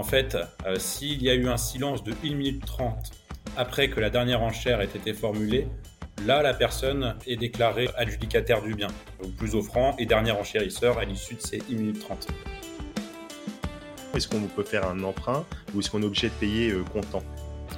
En 0.00 0.02
fait, 0.02 0.34
s'il 0.78 1.22
y 1.22 1.28
a 1.28 1.34
eu 1.34 1.46
un 1.46 1.58
silence 1.58 2.02
de 2.02 2.14
1 2.24 2.34
minute 2.34 2.64
30 2.64 3.10
après 3.58 3.90
que 3.90 4.00
la 4.00 4.08
dernière 4.08 4.40
enchère 4.42 4.80
ait 4.80 4.86
été 4.86 5.12
formulée, 5.12 5.68
là, 6.24 6.40
la 6.40 6.54
personne 6.54 7.16
est 7.26 7.36
déclarée 7.36 7.86
adjudicataire 7.98 8.62
du 8.62 8.74
bien, 8.74 8.88
ou 9.22 9.28
plus 9.28 9.54
offrant 9.54 9.94
et 9.98 10.06
dernier 10.06 10.30
enchérisseur 10.30 10.96
à 10.96 11.04
l'issue 11.04 11.34
de 11.34 11.42
ces 11.42 11.58
1 11.70 11.74
minute 11.74 12.00
30. 12.00 12.28
Est-ce 14.14 14.26
qu'on 14.26 14.40
peut 14.40 14.64
faire 14.64 14.88
un 14.88 15.04
emprunt 15.04 15.44
ou 15.74 15.80
est-ce 15.80 15.90
qu'on 15.90 16.00
est 16.00 16.06
obligé 16.06 16.30
de 16.30 16.34
payer 16.34 16.70
euh, 16.70 16.82
comptant? 16.82 17.22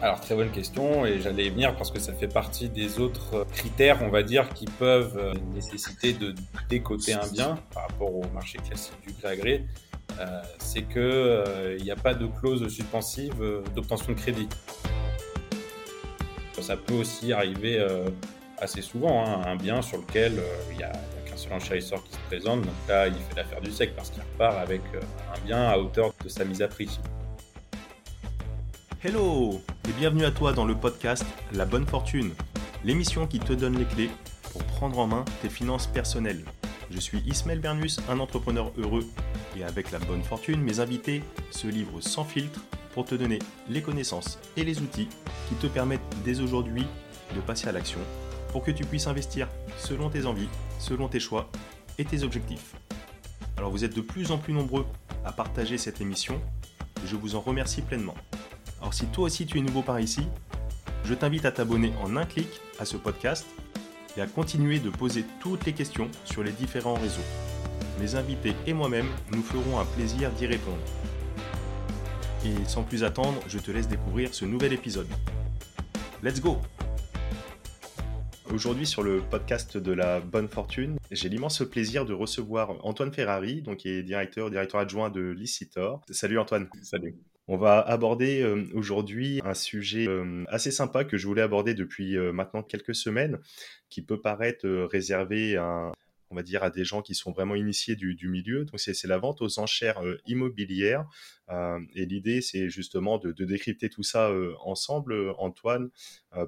Alors 0.01 0.21
très 0.21 0.37
bonne 0.37 0.53
question 0.53 1.05
et 1.05 1.21
j'allais 1.21 1.47
y 1.47 1.51
venir 1.51 1.75
parce 1.75 1.91
que 1.91 1.99
ça 1.99 2.13
fait 2.13 2.29
partie 2.29 2.69
des 2.69 3.01
autres 3.01 3.35
euh, 3.35 3.45
critères, 3.47 4.01
on 4.01 4.11
va 4.11 4.23
dire, 4.23 4.49
qui 4.51 4.67
peuvent 4.67 5.19
euh, 5.19 5.35
nécessiter 5.53 6.13
de 6.13 6.37
décoter 6.69 7.15
un 7.15 7.27
bien 7.33 7.59
par 7.75 7.89
rapport 7.89 8.15
au 8.15 8.25
marché 8.33 8.59
classique 8.59 8.95
du 9.05 9.13
gré 9.13 9.29
à 9.29 9.37
gré. 9.37 9.65
C'est 10.59 10.83
qu'il 10.83 11.83
n'y 11.83 11.91
a 11.91 11.97
pas 11.97 12.15
de 12.15 12.27
clause 12.27 12.67
suspensive 12.69 13.35
d'obtention 13.75 14.13
de 14.13 14.19
crédit. 14.19 14.49
Ça 16.61 16.77
peut 16.77 16.95
aussi 16.95 17.33
arriver 17.33 17.85
assez 18.59 18.83
souvent, 18.83 19.25
hein, 19.25 19.43
un 19.47 19.57
bien 19.57 19.83
sur 19.83 19.99
lequel 19.99 20.41
il 20.71 20.79
y 20.79 20.83
a 20.85 20.93
un 21.51 21.57
enchérisseur 21.57 22.03
qui 22.05 22.13
se 22.13 22.19
présente. 22.29 22.63
Donc 22.63 22.75
là, 22.89 23.09
il 23.09 23.15
fait 23.15 23.37
l'affaire 23.37 23.61
du 23.61 23.71
sec 23.71 23.95
parce 23.97 24.11
qu'il 24.11 24.23
repart 24.23 24.57
avec 24.59 24.83
euh, 24.95 25.01
un 25.35 25.41
bien 25.45 25.69
à 25.69 25.79
hauteur 25.79 26.13
de 26.23 26.29
sa 26.29 26.45
mise 26.45 26.63
à 26.63 26.69
prix. 26.69 27.01
Hello 29.03 29.61
et 29.89 29.93
bienvenue 29.93 30.25
à 30.25 30.31
toi 30.31 30.53
dans 30.53 30.65
le 30.65 30.77
podcast 30.77 31.25
La 31.53 31.65
Bonne 31.65 31.87
Fortune, 31.87 32.33
l'émission 32.85 33.27
qui 33.27 33.41
te 33.41 33.53
donne 33.53 33.77
les 33.77 33.85
clés 33.85 34.11
pour 34.53 34.63
prendre 34.65 34.99
en 34.99 35.07
main 35.07 35.25
tes 35.41 35.49
finances 35.49 35.89
personnelles. 35.89 36.45
Je 36.95 37.01
suis 37.01 37.23
Ismaël 37.27 37.59
Bernus, 37.59 38.01
un 38.11 38.21
entrepreneur 38.21 38.71
heureux 38.77 39.07
et 39.57 39.65
avec 39.65 39.93
la 39.93 39.99
bonne 39.99 40.23
fortune, 40.23 40.61
mes 40.61 40.79
invités 40.79 41.23
se 41.51 41.67
livrent 41.67 42.03
sans 42.03 42.23
filtre 42.23 42.61
pour 42.93 43.07
te 43.07 43.15
donner 43.15 43.39
les 43.71 43.81
connaissances 43.81 44.39
et 44.59 44.65
les 44.65 44.79
outils 44.81 45.09
qui 45.49 45.55
te 45.55 45.67
permettent 45.67 46.03
dès 46.23 46.41
aujourd'hui 46.41 46.85
de 47.35 47.41
passer 47.41 47.67
à 47.67 47.73
l'action 47.73 48.01
pour 48.51 48.63
que 48.63 48.71
tu 48.71 48.85
puisses 48.85 49.07
investir 49.07 49.49
selon 49.79 50.11
tes 50.11 50.27
envies, 50.27 50.51
selon 50.79 51.09
tes 51.09 51.19
choix 51.19 51.51
et 51.97 52.05
tes 52.05 52.25
objectifs. 52.25 52.75
Alors 53.57 53.71
vous 53.71 53.85
êtes 53.85 53.97
de 53.97 54.03
plus 54.03 54.31
en 54.31 54.37
plus 54.37 54.53
nombreux 54.53 54.85
à 55.25 55.33
partager 55.33 55.79
cette 55.79 56.03
émission, 56.03 56.43
je 57.07 57.17
vous 57.17 57.37
en 57.37 57.41
remercie 57.41 57.81
pleinement. 57.81 58.15
Alors 58.83 58.93
si 58.93 59.07
toi 59.07 59.25
aussi 59.25 59.47
tu 59.47 59.57
es 59.57 59.63
nouveau 59.63 59.81
par 59.81 59.99
ici, 59.99 60.27
je 61.05 61.15
t'invite 61.15 61.47
à 61.47 61.53
t'abonner 61.53 61.95
en 62.03 62.17
un 62.17 62.27
clic 62.27 62.61
à 62.79 62.85
ce 62.85 62.99
podcast 62.99 63.47
et 64.17 64.21
à 64.21 64.27
continuer 64.27 64.79
de 64.79 64.91
poser 64.91 65.25
toutes 65.41 65.65
les 65.65 65.73
questions 65.73 66.11
sur 66.25 66.43
les 66.43 66.53
différents 66.53 66.95
réseaux. 66.95 67.23
Mes 68.01 68.15
invités 68.15 68.55
et 68.67 68.73
moi-même 68.73 69.07
nous 69.33 69.43
ferons 69.43 69.79
un 69.79 69.85
plaisir 69.85 70.31
d'y 70.33 70.47
répondre. 70.47 70.83
Et 72.45 72.69
sans 72.69 72.83
plus 72.83 73.05
attendre, 73.05 73.41
je 73.49 73.59
te 73.59 73.71
laisse 73.71 73.89
découvrir 73.89 74.35
ce 74.35 74.45
nouvel 74.45 74.73
épisode. 74.73 75.09
Let's 76.23 76.41
go 76.41 76.59
Aujourd'hui, 78.53 78.87
sur 78.87 79.03
le 79.03 79.23
podcast 79.23 79.79
de 79.79 79.93
la 79.93 80.21
bonne 80.21 80.49
fortune, 80.49 80.99
j'ai 81.11 81.31
l'immense 81.31 81.63
plaisir 81.71 82.05
de 82.05 82.13
recevoir 82.13 82.85
Antoine 82.85 83.13
Ferrari, 83.13 83.63
donc 83.63 83.79
qui 83.79 83.89
est 83.89 84.03
directeur, 84.03 84.51
directeur 84.51 84.81
adjoint 84.81 85.09
de 85.09 85.31
Licitor. 85.31 86.03
Salut 86.11 86.39
Antoine. 86.39 86.69
Salut. 86.83 87.17
On 87.49 87.57
va 87.57 87.81
aborder 87.81 88.41
euh, 88.43 88.65
aujourd'hui 88.75 89.41
un 89.45 89.55
sujet 89.55 90.07
euh, 90.07 90.45
assez 90.49 90.71
sympa 90.71 91.05
que 91.05 91.17
je 91.17 91.27
voulais 91.27 91.43
aborder 91.43 91.75
depuis 91.75 92.17
euh, 92.17 92.33
maintenant 92.33 92.63
quelques 92.63 92.95
semaines, 92.95 93.41
qui 93.93 94.01
peut 94.03 94.21
paraître 94.21 94.67
réservé 94.67 95.57
à, 95.57 95.93
on 96.31 96.35
va 96.35 96.43
dire, 96.43 96.63
à 96.63 96.71
des 96.71 96.83
gens 96.85 97.03
qui 97.03 97.15
sont 97.15 97.31
vraiment 97.31 97.55
initiés 97.55 97.95
du, 97.95 98.29
milieu. 98.29 98.65
Donc, 98.65 98.81
c'est 98.81 99.07
la 99.07 99.19
vente 99.19 99.43
aux 99.43 99.59
enchères 99.59 100.01
immobilières. 100.25 101.05
et 101.95 102.07
l'idée, 102.07 102.41
c'est 102.41 102.71
justement 102.71 103.19
de, 103.19 103.33
de, 103.33 103.45
décrypter 103.45 103.91
tout 103.91 104.03
ça 104.03 104.33
ensemble, 104.65 105.35
Antoine, 105.37 105.91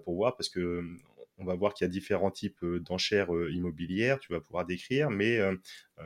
pour 0.05 0.15
voir, 0.15 0.37
parce 0.37 0.49
que 0.49 0.83
on 1.39 1.45
va 1.45 1.55
voir 1.55 1.75
qu'il 1.75 1.85
y 1.85 1.89
a 1.89 1.91
différents 1.91 2.31
types 2.31 2.65
d'enchères 2.65 3.29
immobilières, 3.51 4.21
tu 4.21 4.33
vas 4.33 4.41
pouvoir 4.41 4.67
décrire, 4.67 5.11
mais 5.11 5.41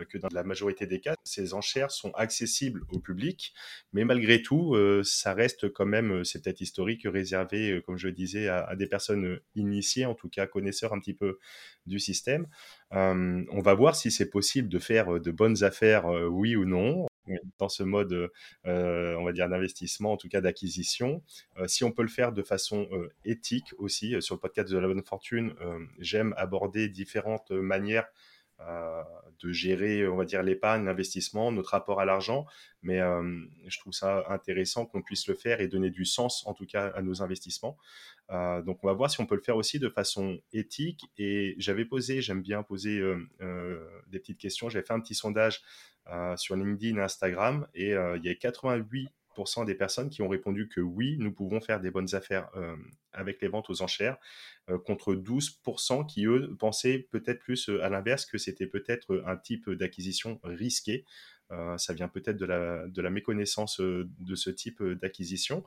que 0.09 0.19
dans 0.19 0.29
la 0.33 0.45
majorité 0.45 0.87
des 0.87 1.01
cas, 1.01 1.15
ces 1.25 1.55
enchères 1.55 1.91
sont 1.91 2.11
accessibles 2.13 2.83
au 2.93 2.99
public, 2.99 3.53
mais 3.93 4.05
malgré 4.05 4.43
tout, 4.43 4.77
ça 5.03 5.35
reste 5.35 5.73
quand 5.73 5.87
même, 5.87 6.25
c'est 6.25 6.43
peut-être 6.43 6.61
historique, 6.61 7.03
réservé, 7.05 7.83
comme 7.85 7.99
je 7.99 8.09
disais, 8.09 8.49
à, 8.49 8.75
des 8.77 8.87
personnes 8.87 9.41
initiées, 9.55 10.07
en 10.07 10.15
tout 10.15 10.29
cas 10.29 10.47
connaisseurs 10.47 10.93
un 10.93 11.01
petit 11.01 11.15
peu 11.15 11.39
du 11.87 11.99
système. 11.99 12.47
on 12.91 13.61
va 13.61 13.75
voir 13.75 13.97
si 13.97 14.11
c'est 14.11 14.31
possible 14.31 14.69
de 14.69 14.79
faire 14.79 15.21
de 15.21 15.31
bonnes 15.31 15.63
affaires, 15.63 16.07
oui 16.07 16.57
ou 16.57 16.65
non 16.65 17.08
dans 17.59 17.69
ce 17.69 17.83
mode, 17.83 18.31
on 18.65 19.25
va 19.25 19.33
dire, 19.33 19.49
d'investissement, 19.49 20.13
en 20.13 20.17
tout 20.17 20.29
cas 20.29 20.41
d'acquisition. 20.41 21.23
Si 21.67 21.85
on 21.85 21.93
peut 21.93 22.03
le 22.03 22.09
faire 22.09 22.33
de 22.33 22.43
façon 22.43 22.89
éthique 23.25 23.75
aussi, 23.79 24.21
sur 24.21 24.35
le 24.35 24.41
podcast 24.41 24.71
de 24.71 24.79
la 24.79 24.89
bonne 24.89 25.05
fortune, 25.05 25.55
j'aime 25.99 26.35
aborder 26.37 26.89
différentes 26.89 27.51
manières 27.51 28.09
de 28.61 29.53
gérer, 29.53 30.07
on 30.09 30.17
va 30.17 30.25
dire, 30.25 30.43
l'épargne, 30.43 30.85
l'investissement, 30.85 31.53
notre 31.53 31.71
rapport 31.71 32.01
à 32.01 32.05
l'argent. 32.05 32.45
Mais 32.83 32.99
je 33.67 33.79
trouve 33.79 33.93
ça 33.93 34.25
intéressant 34.29 34.85
qu'on 34.85 35.01
puisse 35.03 35.29
le 35.29 35.35
faire 35.35 35.61
et 35.61 35.69
donner 35.69 35.91
du 35.91 36.05
sens, 36.05 36.47
en 36.47 36.55
tout 36.55 36.67
cas, 36.67 36.89
à 36.89 37.03
nos 37.03 37.23
investissements. 37.23 37.79
donc, 38.31 38.83
on 38.83 38.87
va 38.87 38.93
voir 38.93 39.11
si 39.11 39.21
on 39.21 39.27
peut 39.27 39.37
le 39.37 39.43
faire 39.43 39.57
aussi 39.57 39.79
de 39.79 39.89
façon 39.89 40.41
éthique. 40.53 41.05
Et 41.19 41.55
j'avais 41.59 41.85
posé, 41.85 42.21
j'aime 42.21 42.43
bien 42.43 42.63
poser 42.65 43.01
des 43.41 44.19
petites 44.19 44.39
questions. 44.39 44.69
J'avais 44.69 44.85
fait 44.85 44.95
un 44.95 45.01
petit 45.01 45.15
sondage 45.15 45.63
euh, 46.11 46.35
sur 46.39 46.57
LinkedIn 46.57 46.97
et 46.97 47.03
Instagram. 47.03 47.67
Et 47.75 47.93
euh, 47.93 48.17
il 48.17 48.25
y 48.25 48.31
a 48.31 48.33
88% 48.33 49.09
des 49.65 49.75
personnes 49.75 50.11
qui 50.11 50.23
ont 50.23 50.29
répondu 50.29 50.69
que 50.69 50.81
oui, 50.81 51.17
nous 51.19 51.33
pouvons 51.33 51.61
faire 51.61 51.81
des 51.81 51.91
bonnes 51.91 52.15
affaires 52.15 52.51
avec 53.13 53.41
les 53.41 53.49
ventes 53.49 53.71
aux 53.71 53.83
enchères, 53.83 54.17
contre 54.85 55.15
12% 55.15 56.07
qui, 56.07 56.27
eux, 56.27 56.55
pensaient 56.59 57.09
peut-être 57.11 57.41
plus 57.41 57.69
à 57.83 57.89
l'inverse, 57.89 58.27
que 58.27 58.39
c'était 58.39 58.67
peut-être 58.67 59.23
un 59.27 59.37
type 59.37 59.71
d'acquisition 59.71 60.41
risqué. 60.43 61.05
Ça 61.77 61.95
vient 61.95 62.09
peut-être 62.09 62.37
de 62.37 62.45
la, 62.45 62.87
de 62.89 63.03
la 63.03 63.11
méconnaissance 63.11 63.81
de 63.81 64.35
ce 64.35 64.51
type 64.51 64.83
d'acquisition. 64.83 65.65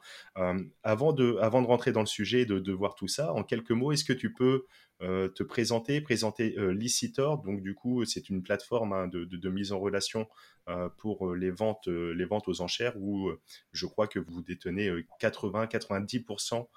avant, 0.83 1.13
de, 1.13 1.37
avant 1.41 1.61
de 1.61 1.67
rentrer 1.67 1.91
dans 1.91 2.01
le 2.01 2.05
sujet, 2.05 2.45
de, 2.45 2.59
de 2.59 2.71
voir 2.71 2.95
tout 2.95 3.07
ça, 3.07 3.33
en 3.33 3.43
quelques 3.43 3.71
mots, 3.71 3.91
est-ce 3.91 4.05
que 4.05 4.13
tu 4.13 4.33
peux 4.33 4.65
euh, 5.01 5.29
te 5.29 5.41
présenter, 5.41 5.99
présenter 6.01 6.55
euh, 6.59 6.71
Licitor? 6.71 7.41
Donc 7.41 7.61
du 7.61 7.73
coup, 7.73 8.05
c'est 8.05 8.29
une 8.29 8.43
plateforme 8.43 8.93
hein, 8.93 9.07
de, 9.07 9.49
mise 9.49 9.71
en 9.71 9.79
relation 9.79 10.27
euh, 10.69 10.89
pour 10.97 11.33
les 11.33 11.49
ventes, 11.49 11.87
les 11.87 12.25
ventes 12.25 12.47
aux 12.47 12.61
enchères 12.61 12.95
où 12.97 13.31
je 13.71 13.85
crois 13.87 14.07
que 14.07 14.19
vous 14.19 14.41
détenez 14.41 14.91
80-90% 15.19 16.67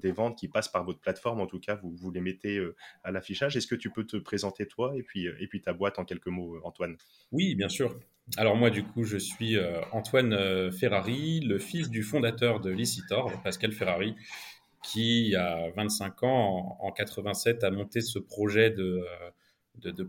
des 0.00 0.12
ventes 0.12 0.38
qui 0.38 0.48
passent 0.48 0.68
par 0.68 0.84
votre 0.84 1.00
plateforme. 1.00 1.40
En 1.40 1.46
tout 1.46 1.60
cas, 1.60 1.74
vous, 1.76 1.94
vous 1.96 2.10
les 2.10 2.20
mettez 2.20 2.64
à 3.02 3.10
l'affichage. 3.10 3.56
Est-ce 3.56 3.66
que 3.66 3.74
tu 3.74 3.90
peux 3.90 4.04
te 4.04 4.16
présenter 4.16 4.66
toi 4.66 4.92
et 4.96 5.02
puis, 5.02 5.26
et 5.26 5.46
puis 5.48 5.60
ta 5.60 5.72
boîte 5.72 5.98
en 5.98 6.04
quelques 6.04 6.28
mots, 6.28 6.60
Antoine? 6.64 6.96
Oui, 7.32 7.54
bien 7.54 7.68
sûr. 7.68 7.98
Alors 8.36 8.56
moi, 8.56 8.70
du 8.70 8.84
coup, 8.84 9.04
je 9.04 9.18
suis 9.18 9.56
Antoine 9.92 10.70
Ferrari, 10.72 11.40
le 11.40 11.58
fils 11.58 11.90
du 11.90 12.02
fondateur 12.02 12.60
de 12.60 12.70
Licitor, 12.70 13.32
Pascal 13.42 13.72
Ferrari, 13.72 14.14
qui, 14.86 15.26
il 15.26 15.30
y 15.30 15.36
a 15.36 15.70
25 15.76 16.22
ans, 16.22 16.78
en, 16.80 16.92
87, 16.92 17.64
a 17.64 17.70
monté 17.70 18.00
ce 18.00 18.18
projet 18.18 18.70
de, 18.70 19.04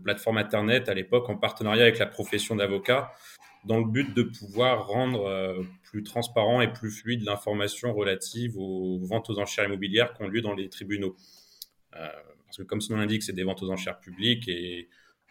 plateforme 0.02 0.38
Internet 0.38 0.88
à 0.88 0.94
l'époque 0.94 1.28
en 1.28 1.36
partenariat 1.36 1.82
avec 1.82 1.98
la 1.98 2.06
profession 2.06 2.56
d'avocat, 2.56 3.12
dans 3.64 3.78
le 3.78 3.84
but 3.84 4.14
de 4.14 4.22
pouvoir 4.22 4.86
rendre 4.86 5.26
euh, 5.26 5.62
plus 5.82 6.02
transparent 6.02 6.60
et 6.60 6.72
plus 6.72 6.90
fluide 6.90 7.22
l'information 7.24 7.92
relative 7.92 8.56
aux 8.56 8.98
ventes 8.98 9.30
aux 9.30 9.38
enchères 9.38 9.66
immobilières 9.66 10.14
qui 10.14 10.22
ont 10.22 10.28
lieu 10.28 10.40
dans 10.40 10.54
les 10.54 10.68
tribunaux. 10.68 11.16
Euh, 11.96 12.08
parce 12.44 12.58
que 12.58 12.62
comme 12.62 12.80
son 12.80 12.94
nom 12.94 13.00
l'indique, 13.00 13.22
c'est 13.22 13.32
des 13.32 13.44
ventes 13.44 13.62
aux 13.62 13.70
enchères 13.70 14.00
publiques 14.00 14.48
et 14.48 14.88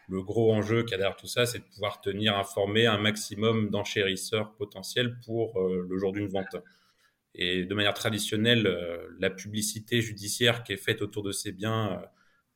le 0.09 0.21
gros 0.21 0.53
enjeu 0.53 0.83
qu'il 0.83 0.91
y 0.91 0.93
a 0.95 0.97
derrière 0.97 1.17
tout 1.17 1.27
ça, 1.27 1.45
c'est 1.45 1.59
de 1.59 1.63
pouvoir 1.63 1.99
tenir 2.01 2.37
informé 2.37 2.85
un 2.85 2.97
maximum 2.97 3.69
d'enchérisseurs 3.69 4.53
potentiels 4.55 5.17
pour 5.25 5.59
euh, 5.59 5.85
le 5.89 5.97
jour 5.97 6.13
d'une 6.13 6.27
vente. 6.27 6.55
Et 7.35 7.65
de 7.65 7.75
manière 7.75 7.93
traditionnelle, 7.93 8.67
la 9.19 9.29
publicité 9.29 10.01
judiciaire 10.01 10.63
qui 10.63 10.73
est 10.73 10.77
faite 10.77 11.03
autour 11.03 11.21
de 11.21 11.31
ces 11.31 11.51
biens, 11.51 12.01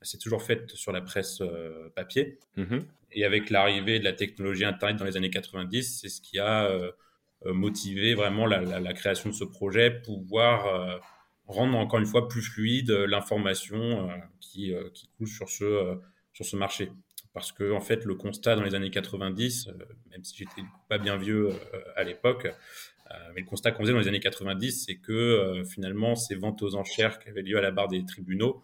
c'est 0.02 0.18
toujours 0.18 0.44
faite 0.44 0.72
sur 0.72 0.92
la 0.92 1.02
presse 1.02 1.42
euh, 1.42 1.90
papier. 1.96 2.40
Mm-hmm. 2.58 2.82
Et 3.14 3.26
avec 3.26 3.50
l'arrivée 3.50 4.00
de 4.00 4.04
la 4.04 4.14
technologie 4.14 4.66
Internet 4.66 4.98
dans 4.98 5.06
les 5.06 5.18
années 5.18 5.30
90, 5.30 6.00
c'est 6.02 6.10
ce 6.10 6.22
qui 6.22 6.40
a 6.40 6.70
motivé 7.44 8.14
vraiment 8.14 8.46
la, 8.46 8.94
création 8.94 9.30
de 9.32 9.36
ce 9.36 9.44
projet, 9.44 9.92
pouvoir 9.92 11.02
rendre 11.46 11.78
encore 11.78 12.00
une 12.00 12.06
fois 12.06 12.30
plus 12.30 12.42
fluide 12.42 12.90
l'information 12.90 14.10
qui, 14.40 14.74
qui 14.94 15.10
coule 15.18 15.28
sur 15.28 15.50
ce, 15.50 15.98
sur 16.32 16.46
ce 16.46 16.56
marché. 16.56 16.90
Parce 17.34 17.52
que, 17.52 17.74
en 17.74 17.82
fait, 17.82 18.06
le 18.06 18.16
constat 18.16 18.56
dans 18.56 18.64
les 18.64 18.76
années 18.76 18.92
90, 18.92 19.72
même 20.12 20.24
si 20.24 20.38
j'étais 20.38 20.64
pas 20.88 20.98
bien 20.98 21.18
vieux 21.18 21.50
à 21.98 22.06
l'époque, 22.06 22.48
euh, 23.12 23.32
mais 23.34 23.42
le 23.42 23.48
constat 23.48 23.72
qu'on 23.72 23.84
faisait 23.84 23.94
dans 23.94 24.00
les 24.00 24.08
années 24.08 24.20
90, 24.20 24.86
c'est 24.86 24.96
que 24.96 25.12
euh, 25.12 25.64
finalement, 25.64 26.16
ces 26.16 26.36
ventes 26.36 26.62
aux 26.62 26.76
enchères 26.76 27.20
qui 27.20 27.30
avaient 27.30 27.42
lieu 27.42 27.58
à 27.58 27.62
la 27.62 27.72
barre 27.72 27.88
des 27.88 28.06
tribunaux, 28.06 28.64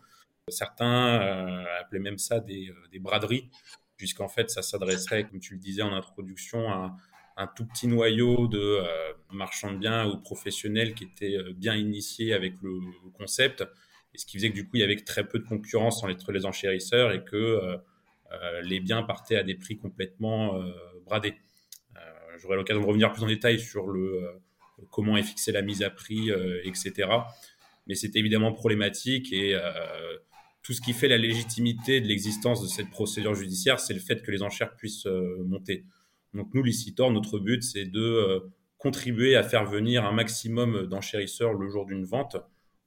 certains 0.49 1.21
euh, 1.21 1.65
appelaient 1.79 1.99
même 1.99 2.17
ça 2.17 2.39
des, 2.39 2.71
des 2.91 2.99
braderies, 2.99 3.49
puisqu'en 3.97 4.27
fait, 4.27 4.49
ça 4.49 4.61
s'adresserait, 4.61 5.27
comme 5.27 5.39
tu 5.39 5.53
le 5.53 5.59
disais 5.59 5.81
en 5.81 5.93
introduction, 5.93 6.69
à, 6.69 6.95
un 7.39 7.45
tout 7.45 7.65
petit 7.65 7.87
noyau 7.87 8.47
de 8.47 8.81
marchands 9.31 9.71
de 9.71 9.77
biens 9.77 10.07
ou 10.07 10.17
professionnels 10.17 10.95
qui 10.95 11.03
étaient 11.03 11.37
bien 11.53 11.75
initiés 11.75 12.33
avec 12.33 12.53
le, 12.63 12.79
concept, 13.13 13.63
et 14.15 14.17
ce 14.17 14.25
qui 14.25 14.37
faisait 14.37 14.49
que 14.49 14.55
du 14.55 14.63
coup 14.63 14.77
il 14.77 14.79
y 14.79 14.83
avait 14.83 14.95
très 14.95 15.27
peu 15.27 15.37
de 15.37 15.43
concurrence 15.43 16.03
entre 16.03 16.31
les 16.31 16.47
enchérisseurs 16.47 17.11
et 17.11 17.23
que 17.23 17.79
les 18.63 18.79
biens 18.79 19.03
partaient 19.03 19.35
à 19.35 19.43
des 19.43 19.53
prix 19.53 19.77
complètement 19.77 20.59
bradés. 21.05 21.35
J'aurai 22.39 22.55
l'occasion 22.55 22.81
de 22.81 22.87
revenir 22.87 23.13
plus 23.13 23.21
en 23.21 23.27
détail 23.27 23.59
sur 23.59 23.87
le 23.87 24.41
comment 24.89 25.15
est 25.15 25.21
fixée 25.21 25.51
la 25.51 25.61
mise 25.61 25.83
à 25.83 25.91
prix, 25.91 26.31
etc. 26.63 27.07
Mais 27.85 27.93
c'est 27.93 28.15
évidemment 28.15 28.51
problématique 28.51 29.31
et 29.31 29.55
tout 30.67 30.73
ce 30.73 30.81
qui 30.81 30.91
fait 30.91 31.07
la 31.07 31.17
légitimité 31.17 32.01
de 32.01 32.07
l'existence 32.07 32.61
de 32.61 32.67
cette 32.67 32.89
procédure 32.89 33.33
judiciaire, 33.33 33.79
c'est 33.79 33.93
le 33.93 34.01
fait 34.01 34.21
que 34.21 34.31
les 34.31 34.43
enchères 34.43 34.75
puissent 34.75 35.05
euh, 35.05 35.41
monter. 35.45 35.85
Donc 36.33 36.53
nous, 36.53 36.61
Licitor, 36.61 37.09
notre 37.09 37.39
but, 37.39 37.63
c'est 37.63 37.85
de 37.85 38.01
euh, 38.01 38.39
contribuer 38.77 39.37
à 39.37 39.43
faire 39.43 39.63
venir 39.63 40.03
un 40.03 40.11
maximum 40.11 40.87
d'enchérisseurs 40.87 41.53
le 41.53 41.69
jour 41.69 41.85
d'une 41.85 42.03
vente 42.03 42.35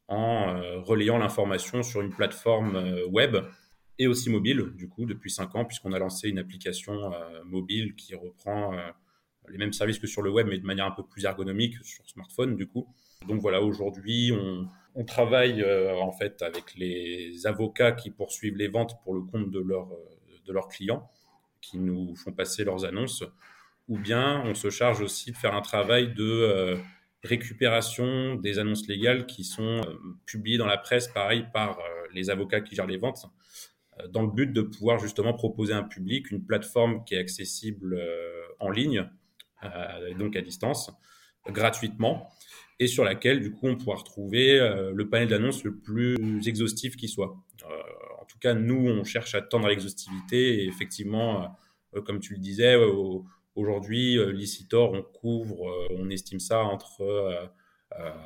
en 0.08 0.58
euh, 0.58 0.78
relayant 0.80 1.16
l'information 1.16 1.82
sur 1.82 2.02
une 2.02 2.10
plateforme 2.10 2.76
web 3.08 3.38
et 3.98 4.06
aussi 4.06 4.28
mobile, 4.28 4.72
du 4.74 4.86
coup, 4.90 5.06
depuis 5.06 5.30
cinq 5.30 5.56
ans, 5.56 5.64
puisqu'on 5.64 5.94
a 5.94 5.98
lancé 5.98 6.28
une 6.28 6.38
application 6.38 7.12
mobile 7.46 7.94
qui 7.94 8.14
reprend 8.14 8.74
les 9.48 9.56
mêmes 9.56 9.72
services 9.72 9.98
que 9.98 10.06
sur 10.06 10.20
le 10.20 10.30
web, 10.30 10.46
mais 10.48 10.58
de 10.58 10.66
manière 10.66 10.84
un 10.84 10.90
peu 10.90 11.02
plus 11.02 11.24
ergonomique 11.24 11.76
sur 11.82 12.06
smartphone, 12.06 12.56
du 12.56 12.66
coup. 12.66 12.86
Donc 13.26 13.40
voilà, 13.40 13.62
aujourd'hui, 13.62 14.32
on, 14.32 14.68
on 14.94 15.04
travaille 15.04 15.62
euh, 15.62 15.96
en 15.96 16.12
fait 16.12 16.42
avec 16.42 16.74
les 16.76 17.46
avocats 17.46 17.92
qui 17.92 18.10
poursuivent 18.10 18.56
les 18.56 18.68
ventes 18.68 19.00
pour 19.02 19.14
le 19.14 19.22
compte 19.22 19.54
euh, 19.54 19.84
de 20.46 20.52
leurs 20.52 20.68
clients, 20.68 21.10
qui 21.60 21.78
nous 21.78 22.16
font 22.16 22.32
passer 22.32 22.64
leurs 22.64 22.84
annonces, 22.84 23.24
ou 23.88 23.98
bien 23.98 24.42
on 24.44 24.54
se 24.54 24.70
charge 24.70 25.00
aussi 25.00 25.32
de 25.32 25.36
faire 25.36 25.54
un 25.54 25.60
travail 25.60 26.14
de 26.14 26.24
euh, 26.24 26.76
récupération 27.22 28.36
des 28.36 28.58
annonces 28.58 28.88
légales 28.88 29.26
qui 29.26 29.44
sont 29.44 29.80
publiées 30.24 30.58
dans 30.58 30.66
la 30.66 30.78
presse, 30.78 31.08
pareil, 31.08 31.46
par 31.52 31.78
les 32.14 32.30
avocats 32.30 32.62
qui 32.62 32.74
gèrent 32.74 32.86
les 32.86 32.96
ventes, 32.96 33.26
dans 34.08 34.22
le 34.22 34.30
but 34.30 34.50
de 34.50 34.62
pouvoir 34.62 34.98
justement 34.98 35.34
proposer 35.34 35.74
à 35.74 35.78
un 35.78 35.82
public 35.82 36.30
une 36.30 36.42
plateforme 36.42 37.04
qui 37.04 37.14
est 37.14 37.18
accessible 37.18 38.02
en 38.58 38.70
ligne, 38.70 39.06
donc 40.18 40.34
à 40.34 40.40
distance, 40.40 40.90
gratuitement, 41.46 42.30
et 42.80 42.86
sur 42.86 43.04
laquelle, 43.04 43.40
du 43.40 43.52
coup, 43.52 43.68
on 43.68 43.76
pourra 43.76 43.96
retrouver 43.96 44.58
euh, 44.58 44.90
le 44.94 45.08
panel 45.08 45.28
d'annonces 45.28 45.62
le 45.64 45.76
plus 45.76 46.16
exhaustif 46.46 46.96
qui 46.96 47.08
soit. 47.08 47.36
Euh, 47.62 47.66
en 48.20 48.24
tout 48.24 48.38
cas, 48.38 48.54
nous, 48.54 48.88
on 48.88 49.04
cherche 49.04 49.34
à 49.34 49.42
tendre 49.42 49.66
à 49.66 49.68
l'exhaustivité 49.68 50.62
et 50.62 50.66
effectivement, 50.66 51.54
euh, 51.94 52.00
comme 52.00 52.20
tu 52.20 52.32
le 52.32 52.40
disais, 52.40 52.76
aujourd'hui, 53.54 54.18
Licitor, 54.32 54.92
on 54.94 55.02
couvre, 55.02 55.88
on 55.90 56.08
estime 56.08 56.40
ça 56.40 56.62
entre 56.62 57.50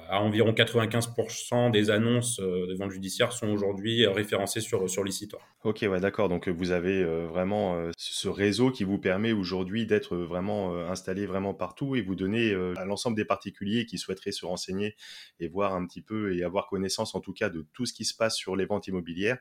à 0.08 0.20
environ 0.20 0.52
95% 0.52 1.70
des 1.70 1.90
annonces 1.90 2.38
euh, 2.40 2.66
de 2.66 2.74
vente 2.74 2.90
judiciaire 2.90 3.32
sont 3.32 3.48
aujourd'hui 3.48 4.04
euh, 4.04 4.10
référencées 4.10 4.60
sur, 4.60 4.88
sur 4.90 5.02
Licitor. 5.02 5.40
Ok, 5.64 5.84
d'accord. 6.00 6.28
Donc 6.28 6.48
vous 6.48 6.70
avez 6.72 7.02
vraiment 7.04 7.90
ce 7.96 8.28
réseau 8.28 8.70
qui 8.70 8.84
vous 8.84 8.98
permet 8.98 9.32
aujourd'hui 9.32 9.86
d'être 9.86 10.14
vraiment 10.16 10.76
installé 10.90 11.24
vraiment 11.24 11.54
partout 11.54 11.96
et 11.96 12.02
vous 12.02 12.14
donner 12.14 12.54
à 12.76 12.84
l'ensemble 12.84 13.16
des 13.16 13.24
particuliers 13.24 13.86
qui 13.86 13.96
souhaiteraient 13.96 14.32
se 14.32 14.44
renseigner 14.44 14.94
et 15.40 15.48
voir 15.48 15.74
un 15.74 15.86
petit 15.86 16.02
peu 16.02 16.36
et 16.36 16.44
avoir 16.44 16.68
connaissance 16.68 17.14
en 17.14 17.20
tout 17.20 17.32
cas 17.32 17.48
de 17.48 17.66
tout 17.72 17.86
ce 17.86 17.94
qui 17.94 18.04
se 18.04 18.14
passe 18.14 18.36
sur 18.36 18.56
les 18.56 18.66
ventes 18.66 18.88
immobilières, 18.88 19.38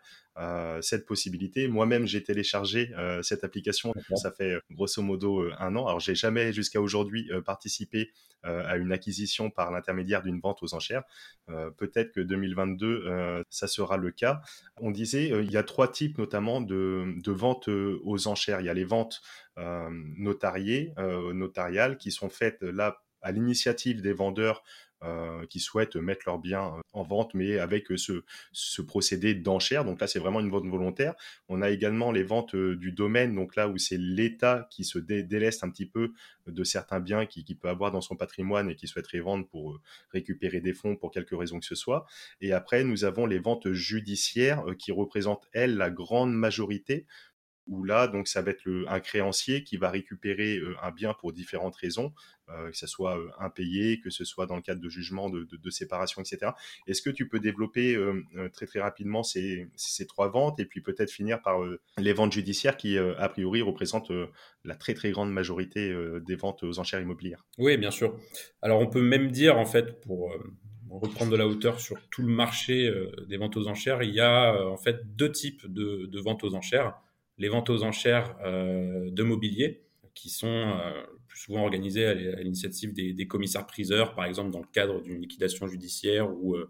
cette 0.81 1.05
possibilité. 1.05 1.67
Moi-même, 1.67 2.07
j'ai 2.07 2.23
téléchargé 2.23 2.91
cette 3.21 3.43
application, 3.43 3.93
ça 4.15 4.31
fait 4.31 4.57
grosso 4.71 5.01
modo 5.01 5.43
un 5.59 5.75
an. 5.75 5.85
Alors 5.85 5.99
j'ai 5.99 6.15
jamais 6.15 6.53
jusqu'à 6.53 6.81
aujourd'hui 6.81 7.29
participé 7.45 8.11
à 8.43 8.77
une 8.77 8.91
acquisition 8.91 9.49
par 9.49 9.71
l'intermédiaire 9.71 10.21
d'une 10.21 10.39
vente 10.39 10.63
aux 10.63 10.73
enchères. 10.73 11.03
Euh, 11.49 11.69
peut-être 11.71 12.11
que 12.11 12.19
2022, 12.19 13.05
euh, 13.05 13.43
ça 13.49 13.67
sera 13.67 13.97
le 13.97 14.11
cas. 14.11 14.41
On 14.77 14.91
disait, 14.91 15.31
euh, 15.31 15.43
il 15.43 15.51
y 15.51 15.57
a 15.57 15.63
trois 15.63 15.91
types 15.91 16.17
notamment 16.17 16.61
de, 16.61 17.15
de 17.17 17.31
ventes 17.31 17.67
aux 17.67 18.27
enchères. 18.27 18.61
Il 18.61 18.65
y 18.65 18.69
a 18.69 18.73
les 18.73 18.85
ventes 18.85 19.21
notariées, 20.17 20.93
notariales, 20.97 21.97
qui 21.97 22.09
sont 22.09 22.29
faites 22.29 22.63
là 22.63 22.97
à 23.21 23.31
l'initiative 23.31 24.01
des 24.01 24.13
vendeurs 24.13 24.63
euh, 25.03 25.45
qui 25.47 25.59
souhaitent 25.59 25.97
mettre 25.97 26.21
leurs 26.27 26.39
biens 26.39 26.75
euh, 26.77 26.81
en 26.93 27.03
vente, 27.03 27.33
mais 27.33 27.59
avec 27.59 27.91
euh, 27.91 27.97
ce, 27.97 28.81
procédé 28.81 29.33
d'enchère. 29.35 29.83
Donc 29.83 29.99
là, 29.99 30.07
c'est 30.07 30.19
vraiment 30.19 30.39
une 30.39 30.49
vente 30.49 30.65
volontaire. 30.65 31.13
On 31.49 31.61
a 31.61 31.71
également 31.71 32.11
les 32.11 32.23
ventes 32.23 32.55
du 32.55 32.91
domaine, 32.93 33.35
donc 33.35 33.55
là 33.55 33.67
où 33.67 33.77
c'est 33.77 33.97
l'État 33.97 34.67
qui 34.71 34.85
se 34.85 34.99
déleste 34.99 35.63
un 35.63 35.69
petit 35.69 35.85
peu 35.85 36.13
de 36.47 36.63
certains 36.63 36.99
biens 36.99 37.25
qu'il 37.25 37.43
qui 37.43 37.55
peut 37.55 37.67
avoir 37.67 37.91
dans 37.91 38.01
son 38.01 38.15
patrimoine 38.15 38.69
et 38.69 38.75
qui 38.75 38.87
souhaiterait 38.87 39.19
vendre 39.19 39.47
pour 39.47 39.79
récupérer 40.11 40.61
des 40.61 40.73
fonds 40.73 40.95
pour 40.95 41.11
quelque 41.11 41.35
raison 41.35 41.59
que 41.59 41.65
ce 41.65 41.75
soit. 41.75 42.05
Et 42.39 42.53
après, 42.53 42.83
nous 42.83 43.03
avons 43.03 43.25
les 43.25 43.39
ventes 43.39 43.71
judiciaires 43.71 44.63
qui 44.79 44.91
représentent, 44.91 45.47
elles, 45.51 45.75
la 45.75 45.89
grande 45.89 46.33
majorité 46.33 47.05
où 47.67 47.83
là, 47.83 48.07
donc, 48.07 48.27
ça 48.27 48.41
va 48.41 48.51
être 48.51 48.69
un 48.87 48.99
créancier 48.99 49.63
qui 49.63 49.77
va 49.77 49.89
récupérer 49.89 50.57
euh, 50.57 50.75
un 50.81 50.91
bien 50.91 51.13
pour 51.13 51.31
différentes 51.31 51.75
raisons, 51.75 52.13
euh, 52.49 52.71
que 52.71 52.77
ce 52.77 52.87
soit 52.87 53.17
euh, 53.17 53.29
impayé, 53.39 54.01
que 54.01 54.09
ce 54.09 54.25
soit 54.25 54.45
dans 54.47 54.57
le 54.57 54.61
cadre 54.61 54.81
de 54.81 54.89
jugement, 54.89 55.29
de, 55.29 55.69
séparation, 55.69 56.21
etc. 56.21 56.51
Est-ce 56.87 57.01
que 57.01 57.09
tu 57.09 57.27
peux 57.27 57.39
développer 57.39 57.97
très 58.53 58.67
très 58.67 58.79
rapidement 58.79 59.23
ces, 59.23 59.67
trois 60.07 60.29
ventes 60.29 60.59
et 60.59 60.65
puis 60.65 60.81
peut-être 60.81 61.09
finir 61.09 61.41
par 61.41 61.59
les 61.97 62.13
ventes 62.13 62.31
judiciaires 62.31 62.77
qui, 62.77 62.97
a 62.97 63.29
priori, 63.29 63.61
représentent 63.61 64.11
la 64.63 64.75
très 64.75 64.93
très 64.93 65.09
grande 65.09 65.31
majorité 65.31 65.95
des 66.21 66.35
ventes 66.35 66.61
aux 66.63 66.77
enchères 66.77 67.01
immobilières? 67.01 67.43
Oui, 67.57 67.77
bien 67.77 67.89
sûr. 67.89 68.19
Alors, 68.61 68.81
on 68.81 68.87
peut 68.87 69.01
même 69.01 69.31
dire, 69.31 69.57
en 69.57 69.65
fait, 69.65 69.99
pour 70.01 70.31
reprendre 70.91 71.31
de 71.31 71.37
la 71.37 71.47
hauteur 71.47 71.79
sur 71.79 71.99
tout 72.09 72.21
le 72.21 72.27
marché 72.31 72.93
des 73.27 73.37
ventes 73.37 73.57
aux 73.57 73.67
enchères, 73.67 74.03
il 74.03 74.13
y 74.13 74.19
a 74.19 74.67
en 74.67 74.77
fait 74.77 75.15
deux 75.15 75.31
types 75.31 75.65
de 75.65 76.19
ventes 76.19 76.43
aux 76.43 76.53
enchères 76.53 76.93
les 77.37 77.49
ventes 77.49 77.69
aux 77.69 77.83
enchères 77.83 78.35
euh, 78.43 79.09
de 79.09 79.23
mobilier, 79.23 79.83
qui 80.13 80.29
sont 80.29 80.47
euh, 80.47 80.91
plus 81.27 81.39
souvent 81.39 81.63
organisées 81.63 82.05
à 82.05 82.13
l'initiative 82.13 82.93
des, 82.93 83.27
commissaires-priseurs, 83.27 84.13
par 84.13 84.25
exemple 84.25 84.51
dans 84.51 84.59
le 84.59 84.67
cadre 84.71 85.01
d'une 85.01 85.19
liquidation 85.19 85.67
judiciaire 85.67 86.31
où 86.31 86.55
euh, 86.55 86.69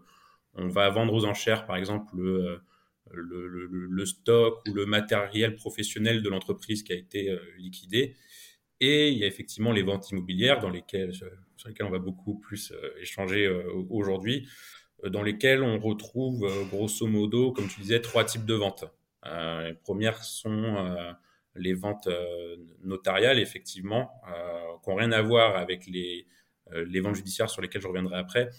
on 0.54 0.68
va 0.68 0.88
vendre 0.88 1.12
aux 1.12 1.24
enchères, 1.26 1.66
par 1.66 1.76
exemple, 1.76 2.16
le, 2.16 4.04
stock 4.06 4.62
ou 4.68 4.72
le 4.72 4.86
matériel 4.86 5.56
professionnel 5.56 6.22
de 6.22 6.28
l'entreprise 6.30 6.82
qui 6.82 6.92
a 6.92 6.96
été 6.96 7.36
liquidé. 7.58 8.14
Et 8.80 9.10
il 9.10 9.18
y 9.18 9.24
a 9.24 9.26
effectivement 9.26 9.72
les 9.72 9.82
ventes 9.82 10.10
immobilières 10.10 10.60
dans 10.60 10.70
lesquelles, 10.70 11.12
sur 11.12 11.68
lesquelles 11.68 11.86
on 11.86 11.90
va 11.90 11.98
beaucoup 11.98 12.38
plus 12.38 12.72
échanger 13.00 13.48
aujourd'hui, 13.90 14.48
dans 15.04 15.24
lesquelles 15.24 15.62
on 15.62 15.80
retrouve 15.80 16.48
grosso 16.70 17.06
modo, 17.08 17.50
comme 17.50 17.66
tu 17.66 17.80
disais, 17.80 18.00
trois 18.00 18.24
types 18.24 18.46
de 18.46 18.54
ventes. 18.54 18.84
Euh, 19.26 19.68
les 19.68 19.74
premières 19.74 20.22
sont 20.22 20.50
euh, 20.50 21.12
les 21.54 21.74
ventes 21.74 22.06
euh, 22.08 22.56
notariales, 22.82 23.38
effectivement, 23.38 24.10
qui 24.82 24.90
n'ont 24.90 24.96
rien 24.96 25.12
à 25.12 25.22
voir 25.22 25.56
avec 25.56 25.86
les, 25.86 26.26
les 26.72 27.00
ventes 27.00 27.14
judiciaires 27.14 27.48
sur 27.48 27.62
lesquelles 27.62 27.82
je 27.82 27.88
reviendrai 27.88 28.16
après 28.18 28.50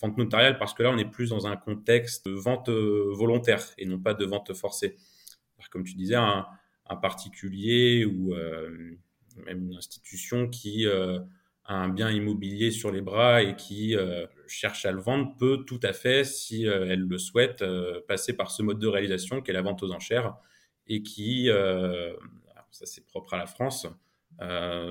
vente 0.00 0.16
notariale 0.16 0.58
parce 0.58 0.72
que 0.72 0.82
là, 0.82 0.90
on 0.90 0.96
est 0.96 1.10
plus 1.10 1.28
dans 1.28 1.46
un 1.46 1.56
contexte 1.56 2.26
de 2.26 2.32
vente 2.32 2.70
volontaire 2.70 3.62
et 3.76 3.84
non 3.84 3.98
pas 3.98 4.14
de 4.14 4.24
vente 4.24 4.54
forcée. 4.54 4.96
Comme 5.70 5.84
tu 5.84 5.94
disais, 5.94 6.14
un, 6.14 6.46
particulier 7.02 8.04
ou 8.04 8.34
même 9.44 9.68
une 9.68 9.76
institution 9.76 10.48
qui 10.48 10.86
un 11.66 11.88
bien 11.88 12.10
immobilier 12.10 12.70
sur 12.70 12.90
les 12.90 13.00
bras 13.00 13.42
et 13.42 13.54
qui 13.54 13.96
euh, 13.96 14.26
cherche 14.46 14.86
à 14.86 14.92
le 14.92 15.00
vendre 15.00 15.36
peut 15.38 15.64
tout 15.66 15.80
à 15.82 15.92
fait, 15.92 16.24
si 16.24 16.66
euh, 16.66 16.86
elle 16.88 17.00
le 17.00 17.18
souhaite, 17.18 17.62
euh, 17.62 18.00
passer 18.08 18.32
par 18.32 18.50
ce 18.50 18.62
mode 18.62 18.78
de 18.78 18.88
réalisation 18.88 19.40
qui 19.40 19.50
est 19.50 19.54
la 19.54 19.62
vente 19.62 19.82
aux 19.82 19.92
enchères 19.92 20.36
et 20.88 21.02
qui, 21.02 21.48
ça 22.72 22.84
c'est 22.84 23.06
propre 23.06 23.34
à 23.34 23.36
la 23.38 23.46
France, 23.46 23.86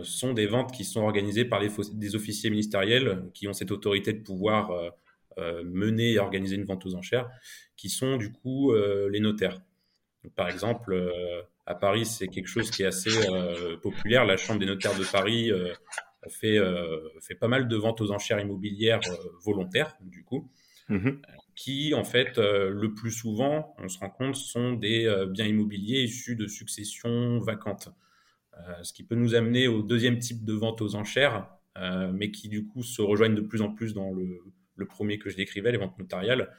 sont 0.04 0.34
des 0.34 0.46
ventes 0.46 0.72
qui 0.72 0.86
sont 0.86 1.02
organisées 1.02 1.44
par 1.44 1.60
des 1.60 2.16
officiers 2.16 2.50
ministériels 2.50 3.26
qui 3.34 3.50
ont 3.50 3.54
cette 3.54 3.72
autorité 3.72 4.14
de 4.14 4.24
pouvoir 4.24 4.72
mener 5.38 6.14
et 6.14 6.20
organiser 6.20 6.56
une 6.56 6.64
vente 6.64 6.86
aux 6.86 6.96
enchères, 6.96 7.30
qui 7.76 7.90
sont 7.90 8.16
du 8.16 8.32
coup 8.32 8.74
les 8.74 9.20
notaires. 9.20 9.60
par 10.38 10.48
exemple, 10.48 11.12
à 11.66 11.76
Paris, 11.76 12.06
c'est 12.06 12.30
quelque 12.30 12.48
chose 12.48 12.72
qui 12.72 12.84
est 12.84 12.86
assez 12.86 13.12
populaire. 13.82 14.24
La 14.24 14.38
Chambre 14.38 14.62
des 14.62 14.68
notaires 14.68 14.98
de 14.98 15.04
Paris 15.04 15.52
fait, 16.28 16.58
euh, 16.58 17.00
fait 17.22 17.36
pas 17.36 17.48
mal 17.48 17.68
de 17.68 17.76
ventes 17.78 18.02
aux 18.02 18.12
enchères 18.12 18.40
immobilières 18.40 19.00
euh, 19.08 19.16
volontaires, 19.44 19.96
du 20.02 20.24
coup, 20.24 20.52
mmh 20.90 21.10
qui, 21.56 21.94
en 21.94 22.06
fait, 22.06 22.38
euh, 22.38 22.70
le 22.70 22.94
plus 22.94 23.12
souvent, 23.12 23.76
on 23.80 23.90
se 23.90 24.00
rend 24.00 24.10
compte, 24.10 24.38
sont 24.38 24.72
des 24.72 25.14
biens 25.30 25.46
immobiliers 25.46 26.04
issus 26.04 26.38
de 26.38 26.48
successions 26.48 27.38
vacantes. 27.40 27.90
ce 28.82 28.94
qui 28.94 29.04
peut 29.04 29.16
nous 29.16 29.36
amener 29.36 29.68
au 29.68 29.82
deuxième 29.82 30.20
type 30.20 30.46
de 30.46 30.54
vente 30.54 30.82
aux 30.82 30.96
enchères, 30.96 31.50
mais 32.14 32.32
qui, 32.32 32.48
du 32.48 32.66
coup, 32.66 32.82
se 32.82 33.02
rejoignent 33.02 33.36
de 33.36 33.42
plus 33.42 33.62
en 33.62 33.74
plus 33.74 33.94
dans 33.94 34.14
le, 34.14 34.40
le 34.76 34.86
premier 34.86 35.20
que 35.20 35.30
je 35.30 35.36
décrivais, 35.36 35.74
les 35.74 35.78
ventes 35.78 36.00
notariales, 36.00 36.50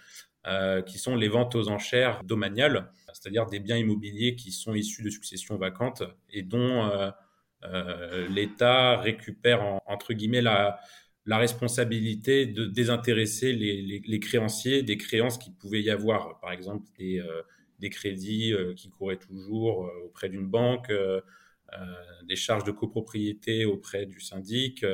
qui 0.86 0.98
sont 0.98 1.16
les 1.16 1.28
ventes 1.28 1.54
aux 1.54 1.68
enchères 1.70 2.22
domaniales, 2.22 2.92
c'est-à-dire 3.14 3.46
des 3.46 3.58
biens 3.58 3.78
immobiliers 3.78 4.36
qui 4.36 4.52
sont 4.52 4.74
issus 4.74 5.02
de 5.02 5.08
successions 5.08 5.56
vacantes 5.56 6.02
et 6.28 6.42
dont 6.42 6.90
l'État 8.30 8.96
récupère 8.96 9.80
entre 9.86 10.12
guillemets 10.14 10.42
la, 10.42 10.80
responsabilité 11.26 12.46
de 12.46 12.64
désintéresser 12.64 13.52
les, 13.52 14.20
créanciers 14.20 14.82
des 14.82 14.96
créances 14.96 15.38
qui 15.38 15.50
pouvaient 15.50 15.82
y 15.82 15.90
avoir, 15.90 16.40
par 16.40 16.52
exemple 16.52 16.88
des, 16.98 17.22
des 17.78 17.90
crédits 17.90 18.54
qui 18.76 18.90
couraient 18.90 19.18
toujours 19.18 19.90
auprès 20.04 20.28
d'une 20.28 20.46
banque, 20.46 20.90
des 22.26 22.36
charges 22.36 22.64
de 22.64 22.72
copropriété 22.72 23.64
auprès 23.64 24.06
du 24.06 24.20
syndic. 24.20 24.84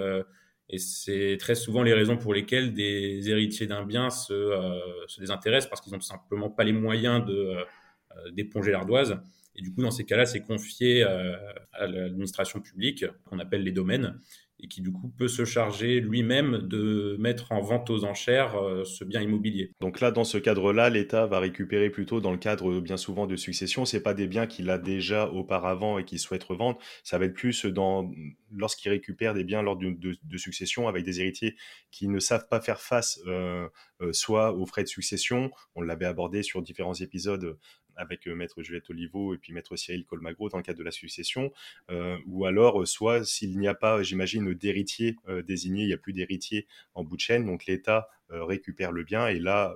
Et 0.68 0.78
c'est 0.78 1.36
très 1.38 1.54
souvent 1.54 1.82
les 1.82 1.94
raisons 1.94 2.16
pour 2.16 2.34
lesquelles 2.34 2.74
des 2.74 3.30
héritiers 3.30 3.66
d'un 3.66 3.84
bien 3.84 4.10
se, 4.10 4.32
euh, 4.32 5.06
se, 5.06 5.20
désintéressent 5.20 5.70
parce 5.70 5.80
qu'ils 5.80 5.92
n'ont 5.92 6.00
simplement 6.00 6.50
pas 6.50 6.64
les 6.64 6.72
moyens 6.72 7.24
de 7.24 7.34
euh, 7.34 8.30
d'éponger 8.32 8.72
l'ardoise. 8.72 9.20
Et 9.56 9.62
du 9.62 9.72
coup, 9.72 9.82
dans 9.82 9.90
ces 9.90 10.04
cas-là, 10.04 10.26
c'est 10.26 10.42
confié 10.42 11.02
euh, 11.02 11.34
à 11.72 11.86
l'administration 11.86 12.60
publique, 12.60 13.04
qu'on 13.24 13.38
appelle 13.38 13.62
les 13.62 13.72
domaines, 13.72 14.20
et 14.60 14.68
qui 14.68 14.80
du 14.80 14.90
coup 14.90 15.12
peut 15.18 15.28
se 15.28 15.44
charger 15.44 16.00
lui-même 16.00 16.58
de 16.62 17.16
mettre 17.18 17.52
en 17.52 17.60
vente 17.60 17.90
aux 17.90 18.04
enchères 18.04 18.56
euh, 18.56 18.84
ce 18.84 19.04
bien 19.04 19.20
immobilier. 19.20 19.72
Donc 19.80 20.00
là, 20.00 20.10
dans 20.10 20.24
ce 20.24 20.38
cadre-là, 20.38 20.88
l'État 20.88 21.26
va 21.26 21.40
récupérer 21.40 21.90
plutôt 21.90 22.20
dans 22.20 22.32
le 22.32 22.38
cadre 22.38 22.80
bien 22.80 22.96
souvent 22.96 23.26
de 23.26 23.36
succession. 23.36 23.84
C'est 23.84 24.02
pas 24.02 24.14
des 24.14 24.26
biens 24.26 24.46
qu'il 24.46 24.70
a 24.70 24.78
déjà 24.78 25.30
auparavant 25.30 25.98
et 25.98 26.04
qu'il 26.04 26.18
souhaite 26.18 26.44
revendre. 26.44 26.78
Ça 27.04 27.18
va 27.18 27.26
être 27.26 27.34
plus 27.34 27.66
dans 27.66 28.10
lorsqu'il 28.50 28.90
récupère 28.90 29.34
des 29.34 29.44
biens 29.44 29.62
lors 29.62 29.76
de, 29.76 30.36
succession 30.36 30.88
avec 30.88 31.04
des 31.04 31.20
héritiers 31.20 31.56
qui 31.90 32.08
ne 32.08 32.18
savent 32.18 32.48
pas 32.48 32.60
faire 32.60 32.80
face 32.80 33.20
euh, 33.26 33.68
euh, 34.00 34.12
soit 34.12 34.52
aux 34.52 34.66
frais 34.66 34.82
de 34.82 34.88
succession. 34.88 35.50
On 35.74 35.82
l'avait 35.82 36.06
abordé 36.06 36.42
sur 36.42 36.62
différents 36.62 36.94
épisodes 36.94 37.58
avec 37.96 38.26
euh, 38.28 38.34
maître 38.34 38.62
Juliette 38.62 38.88
Olivo 38.90 39.34
et 39.34 39.38
puis 39.38 39.52
maître 39.52 39.76
Cyril 39.76 40.04
Colmagro 40.04 40.48
dans 40.48 40.58
le 40.58 40.62
cadre 40.62 40.78
de 40.78 40.84
la 40.84 40.90
succession, 40.90 41.52
euh, 41.90 42.16
ou 42.26 42.44
alors 42.44 42.82
euh, 42.82 42.86
soit 42.86 43.24
s'il 43.24 43.58
n'y 43.58 43.68
a 43.68 43.74
pas, 43.74 44.02
j'imagine, 44.02 44.54
d'héritier 44.54 45.16
désigné, 45.46 45.82
il 45.82 45.86
n'y 45.88 45.92
a 45.92 45.98
plus 45.98 46.12
d'héritier 46.12 46.66
en 46.94 47.04
bout 47.04 47.16
de 47.16 47.20
chaîne, 47.20 47.46
donc 47.46 47.66
l'État 47.66 48.08
récupère 48.30 48.92
le 48.92 49.04
bien 49.04 49.28
et 49.28 49.38
là, 49.38 49.74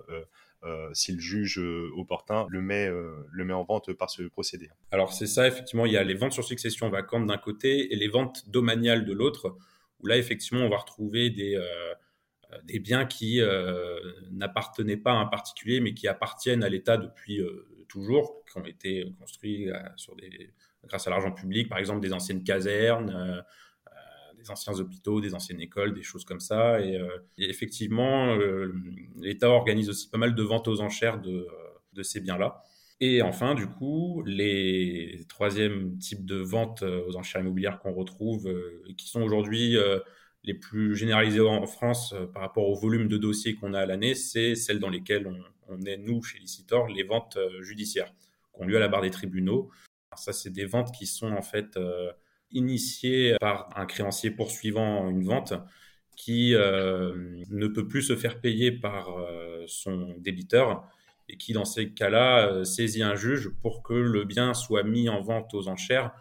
s'il 0.92 1.20
juge 1.20 1.58
opportun, 1.96 2.46
le 2.50 2.60
met, 2.60 2.88
le 2.88 3.44
met 3.44 3.52
en 3.52 3.64
vente 3.64 3.92
par 3.92 4.10
ce 4.10 4.22
procédé. 4.22 4.68
Alors 4.90 5.12
c'est 5.12 5.26
ça, 5.26 5.46
effectivement, 5.46 5.86
il 5.86 5.92
y 5.92 5.96
a 5.96 6.04
les 6.04 6.14
ventes 6.14 6.32
sur 6.32 6.44
succession 6.44 6.88
vacantes 6.88 7.26
d'un 7.26 7.38
côté 7.38 7.92
et 7.92 7.96
les 7.96 8.08
ventes 8.08 8.48
domaniales 8.48 9.04
de 9.04 9.12
l'autre, 9.12 9.56
où 10.00 10.06
là, 10.06 10.16
effectivement, 10.16 10.64
on 10.64 10.68
va 10.68 10.78
retrouver 10.78 11.30
des, 11.30 11.60
des 12.64 12.78
biens 12.78 13.06
qui 13.06 13.40
n'appartenaient 14.30 14.96
pas 14.96 15.12
à 15.12 15.16
un 15.16 15.26
particulier, 15.26 15.80
mais 15.80 15.94
qui 15.94 16.08
appartiennent 16.08 16.64
à 16.64 16.68
l'État 16.68 16.96
depuis 16.96 17.40
toujours, 17.90 18.44
qui 18.50 18.58
ont 18.58 18.64
été 18.64 19.12
construits 19.18 19.68
euh, 19.68 19.76
grâce 20.86 21.06
à 21.06 21.10
l'argent 21.10 21.32
public, 21.32 21.68
par 21.68 21.78
exemple 21.78 22.00
des 22.00 22.12
anciennes 22.12 22.42
casernes, 22.42 23.10
euh, 23.10 23.40
euh, 23.88 24.34
des 24.38 24.50
anciens 24.50 24.72
hôpitaux, 24.78 25.20
des 25.20 25.34
anciennes 25.34 25.60
écoles, 25.60 25.92
des 25.92 26.02
choses 26.02 26.24
comme 26.24 26.40
ça. 26.40 26.80
Et, 26.80 26.96
effectivement, 27.36 28.36
l'État 29.16 29.50
organise 29.50 29.90
aussi 29.90 30.08
pas 30.08 30.18
mal 30.18 30.34
de 30.34 30.42
ventes 30.42 30.68
aux 30.68 30.80
enchères 30.80 31.20
de, 31.20 31.46
ces 32.02 32.20
biens-là. 32.20 32.62
Et 33.02 33.20
enfin, 33.20 33.54
du 33.54 33.66
coup, 33.66 34.22
les 34.24 35.24
troisièmes 35.28 35.98
types 35.98 36.24
de 36.24 36.36
ventes 36.36 36.82
aux 36.82 37.16
enchères 37.16 37.42
immobilières 37.42 37.78
qu'on 37.80 37.92
retrouve, 37.92 38.48
et 38.88 38.94
qui 38.94 39.08
sont 39.08 39.20
aujourd'hui 39.20 39.76
les 40.44 40.54
plus 40.54 40.96
généralisées 40.96 41.40
en 41.40 41.66
France 41.66 42.14
par 42.32 42.42
rapport 42.42 42.68
au 42.68 42.74
volume 42.74 43.08
de 43.08 43.18
dossiers 43.18 43.54
qu'on 43.54 43.74
a 43.74 43.80
à 43.80 43.86
l'année, 43.86 44.14
c'est 44.14 44.54
celles 44.54 44.78
dans 44.78 44.88
lesquelles 44.88 45.30
on, 45.68 45.80
est, 45.82 45.98
nous, 45.98 46.22
chez 46.22 46.38
Licitor, 46.38 46.88
les 46.88 47.02
ventes 47.02 47.36
euh, 47.36 47.62
judiciaires 47.62 48.12
qui 48.54 48.62
ont 48.62 48.64
lieu 48.64 48.76
à 48.76 48.80
la 48.80 48.88
barre 48.88 49.02
des 49.02 49.10
tribunaux. 49.10 49.70
ça, 50.16 50.32
c'est 50.32 50.50
des 50.50 50.64
ventes 50.64 50.92
qui 50.92 51.06
sont 51.06 51.32
en 51.32 51.42
fait 51.42 51.76
euh, 51.76 52.10
initiées 52.50 53.36
par 53.40 53.68
un 53.76 53.86
créancier 53.86 54.30
poursuivant 54.30 55.08
une 55.08 55.24
vente 55.24 55.54
qui 56.16 56.54
euh, 56.54 57.14
ne 57.50 57.66
peut 57.68 57.86
plus 57.86 58.02
se 58.02 58.16
faire 58.16 58.40
payer 58.40 58.72
par 58.72 59.08
son 59.66 60.14
débiteur 60.18 60.86
et 61.28 61.36
qui, 61.36 61.52
dans 61.52 61.64
ces 61.64 61.92
cas-là, 61.92 62.64
saisit 62.64 63.02
un 63.02 63.14
juge 63.14 63.50
pour 63.62 63.82
que 63.82 63.94
le 63.94 64.24
bien 64.24 64.52
soit 64.52 64.82
mis 64.82 65.08
en 65.08 65.20
vente 65.20 65.54
aux 65.54 65.68
enchères 65.68 66.12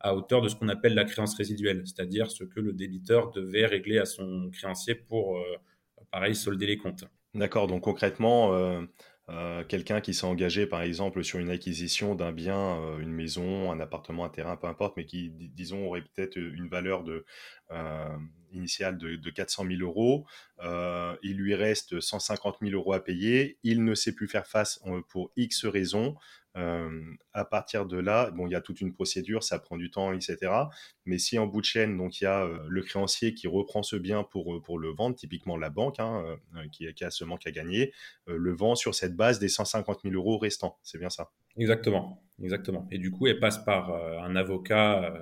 à 0.00 0.14
hauteur 0.14 0.42
de 0.42 0.48
ce 0.48 0.54
qu'on 0.56 0.68
appelle 0.68 0.94
la 0.94 1.04
créance 1.04 1.36
résiduelle, 1.36 1.82
c'est-à-dire 1.84 2.30
ce 2.30 2.44
que 2.44 2.60
le 2.60 2.72
débiteur 2.72 3.30
devait 3.30 3.66
régler 3.66 3.98
à 3.98 4.04
son 4.04 4.50
créancier 4.52 4.94
pour, 4.94 5.38
pareil, 6.10 6.34
solder 6.34 6.66
les 6.66 6.78
comptes. 6.78 7.04
D'accord, 7.34 7.66
donc 7.66 7.82
concrètement, 7.82 8.54
euh, 8.54 8.82
euh, 9.28 9.62
quelqu'un 9.64 10.00
qui 10.00 10.14
s'est 10.14 10.24
engagé 10.24 10.66
par 10.66 10.82
exemple 10.82 11.22
sur 11.22 11.38
une 11.38 11.50
acquisition 11.50 12.14
d'un 12.14 12.32
bien, 12.32 12.80
euh, 12.80 12.98
une 12.98 13.12
maison, 13.12 13.70
un 13.70 13.80
appartement, 13.80 14.24
un 14.24 14.30
terrain, 14.30 14.56
peu 14.56 14.66
importe, 14.66 14.96
mais 14.96 15.04
qui, 15.04 15.30
disons, 15.30 15.86
aurait 15.86 16.02
peut-être 16.02 16.36
une 16.36 16.68
valeur 16.68 17.04
de, 17.04 17.24
initiale 18.52 18.96
de, 18.96 19.16
de 19.16 19.30
400 19.30 19.66
000 19.66 19.82
euros, 19.82 20.26
il 21.22 21.36
lui 21.36 21.54
reste 21.54 22.00
150 22.00 22.56
000 22.62 22.72
euros 22.72 22.94
à 22.94 23.04
payer, 23.04 23.58
il 23.62 23.84
ne 23.84 23.94
sait 23.94 24.14
plus 24.14 24.26
faire 24.26 24.46
face 24.46 24.82
pour 25.10 25.30
X 25.36 25.66
raisons, 25.66 26.16
euh, 26.16 26.37
à 26.54 27.44
partir 27.44 27.86
de 27.86 27.98
là, 27.98 28.30
bon, 28.30 28.46
il 28.46 28.52
y 28.52 28.56
a 28.56 28.60
toute 28.60 28.80
une 28.80 28.92
procédure, 28.92 29.42
ça 29.42 29.58
prend 29.58 29.76
du 29.76 29.90
temps, 29.90 30.12
etc. 30.12 30.52
Mais 31.04 31.18
si 31.18 31.38
en 31.38 31.46
bout 31.46 31.60
de 31.60 31.66
chaîne, 31.66 31.96
donc 31.96 32.20
il 32.20 32.24
y 32.24 32.26
a 32.26 32.44
euh, 32.44 32.58
le 32.68 32.82
créancier 32.82 33.34
qui 33.34 33.46
reprend 33.46 33.82
ce 33.82 33.96
bien 33.96 34.24
pour, 34.24 34.54
euh, 34.54 34.60
pour 34.60 34.78
le 34.78 34.88
vendre, 34.90 35.14
typiquement 35.14 35.56
la 35.56 35.70
banque, 35.70 36.00
hein, 36.00 36.36
qui, 36.72 36.86
a 37.04 37.10
ce 37.10 37.24
manque 37.24 37.46
à 37.46 37.50
gagner, 37.50 37.92
le 38.26 38.52
vend 38.52 38.74
sur 38.74 38.94
cette 38.94 39.14
base 39.14 39.38
des 39.38 39.48
150 39.48 40.00
000 40.02 40.14
euros 40.14 40.38
restants. 40.38 40.78
C'est 40.82 40.98
bien 40.98 41.10
ça 41.10 41.30
Exactement, 41.56 42.22
exactement. 42.42 42.88
Et 42.90 42.98
du 42.98 43.10
coup, 43.10 43.26
elle 43.26 43.40
passe 43.40 43.58
par 43.64 43.92
un 43.92 44.36
avocat 44.36 45.14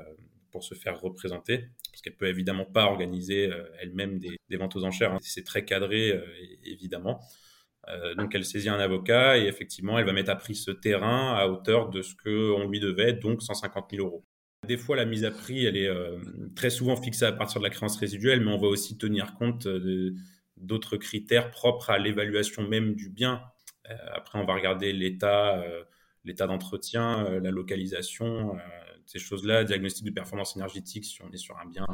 pour 0.50 0.64
se 0.64 0.74
faire 0.74 1.00
représenter, 1.00 1.66
parce 1.90 2.02
qu'elle 2.02 2.16
peut 2.16 2.28
évidemment 2.28 2.64
pas 2.64 2.84
organiser 2.84 3.50
elle-même 3.80 4.18
des, 4.18 4.38
des, 4.48 4.56
ventes 4.56 4.76
aux 4.76 4.84
enchères. 4.84 5.12
Hein. 5.12 5.18
C'est 5.20 5.44
très 5.44 5.64
cadré, 5.64 6.18
évidemment. 6.64 7.20
Euh, 7.88 8.14
donc 8.14 8.34
elle 8.34 8.44
saisit 8.44 8.68
un 8.68 8.80
avocat 8.80 9.38
et 9.38 9.46
effectivement, 9.46 9.98
elle 9.98 10.06
va 10.06 10.12
mettre 10.12 10.30
à 10.30 10.36
prix 10.36 10.54
ce 10.54 10.70
terrain 10.70 11.34
à 11.34 11.46
hauteur 11.46 11.88
de 11.88 12.02
ce 12.02 12.14
qu'on 12.16 12.68
lui 12.68 12.80
devait, 12.80 13.12
donc 13.12 13.42
150 13.42 13.90
000 13.92 14.04
euros. 14.04 14.24
Des 14.66 14.76
fois, 14.76 14.96
la 14.96 15.04
mise 15.04 15.24
à 15.24 15.30
prix, 15.30 15.64
elle 15.64 15.76
est 15.76 15.86
euh, 15.86 16.18
très 16.56 16.70
souvent 16.70 16.96
fixée 16.96 17.24
à 17.24 17.32
partir 17.32 17.60
de 17.60 17.64
la 17.64 17.70
créance 17.70 17.96
résiduelle, 17.96 18.40
mais 18.40 18.50
on 18.50 18.58
va 18.58 18.66
aussi 18.66 18.98
tenir 18.98 19.34
compte 19.34 19.68
d'autres 20.56 20.96
critères 20.96 21.50
propres 21.50 21.90
à 21.90 21.98
l'évaluation 21.98 22.66
même 22.66 22.94
du 22.94 23.08
bien. 23.08 23.42
Euh, 23.90 23.94
après, 24.14 24.38
on 24.38 24.44
va 24.44 24.54
regarder 24.54 24.92
l'état, 24.92 25.62
l'état 26.24 26.46
d'entretien, 26.48 27.38
la 27.40 27.50
localisation, 27.50 28.58
ces 29.04 29.20
choses-là, 29.20 29.62
diagnostic 29.62 30.04
de 30.04 30.10
performance 30.10 30.56
énergétique 30.56 31.04
si 31.04 31.22
on 31.22 31.30
est 31.30 31.36
sur 31.36 31.56
un 31.58 31.66
bien, 31.66 31.86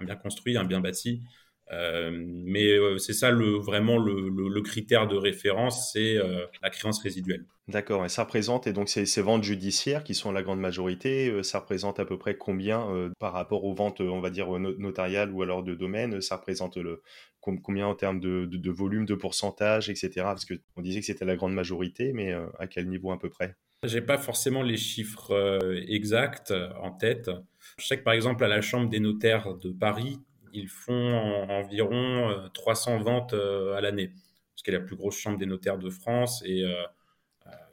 un 0.00 0.04
bien 0.04 0.16
construit, 0.16 0.56
un 0.56 0.64
bien 0.64 0.80
bâti. 0.80 1.22
Euh, 1.70 2.10
mais 2.12 2.66
euh, 2.66 2.98
c'est 2.98 3.12
ça 3.12 3.30
le, 3.30 3.56
vraiment 3.56 3.96
le, 3.98 4.60
critère 4.62 5.06
de 5.06 5.16
référence, 5.16 5.92
c'est 5.92 6.16
euh, 6.16 6.46
la 6.62 6.70
créance 6.70 7.00
résiduelle. 7.02 7.46
D'accord, 7.68 8.04
et 8.04 8.08
ça 8.08 8.24
représente, 8.24 8.66
et 8.66 8.72
donc 8.72 8.88
ces, 8.88 9.06
ces, 9.06 9.22
ventes 9.22 9.44
judiciaires 9.44 10.04
qui 10.04 10.14
sont 10.14 10.32
la 10.32 10.42
grande 10.42 10.60
majorité, 10.60 11.42
ça 11.42 11.60
représente 11.60 12.00
à 12.00 12.04
peu 12.04 12.18
près 12.18 12.36
combien 12.36 13.10
par 13.18 13.32
rapport 13.32 13.64
aux 13.64 13.74
ventes, 13.74 14.00
on 14.00 14.20
va 14.20 14.30
dire, 14.30 14.50
notariales 14.58 15.30
ou 15.30 15.42
alors 15.42 15.62
de 15.62 15.74
domaine, 15.74 16.20
ça 16.20 16.36
représente 16.36 16.76
le, 16.76 17.02
combien 17.40 17.86
en 17.86 17.94
termes 17.94 18.20
de, 18.20 18.46
de, 18.46 18.70
volume, 18.70 19.06
de 19.06 19.14
pourcentage, 19.14 19.88
etc. 19.88 20.10
Parce 20.16 20.44
qu'on 20.44 20.82
disait 20.82 21.00
que 21.00 21.06
c'était 21.06 21.24
la 21.24 21.36
grande 21.36 21.54
majorité, 21.54 22.12
mais 22.12 22.34
à 22.58 22.66
quel 22.66 22.88
niveau 22.88 23.12
à 23.12 23.18
peu 23.18 23.30
près? 23.30 23.54
J'ai 23.84 24.02
pas 24.02 24.18
forcément 24.18 24.62
les 24.62 24.76
chiffres 24.76 25.60
exacts 25.88 26.52
en 26.80 26.90
tête. 26.90 27.30
Je 27.78 27.86
sais 27.86 27.96
que 27.96 28.04
par 28.04 28.14
exemple 28.14 28.44
à 28.44 28.48
la 28.48 28.60
Chambre 28.60 28.88
des 28.88 29.00
notaires 29.00 29.54
de 29.54 29.70
Paris, 29.70 30.18
ils 30.52 30.68
font 30.68 31.14
environ 31.48 32.48
300 32.52 32.92
euh, 32.92 33.02
ventes 33.02 33.34
euh, 33.34 33.74
à 33.74 33.80
l'année, 33.80 34.10
ce 34.54 34.62
qui 34.62 34.70
est 34.70 34.74
la 34.74 34.80
plus 34.80 34.96
grosse 34.96 35.16
chambre 35.16 35.38
des 35.38 35.46
notaires 35.46 35.78
de 35.78 35.90
France. 35.90 36.42
Et 36.46 36.64
euh, 36.64 36.82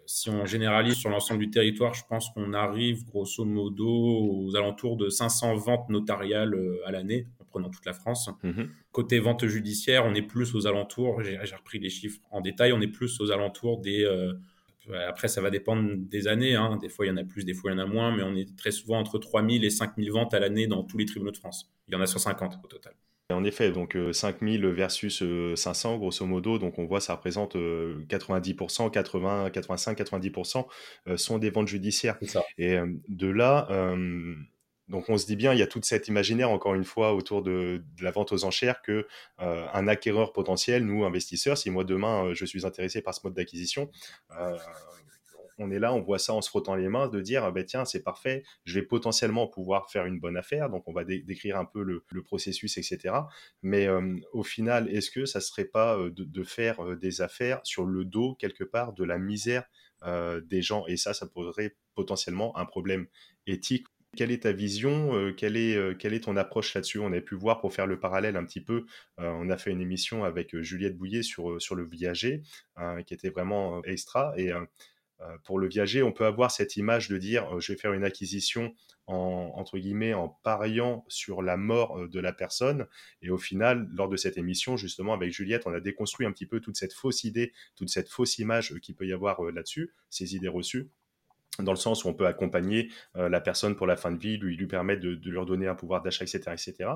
si 0.06 0.30
on 0.30 0.46
généralise 0.46 0.96
sur 0.96 1.10
l'ensemble 1.10 1.42
du 1.42 1.52
territoire, 1.52 1.94
je 1.94 2.04
pense 2.08 2.30
qu'on 2.30 2.54
arrive 2.54 3.06
grosso 3.06 3.46
modo 3.46 3.88
aux 3.88 4.56
alentours 4.56 4.98
de 4.98 5.10
500 5.10 5.56
ventes 5.56 5.90
notariales 5.90 6.58
à 6.86 6.92
l'année, 6.92 7.28
en 7.40 7.46
prenant 7.46 7.70
toute 7.70 7.86
la 7.86 7.94
France. 7.94 8.30
Mhm. 8.42 8.70
Côté 8.92 9.20
vente 9.20 9.46
judiciaire, 9.46 10.06
on 10.06 10.16
est 10.16 10.24
plus 10.24 10.56
aux 10.56 10.66
alentours, 10.66 11.22
j'ai 11.22 11.56
repris 11.56 11.78
les 11.78 11.90
chiffres 11.90 12.20
en 12.32 12.42
détail, 12.42 12.74
on 12.74 12.82
est 12.82 12.88
plus 12.88 13.20
aux 13.22 13.32
alentours 13.32 13.82
des 13.82 14.04
après, 15.08 15.28
ça 15.28 15.42
va 15.42 15.50
dépendre 15.50 15.92
des 15.96 16.28
années. 16.28 16.56
Hein. 16.56 16.78
Des 16.82 16.90
fois, 16.90 17.06
il 17.06 17.10
y 17.10 17.12
en 17.12 17.18
a 17.18 17.24
plus, 17.24 17.46
des 17.46 17.54
fois, 17.54 17.72
il 17.72 17.76
y 17.76 17.78
en 17.78 17.84
a 17.84 17.86
moins, 17.86 18.16
mais 18.16 18.24
on 18.24 18.36
est 18.36 18.56
très 18.58 18.72
souvent 18.72 19.00
entre 19.00 19.20
3000 19.20 19.64
et 19.64 19.70
5000 19.70 20.12
ventes 20.12 20.34
à 20.34 20.40
l'année 20.40 20.68
dans 20.68 20.84
tous 20.84 20.98
les 20.98 21.06
tribunaux 21.06 21.32
de 21.32 21.38
France. 21.38 21.72
Il 21.88 21.94
y 21.94 21.98
en 21.98 22.02
a 22.02 22.08
150 22.08 22.60
au 22.64 22.68
total. 22.68 22.94
En 23.32 23.44
effet, 23.44 23.72
donc 23.72 23.96
5000 24.12 24.66
euh, 24.66 24.72
versus 24.72 25.24
500, 25.56 25.94
euh, 25.94 25.98
grosso 25.98 26.26
modo, 26.26 26.58
donc 26.58 26.80
on 26.80 26.86
voit 26.86 27.00
ça 27.00 27.14
représente 27.14 27.56
90%, 27.56 28.90
80, 28.90 29.52
85, 29.52 30.00
90% 30.00 30.66
sont 31.16 31.38
des 31.38 31.52
ventes 31.52 31.68
judiciaires. 31.68 32.18
Et 32.58 32.78
euh, 32.78 32.88
de 33.08 33.28
là, 33.28 33.68
donc 34.90 35.08
on 35.08 35.18
se 35.18 35.26
dit 35.28 35.36
bien, 35.36 35.54
il 35.54 35.60
y 35.60 35.62
a 35.62 35.68
toute 35.68 35.86
cette 35.86 36.08
imaginaire, 36.08 36.50
encore 36.50 36.74
une 36.74 36.84
fois, 36.84 37.14
autour 37.14 37.44
de, 37.44 37.84
la 38.02 38.12
vente 38.12 38.32
aux 38.32 38.44
enchères, 38.44 38.82
que 38.82 39.08
euh, 39.40 39.68
un 39.72 39.88
acquéreur 39.88 40.34
potentiel, 40.34 40.84
nous, 40.84 41.06
investisseurs, 41.06 41.58
si 41.58 41.70
moi 41.70 41.84
demain 41.84 42.26
euh, 42.26 42.34
je 42.34 42.46
suis 42.46 42.66
intéressé 42.66 43.02
par 43.02 43.14
ce 43.14 43.22
mode 43.24 43.36
d'acquisition, 43.36 43.92
euh, 44.32 44.58
on 45.60 45.70
est 45.72 45.80
là, 45.80 45.94
on 45.94 46.02
voit 46.02 46.20
ça 46.20 46.34
en 46.34 46.42
se 46.42 46.50
frottant 46.50 46.74
les 46.74 46.88
mains, 46.88 47.08
de 47.08 47.22
dire, 47.22 47.52
bah, 47.52 47.64
tiens, 47.64 47.86
c'est 47.86 48.02
parfait, 48.02 48.44
je 48.64 48.80
vais 48.80 48.86
potentiellement 48.86 49.46
pouvoir 49.46 49.92
faire 49.92 50.06
une 50.06 50.20
bonne 50.20 50.38
affaire. 50.38 50.70
Donc, 50.70 50.88
on 50.88 50.94
va 50.94 51.04
décrire 51.04 51.58
un 51.58 51.66
peu 51.66 51.84
le, 51.84 52.24
processus, 52.24 52.78
etc. 52.78 53.14
Mais 53.62 53.90
au 54.32 54.44
final, 54.44 54.88
est-ce 54.90 55.12
que 55.12 55.26
ça 55.26 55.42
serait 55.42 55.66
pas 55.66 55.98
de, 56.10 56.44
faire 56.44 56.96
des 56.96 57.22
affaires 57.22 57.60
sur 57.64 57.84
le 57.84 58.06
dos, 58.06 58.36
quelque 58.36 58.64
part, 58.64 58.94
de 58.94 59.04
la 59.04 59.18
misère 59.18 59.66
des 60.06 60.62
gens? 60.62 60.88
Et 60.88 60.96
ça, 60.96 61.14
ça 61.14 61.28
poserait 61.28 61.76
potentiellement 61.94 62.56
un 62.58 62.66
problème 62.66 63.08
éthique 63.46 63.88
quelle 64.16 64.32
est 64.32 64.44
ta 64.44 64.52
vision 64.52 65.34
quelle, 65.38 65.56
est, 65.58 65.98
quelle 65.98 66.14
est 66.14 66.22
ton 66.22 66.36
approche 66.38 66.74
là-dessus? 66.74 67.00
On 67.00 67.14
a 67.14 67.22
pu 67.22 67.36
voir, 67.36 67.62
pour 67.62 67.74
faire 67.74 67.88
le 67.88 68.00
parallèle 68.00 68.36
un 68.36 68.46
petit 68.46 68.62
peu, 68.62 68.86
on 69.18 69.50
a 69.50 69.58
fait 69.58 69.72
une 69.72 69.82
émission 69.82 70.24
avec 70.24 70.58
Juliette 70.60 70.98
Bouillet 70.98 71.24
sur, 71.24 71.50
le 71.76 71.86
viager, 71.86 72.42
qui 73.06 73.14
était 73.14 73.30
vraiment 73.30 73.84
extra. 73.84 74.34
Et 74.38 74.52
pour 75.44 75.60
le 75.60 75.68
viager, 75.68 76.02
on 76.02 76.12
peut 76.12 76.26
avoir 76.26 76.50
cette 76.52 76.78
image 76.78 77.10
de 77.10 77.18
dire 77.18 77.60
je 77.60 77.74
vais 77.74 77.78
faire 77.78 77.94
une 77.94 78.04
acquisition 78.04 78.74
en, 79.06 79.52
entre 79.56 79.78
guillemets 79.78 80.14
en 80.14 80.30
pariant 80.44 81.04
sur 81.08 81.42
la 81.42 81.58
mort 81.58 82.08
de 82.08 82.20
la 82.20 82.32
personne. 82.32 82.88
Et 83.22 83.30
au 83.30 83.38
final, 83.38 83.90
lors 83.94 84.08
de 84.08 84.18
cette 84.18 84.38
émission, 84.38 84.78
justement 84.78 85.14
avec 85.14 85.32
Juliette, 85.32 85.64
on 85.66 85.74
a 85.74 85.80
déconstruit 85.80 86.26
un 86.26 86.32
petit 86.32 86.46
peu 86.46 86.60
toute 86.60 86.78
cette 86.78 86.94
fausse 86.94 87.24
idée, 87.24 87.52
toute 87.76 87.90
cette 87.90 88.10
fausse 88.10 88.38
image 88.38 88.80
qu'il 88.82 88.96
peut 88.96 89.08
y 89.08 89.14
avoir 89.14 89.42
là-dessus, 89.44 89.94
ces 90.10 90.36
idées 90.36 90.48
reçues 90.48 90.90
dans 91.64 91.72
le 91.72 91.78
sens 91.78 92.04
où 92.04 92.08
on 92.08 92.14
peut 92.14 92.28
accompagner 92.28 92.92
euh, 93.16 93.30
la 93.30 93.42
personne 93.42 93.76
pour 93.76 93.88
la 93.88 93.96
fin 93.96 94.12
de 94.12 94.20
vie, 94.20 94.38
lui, 94.38 94.68
permettre 94.68 95.02
de, 95.02 95.20
lui 95.24 95.38
redonner 95.38 95.68
un 95.68 95.76
pouvoir 95.76 96.02
d'achat, 96.02 96.24
etc., 96.24 96.40
etc. 96.52 96.92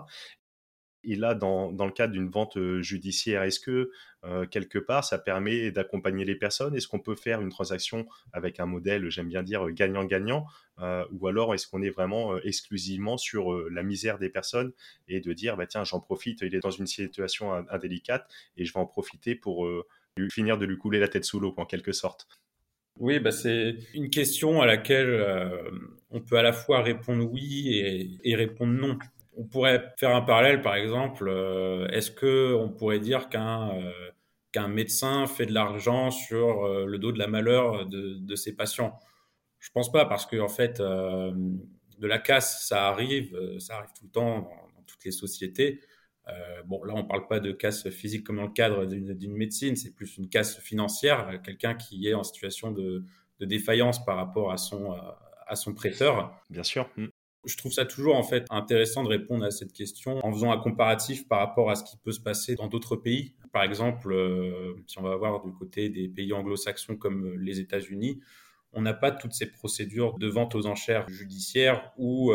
Et 1.05 1.15
là, 1.15 1.35
dans, 1.35 1.69
le 1.69 1.91
cadre 1.91 2.13
d'une 2.13 2.29
vente 2.29 2.55
euh, 2.55 2.81
judiciaire, 2.81 3.43
est-ce 3.43 3.59
que 3.59 3.91
euh, 4.23 4.45
quelque 4.45 4.79
part, 4.79 5.03
ça 5.03 5.17
permet 5.17 5.69
d'accompagner 5.69 6.23
les 6.23 6.35
personnes? 6.35 6.75
Est-ce 6.77 6.87
qu'on 6.87 6.99
peut 6.99 7.15
faire 7.15 7.41
une 7.41 7.49
transaction 7.49 8.07
avec 8.31 8.61
un 8.61 8.65
modèle, 8.65 9.09
j'aime 9.09 9.27
bien 9.27 9.43
dire, 9.43 9.69
gagnant-gagnant 9.69 10.45
Ou 11.11 11.27
alors 11.27 11.53
est-ce 11.53 11.67
qu'on 11.67 11.81
est 11.81 11.89
vraiment 11.89 12.37
exclusivement 12.37 13.17
sur 13.17 13.51
la 13.69 13.83
misère 13.83 14.17
des 14.17 14.29
personnes 14.29 14.71
et 15.09 15.19
de 15.19 15.33
dire, 15.33 15.57
bah, 15.57 15.67
tiens, 15.67 15.83
j'en 15.83 15.99
profite, 15.99 16.39
il 16.41 16.55
est 16.55 16.61
dans 16.61 16.71
une 16.71 16.87
situation 16.87 17.51
indélicate 17.69 18.31
et 18.55 18.63
je 18.63 18.71
vais 18.71 18.79
en 18.79 18.85
profiter 18.85 19.35
pour 19.35 19.67
finir 20.29 20.57
de 20.57 20.65
lui 20.65 20.77
couler 20.77 20.99
la 20.99 21.09
tête 21.09 21.25
sous 21.25 21.41
l'eau, 21.41 21.53
en 21.57 21.65
quelque 21.65 21.91
sorte? 21.91 22.27
Oui, 22.99 23.19
bah 23.19 23.31
c'est 23.31 23.77
une 23.93 24.09
question 24.09 24.61
à 24.61 24.65
laquelle 24.65 25.09
euh, 25.09 25.71
on 26.11 26.21
peut 26.21 26.37
à 26.37 26.43
la 26.43 26.53
fois 26.53 26.81
répondre 26.81 27.25
oui 27.31 28.19
et, 28.23 28.35
répondre 28.35 28.73
non. 28.73 28.97
On 29.35 29.45
pourrait 29.45 29.93
faire 29.97 30.15
un 30.15 30.21
parallèle, 30.21 30.61
par 30.61 30.75
exemple, 30.75 31.27
euh, 31.27 31.87
est-ce 31.87 32.11
que 32.11 32.53
on 32.53 32.69
pourrait 32.69 32.99
dire 32.99 33.29
qu'un 33.29 33.71
euh, 33.79 33.91
qu'un 34.51 34.67
médecin 34.67 35.25
fait 35.25 35.47
de 35.47 35.53
l'argent 35.53 36.11
sur 36.11 36.67
le 36.85 36.97
dos 36.99 37.11
de 37.11 37.17
la 37.17 37.27
malheur 37.27 37.87
de, 37.87 38.19
de 38.19 38.35
ses 38.35 38.55
patients? 38.55 38.99
Je 39.59 39.71
pense 39.71 39.91
pas, 39.91 40.05
parce 40.05 40.27
que 40.27 40.39
en 40.39 40.49
fait, 40.49 40.79
de 40.79 42.07
la 42.07 42.19
casse, 42.19 42.67
ça 42.67 42.87
arrive, 42.87 43.35
ça 43.59 43.77
arrive 43.77 43.89
tout 43.97 44.05
le 44.05 44.11
temps 44.11 44.41
dans 44.75 44.83
toutes 44.85 45.03
les 45.05 45.11
sociétés. 45.11 45.81
Euh, 46.29 46.63
bon, 46.65 46.83
là, 46.83 46.93
on 46.95 47.03
ne 47.03 47.07
parle 47.07 47.27
pas 47.27 47.39
de 47.39 47.51
casse 47.51 47.89
physique 47.89 48.25
comme 48.25 48.37
dans 48.37 48.43
le 48.43 48.49
cadre 48.49 48.85
d'une 48.85 49.35
médecine, 49.35 49.75
c'est 49.75 49.93
plus 49.93 50.17
une 50.17 50.29
casse 50.29 50.59
financière, 50.59 51.27
euh, 51.27 51.37
quelqu'un 51.37 51.75
qui 51.75 52.07
est 52.07 52.13
en 52.13 52.23
situation 52.23 52.71
de, 52.71 53.03
défaillance 53.41 54.05
par 54.05 54.15
rapport 54.15 54.53
à 54.53 54.57
son, 54.57 54.93
euh, 54.93 54.97
à 55.47 55.57
son 55.57 55.73
prêteur. 55.73 56.33
Bien 56.49 56.63
sûr. 56.63 56.89
Mm. 56.95 57.07
Je 57.45 57.57
trouve 57.57 57.73
ça 57.73 57.85
toujours 57.85 58.15
en 58.15 58.23
fait 58.23 58.45
intéressant 58.51 59.03
de 59.03 59.09
répondre 59.09 59.43
à 59.43 59.51
cette 59.51 59.73
question 59.73 60.25
en 60.25 60.31
faisant 60.31 60.53
un 60.53 60.57
comparatif 60.57 61.27
par 61.27 61.39
rapport 61.39 61.69
à 61.69 61.75
ce 61.75 61.83
qui 61.83 61.97
peut 61.97 62.13
se 62.13 62.21
passer 62.21 62.55
dans 62.55 62.67
d'autres 62.67 62.95
pays. 62.95 63.33
Par 63.51 63.63
exemple, 63.63 64.15
si 64.87 64.97
on 64.97 65.01
va 65.01 65.17
voir 65.17 65.43
du 65.43 65.51
côté 65.51 65.89
des 65.89 66.07
pays 66.07 66.31
anglo-saxons 66.31 66.95
comme 66.95 67.37
les 67.37 67.59
États-Unis, 67.59 68.21
on 68.71 68.81
n'a 68.81 68.93
pas 68.93 69.11
toutes 69.11 69.33
ces 69.33 69.51
procédures 69.51 70.17
de 70.19 70.27
vente 70.29 70.55
aux 70.55 70.67
enchères 70.67 71.09
judiciaires 71.09 71.91
où 71.97 72.31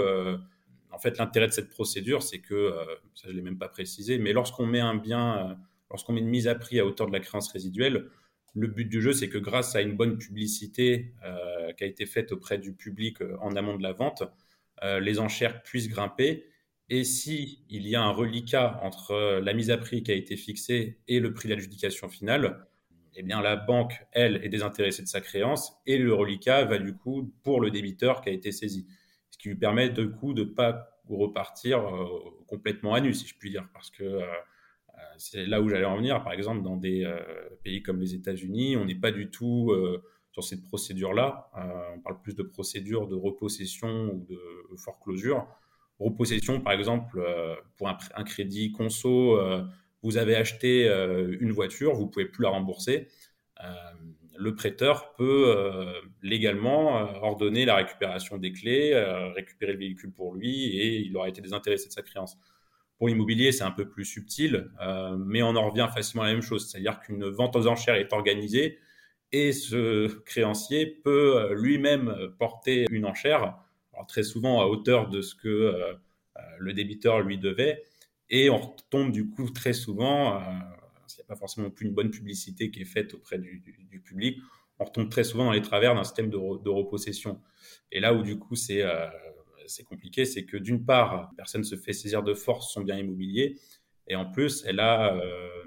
en 0.91 0.99
fait, 0.99 1.19
l'intérêt 1.19 1.47
de 1.47 1.53
cette 1.53 1.69
procédure, 1.69 2.23
c'est 2.23 2.41
que, 2.41 2.55
euh, 2.55 2.85
ça 3.15 3.29
je 3.29 3.33
l'ai 3.33 3.43
même 3.43 3.59
pas 3.59 3.69
précisé, 3.69 4.19
mais 4.19 4.33
lorsqu'on 4.33 4.67
met 4.67 4.81
un 4.81 4.95
bien, 4.95 5.51
euh, 5.51 5.55
lorsqu'on 5.91 6.13
met 6.13 6.21
une 6.21 6.29
mise 6.29 6.49
à 6.49 6.55
prix 6.55 6.81
à 6.81 6.87
hauteur 6.87 7.07
de 7.07 7.13
la 7.13 7.21
créance 7.21 7.51
résiduelle, 7.53 8.07
le 8.55 8.67
but 8.67 8.87
du 8.87 9.01
jeu, 9.01 9.13
c'est 9.13 9.29
que 9.29 9.39
grâce 9.39 9.77
à 9.77 9.83
une 9.83 9.97
bonne 9.97 10.19
publicité 10.19 11.15
euh, 11.25 11.73
qui 11.75 11.85
a 11.85 11.87
été 11.87 12.07
faite 12.07 12.33
auprès 12.33 12.59
du 12.59 12.73
public 12.73 13.19
en 13.41 13.55
amont 13.57 13.77
de 13.77 13.83
la 13.83 13.93
vente, 13.93 14.23
les 15.01 15.19
enchères 15.19 15.65
puissent 15.65 15.89
grimper. 15.89 16.47
Et 16.89 17.03
si 17.03 17.65
il 17.69 17.87
y 17.89 17.97
a 17.97 18.03
un 18.03 18.11
reliquat 18.11 18.79
entre 18.83 19.41
la 19.43 19.53
mise 19.53 19.73
à 19.73 19.77
prix 19.77 20.05
qui 20.05 20.13
a 20.13 20.15
été 20.15 20.37
fixée 20.37 21.01
et 21.09 21.19
le 21.19 21.35
prix 21.35 21.49
d'adjudication 21.49 22.09
finale, 22.09 22.65
eh 23.17 23.23
bien 23.23 23.43
la 23.43 23.57
banque, 23.57 24.07
elle, 24.13 24.37
est 24.45 24.49
désintéressée 24.49 25.03
de 25.03 25.09
sa 25.09 25.21
créance 25.21 25.73
et 25.85 25.99
le 25.99 26.15
reliquat 26.15 26.65
va 26.65 26.79
du 26.79 26.95
coup 26.95 27.35
pour 27.43 27.61
le 27.61 27.73
débiteur 27.73 28.21
qui 28.21 28.29
a 28.29 28.33
été 28.33 28.53
saisi 28.53 28.87
qui 29.39 29.49
lui 29.49 29.57
permet 29.57 29.89
de 29.89 30.05
coup 30.05 30.35
de 30.35 30.45
pas 30.45 30.99
repartir 31.09 31.79
euh, 31.79 32.07
complètement 32.47 32.95
à 32.95 33.01
nu, 33.01 33.15
si 33.15 33.27
je 33.27 33.35
puis 33.37 33.51
dire, 33.51 33.67
parce 33.73 33.91
que 33.91 34.05
euh, 34.05 34.23
euh, 34.23 35.01
c'est 35.17 35.47
là 35.47 35.61
où 35.63 35.69
j'allais 35.69 35.85
en 35.85 35.97
venir. 35.97 36.23
Par 36.23 36.33
exemple, 36.33 36.63
dans 36.63 36.77
des 36.77 37.07
pays 37.63 37.83
comme 37.83 38.01
les 38.01 38.15
États-Unis, 38.15 38.77
on 38.77 38.85
n'est 38.85 38.95
pas 38.95 39.13
du 39.13 39.31
tout 39.31 39.73
sur 40.33 40.45
cette 40.45 40.65
procédure-là. 40.65 41.51
on 41.95 42.01
parle 42.01 42.21
plus 42.21 42.35
de 42.35 42.43
procédure 42.43 43.07
de 43.07 43.15
repossession 43.15 44.13
ou 44.13 44.27
de 44.29 44.77
foreclosure. 44.77 45.47
Repossession, 46.01 46.61
par 46.61 46.73
exemple, 46.73 47.21
pour 47.77 47.89
un, 47.89 48.25
crédit 48.25 48.73
conso, 48.73 49.39
vous 50.03 50.17
avez 50.17 50.35
acheté 50.35 50.89
une 51.41 51.53
voiture, 51.53 51.95
vous 51.95 52.09
pouvez 52.09 52.27
plus 52.27 52.43
la 52.43 52.51
rembourser 52.51 53.09
le 54.39 54.55
prêteur 54.55 55.15
peut 55.15 55.49
euh, 55.49 55.93
légalement 56.23 56.99
euh, 56.99 57.13
ordonner 57.23 57.65
la 57.65 57.77
récupération 57.77 58.39
des 58.39 58.53
clés, 58.53 58.93
euh, 58.93 59.33
récupérer 59.33 59.73
le 59.73 59.79
véhicule 59.79 60.13
pour 60.13 60.35
lui 60.35 60.77
et 60.79 60.99
il 61.01 61.17
aura 61.17 61.29
été 61.29 61.41
désintéressé 61.41 61.89
de 61.89 61.93
sa 61.93 62.03
créance. 62.03 62.39
Pour 62.99 63.09
l'immobilier, 63.09 63.53
c'est 63.53 63.65
un 63.65 63.71
peu 63.71 63.89
plus 63.89 64.05
subtil, 64.05 64.73
mais 65.19 65.41
on 65.41 65.55
en 65.55 65.71
revient 65.71 65.89
facilement 65.95 66.25
à 66.25 66.27
la 66.27 66.33
même 66.33 66.43
chose, 66.43 66.69
c'est-à-dire 66.69 66.99
qu'une 66.99 67.27
vente 67.27 67.55
aux 67.55 67.69
enchères 67.69 67.95
est 67.95 68.13
organisée 68.13 68.81
et 69.31 69.53
ce 69.53 70.09
créancier 70.25 70.85
peut 70.85 71.55
lui-même 71.55 72.13
porter 72.41 72.87
une 72.91 73.05
enchère, 73.05 73.57
très 74.09 74.25
souvent 74.25 74.61
à 74.61 74.67
hauteur 74.67 75.09
de 75.11 75.23
ce 75.23 75.37
que 75.37 75.97
le 76.59 76.73
débiteur 76.73 77.21
lui 77.21 77.39
devait, 77.39 77.85
et 78.31 78.51
on 78.51 78.75
tombe 78.91 79.13
du 79.13 79.31
coup 79.31 79.49
très 79.49 79.75
souvent 79.75 80.43
pas 81.29 81.37
forcément 81.37 81.71
plus 81.71 81.87
une 81.87 81.95
bonne 81.95 82.11
publicité 82.11 82.71
qui 82.71 82.81
est 82.81 82.87
faite 82.87 83.15
auprès 83.15 83.39
du, 83.39 83.63
public, 84.05 84.39
on 84.79 84.85
retombe 84.85 85.11
très 85.11 85.25
souvent 85.25 85.45
dans 85.45 85.53
les 85.53 85.63
travers 85.63 85.95
d'un 85.95 86.05
système 86.05 86.31
de, 86.31 86.37
repossession. 86.37 87.41
Et 87.93 88.01
là 88.01 88.15
où 88.15 88.23
du 88.23 88.39
coup 88.39 88.57
c'est 88.57 88.83
euh, 88.83 89.07
compliqué, 89.89 90.25
c'est 90.25 90.45
que 90.45 90.57
d'une 90.57 90.85
part, 90.85 91.31
personne 91.37 91.65
se 91.65 91.77
fait 91.77 91.93
saisir 91.93 92.23
de 92.23 92.35
force 92.35 92.73
son 92.73 92.83
bien 92.83 92.97
immobilier, 92.97 93.57
et 94.09 94.17
en 94.17 94.25
plus, 94.25 94.65
elle 94.67 94.81
a, 94.81 95.15
euh, 95.15 95.65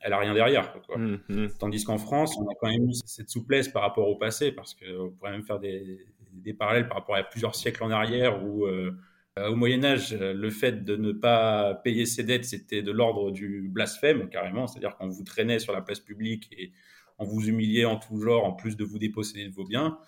elle 0.00 0.12
a 0.12 0.18
rien 0.18 0.34
derrière. 0.34 0.74
Mmh, 0.96 1.16
mmh. 1.28 1.48
Tandis 1.58 1.84
qu'en 1.84 1.98
France, 1.98 2.36
on 2.38 2.48
a 2.48 2.54
quand 2.58 2.68
même 2.68 2.88
eu 2.88 2.94
cette 3.04 3.28
souplesse 3.28 3.68
par 3.68 3.82
rapport 3.82 4.08
au 4.08 4.16
passé, 4.16 4.52
parce 4.52 4.74
qu'on 4.74 5.10
pourrait 5.10 5.32
même 5.32 5.44
faire 5.44 5.58
des, 5.58 6.06
des, 6.32 6.54
parallèles 6.54 6.88
par 6.88 6.98
rapport 6.98 7.16
à 7.16 7.22
plusieurs 7.22 7.54
siècles 7.54 7.84
en 7.84 7.90
arrière 7.90 8.42
où 8.42 8.64
euh, 8.64 8.70
euh, 8.70 8.92
au 9.38 9.54
Moyen 9.54 9.84
Âge, 9.84 10.14
euh, 10.14 10.32
le 10.32 10.50
fait 10.50 10.84
de 10.84 10.96
ne 10.96 11.12
pas 11.12 11.74
payer 11.74 12.06
ses 12.06 12.24
dettes, 12.24 12.44
c'était 12.44 12.82
de 12.82 12.90
l'ordre 12.90 13.30
du 13.30 13.68
blasphème, 13.68 14.28
carrément. 14.28 14.66
C'est-à-dire 14.66 14.96
qu'on 14.96 15.08
vous 15.08 15.24
traînait 15.24 15.58
sur 15.58 15.72
la 15.72 15.82
place 15.82 16.00
publique 16.00 16.48
et 16.56 16.72
on 17.18 17.24
vous 17.24 17.46
humiliait 17.46 17.84
en 17.84 17.96
tout 17.96 18.18
genre, 18.20 18.44
en 18.44 18.52
plus 18.52 18.76
de 18.76 18.84
vous 18.84 18.98
déposséder 18.98 19.48
de 19.48 19.54
vos 19.54 19.64
biens. 19.64 19.98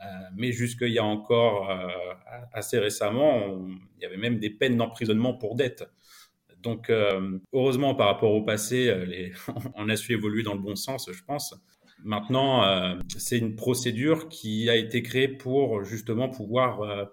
Euh, 0.00 0.04
mais 0.36 0.52
jusqu'il 0.52 0.90
y 0.90 0.98
a 0.98 1.04
encore 1.04 1.70
assez 2.52 2.78
récemment, 2.78 3.66
il 3.96 4.02
y 4.02 4.04
avait 4.04 4.18
même 4.18 4.38
des 4.38 4.50
peines 4.50 4.76
d'emprisonnement 4.76 5.34
pour 5.34 5.56
dette. 5.56 5.84
Donc, 6.62 6.90
heureusement, 7.52 7.94
par 7.94 8.08
rapport 8.08 8.32
au 8.32 8.42
passé, 8.42 8.92
on 9.74 9.88
a 9.88 9.96
su 9.96 10.12
évoluer 10.12 10.42
dans 10.42 10.54
le 10.54 10.60
bon 10.60 10.76
sens, 10.76 11.08
je 11.10 11.22
pense. 11.24 11.54
Maintenant, 12.04 12.98
c'est 13.16 13.38
une 13.38 13.56
procédure 13.56 14.28
qui 14.28 14.68
a 14.68 14.76
été 14.76 15.02
créée 15.02 15.28
pour 15.28 15.82
justement 15.84 16.28
pouvoir 16.28 16.82
euh, 16.82 17.04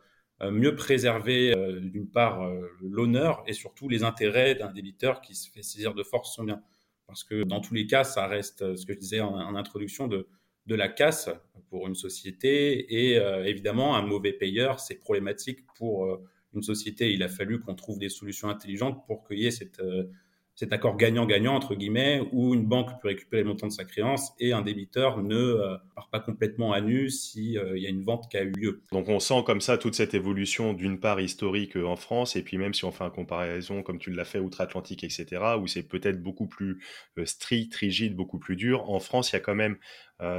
mieux 0.52 0.76
préserver 0.76 1.56
euh, 1.56 1.80
d'une 1.80 2.08
part 2.08 2.44
euh, 2.44 2.70
l'honneur 2.82 3.44
et 3.48 3.54
surtout 3.54 3.90
les 3.90 4.04
intérêts 4.04 4.56
d'un 4.56 4.72
débiteur 4.72 5.22
qui 5.22 5.36
se 5.36 5.50
fait 5.50 5.64
saisir 5.64 5.94
de 5.94 6.04
force 6.04 6.36
son 6.36 6.44
bien. 6.44 6.62
Parce 7.08 7.24
que 7.24 7.44
dans 7.44 7.62
tous 7.62 7.74
les 7.74 7.86
cas, 7.86 8.04
ça 8.04 8.28
reste 8.28 8.76
ce 8.76 8.86
que 8.86 8.94
je 8.94 9.00
disais 9.00 9.20
en, 9.20 9.56
introduction 9.56 10.08
de, 10.08 10.28
de 10.66 10.76
la 10.76 10.88
casse 10.88 11.30
pour 11.70 11.88
une 11.88 11.96
société 11.96 12.94
et 12.94 13.16
évidemment 13.46 13.98
un 13.98 14.02
mauvais 14.02 14.32
payeur, 14.32 14.80
c'est 14.80 14.96
problématique 14.96 15.60
pour 15.76 16.08
une 16.54 16.64
société. 16.64 17.12
Il 17.12 17.22
a 17.22 17.28
fallu 17.28 17.60
qu'on 17.60 17.76
trouve 17.76 18.00
des 18.00 18.08
solutions 18.08 18.48
intelligentes 18.48 19.06
pour 19.06 19.28
qu'il 19.28 19.40
y 19.40 19.46
ait 19.46 19.52
cette, 19.52 19.82
cet 20.56 20.72
accord 20.72 20.98
gagnant-gagnant, 20.98 21.56
entre 21.56 21.74
guillemets, 21.74 22.22
où 22.32 22.54
une 22.54 22.66
banque 22.66 22.90
peut 23.02 23.08
récupérer 23.08 23.42
le 23.42 23.50
montant 23.50 23.68
de 23.68 23.72
sa 23.72 23.86
créance 23.86 24.34
et 24.40 24.54
un 24.54 24.62
débiteur 24.62 25.24
ne 25.24 25.36
euh, 25.36 25.78
part 25.96 26.10
pas 26.10 26.20
complètement 26.20 26.74
à 26.74 26.82
nu 26.82 27.10
s'il 27.10 27.58
euh, 27.58 27.78
y 27.78 27.88
a 27.88 27.90
une 27.90 28.04
vente 28.04 28.30
qui 28.30 28.38
a 28.38 28.44
eu 28.44 28.52
lieu. 28.52 28.84
Donc 28.92 29.10
on 29.10 29.20
sent 29.20 29.44
comme 29.46 29.62
ça 29.62 29.78
toute 29.80 29.96
cette 29.96 30.14
évolution 30.14 30.74
d'une 30.74 31.00
part 31.00 31.20
historique 31.20 31.76
euh, 31.76 31.88
en 31.88 31.96
France, 31.96 32.36
et 32.36 32.44
puis 32.44 32.58
même 32.58 32.74
si 32.74 32.86
on 32.86 32.92
fait 32.92 33.04
une 33.04 33.12
comparaison 33.12 33.82
comme 33.82 33.98
tu 33.98 34.12
l'as 34.12 34.26
fait 34.26 34.40
outre-Atlantique, 34.40 35.04
etc., 35.04 35.26
où 35.60 35.66
c'est 35.66 35.84
peut-être 35.84 36.22
beaucoup 36.22 36.48
plus 36.48 36.80
strict, 37.26 37.74
rigide, 37.76 38.16
beaucoup 38.16 38.38
plus 38.38 38.56
dur, 38.56 38.90
en 38.92 39.00
France, 39.00 39.32
il 39.32 39.36
y 39.36 39.38
a 39.38 39.42
quand 39.42 39.56
même 39.56 39.78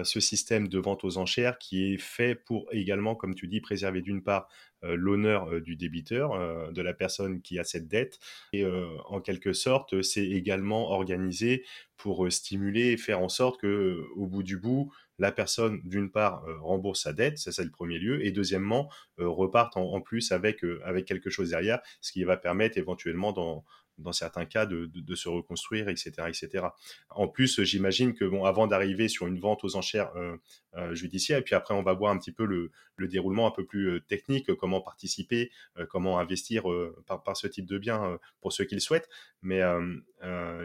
ce 0.04 0.20
système 0.20 0.68
de 0.68 0.78
vente 0.78 1.04
aux 1.04 1.18
enchères 1.18 1.58
qui 1.58 1.92
est 1.92 1.98
fait 1.98 2.34
pour 2.34 2.66
également, 2.72 3.14
comme 3.14 3.34
tu 3.34 3.48
dis, 3.48 3.60
préserver 3.60 4.02
d'une 4.02 4.22
part 4.22 4.48
l'honneur 4.82 5.60
du 5.60 5.76
débiteur, 5.76 6.72
de 6.72 6.82
la 6.82 6.92
personne 6.94 7.40
qui 7.40 7.58
a 7.58 7.64
cette 7.64 7.88
dette, 7.88 8.18
et 8.52 8.64
en 9.06 9.20
quelque 9.20 9.52
sorte, 9.52 10.02
c'est 10.02 10.26
également 10.26 10.90
organisé 10.90 11.64
pour 11.96 12.30
stimuler 12.30 12.92
et 12.92 12.96
faire 12.96 13.20
en 13.20 13.28
sorte 13.28 13.60
que, 13.60 14.04
au 14.16 14.26
bout 14.26 14.42
du 14.42 14.56
bout, 14.58 14.92
la 15.18 15.32
personne, 15.32 15.80
d'une 15.84 16.10
part, 16.10 16.44
rembourse 16.60 17.02
sa 17.02 17.12
dette, 17.12 17.38
ça 17.38 17.52
c'est 17.52 17.64
le 17.64 17.70
premier 17.70 17.98
lieu, 17.98 18.24
et 18.24 18.32
deuxièmement, 18.32 18.90
reparte 19.18 19.76
en, 19.76 20.00
plus 20.00 20.32
avec, 20.32 20.64
avec 20.84 21.06
quelque 21.06 21.30
chose 21.30 21.50
derrière, 21.50 21.80
ce 22.00 22.12
qui 22.12 22.24
va 22.24 22.36
permettre 22.36 22.78
éventuellement 22.78 23.32
dans, 23.32 23.64
dans 23.98 24.12
certains 24.12 24.44
cas 24.44 24.66
de, 24.66 25.14
se 25.14 25.28
reconstruire, 25.28 25.88
etc., 25.88 26.12
etc. 26.28 26.66
En 27.10 27.28
plus, 27.28 27.62
j'imagine 27.62 28.14
que 28.14 28.24
bon, 28.24 28.44
avant 28.44 28.66
d'arriver 28.66 29.08
sur 29.08 29.26
une 29.26 29.38
vente 29.38 29.64
aux 29.64 29.76
enchères 29.76 30.14
euh, 30.16 30.36
euh, 30.76 30.94
judiciaire, 30.94 31.38
et 31.38 31.42
puis 31.42 31.54
après 31.54 31.74
on 31.74 31.82
va 31.82 31.92
voir 31.92 32.12
un 32.12 32.18
petit 32.18 32.32
peu 32.32 32.44
le, 32.44 32.70
déroulement 33.06 33.46
un 33.46 33.50
peu 33.50 33.64
plus 33.64 33.90
euh, 33.90 34.00
technique, 34.00 34.52
comment 34.54 34.80
participer, 34.80 35.50
comment 35.88 36.18
investir 36.18 36.64
par, 37.06 37.36
ce 37.36 37.46
type 37.46 37.66
de 37.66 37.78
bien 37.78 38.18
pour 38.40 38.52
ceux 38.52 38.64
qui 38.64 38.74
le 38.74 38.80
souhaitent. 38.80 39.08
Mais 39.42 39.60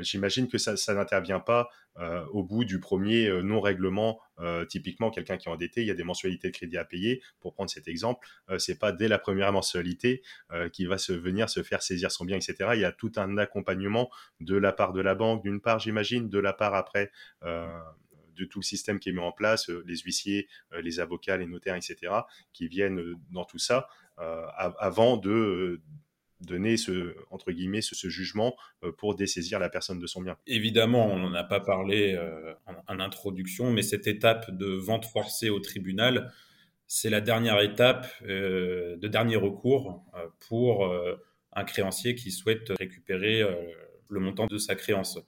j'imagine 0.02 0.48
que 0.48 0.58
ça, 0.58 0.76
n'intervient 0.94 1.40
pas 1.40 1.70
au 2.32 2.44
bout 2.44 2.66
du 2.66 2.80
premier 2.80 3.30
non-règlement. 3.44 4.20
typiquement, 4.70 5.12
quelqu'un 5.12 5.38
qui 5.38 5.50
est 5.50 5.52
endetté, 5.52 5.82
il 5.82 5.88
y 5.88 5.92
a 5.92 5.96
des 5.96 6.04
mensualités 6.04 6.50
de 6.50 6.54
crédit 6.54 6.78
à 6.78 6.86
payer. 6.86 7.22
Pour 7.40 7.54
prendre 7.54 7.70
cet 7.70 7.88
exemple, 7.88 8.28
c'est 8.58 8.80
pas 8.80 8.92
dès 8.92 9.08
la 9.08 9.20
première 9.20 9.52
mensualité 9.52 10.22
qu'il 10.72 10.88
va 10.88 10.98
se 10.98 11.14
venir 11.14 11.50
se 11.50 11.64
faire 11.64 11.82
saisir 11.82 12.12
son 12.12 12.26
bien, 12.26 12.38
etc. 12.38 12.72
Il 12.74 12.80
y 12.80 12.86
a 12.86 12.92
tout 12.92 13.12
un 13.18 13.38
accompagnement 13.38 14.10
de 14.40 14.56
la 14.56 14.72
part 14.72 14.94
de 14.94 15.02
la 15.02 15.16
banque, 15.16 15.44
d'une 15.44 15.62
part, 15.62 15.80
j'imagine, 15.80 16.30
de 16.30 16.40
la 16.40 16.54
part 16.54 16.74
après 16.74 17.12
de 18.40 18.46
tout 18.46 18.60
le 18.60 18.64
système 18.64 19.00
qui 19.00 19.10
est 19.10 19.14
mis 19.14 19.20
en 19.20 19.32
place, 19.32 19.70
les 19.86 19.98
huissiers, 19.98 20.48
les 20.82 21.00
avocats, 21.00 21.38
les 21.38 21.46
notaires, 21.46 21.76
etc., 21.76 22.14
qui 22.54 22.68
viennent 22.68 23.16
dans 23.32 23.46
tout 23.46 23.60
ça 23.60 23.88
avant 24.18 25.18
de 25.18 25.82
donner 26.42 26.78
ce, 26.78 27.16
entre 27.32 27.52
guillemets, 27.52 27.82
ce, 27.82 28.10
jugement 28.10 28.56
euh, 28.84 28.92
pour 28.92 29.16
dessaisir 29.16 29.60
la 29.60 29.70
personne 29.70 30.00
de 30.00 30.08
son 30.08 30.22
bien. 30.22 30.38
Évidemment, 30.48 31.08
on 31.08 31.18
n'en 31.18 31.34
a 31.34 31.44
pas 31.44 31.60
parlé 31.60 32.16
euh, 32.16 32.54
en, 32.88 33.00
introduction, 33.00 33.72
mais 33.72 33.82
cette 33.82 34.08
étape 34.08 34.52
de 34.52 34.68
vente 34.68 35.06
forcée 35.06 35.50
au 35.50 35.60
tribunal, 35.60 36.32
c'est 36.88 37.10
la 37.10 37.22
dernière 37.22 37.60
étape 37.60 38.08
euh, 38.24 38.98
de 38.98 39.08
dernier 39.08 39.36
recours 39.36 40.04
pour 40.48 40.92
un 41.54 41.64
créancier 41.64 42.16
qui 42.16 42.32
souhaite 42.32 42.72
récupérer 42.80 43.44
le 44.10 44.20
montant 44.20 44.48
de 44.48 44.58
sa 44.58 44.76
créance. 44.76 45.20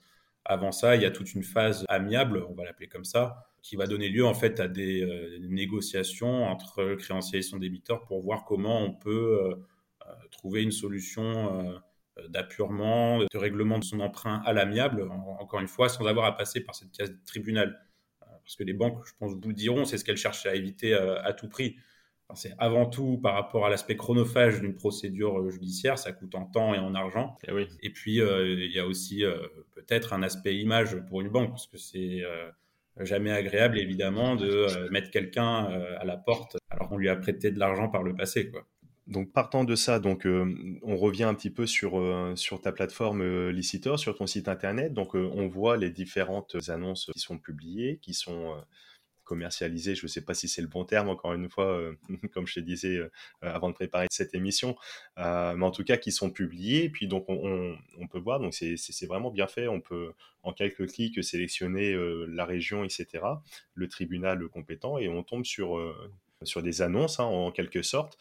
Avant 0.44 0.72
ça, 0.72 0.96
il 0.96 1.04
y 1.04 1.06
a 1.06 1.12
toute 1.12 1.34
une 1.34 1.44
phase 1.44 1.86
amiable, 1.88 2.44
on 2.50 2.54
va 2.54 2.64
l'appeler 2.64 2.88
comme 2.88 3.06
ça, 3.06 3.46
qui 3.62 3.76
va 3.76 3.86
donner 3.86 4.10
lieu 4.10 4.26
en 4.26 4.34
fait 4.34 4.60
à 4.60 4.68
des 4.68 5.38
négociations 5.42 6.46
entre 6.46 6.84
le 6.84 6.96
créancier 6.96 7.40
et 7.40 7.42
son 7.44 7.58
débiteur 7.58 8.06
pour 8.06 8.22
voir 8.22 8.44
comment 8.44 8.82
on 8.82 8.94
peut 8.94 9.56
trouver 10.32 10.64
une 10.64 10.72
solution 10.72 11.80
euh, 12.20 12.28
d'appurement, 12.28 13.20
de 13.20 13.38
règlement 13.38 13.80
de 13.80 13.86
son 13.86 14.02
emprunt 14.02 14.42
à 14.46 14.52
l'amiable, 14.52 15.10
encore 15.40 15.62
une 15.62 15.70
fois, 15.70 15.88
sans 15.88 16.06
avoir 16.06 16.26
à 16.26 16.36
passer 16.36 16.60
par 16.62 16.76
cette 16.76 16.92
case 16.92 17.10
de 17.10 17.20
tribunal. 17.26 17.80
Euh, 18.22 18.26
parce 18.44 18.58
que 18.58 18.64
les 18.64 18.74
banques, 18.74 19.02
je 19.06 19.14
pense, 19.18 19.32
vous 19.34 19.48
le 19.48 19.54
diront, 19.54 19.86
c'est 19.86 19.98
ce 19.98 20.04
qu'elles 20.04 20.18
cherchent 20.18 20.46
à 20.46 20.54
éviter 20.54 20.94
euh, 20.94 21.22
à, 21.24 21.32
tout 21.32 21.48
prix. 21.48 21.78
c'est 22.34 22.54
avant 22.58 22.86
tout 22.86 23.18
par 23.18 23.34
rapport 23.34 23.66
à 23.66 23.70
l'aspect 23.70 23.96
chronophage 23.96 24.60
d'une 24.60 24.76
procédure 24.76 25.50
judiciaire, 25.50 25.98
ça 25.98 26.12
coûte 26.12 26.36
en 26.36 26.46
temps 26.46 26.74
et 26.74 26.80
en 26.80 26.96
argent. 26.96 27.38
Et, 27.44 27.48
eh 27.50 27.54
oui. 27.54 27.68
et 27.82 27.92
puis, 27.92 28.18
il 28.18 28.72
y 28.72 28.80
a 28.80 28.86
aussi 28.86 29.24
peut-être 29.72 30.12
un 30.12 30.22
aspect 30.22 30.58
image 30.58 30.98
pour 31.08 31.22
une 31.22 31.30
banque, 31.30 31.52
parce 31.52 31.68
que 31.68 31.78
c'est 31.78 32.24
jamais 33.00 33.32
agréable, 33.32 33.80
évidemment, 33.80 34.36
de 34.36 34.90
mettre 34.90 35.12
quelqu'un 35.12 35.66
à 35.98 36.04
la 36.04 36.18
porte 36.18 36.58
alors 36.70 36.90
qu'on 36.90 36.98
lui 36.98 37.10
a 37.10 37.16
prêté 37.16 37.52
de 37.52 37.60
l'argent 37.60 37.90
par 37.90 38.04
le 38.04 38.16
passé. 38.16 38.50
Quoi 38.50 38.66
donc 39.08 39.32
partant 39.32 39.64
de 39.64 39.76
ça, 39.76 40.00
donc 40.00 40.26
on 40.26 40.98
revient 40.98 41.24
un 41.24 41.34
petit 41.34 41.50
peu 41.50 41.66
sur, 41.66 42.00
sur 42.36 42.62
ta 42.62 42.72
plateforme 42.72 43.50
Licitor, 43.50 44.00
sur 44.00 44.16
ton 44.16 44.28
site 44.28 44.48
internet. 44.48 44.94
Donc 44.94 45.16
on 45.16 45.48
voit 45.48 45.78
les 45.78 45.90
différentes 45.90 46.56
annonces 46.70 47.10
qui 47.14 47.20
sont 47.20 47.38
publiées, 47.38 48.00
qui 48.02 48.14
sont 48.14 48.56
commercialisées. 49.24 49.96
Je 49.96 50.04
ne 50.04 50.08
sais 50.08 50.26
pas 50.26 50.34
si 50.34 50.48
c'est 50.48 50.62
le 50.62 50.68
bon 50.68 50.84
terme, 50.84 51.10
encore 51.10 51.34
une 51.34 51.50
fois, 51.50 51.82
comme 52.34 52.48
je 52.48 52.56
te 52.56 52.60
disais 52.60 53.00
avant 53.42 53.70
de 53.70 53.74
préparer 53.74 54.08
cette 54.12 54.36
émission, 54.36 54.76
mais 55.18 55.64
en 55.64 55.72
tout 55.72 55.84
cas 55.84 55.98
qui 55.98 56.12
sont 56.12 56.30
publiées. 56.30 56.90
Puis 56.90 57.08
donc 57.08 57.26
on, 57.28 57.78
on, 57.98 58.08
peut 58.08 58.20
voir, 58.20 58.40
donc 58.40 58.54
c'est 58.54 59.06
vraiment 59.08 59.32
bien 59.32 59.48
fait. 59.48 59.68
On 59.68 59.82
peut 59.82 60.14
en 60.44 60.54
quelques 60.54 60.88
clics 60.92 61.24
sélectionner 61.24 61.96
la 62.28 62.46
région, 62.46 62.84
etc., 62.84 63.08
le 63.74 63.88
tribunal 63.88 64.48
compétent, 64.50 64.98
et 64.98 65.08
on 65.08 65.24
tombe 65.24 65.46
sur 65.46 65.78
sur 66.44 66.64
des 66.64 66.82
annonces 66.82 67.20
hein, 67.20 67.26
en 67.26 67.52
quelque 67.52 67.82
sorte. 67.82 68.18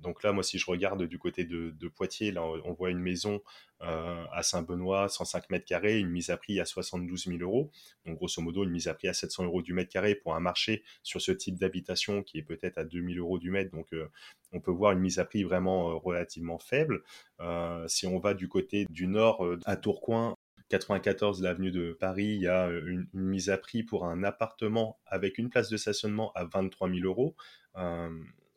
Donc 0.00 0.22
là, 0.22 0.32
moi, 0.32 0.42
si 0.42 0.58
je 0.58 0.66
regarde 0.66 1.02
du 1.04 1.18
côté 1.18 1.44
de, 1.44 1.88
Poitiers, 1.88 2.30
là, 2.30 2.42
on 2.42 2.72
voit 2.72 2.90
une 2.90 3.00
maison 3.00 3.40
à 3.80 4.42
Saint-Benoît, 4.42 5.08
105 5.08 5.50
mètres 5.50 5.64
carrés, 5.64 5.98
une 5.98 6.08
mise 6.10 6.30
à 6.30 6.36
prix 6.36 6.60
à 6.60 6.64
72 6.64 7.26
000 7.26 7.38
euros. 7.40 7.70
Donc, 8.06 8.16
grosso 8.16 8.40
modo, 8.40 8.64
une 8.64 8.70
mise 8.70 8.88
à 8.88 8.94
prix 8.94 9.08
à 9.08 9.12
700 9.12 9.44
euros 9.44 9.62
du 9.62 9.72
mètre 9.72 9.90
carré 9.90 10.14
pour 10.14 10.34
un 10.34 10.40
marché 10.40 10.84
sur 11.02 11.20
ce 11.20 11.32
type 11.32 11.58
d'habitation 11.58 12.22
qui 12.22 12.38
est 12.38 12.42
peut-être 12.42 12.78
à 12.78 12.84
2000 12.84 13.18
euros 13.18 13.38
du 13.38 13.50
mètre. 13.50 13.72
Donc, 13.72 13.88
on 14.52 14.60
peut 14.60 14.70
voir 14.70 14.92
une 14.92 15.00
mise 15.00 15.18
à 15.18 15.24
prix 15.24 15.42
vraiment 15.42 15.98
relativement 15.98 16.58
faible. 16.58 17.02
si 17.86 18.06
on 18.06 18.18
va 18.18 18.34
du 18.34 18.48
côté 18.48 18.86
du 18.90 19.08
nord, 19.08 19.44
à 19.64 19.76
Tourcoing, 19.76 20.36
94 20.68 21.42
l'avenue 21.42 21.70
de 21.70 21.92
Paris, 21.92 22.26
il 22.26 22.42
y 22.42 22.46
a 22.46 22.68
euh, 22.68 22.86
une, 22.86 23.08
mise 23.12 23.50
à 23.50 23.58
prix 23.58 23.82
pour 23.82 24.04
un 24.06 24.22
appartement 24.22 24.98
avec 25.06 25.38
une 25.38 25.50
place 25.50 25.68
de 25.68 25.76
stationnement 25.76 26.32
à 26.34 26.44
23 26.44 26.90
000 26.90 27.00
euros. 27.04 27.34
Euh, 27.76 28.10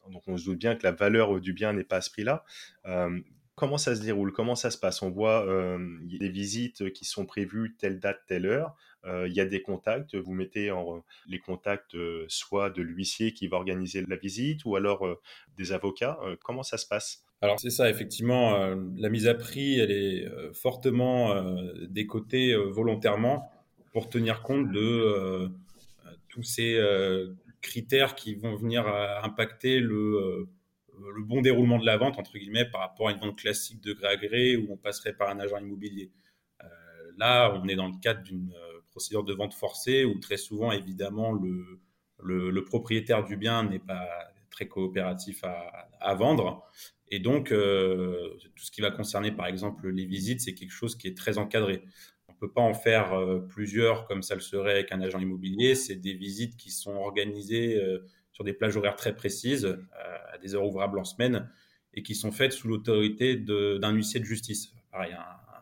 donc 0.10 0.24
on 0.28 0.38
se 0.38 0.46
doute 0.46 0.60
bien 0.60 0.76
que 0.76 0.84
la 0.84 0.92
valeur 0.92 1.40
du 1.40 1.54
bien 1.54 1.74
n'est 1.74 1.84
pas 1.84 1.98
à 1.98 2.02
ce 2.02 2.10
prix-là. 2.10 2.44
Euh, 2.86 3.20
comment 3.56 3.78
ça 3.78 3.96
se 3.96 4.02
déroule? 4.02 4.34
Comment 4.34 4.56
ça 4.56 4.72
se 4.72 4.78
passe? 4.78 5.02
On 5.02 5.10
voit 5.10 5.46
des 6.04 6.30
visites 6.30 6.92
qui 6.94 7.06
sont 7.06 7.26
prévues 7.26 7.76
telle 7.78 8.00
date, 8.00 8.22
telle 8.26 8.48
heure. 8.48 8.76
Il 9.06 9.32
y 9.32 9.40
a 9.40 9.46
des 9.46 9.62
contacts. 9.62 10.16
Vous 10.16 10.34
mettez 10.34 10.74
les 11.28 11.40
contacts 11.40 11.96
soit 12.28 12.72
de 12.72 12.82
l'huissier 12.82 13.34
qui 13.34 13.48
va 13.48 13.58
organiser 13.58 14.04
la 14.08 14.16
visite 14.16 14.66
ou 14.66 14.76
alors 14.76 15.08
des 15.58 15.72
avocats. 15.72 16.18
comment 16.44 16.64
ça 16.64 16.80
se 16.80 16.88
passe? 16.88 17.24
Alors 17.44 17.60
c'est 17.60 17.72
ça, 17.72 17.90
effectivement, 17.90 18.54
euh, 18.56 18.76
la 18.98 19.10
mise 19.10 19.28
à 19.28 19.34
prix, 19.34 19.80
elle 19.80 19.90
est 19.92 20.28
euh, 20.28 20.54
fortement 20.54 21.32
euh, 21.32 21.88
décotée 21.90 22.56
volontairement 22.56 23.52
pour 23.94 24.10
tenir 24.10 24.44
compte 24.44 24.72
de 24.72 25.50
tous 26.30 26.44
ces 26.44 26.80
critères 27.62 28.16
qui 28.16 28.36
vont 28.36 28.56
venir 28.56 28.88
impacter 28.88 29.82
le, 29.82 30.48
bon 31.26 31.42
déroulement 31.42 31.78
de 31.78 31.86
la 31.86 31.98
vente, 31.98 32.18
entre 32.18 32.38
guillemets, 32.38 32.64
par 32.64 32.80
rapport 32.80 33.10
à 33.10 33.12
une 33.12 33.20
vente 33.20 33.38
classique 33.38 33.82
de 33.82 33.92
gré 33.92 34.08
à 34.08 34.16
gré 34.16 34.56
où 34.56 34.72
on 34.72 34.78
passerait 34.78 35.12
par 35.12 35.30
un 35.30 35.40
agent 35.40 35.58
immobilier. 35.58 36.10
là, 37.18 37.54
on 37.62 37.68
est 37.68 37.76
dans 37.76 37.88
le 37.88 38.00
cadre 38.02 38.22
d'une 38.24 38.54
procédure 38.92 39.26
de 39.26 39.34
vente 39.34 39.54
forcée 39.54 40.06
où 40.06 40.18
très 40.20 40.38
souvent, 40.38 40.72
évidemment, 40.72 41.34
le, 41.34 42.64
propriétaire 42.64 43.26
du 43.26 43.36
bien 43.36 43.64
n'est 43.64 43.80
pas 43.80 44.08
très 44.52 44.70
coopératif 44.70 45.44
à 45.44 46.16
vendre. 46.16 46.66
Et 47.12 47.20
donc, 47.20 47.52
euh, 47.52 48.38
tout 48.56 48.64
ce 48.64 48.72
qui 48.72 48.80
va 48.80 48.90
concerner, 48.90 49.34
par 49.34 49.46
exemple, 49.46 49.90
les 49.90 50.06
visites, 50.06 50.40
c'est 50.40 50.54
quelque 50.54 50.72
chose 50.72 50.96
qui 50.96 51.08
est 51.08 51.18
très 51.18 51.38
encadré. 51.38 51.84
On 52.30 52.32
ne 52.32 52.38
peut 52.38 52.52
pas 52.52 52.62
en 52.62 52.74
faire 52.74 53.14
euh, 53.14 53.40
plusieurs 53.40 54.08
comme 54.08 54.24
ça 54.24 54.34
le 54.34 54.40
serait 54.40 54.72
avec 54.72 54.94
un 54.94 55.02
agent 55.02 55.20
immobilier. 55.20 55.76
C'est 55.76 55.98
des 55.98 56.14
visites 56.14 56.56
qui 56.56 56.72
sont 56.72 56.96
organisées 56.96 57.76
euh, 57.76 58.08
sur 58.32 58.46
des 58.46 58.54
plages 58.54 58.78
horaires 58.78 58.96
très 58.96 59.14
précises, 59.14 59.78
à 60.32 60.38
des 60.38 60.56
heures 60.56 60.66
ouvrables 60.66 60.98
en 60.98 61.04
semaine, 61.04 61.50
et 61.94 62.02
qui 62.02 62.16
sont 62.16 62.32
faites 62.32 62.54
sous 62.54 62.70
l'autorité 62.70 63.36
d'un 63.36 63.92
huissier 63.92 64.22
de 64.22 64.26
justice, 64.26 64.74
pareil, 64.90 65.14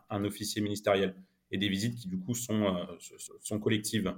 un, 0.08 0.24
officier 0.24 0.62
ministériel, 0.62 1.16
et 1.50 1.58
des 1.58 1.68
visites 1.68 1.96
qui, 1.96 2.06
du 2.06 2.16
coup, 2.16 2.34
sont, 2.34 2.86
sont 3.40 3.58
collectives. 3.58 4.14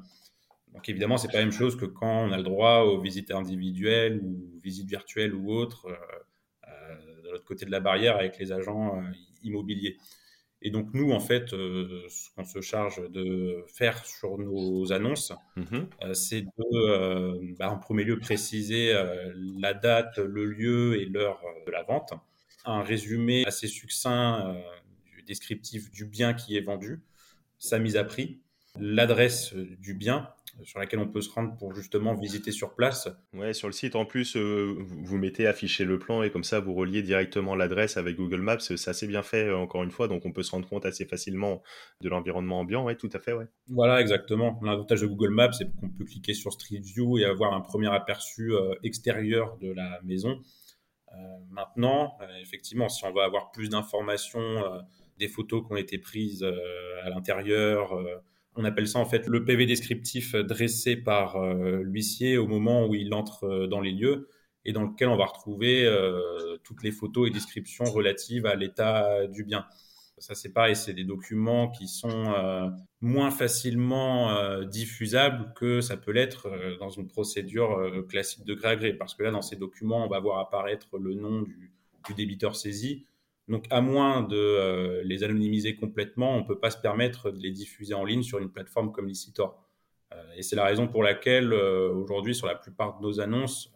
Donc 0.75 0.87
évidemment, 0.87 1.17
c'est 1.17 1.29
pas 1.29 1.39
la 1.39 1.45
même 1.45 1.53
chose 1.53 1.77
que 1.77 1.87
quand 1.87 2.27
on 2.27 2.31
a 2.31 2.37
le 2.37 2.43
droit 2.43 2.81
aux 2.81 3.01
visites 3.01 3.31
individuelles 3.31 4.21
ou 4.23 4.61
visites 4.63 4.87
virtuelles 4.87 5.35
ou 5.35 5.51
autres 5.51 5.89
l'autre 7.33 7.45
côté 7.45 7.65
de 7.65 7.71
la 7.71 7.81
barrière 7.81 8.17
avec 8.17 8.39
les 8.39 8.53
agents 8.53 8.99
euh, 8.99 9.03
immobiliers. 9.43 9.97
Et 10.65 10.71
donc 10.71 10.95
nous, 10.95 11.11
en 11.11 11.19
fait, 11.19 11.53
euh, 11.53 12.07
ce 12.09 12.31
qu'on 12.31 12.45
se 12.45 12.61
charge 12.61 13.11
de 13.11 13.65
faire 13.67 14.05
sur 14.07 14.39
nos 14.39 14.93
annonces, 14.93 15.33
mhm. 15.57 15.89
euh, 16.05 16.15
c'est 16.15 16.43
de, 16.43 17.57
bah, 17.57 17.71
en 17.71 17.79
premier 17.79 18.05
lieu, 18.05 18.19
préciser 18.19 18.93
la 19.59 19.75
date, 19.75 20.19
le 20.19 20.45
lieu 20.45 21.01
et 21.01 21.07
l'heure 21.07 21.43
de 21.67 21.73
la 21.73 21.83
vente. 21.83 22.15
Un 22.65 22.83
résumé 22.83 23.45
assez 23.45 23.67
succinct 23.67 24.57
descriptif 25.27 25.91
du 25.91 26.05
bien 26.05 26.33
qui 26.33 26.57
est 26.57 26.61
vendu, 26.61 27.01
sa 27.59 27.81
mise 27.81 27.97
à 27.97 28.05
prix, 28.05 28.41
l'adresse 28.79 29.55
du 29.55 29.95
bien, 29.95 30.29
sur 30.65 30.79
laquelle 30.79 31.01
on 31.01 31.09
peut 31.09 31.21
se 31.21 31.31
rendre 31.31 31.57
pour 31.57 31.75
justement 31.75 32.15
visiter 32.15 32.53
sur 32.53 32.75
place. 32.75 33.09
Ouais, 33.33 33.53
sur 33.53 33.69
le 33.69 33.73
site, 33.73 33.97
en 33.97 34.05
plus, 34.05 34.37
euh, 34.37 34.77
vous 34.79 35.17
mettez 35.17 35.47
afficher 35.47 35.85
le 35.85 35.99
plan 35.99 36.23
et 36.23 36.31
comme 36.31 36.45
ça, 36.45 36.61
vous 36.61 36.75
reliez 36.75 37.03
directement 37.03 37.55
l'adresse 37.55 37.97
avec 37.97 38.17
Google 38.17 38.41
Maps. 38.41 38.61
C'est 38.61 38.89
assez 38.89 39.07
bien 39.07 39.23
fait, 39.23 39.47
euh, 39.47 39.57
encore 39.57 39.83
une 39.83 39.91
fois, 39.91 40.09
donc 40.09 40.25
on 40.27 40.33
peut 40.33 40.43
se 40.43 40.51
rendre 40.51 40.69
compte 40.69 40.87
assez 40.87 41.05
facilement 41.05 41.63
de 42.01 42.09
l'environnement 42.09 42.61
ambiant. 42.61 42.85
Ouais, 42.85 42.97
tout 42.97 43.11
à 43.13 43.19
fait, 43.19 43.33
ouais. 43.33 43.47
Voilà, 43.69 44.01
exactement. 44.01 44.61
L'avantage 44.63 45.01
de 45.01 45.07
Google 45.07 45.31
Maps, 45.31 45.53
c'est 45.53 45.71
qu'on 45.77 45.89
peut 45.89 46.05
cliquer 46.05 46.35
sur 46.35 46.53
Street 46.53 46.81
View 46.81 47.19
et 47.19 47.25
avoir 47.25 47.55
un 47.55 47.61
premier 47.61 47.89
aperçu 47.89 48.53
euh, 48.53 48.75
extérieur 48.83 49.57
de 49.59 49.73
la 49.73 50.01
maison. 50.03 50.41
maintenant, 51.51 52.17
effectivement, 52.41 52.89
si 52.89 53.05
on 53.05 53.13
veut 53.13 53.21
avoir 53.21 53.51
plus 53.51 53.69
d'informations, 53.69 54.63
des 55.19 55.29
photos 55.29 55.63
qui 55.67 55.73
ont 55.75 55.77
été 55.77 55.99
prises 55.99 56.43
à 57.05 57.11
l'intérieur, 57.11 57.93
on 58.57 58.65
appelle 58.65 58.89
ça 58.89 58.99
en 58.99 59.07
fait 59.07 59.27
le 59.27 59.45
PV 59.45 59.67
descriptif 59.67 60.35
dressé 60.35 60.97
par 60.97 61.37
euh, 61.37 61.83
l'huissier 61.83 62.37
au 62.37 62.47
moment 62.47 62.87
où 62.87 62.95
il 62.95 63.13
entre 63.15 63.45
euh, 63.45 63.67
dans 63.67 63.81
les 63.81 63.93
lieux 63.93 64.29
et 64.65 64.73
dans 64.73 64.83
lequel 64.83 65.09
on 65.09 65.17
va 65.17 65.27
retrouver 65.27 65.87
euh, 65.87 66.57
toutes 66.63 66.83
les 66.83 66.93
photos 66.93 67.29
et 67.29 67.33
descriptions 67.33 67.85
relatives 67.85 68.47
à 68.47 68.55
l'état 68.55 69.27
du 69.27 69.45
bien. 69.45 69.67
Ça, 70.19 70.37
c'est 70.37 70.53
pareil, 70.53 70.77
c'est 70.77 70.93
des 70.93 71.03
documents 71.03 71.69
qui 71.69 71.89
sont 71.89 72.33
moins 73.01 73.33
facilement 73.33 74.63
diffusables 74.63 75.53
que 75.55 75.81
ça 75.81 75.97
peut 75.97 76.13
l'être 76.13 76.49
dans 76.79 76.91
une 76.91 77.09
procédure 77.09 78.07
classique 78.09 78.45
de 78.45 78.55
gré 78.55 78.69
à 78.69 78.77
gré. 78.77 78.93
Parce 78.93 79.17
que 79.17 79.25
là, 79.25 79.33
dans 79.33 79.43
ces 79.43 79.57
documents, 79.57 80.05
on 80.05 80.09
va 80.09 80.21
voir 80.21 80.39
apparaître 80.39 80.97
le 80.97 81.15
nom 81.15 81.43
du, 81.43 81.73
du 82.07 82.15
débiteur 82.15 82.55
saisi, 82.55 83.05
donc, 83.49 83.67
à 83.71 83.81
moins 83.81 84.23
de 84.23 84.37
euh, 84.37 85.03
les 85.05 85.25
anonymiser 85.25 85.75
complètement, 85.75 86.37
on 86.37 86.41
ne 86.41 86.47
peut 86.47 86.59
pas 86.59 86.71
se 86.71 86.79
permettre 86.79 87.31
de 87.31 87.39
les 87.39 87.51
diffuser 87.51 87.95
en 87.95 88.05
ligne 88.05 88.23
sur 88.23 88.39
une 88.39 88.51
plateforme 88.51 88.93
comme 88.93 89.09
Licitor. 89.09 89.61
Euh, 90.13 90.23
et 90.37 90.43
c'est 90.43 90.55
la 90.57 90.65
raison 90.65 90.87
pour 90.87 91.03
laquelle, 91.03 91.53
euh, 91.53 91.93
aujourd'hui, 91.93 92.35
sur 92.35 92.47
la 92.47 92.55
plupart 92.55 92.99
de 92.99 93.03
nos 93.03 93.21
annonces, 93.21 93.75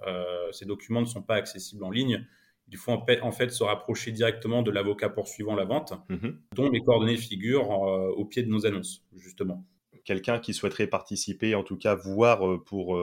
ces 0.52 0.66
documents 0.66 1.00
ne 1.00 1.06
sont 1.06 1.22
pas 1.22 1.34
accessibles 1.34 1.84
en 1.84 1.90
ligne. 1.90 2.24
Il 2.68 2.76
faut 2.76 2.92
en 2.92 3.32
fait, 3.32 3.50
se 3.50 3.62
rapprocher 3.62 4.10
directement 4.12 4.62
de 4.62 4.70
l'avocat 4.70 5.08
poursuivant 5.08 5.54
la 5.54 5.64
vente, 5.64 5.92
mhm. 6.08 6.40
dont 6.54 6.68
les 6.68 6.80
coordonnées 6.80 7.16
figurent 7.16 7.70
au 7.70 8.24
pied 8.24 8.42
de 8.42 8.48
nos 8.48 8.66
annonces, 8.66 9.04
justement. 9.14 9.64
Quelqu'un 10.04 10.40
qui 10.40 10.52
souhaiterait 10.52 10.88
participer, 10.88 11.54
en 11.54 11.62
tout 11.62 11.76
cas 11.76 11.94
voir 11.94 12.62
pour, 12.64 12.98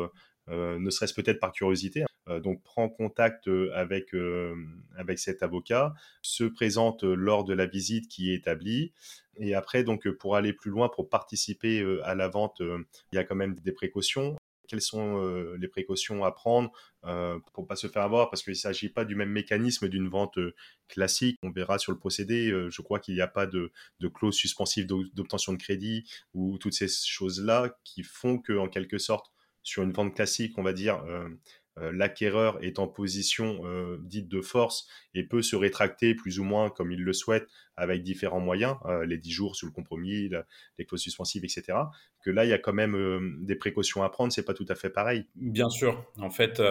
ne 0.49 0.89
serait-ce 0.89 1.13
peut-être 1.13 1.39
par 1.39 1.53
curiosité, 1.53 2.03
donc 2.27 2.63
prend 2.63 2.89
contact 2.89 3.47
euh, 3.47 3.71
avec, 3.73 4.13
euh, 4.13 4.55
avec 4.95 5.19
cet 5.19 5.43
avocat, 5.43 5.93
se 6.21 6.43
présente 6.43 7.03
lors 7.03 7.43
de 7.43 7.53
la 7.53 7.65
visite 7.65 8.07
qui 8.07 8.31
est 8.31 8.35
établie. 8.35 8.93
Et 9.37 9.55
après, 9.55 9.83
donc, 9.83 10.09
pour 10.09 10.35
aller 10.35 10.53
plus 10.53 10.71
loin, 10.71 10.89
pour 10.89 11.09
participer 11.09 11.83
à 12.03 12.15
la 12.15 12.27
vente, 12.27 12.61
il 12.61 13.15
y 13.15 13.17
a 13.17 13.23
quand 13.23 13.35
même 13.35 13.55
des 13.55 13.71
précautions 13.71 14.37
quelles 14.69 14.81
sont 14.81 15.21
les 15.59 15.67
précautions 15.67 16.23
à 16.23 16.31
prendre 16.31 16.71
euh, 17.03 17.37
pour 17.53 17.67
pas 17.67 17.75
se 17.75 17.87
faire 17.87 18.01
avoir? 18.01 18.29
Parce 18.29 18.41
qu'il 18.41 18.51
ne 18.51 18.57
s'agit 18.57 18.89
pas 18.89 19.05
du 19.05 19.13
même 19.13 19.29
mécanisme 19.29 19.87
d'une 19.89 20.07
vente 20.07 20.39
classique. 20.87 21.37
On 21.43 21.51
verra 21.51 21.77
sur 21.77 21.91
le 21.91 21.99
procédé, 21.99 22.49
je 22.69 22.81
crois 22.81 22.99
qu'il 22.99 23.13
n'y 23.13 23.21
a 23.21 23.27
pas 23.27 23.45
de, 23.45 23.71
de 23.99 24.07
clause 24.07 24.35
suspensive 24.35 24.87
d'obtention 24.87 25.51
de 25.51 25.57
crédit 25.57 26.09
ou 26.33 26.57
toutes 26.57 26.73
ces 26.73 26.87
choses-là 26.87 27.77
qui 27.83 28.03
font 28.03 28.39
que, 28.39 28.53
en 28.53 28.69
quelque 28.69 28.97
sorte, 28.97 29.33
sur 29.63 29.83
une 29.83 29.93
vente 29.93 30.13
classique, 30.13 30.57
on 30.57 30.63
va 30.63 30.73
dire, 30.73 31.03
euh, 31.05 31.29
l'acquéreur 31.77 32.63
est 32.63 32.79
en 32.79 32.87
position 32.87 33.61
euh, 33.65 33.97
dite 34.03 34.27
de 34.27 34.41
force 34.41 34.87
et 35.13 35.23
peut 35.23 35.41
se 35.41 35.55
rétracter 35.55 36.13
plus 36.13 36.39
ou 36.39 36.43
moins 36.43 36.69
comme 36.69 36.91
il 36.91 37.01
le 37.01 37.13
souhaite 37.13 37.47
avec 37.75 38.03
différents 38.03 38.39
moyens, 38.39 38.75
euh, 38.85 39.05
les 39.05 39.17
10 39.17 39.31
jours 39.31 39.55
sous 39.55 39.65
le 39.65 39.71
compromis, 39.71 40.29
les 40.77 40.85
clauses 40.85 41.01
suspensives, 41.01 41.43
etc. 41.43 41.77
Que 42.21 42.29
là, 42.29 42.45
il 42.45 42.49
y 42.49 42.53
a 42.53 42.59
quand 42.59 42.73
même 42.73 43.43
des 43.43 43.55
précautions 43.55 44.03
à 44.03 44.09
prendre, 44.09 44.31
c'est 44.31 44.45
pas 44.45 44.53
tout 44.53 44.65
à 44.69 44.75
fait 44.75 44.89
pareil. 44.89 45.25
Bien 45.35 45.69
sûr. 45.69 46.05
En 46.19 46.29
fait, 46.29 46.61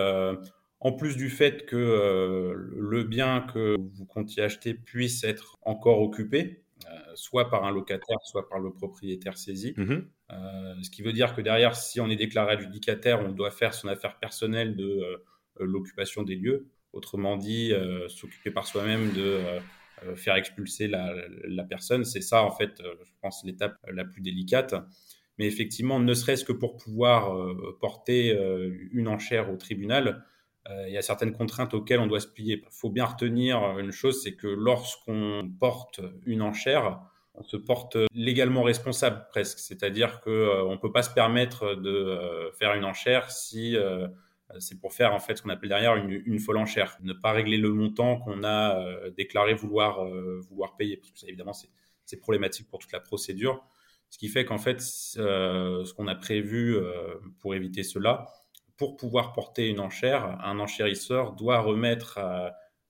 en 0.81 0.93
plus 0.93 1.17
du 1.17 1.29
fait 1.31 1.67
que 1.67 2.55
le 2.77 3.03
bien 3.05 3.41
que 3.53 3.77
vous 3.79 4.07
comptiez 4.07 4.43
acheter 4.45 4.75
puisse 4.75 5.25
être 5.25 5.59
encore 5.63 6.01
occupé, 6.01 6.62
soit 7.15 7.51
par 7.51 7.65
un 7.65 7.71
locataire, 7.71 8.19
soit 8.25 8.49
par 8.49 8.59
le 8.59 8.73
propriétaire 8.73 9.37
saisi, 9.39 9.75
mmh 9.77 9.99
euh, 10.33 10.75
ce 10.83 10.91
qui 10.91 11.03
veut 11.03 11.13
dire 11.13 11.35
que 11.35 11.41
derrière, 11.41 11.77
si 11.77 12.01
on 12.01 12.09
est 12.09 12.17
déclaré 12.17 12.53
adjudicataire, 12.55 13.21
on 13.21 13.33
doit 13.33 13.51
faire 13.51 13.75
son 13.75 13.89
affaire 13.89 14.19
personnelle 14.19 14.77
de 14.77 14.85
euh, 14.85 15.17
l'occupation 15.61 16.23
des 16.23 16.37
lieux. 16.37 16.69
Autrement 16.93 17.37
dit, 17.37 17.73
euh, 17.73 18.09
s'occuper 18.09 18.51
par 18.51 18.67
soi-même 18.67 19.13
de 19.13 19.41
faire 20.17 20.35
expulser 20.35 20.89
la, 20.89 21.65
personne. 21.69 22.05
C'est 22.05 22.23
ça, 22.23 22.43
en 22.43 22.51
fait, 22.51 22.83
je 22.83 23.13
pense, 23.21 23.45
l'étape 23.45 23.77
la 23.89 24.05
plus 24.05 24.21
délicate. 24.21 24.75
Mais 25.39 25.47
effectivement, 25.47 26.01
ne 26.01 26.13
serait-ce 26.13 26.45
que 26.45 26.53
pour 26.53 26.77
pouvoir 26.77 27.37
porter 27.79 28.37
une 28.91 29.07
enchère 29.07 29.53
au 29.53 29.57
tribunal, 29.57 30.25
il 30.69 30.93
y 30.93 30.97
a 30.97 31.03
certaines 31.03 31.33
contraintes 31.33 31.75
auxquelles 31.75 32.01
on 32.01 32.07
doit 32.07 32.21
se 32.21 32.29
plier. 32.29 32.63
Il 32.63 32.69
faut 32.71 32.91
bien 32.91 33.05
retenir 33.05 33.79
une 33.79 33.91
chose, 33.91 34.23
c'est 34.23 34.35
que 34.35 34.47
lorsqu'on 34.47 35.51
porte 35.59 36.01
une 36.25 36.41
enchère, 36.41 37.01
on 37.35 37.43
se 37.43 37.57
porte 37.57 37.97
légalement 38.15 38.63
responsable 38.63 39.27
presque. 39.31 39.59
C'est-à-dire 39.59 40.21
qu'on 40.21 40.31
euh, 40.31 40.71
ne 40.71 40.77
peut 40.77 40.93
pas 40.93 41.03
se 41.03 41.11
permettre 41.11 41.75
de 41.75 41.91
euh, 41.91 42.53
faire 42.53 42.75
une 42.75 42.85
enchère 42.85 43.31
si 43.31 43.77
euh, 43.77 44.07
c'est 44.59 44.79
pour 44.79 44.93
faire 44.93 45.15
en 45.15 45.19
fait 45.19 45.37
ce 45.37 45.43
qu'on 45.43 45.49
appelle 45.49 45.71
derrière 45.71 45.97
une, 45.97 46.39
folle 46.39 46.59
enchère. 46.59 46.99
Ne 47.03 47.15
pas 47.15 47.33
régler 47.33 47.57
le 47.57 47.71
montant 47.71 48.19
qu'on 48.19 48.45
a 48.45 49.09
déclaré 49.17 49.55
vouloir, 49.55 50.05
vouloir 50.51 50.77
payer. 50.77 50.99
Parce 50.99 51.11
que 51.11 51.19
ça, 51.19 51.27
évidemment, 51.27 51.55
c'est 52.05 52.17
problématique 52.19 52.69
pour 52.69 52.79
toute 52.79 52.93
la 52.93 53.01
procédure. 53.01 53.65
Ce 54.11 54.19
qui 54.19 54.29
fait 54.29 54.45
qu'en 54.45 54.59
fait, 54.59 54.83
ce 54.83 55.91
qu'on 55.95 56.07
a 56.07 56.15
prévu 56.15 56.77
pour 57.39 57.55
éviter 57.55 57.83
cela, 57.83 58.27
pour 58.77 58.97
pouvoir 58.97 59.33
porter 59.33 59.69
une 59.69 59.81
enchère, 59.81 60.39
un 60.45 60.59
enchérisseur 60.59 61.33
doit 61.33 61.61
remettre 61.61 62.19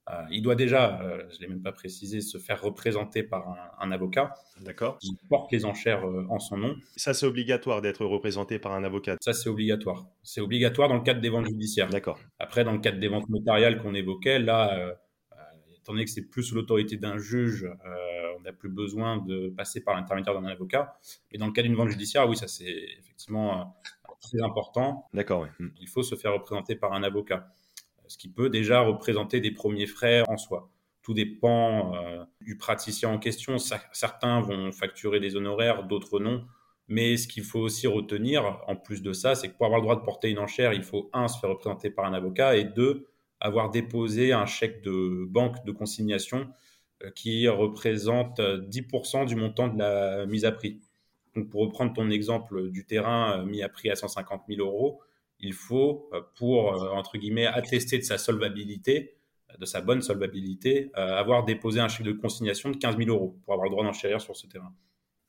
euh, 0.09 0.21
il 0.31 0.41
doit 0.41 0.55
déjà, 0.55 1.01
euh, 1.01 1.23
je 1.29 1.37
ne 1.37 1.41
l'ai 1.41 1.47
même 1.47 1.61
pas 1.61 1.71
précisé, 1.71 2.19
se 2.19 2.37
faire 2.37 2.61
représenter 2.61 3.23
par 3.23 3.73
un, 3.79 3.91
avocat. 3.91 4.33
D'accord. 4.59 4.97
Qui 4.99 5.15
porte 5.29 5.51
les 5.51 5.63
enchères 5.63 6.05
euh, 6.05 6.25
en 6.29 6.39
son 6.39 6.57
nom. 6.57 6.75
Ça, 6.97 7.13
c'est 7.13 7.25
obligatoire 7.25 7.81
d'être 7.81 8.05
représenté 8.05 8.59
par 8.59 8.73
un 8.73 8.83
avocat. 8.83 9.15
Ça, 9.21 9.31
c'est 9.31 9.49
obligatoire. 9.49 10.05
C'est 10.21 10.41
obligatoire 10.41 10.89
dans 10.89 10.95
le 10.95 11.03
cadre 11.03 11.21
des 11.21 11.29
ventes 11.29 11.45
judiciaires. 11.45 11.89
D'accord. 11.89 12.19
Après, 12.39 12.65
dans 12.65 12.73
le 12.73 12.79
cadre 12.79 12.99
des 12.99 13.07
ventes 13.07 13.29
notariales 13.29 13.81
qu'on 13.81 13.93
évoquait, 13.93 14.39
là, 14.39 14.97
étant 15.77 15.93
donné 15.93 16.05
que 16.05 16.11
c'est 16.11 16.29
plus 16.29 16.43
sous 16.43 16.55
l'autorité 16.55 16.97
d'un 16.97 17.17
juge, 17.17 17.69
on 18.37 18.41
n'a 18.41 18.51
plus 18.51 18.69
besoin 18.69 19.17
de 19.17 19.49
passer 19.49 19.81
par 19.81 19.95
l'intermédiaire 19.95 20.33
d'un 20.33 20.47
avocat. 20.47 20.99
Mais 21.31 21.37
dans 21.37 21.47
le 21.47 21.53
cas 21.53 21.61
d'une 21.61 21.75
vente 21.75 21.89
judiciaire, 21.89 22.27
oui, 22.27 22.35
ça 22.35 22.47
c'est 22.47 22.73
effectivement 22.99 23.73
très 24.23 24.41
important. 24.41 25.07
D'accord, 25.13 25.41
oui. 25.59 25.67
Il 25.79 25.87
faut 25.87 26.03
se 26.03 26.15
faire 26.15 26.33
représenter 26.33 26.75
par 26.75 26.93
un 26.93 27.03
avocat 27.03 27.53
ce 28.07 28.17
qui 28.17 28.29
peut 28.29 28.49
déjà 28.49 28.81
représenter 28.81 29.39
des 29.39 29.51
premiers 29.51 29.87
frais 29.87 30.23
en 30.27 30.37
soi. 30.37 30.69
Tout 31.01 31.13
dépend 31.13 31.95
euh, 31.95 32.23
du 32.41 32.57
praticien 32.57 33.09
en 33.09 33.17
question. 33.17 33.57
Certains 33.57 34.39
vont 34.39 34.71
facturer 34.71 35.19
des 35.19 35.35
honoraires, 35.35 35.83
d'autres 35.83 36.19
non. 36.19 36.45
Mais 36.87 37.17
ce 37.17 37.27
qu'il 37.27 37.43
faut 37.43 37.59
aussi 37.59 37.87
retenir, 37.87 38.61
en 38.67 38.75
plus 38.75 39.01
de 39.01 39.13
ça, 39.13 39.35
c'est 39.35 39.49
que 39.49 39.57
pour 39.57 39.65
avoir 39.65 39.79
le 39.79 39.85
droit 39.85 39.95
de 39.95 40.05
porter 40.05 40.29
une 40.29 40.39
enchère, 40.39 40.73
il 40.73 40.83
faut, 40.83 41.09
un, 41.13 41.27
se 41.27 41.39
faire 41.39 41.49
représenter 41.49 41.89
par 41.89 42.05
un 42.05 42.13
avocat, 42.13 42.55
et 42.55 42.65
deux, 42.65 43.07
avoir 43.39 43.69
déposé 43.69 44.31
un 44.31 44.45
chèque 44.45 44.81
de 44.83 45.25
banque 45.25 45.65
de 45.65 45.71
consignation 45.71 46.47
euh, 47.03 47.09
qui 47.11 47.47
représente 47.47 48.39
10% 48.39 49.25
du 49.25 49.35
montant 49.35 49.69
de 49.69 49.79
la 49.79 50.25
mise 50.25 50.45
à 50.45 50.51
prix. 50.51 50.81
Donc, 51.35 51.49
pour 51.49 51.61
reprendre 51.61 51.93
ton 51.93 52.09
exemple 52.09 52.69
du 52.69 52.85
terrain 52.85 53.39
euh, 53.39 53.45
mis 53.45 53.63
à 53.63 53.69
prix 53.69 53.89
à 53.89 53.95
150 53.95 54.43
000 54.47 54.61
euros, 54.61 55.01
il 55.39 55.53
faut, 55.53 56.09
euh, 56.13 56.21
pour, 56.35 56.73
euh, 56.73 56.89
entre 56.91 57.17
guillemets, 57.17 57.47
attester 57.47 57.97
de 57.97 58.03
sa 58.03 58.17
solvabilité, 58.17 59.15
de 59.59 59.65
sa 59.65 59.81
bonne 59.81 60.01
solvabilité, 60.01 60.89
avoir 60.95 61.45
déposé 61.45 61.79
un 61.79 61.87
chèque 61.87 62.07
de 62.07 62.11
consignation 62.11 62.71
de 62.71 62.77
15 62.77 62.97
000 62.97 63.09
euros 63.11 63.37
pour 63.43 63.53
avoir 63.53 63.65
le 63.65 63.71
droit 63.71 63.83
d'enchérir 63.83 64.19
sur 64.19 64.35
ce 64.35 64.47
terrain. 64.47 64.73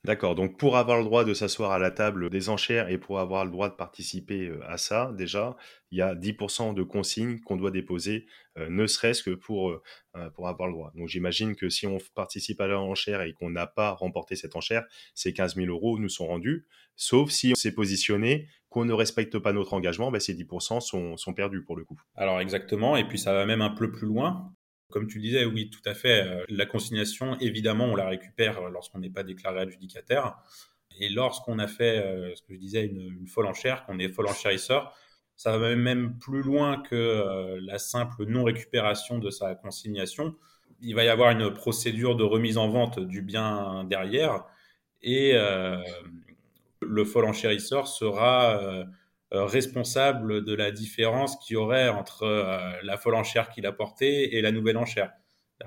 D'accord, 0.05 0.35
donc 0.35 0.57
pour 0.59 0.77
avoir 0.77 0.99
le 0.99 1.03
droit 1.03 1.25
de 1.25 1.33
s'asseoir 1.33 1.71
à 1.71 1.79
la 1.79 1.89
table 1.89 2.29
des 2.29 2.49
enchères 2.49 2.89
et 2.89 2.99
pour 2.99 3.19
avoir 3.19 3.43
le 3.43 3.49
droit 3.49 3.69
de 3.69 3.73
participer 3.73 4.53
à 4.67 4.77
ça, 4.77 5.11
déjà, 5.17 5.55
il 5.89 5.97
y 5.97 6.01
a 6.03 6.13
10% 6.13 6.75
de 6.75 6.83
consignes 6.83 7.39
qu'on 7.39 7.57
doit 7.57 7.71
déposer, 7.71 8.27
ne 8.55 8.85
serait-ce 8.85 9.23
que 9.23 9.31
pour, 9.31 9.81
pour 10.35 10.47
avoir 10.47 10.67
le 10.67 10.75
droit. 10.75 10.91
Donc 10.93 11.07
j'imagine 11.07 11.55
que 11.55 11.69
si 11.69 11.87
on 11.87 11.97
participe 12.13 12.61
à 12.61 12.67
l'enchère 12.67 13.21
et 13.21 13.33
qu'on 13.33 13.49
n'a 13.49 13.65
pas 13.65 13.93
remporté 13.93 14.35
cette 14.35 14.55
enchère, 14.55 14.85
ces 15.15 15.33
15 15.33 15.55
000 15.55 15.67
euros 15.69 15.97
nous 15.97 16.09
sont 16.09 16.27
rendus, 16.27 16.67
sauf 16.95 17.31
si 17.31 17.53
on 17.53 17.55
s'est 17.55 17.73
positionné 17.73 18.47
qu'on 18.69 18.85
ne 18.85 18.93
respecte 18.93 19.39
pas 19.39 19.53
notre 19.53 19.73
engagement, 19.73 20.11
ben, 20.11 20.19
ces 20.19 20.35
10% 20.35 20.81
sont, 20.81 21.17
sont 21.17 21.33
perdus 21.33 21.63
pour 21.63 21.75
le 21.75 21.83
coup. 21.83 21.99
Alors 22.15 22.39
exactement, 22.41 22.95
et 22.95 23.07
puis 23.07 23.17
ça 23.17 23.33
va 23.33 23.47
même 23.47 23.61
un 23.61 23.69
peu 23.71 23.91
plus 23.91 24.05
loin. 24.05 24.53
Comme 24.91 25.07
tu 25.07 25.17
le 25.17 25.23
disais, 25.23 25.45
oui, 25.45 25.69
tout 25.69 25.87
à 25.89 25.93
fait. 25.93 26.23
Euh, 26.25 26.45
la 26.49 26.65
consignation, 26.65 27.37
évidemment, 27.39 27.85
on 27.85 27.95
la 27.95 28.07
récupère 28.07 28.69
lorsqu'on 28.69 28.99
n'est 28.99 29.09
pas 29.09 29.23
déclaré 29.23 29.61
adjudicataire. 29.61 30.37
Et 30.99 31.09
lorsqu'on 31.09 31.59
a 31.59 31.67
fait, 31.67 31.99
euh, 32.05 32.33
ce 32.35 32.41
que 32.43 32.53
je 32.53 32.59
disais, 32.59 32.85
une, 32.85 33.27
folle 33.27 33.47
enchère, 33.47 33.85
qu'on 33.85 33.99
est 33.99 34.09
folle 34.09 34.27
enchérisseur, 34.27 34.95
ça 35.35 35.57
va 35.57 35.75
même 35.75 36.17
plus 36.17 36.41
loin 36.41 36.81
que 36.81 36.95
euh, 36.95 37.59
la 37.61 37.79
simple 37.79 38.25
non-récupération 38.25 39.19
de 39.19 39.29
sa 39.29 39.55
consignation. 39.55 40.35
Il 40.81 40.95
va 40.95 41.03
y 41.03 41.09
avoir 41.09 41.31
une 41.31 41.51
procédure 41.51 42.15
de 42.15 42.23
remise 42.23 42.57
en 42.57 42.69
vente 42.69 42.99
du 42.99 43.21
bien 43.21 43.83
derrière. 43.85 44.45
Et 45.01 45.33
le 46.81 47.05
fol 47.05 47.25
enchérisseur 47.25 47.87
sera 47.87 48.85
responsable 49.43 50.43
de 50.43 50.53
la 50.53 50.71
différence 50.71 51.37
qu'il 51.37 51.55
y 51.55 51.57
aurait 51.57 51.89
entre 51.89 52.25
la 52.83 52.97
folle 52.97 53.15
enchère 53.15 53.49
qu'il 53.49 53.65
a 53.65 53.71
portée 53.71 54.35
et 54.35 54.41
la 54.41 54.51
nouvelle 54.51 54.77
enchère. 54.77 55.11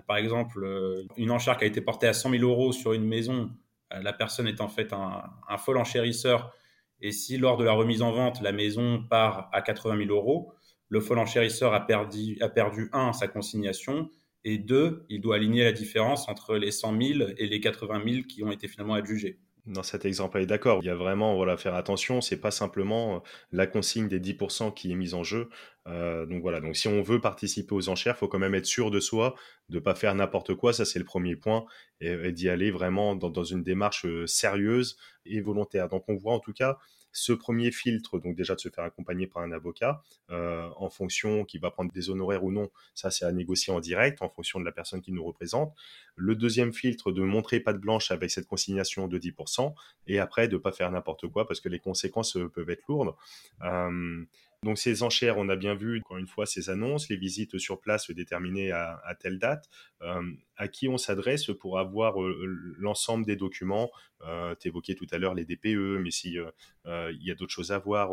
Par 0.06 0.16
exemple, 0.16 1.06
une 1.16 1.30
enchère 1.30 1.56
qui 1.56 1.64
a 1.64 1.66
été 1.66 1.80
portée 1.80 2.06
à 2.06 2.12
100 2.12 2.30
000 2.30 2.42
euros 2.44 2.72
sur 2.72 2.92
une 2.92 3.04
maison, 3.04 3.50
la 3.90 4.12
personne 4.12 4.46
est 4.46 4.60
en 4.60 4.68
fait 4.68 4.92
un, 4.92 5.22
un 5.48 5.56
fol 5.56 5.78
enchérisseur. 5.78 6.52
Et 7.00 7.12
si 7.12 7.38
lors 7.38 7.56
de 7.56 7.64
la 7.64 7.72
remise 7.72 8.02
en 8.02 8.12
vente, 8.12 8.40
la 8.42 8.52
maison 8.52 9.02
part 9.08 9.48
à 9.52 9.62
80 9.62 10.06
000 10.06 10.10
euros, 10.10 10.52
le 10.88 11.00
fol 11.00 11.18
enchérisseur 11.18 11.74
a 11.74 11.86
perdu, 11.86 12.38
a 12.40 12.48
perdu 12.48 12.88
un, 12.92 13.12
sa 13.12 13.28
consignation, 13.28 14.10
et 14.44 14.58
deux, 14.58 15.04
il 15.08 15.20
doit 15.20 15.36
aligner 15.36 15.64
la 15.64 15.72
différence 15.72 16.28
entre 16.28 16.56
les 16.56 16.70
100 16.70 17.00
000 17.00 17.30
et 17.36 17.46
les 17.46 17.60
80 17.60 18.02
000 18.04 18.22
qui 18.26 18.42
ont 18.42 18.50
été 18.50 18.68
finalement 18.68 18.94
adjugés 18.94 19.38
dans 19.68 19.82
cet 19.82 20.04
exemple, 20.04 20.38
est 20.38 20.46
d'accord. 20.46 20.80
Il 20.82 20.86
y 20.86 20.90
a 20.90 20.94
vraiment, 20.94 21.36
voilà, 21.36 21.56
faire 21.56 21.74
attention. 21.74 22.20
C'est 22.20 22.40
pas 22.40 22.50
simplement 22.50 23.16
euh, 23.16 23.18
la 23.52 23.66
consigne 23.66 24.08
des 24.08 24.20
10% 24.20 24.72
qui 24.74 24.90
est 24.90 24.94
mise 24.94 25.14
en 25.14 25.22
jeu. 25.22 25.48
Euh, 25.86 26.26
donc 26.26 26.42
voilà. 26.42 26.60
Donc 26.60 26.76
si 26.76 26.88
on 26.88 27.02
veut 27.02 27.20
participer 27.20 27.74
aux 27.74 27.88
enchères, 27.88 28.16
faut 28.16 28.28
quand 28.28 28.38
même 28.38 28.54
être 28.54 28.66
sûr 28.66 28.90
de 28.90 29.00
soi, 29.00 29.34
de 29.68 29.78
pas 29.78 29.94
faire 29.94 30.14
n'importe 30.14 30.54
quoi. 30.54 30.72
Ça 30.72 30.84
c'est 30.84 30.98
le 30.98 31.04
premier 31.04 31.36
point, 31.36 31.64
et, 32.00 32.32
d'y 32.32 32.48
aller 32.48 32.70
vraiment 32.70 33.14
dans, 33.14 33.30
dans, 33.30 33.44
une 33.44 33.62
démarche 33.62 34.06
euh, 34.06 34.26
sérieuse 34.26 34.96
et 35.26 35.40
volontaire. 35.40 35.88
Donc 35.88 36.04
on 36.08 36.16
voit 36.16 36.34
en 36.34 36.40
tout 36.40 36.52
cas 36.52 36.78
ce 37.12 37.32
premier 37.32 37.70
filtre, 37.70 38.18
donc 38.18 38.36
déjà 38.36 38.54
de 38.54 38.60
se 38.60 38.68
faire 38.68 38.84
accompagner 38.84 39.26
par 39.26 39.42
un 39.42 39.52
avocat, 39.52 40.02
euh, 40.30 40.68
en 40.76 40.90
fonction 40.90 41.44
qui 41.44 41.58
va 41.58 41.70
prendre 41.70 41.92
des 41.92 42.10
honoraires 42.10 42.44
ou 42.44 42.52
non, 42.52 42.70
ça 42.94 43.10
c'est 43.10 43.24
à 43.24 43.32
négocier 43.32 43.72
en 43.72 43.80
direct 43.80 44.22
en 44.22 44.28
fonction 44.28 44.60
de 44.60 44.64
la 44.64 44.72
personne 44.72 45.00
qui 45.00 45.12
nous 45.12 45.24
représente. 45.24 45.74
Le 46.16 46.34
deuxième 46.34 46.72
filtre, 46.72 47.12
de 47.12 47.22
montrer 47.22 47.60
pas 47.60 47.72
de 47.72 47.78
blanche 47.78 48.10
avec 48.10 48.30
cette 48.30 48.46
consignation 48.46 49.08
de 49.08 49.18
10%, 49.18 49.74
et 50.06 50.18
après 50.18 50.48
de 50.48 50.56
pas 50.56 50.72
faire 50.72 50.90
n'importe 50.90 51.28
quoi 51.28 51.46
parce 51.46 51.60
que 51.60 51.68
les 51.68 51.80
conséquences 51.80 52.36
euh, 52.36 52.48
peuvent 52.48 52.70
être 52.70 52.84
lourdes. 52.88 53.14
Euh, 53.62 54.24
donc 54.64 54.76
ces 54.78 55.04
enchères, 55.04 55.38
on 55.38 55.48
a 55.48 55.56
bien 55.56 55.74
vu, 55.74 56.00
encore 56.00 56.16
une 56.16 56.26
fois, 56.26 56.44
ces 56.44 56.68
annonces, 56.68 57.08
les 57.08 57.16
visites 57.16 57.58
sur 57.58 57.80
place 57.80 58.10
déterminées 58.10 58.72
à, 58.72 59.16
telle 59.20 59.38
date, 59.38 59.68
euh, 60.02 60.22
à 60.56 60.66
qui 60.66 60.88
on 60.88 60.98
s'adresse 60.98 61.46
pour 61.60 61.78
avoir 61.78 62.20
euh, 62.20 62.74
l'ensemble 62.76 63.24
des 63.24 63.36
documents? 63.36 63.90
Euh, 64.22 64.56
tu 64.60 64.68
évoquais 64.68 64.96
tout 64.96 65.06
à 65.12 65.18
l'heure 65.18 65.34
les 65.34 65.44
DPE, 65.44 66.00
mais 66.00 66.10
s'il 66.10 66.44
il 66.86 67.22
y 67.22 67.30
a 67.30 67.34
d'autres 67.34 67.52
choses 67.52 67.70
à 67.70 67.78
voir, 67.78 68.10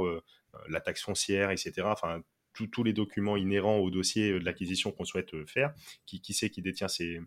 la 0.69 0.81
taxe 0.81 1.01
foncière, 1.01 1.49
etc. 1.49 1.73
Enfin, 1.85 2.21
tous 2.71 2.83
les 2.83 2.93
documents 2.93 3.37
inhérents 3.37 3.77
au 3.77 3.89
dossier 3.89 4.31
de 4.31 4.45
l'acquisition 4.45 4.91
qu'on 4.91 5.03
souhaite 5.03 5.45
faire. 5.47 5.73
Qui, 6.05 6.21
c'est 6.33 6.49
qui 6.49 6.61
détient 6.61 6.87
ces, 6.87 7.19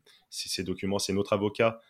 documents? 0.63 0.99
C'est 0.99 1.13
notre 1.13 1.33
avocat 1.33 1.81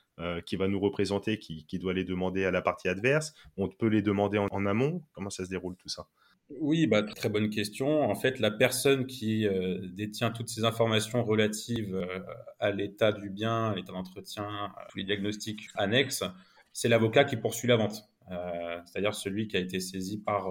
qui 0.46 0.56
va 0.56 0.66
nous 0.66 0.80
représenter, 0.80 1.38
qui, 1.38 1.78
doit 1.78 1.92
les 1.92 2.04
demander 2.04 2.44
à 2.44 2.50
la 2.50 2.62
partie 2.62 2.88
adverse. 2.88 3.34
On 3.56 3.68
peut 3.68 3.88
les 3.88 4.02
demander 4.02 4.38
en 4.38 4.66
amont? 4.66 5.04
Comment 5.12 5.30
ça 5.30 5.44
se 5.44 5.50
déroule 5.50 5.76
tout 5.76 5.88
ça? 5.88 6.08
Oui, 6.50 6.86
bah, 6.86 7.02
très 7.02 7.28
bonne 7.28 7.50
question. 7.50 8.08
En 8.08 8.14
fait, 8.14 8.38
la 8.40 8.50
personne 8.50 9.06
qui 9.06 9.46
euh, 9.46 9.80
détient 9.92 10.30
toutes 10.30 10.48
ces 10.48 10.64
informations 10.64 11.22
relatives 11.22 11.94
euh, 11.94 12.20
à 12.58 12.70
l'état 12.70 13.12
du 13.12 13.28
bien, 13.28 13.74
l'état 13.74 13.92
d'entretien, 13.92 14.72
tous 14.88 14.98
les 14.98 15.04
diagnostics 15.04 15.68
annexes, 15.74 16.24
c'est 16.72 16.88
l'avocat 16.88 17.24
qui 17.24 17.36
poursuit 17.36 17.68
la 17.68 17.76
vente, 17.76 18.08
euh, 18.30 18.80
c'est-à-dire 18.86 19.14
celui 19.14 19.46
qui 19.46 19.58
a 19.58 19.60
été 19.60 19.78
saisi 19.78 20.18
par, 20.18 20.48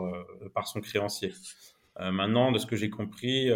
par 0.54 0.68
son 0.68 0.82
créancier. 0.82 1.34
maintenant, 2.00 2.52
de 2.52 2.60
ce 2.60 2.68
que 2.68 2.76
j'ai 2.76 2.90
compris, 2.92 3.50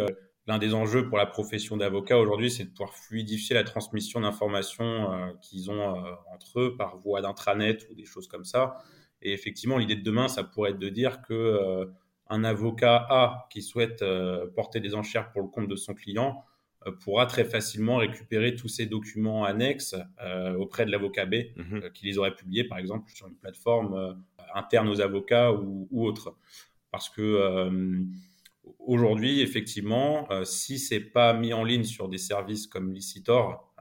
l'un 0.46 0.58
des 0.58 0.74
enjeux 0.74 1.08
pour 1.08 1.18
la 1.18 1.26
profession 1.26 1.76
d'avocat 1.76 2.18
aujourd'hui, 2.18 2.50
c'est 2.50 2.64
de 2.64 2.70
pouvoir 2.70 2.94
fluidifier 2.94 3.54
la 3.54 3.64
transmission 3.64 4.20
d'informations 4.20 5.36
qu'ils 5.42 5.70
ont 5.70 5.94
entre 6.32 6.60
eux 6.60 6.76
par 6.76 6.98
voie 6.98 7.20
d'intranet 7.20 7.86
ou 7.90 7.94
des 7.94 8.04
choses 8.04 8.26
comme 8.26 8.44
ça. 8.44 8.78
Et 9.20 9.32
effectivement, 9.32 9.78
l'idée 9.78 9.96
de 9.96 10.02
demain, 10.02 10.28
ça 10.28 10.42
pourrait 10.42 10.70
être 10.70 10.78
de 10.78 10.88
dire 10.88 11.22
que 11.22 11.92
un 12.32 12.44
avocat 12.44 13.06
A 13.10 13.46
qui 13.50 13.60
souhaite 13.60 14.00
euh, 14.00 14.46
porter 14.56 14.80
des 14.80 14.94
enchères 14.94 15.30
pour 15.32 15.42
le 15.42 15.48
compte 15.48 15.68
de 15.68 15.76
son 15.76 15.92
client 15.92 16.42
euh, 16.86 16.92
pourra 16.92 17.26
très 17.26 17.44
facilement 17.44 17.98
récupérer 17.98 18.56
tous 18.56 18.68
ces 18.68 18.86
documents 18.86 19.44
annexes 19.44 19.94
euh, 20.22 20.54
auprès 20.54 20.86
de 20.86 20.90
l'avocat 20.90 21.26
B 21.26 21.34
mhm. 21.56 21.90
qui 21.92 22.06
les 22.06 22.16
aurait 22.16 22.34
publiés 22.34 22.64
par 22.64 22.78
exemple 22.78 23.10
sur 23.12 23.28
une 23.28 23.36
plateforme 23.36 24.16
interne 24.54 24.88
aux 24.88 25.00
avocats 25.00 25.52
ou, 25.52 25.88
autre. 25.92 26.34
Parce 26.90 27.08
que 27.08 27.72
aujourd'hui, 28.78 29.40
effectivement, 29.40 30.28
si 30.44 30.78
c'est 30.78 31.00
pas 31.00 31.32
mis 31.32 31.54
en 31.54 31.64
ligne 31.64 31.84
sur 31.84 32.06
des 32.10 32.18
services 32.18 32.66
comme 32.66 32.92
Licitor, 32.92 33.72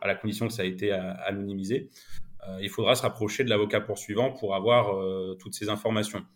à 0.00 0.08
la 0.08 0.16
condition 0.16 0.48
que 0.48 0.52
ça 0.52 0.62
a 0.62 0.64
été 0.64 0.90
anonymisé, 0.90 1.88
il 2.60 2.68
faudra 2.68 2.96
se 2.96 3.02
rapprocher 3.02 3.44
de 3.44 3.48
l'avocat 3.48 3.80
poursuivant 3.80 4.32
pour 4.32 4.56
avoir 4.56 4.90
toutes 5.38 5.54
ces 5.54 5.68
informations. 5.68 6.26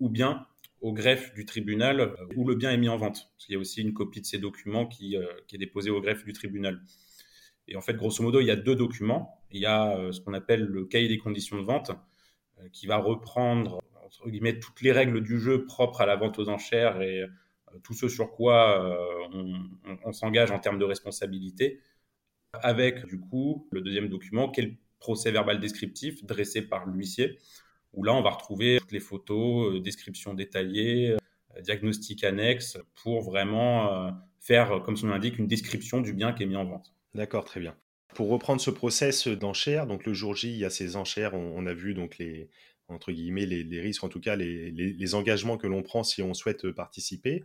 Ou 0.00 0.08
bien 0.08 0.48
au 0.80 0.92
greffe 0.92 1.34
du 1.34 1.44
tribunal 1.44 2.00
euh, 2.00 2.14
où 2.36 2.46
le 2.48 2.54
bien 2.54 2.70
est 2.70 2.78
mis 2.78 2.88
en 2.88 2.96
vente. 2.96 3.30
Il 3.48 3.52
y 3.52 3.56
a 3.56 3.58
aussi 3.58 3.82
une 3.82 3.92
copie 3.92 4.20
de 4.20 4.26
ces 4.26 4.38
documents 4.38 4.86
qui, 4.86 5.16
euh, 5.16 5.26
qui 5.46 5.56
est 5.56 5.58
déposée 5.58 5.90
au 5.90 6.00
greffe 6.00 6.24
du 6.24 6.32
tribunal. 6.32 6.80
Et 7.68 7.76
en 7.76 7.80
fait, 7.80 7.94
grosso 7.94 8.22
modo, 8.22 8.40
il 8.40 8.46
y 8.46 8.50
a 8.50 8.56
deux 8.56 8.74
documents. 8.74 9.42
Il 9.50 9.60
y 9.60 9.66
a 9.66 9.96
euh, 9.96 10.12
ce 10.12 10.20
qu'on 10.20 10.34
appelle 10.34 10.64
le 10.64 10.86
cahier 10.86 11.08
des 11.08 11.18
conditions 11.18 11.58
de 11.58 11.64
vente, 11.64 11.92
qui 12.74 12.86
va 12.86 12.98
reprendre 12.98 13.80
entre 14.04 14.28
guillemets, 14.28 14.58
toutes 14.58 14.82
les 14.82 14.92
règles 14.92 15.22
du 15.22 15.38
jeu 15.38 15.64
propres 15.64 16.02
à 16.02 16.06
la 16.06 16.16
vente 16.16 16.38
aux 16.38 16.50
enchères 16.50 17.00
et 17.00 17.24
tout 17.82 17.94
ce 17.94 18.08
sur 18.08 18.32
quoi 18.32 18.84
on, 19.32 19.70
on 20.04 20.12
s'engage 20.12 20.50
en 20.50 20.58
termes 20.58 20.78
de 20.78 20.84
responsabilité, 20.84 21.80
avec 22.52 23.06
du 23.06 23.18
coup 23.18 23.66
le 23.70 23.80
deuxième 23.80 24.08
document, 24.08 24.50
qui 24.50 24.60
est 24.60 24.64
le 24.64 24.74
procès 24.98 25.30
verbal 25.30 25.58
descriptif 25.58 26.22
dressé 26.24 26.60
par 26.60 26.86
l'huissier, 26.86 27.38
où 27.92 28.04
là, 28.04 28.14
on 28.14 28.22
va 28.22 28.30
retrouver 28.30 28.78
toutes 28.80 28.92
les 28.92 29.00
photos, 29.00 29.74
euh, 29.74 29.80
descriptions 29.80 30.34
détaillées, 30.34 31.12
euh, 31.12 31.60
diagnostics 31.60 32.24
annexes, 32.24 32.78
pour 33.02 33.22
vraiment 33.22 33.92
euh, 33.92 34.10
faire, 34.40 34.82
comme 34.84 34.96
son 34.96 35.08
l'indique, 35.08 35.38
une 35.38 35.46
description 35.46 36.00
du 36.00 36.12
bien 36.12 36.32
qui 36.32 36.44
est 36.44 36.46
mis 36.46 36.56
en 36.56 36.64
vente. 36.64 36.92
D'accord, 37.14 37.44
très 37.44 37.60
bien. 37.60 37.76
Pour 38.14 38.28
reprendre 38.28 38.60
ce 38.60 38.70
process 38.70 39.28
d'enchères, 39.28 39.86
donc 39.86 40.04
le 40.04 40.14
jour 40.14 40.34
J, 40.34 40.50
il 40.50 40.58
y 40.58 40.64
a 40.64 40.70
ces 40.70 40.96
enchères, 40.96 41.34
on, 41.34 41.66
a 41.66 41.74
vu 41.74 41.94
donc 41.94 42.18
les 42.18 42.50
entre 42.88 43.12
guillemets 43.12 43.46
les, 43.46 43.80
risques, 43.80 44.02
en 44.02 44.08
tout 44.08 44.18
cas 44.18 44.34
les 44.34 45.14
engagements 45.14 45.56
que 45.56 45.68
l'on 45.68 45.84
prend 45.84 46.02
si 46.02 46.22
on 46.22 46.34
souhaite 46.34 46.72
participer 46.72 47.44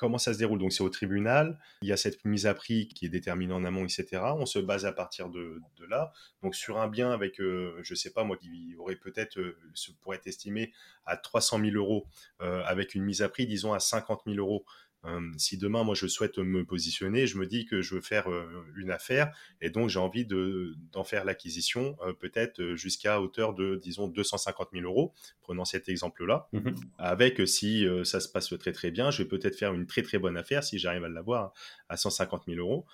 comment 0.00 0.16
ça 0.16 0.32
se 0.32 0.38
déroule 0.38 0.58
Donc 0.58 0.72
c'est 0.72 0.82
au 0.82 0.88
tribunal, 0.88 1.58
il 1.82 1.88
y 1.88 1.92
a 1.92 1.96
cette 1.98 2.24
mise 2.24 2.46
à 2.46 2.54
prix 2.54 2.88
qui 2.88 3.04
est 3.04 3.10
déterminée 3.10 3.52
en 3.52 3.66
amont, 3.66 3.84
etc. 3.84 4.22
On 4.38 4.46
se 4.46 4.58
base 4.58 4.86
à 4.86 4.92
partir 4.92 5.28
de, 5.28 5.60
là. 5.88 6.10
Donc 6.42 6.54
sur 6.54 6.80
un 6.80 6.88
bien 6.88 7.10
avec, 7.10 7.38
euh, 7.38 7.78
je 7.82 7.94
sais 7.94 8.10
pas 8.10 8.24
moi, 8.24 8.38
qui 8.38 8.74
aurait 8.78 8.96
peut-être, 8.96 9.38
euh, 9.38 9.58
pourrait 10.00 10.16
être 10.16 10.26
estimé 10.26 10.72
à 11.04 11.18
300 11.18 11.60
000 11.60 11.76
euros, 11.76 12.06
euh, 12.40 12.62
avec 12.64 12.94
une 12.94 13.04
mise 13.04 13.20
à 13.20 13.28
prix, 13.28 13.46
disons, 13.46 13.74
à 13.74 13.78
50 13.78 14.22
000 14.24 14.38
euros. 14.38 14.64
Euh, 15.06 15.32
si 15.38 15.56
demain, 15.56 15.82
moi, 15.82 15.94
je 15.94 16.06
souhaite 16.06 16.38
me 16.38 16.64
positionner, 16.64 17.26
je 17.26 17.38
me 17.38 17.46
dis 17.46 17.64
que 17.64 17.80
je 17.80 17.94
veux 17.94 18.00
faire 18.00 18.30
euh, 18.30 18.46
une 18.76 18.90
affaire 18.90 19.34
et 19.60 19.70
donc 19.70 19.88
j'ai 19.88 19.98
envie 19.98 20.26
d'en 20.26 21.04
faire 21.04 21.24
l'acquisition, 21.24 21.96
euh, 22.06 22.12
peut-être 22.12 22.74
jusqu'à 22.74 23.20
hauteur 23.20 23.54
de, 23.54 23.76
disons, 23.76 24.08
250 24.08 24.68
000 24.72 24.84
euros, 24.84 25.14
prenant 25.40 25.64
cet 25.64 25.88
exemple-là. 25.88 26.48
Mmh 26.52 26.70
Avec, 26.98 27.46
si 27.48 27.86
ça 28.04 28.20
se 28.20 28.28
passe 28.28 28.52
très 28.58 28.72
très 28.72 28.90
bien, 28.90 29.10
je 29.10 29.22
vais 29.22 29.28
peut-être 29.28 29.56
faire 29.56 29.72
une 29.72 29.86
très 29.86 30.02
très 30.02 30.18
bonne 30.18 30.36
affaire 30.36 30.62
si 30.62 30.78
j'arrive 30.78 31.04
à 31.04 31.08
l'avoir 31.08 31.52
à 31.88 31.96
150 31.96 32.44
000 32.46 32.58
euros. 32.58 32.86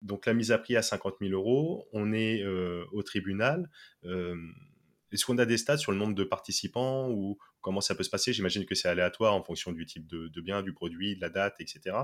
Donc 0.00 0.26
la 0.26 0.34
mise 0.34 0.52
à 0.52 0.58
prix 0.58 0.76
à 0.76 0.82
50 0.82 1.16
000 1.20 1.32
euros, 1.32 1.88
on 1.92 2.12
est 2.12 2.44
au 2.92 3.02
tribunal. 3.02 3.68
Est-ce 4.04 5.24
qu'on 5.24 5.38
a 5.38 5.46
des 5.46 5.58
stats 5.58 5.78
sur 5.78 5.92
le 5.92 5.98
nombre 5.98 6.14
de 6.14 6.24
participants 6.24 7.10
ou 7.10 7.38
comment 7.68 7.82
ça 7.82 7.94
peut 7.94 8.02
se 8.02 8.08
passer 8.08 8.32
J'imagine 8.32 8.64
que 8.64 8.74
c'est 8.74 8.88
aléatoire 8.88 9.34
en 9.34 9.42
fonction 9.42 9.72
du 9.72 9.84
type 9.84 10.06
de, 10.06 10.40
bien, 10.40 10.62
du 10.62 10.72
produit, 10.72 11.16
de 11.16 11.20
la 11.20 11.28
date, 11.28 11.56
etc., 11.60 11.96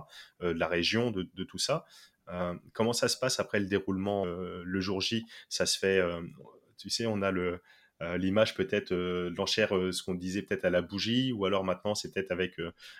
euh, 0.42 0.53
de 0.53 0.59
la 0.59 0.68
région, 0.68 1.11
de, 1.11 1.44
tout 1.44 1.57
ça. 1.57 1.87
Euh, 2.29 2.55
comment 2.74 2.92
ça 2.92 3.09
se 3.09 3.16
passe 3.16 3.40
après 3.40 3.61
le 3.61 3.64
déroulement 3.64 4.27
euh, 4.27 4.62
le 4.62 4.81
jour 4.83 5.00
J? 5.00 5.24
Ça 5.48 5.64
se 5.64 5.79
fait, 5.79 6.03
tu 6.77 6.90
sais, 6.90 7.07
on 7.07 7.22
a 7.22 7.31
le, 7.31 7.62
euh, 8.02 8.18
l'image 8.18 8.54
peut-être 8.54 8.92
euh, 8.92 9.33
l'enchère, 9.37 9.76
euh, 9.76 9.92
ce 9.92 10.02
qu'on 10.02 10.14
disait 10.14 10.42
peut-être 10.42 10.64
à 10.64 10.70
la 10.70 10.83
bougie, 10.83 11.33
ou 11.33 11.44
alors 11.44 11.62
maintenant 11.62 11.94
c'est 11.94 12.12
peut-être 12.12 12.33
avec 12.33 12.57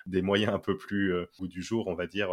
des 0.07 0.23
moyens 0.23 0.55
un 0.55 0.59
peu 0.59 0.77
plus 0.77 1.15
bout 1.39 1.49
du 1.49 1.63
jour, 1.63 1.89
on 1.89 1.95
va 1.95 2.07
dire, 2.07 2.31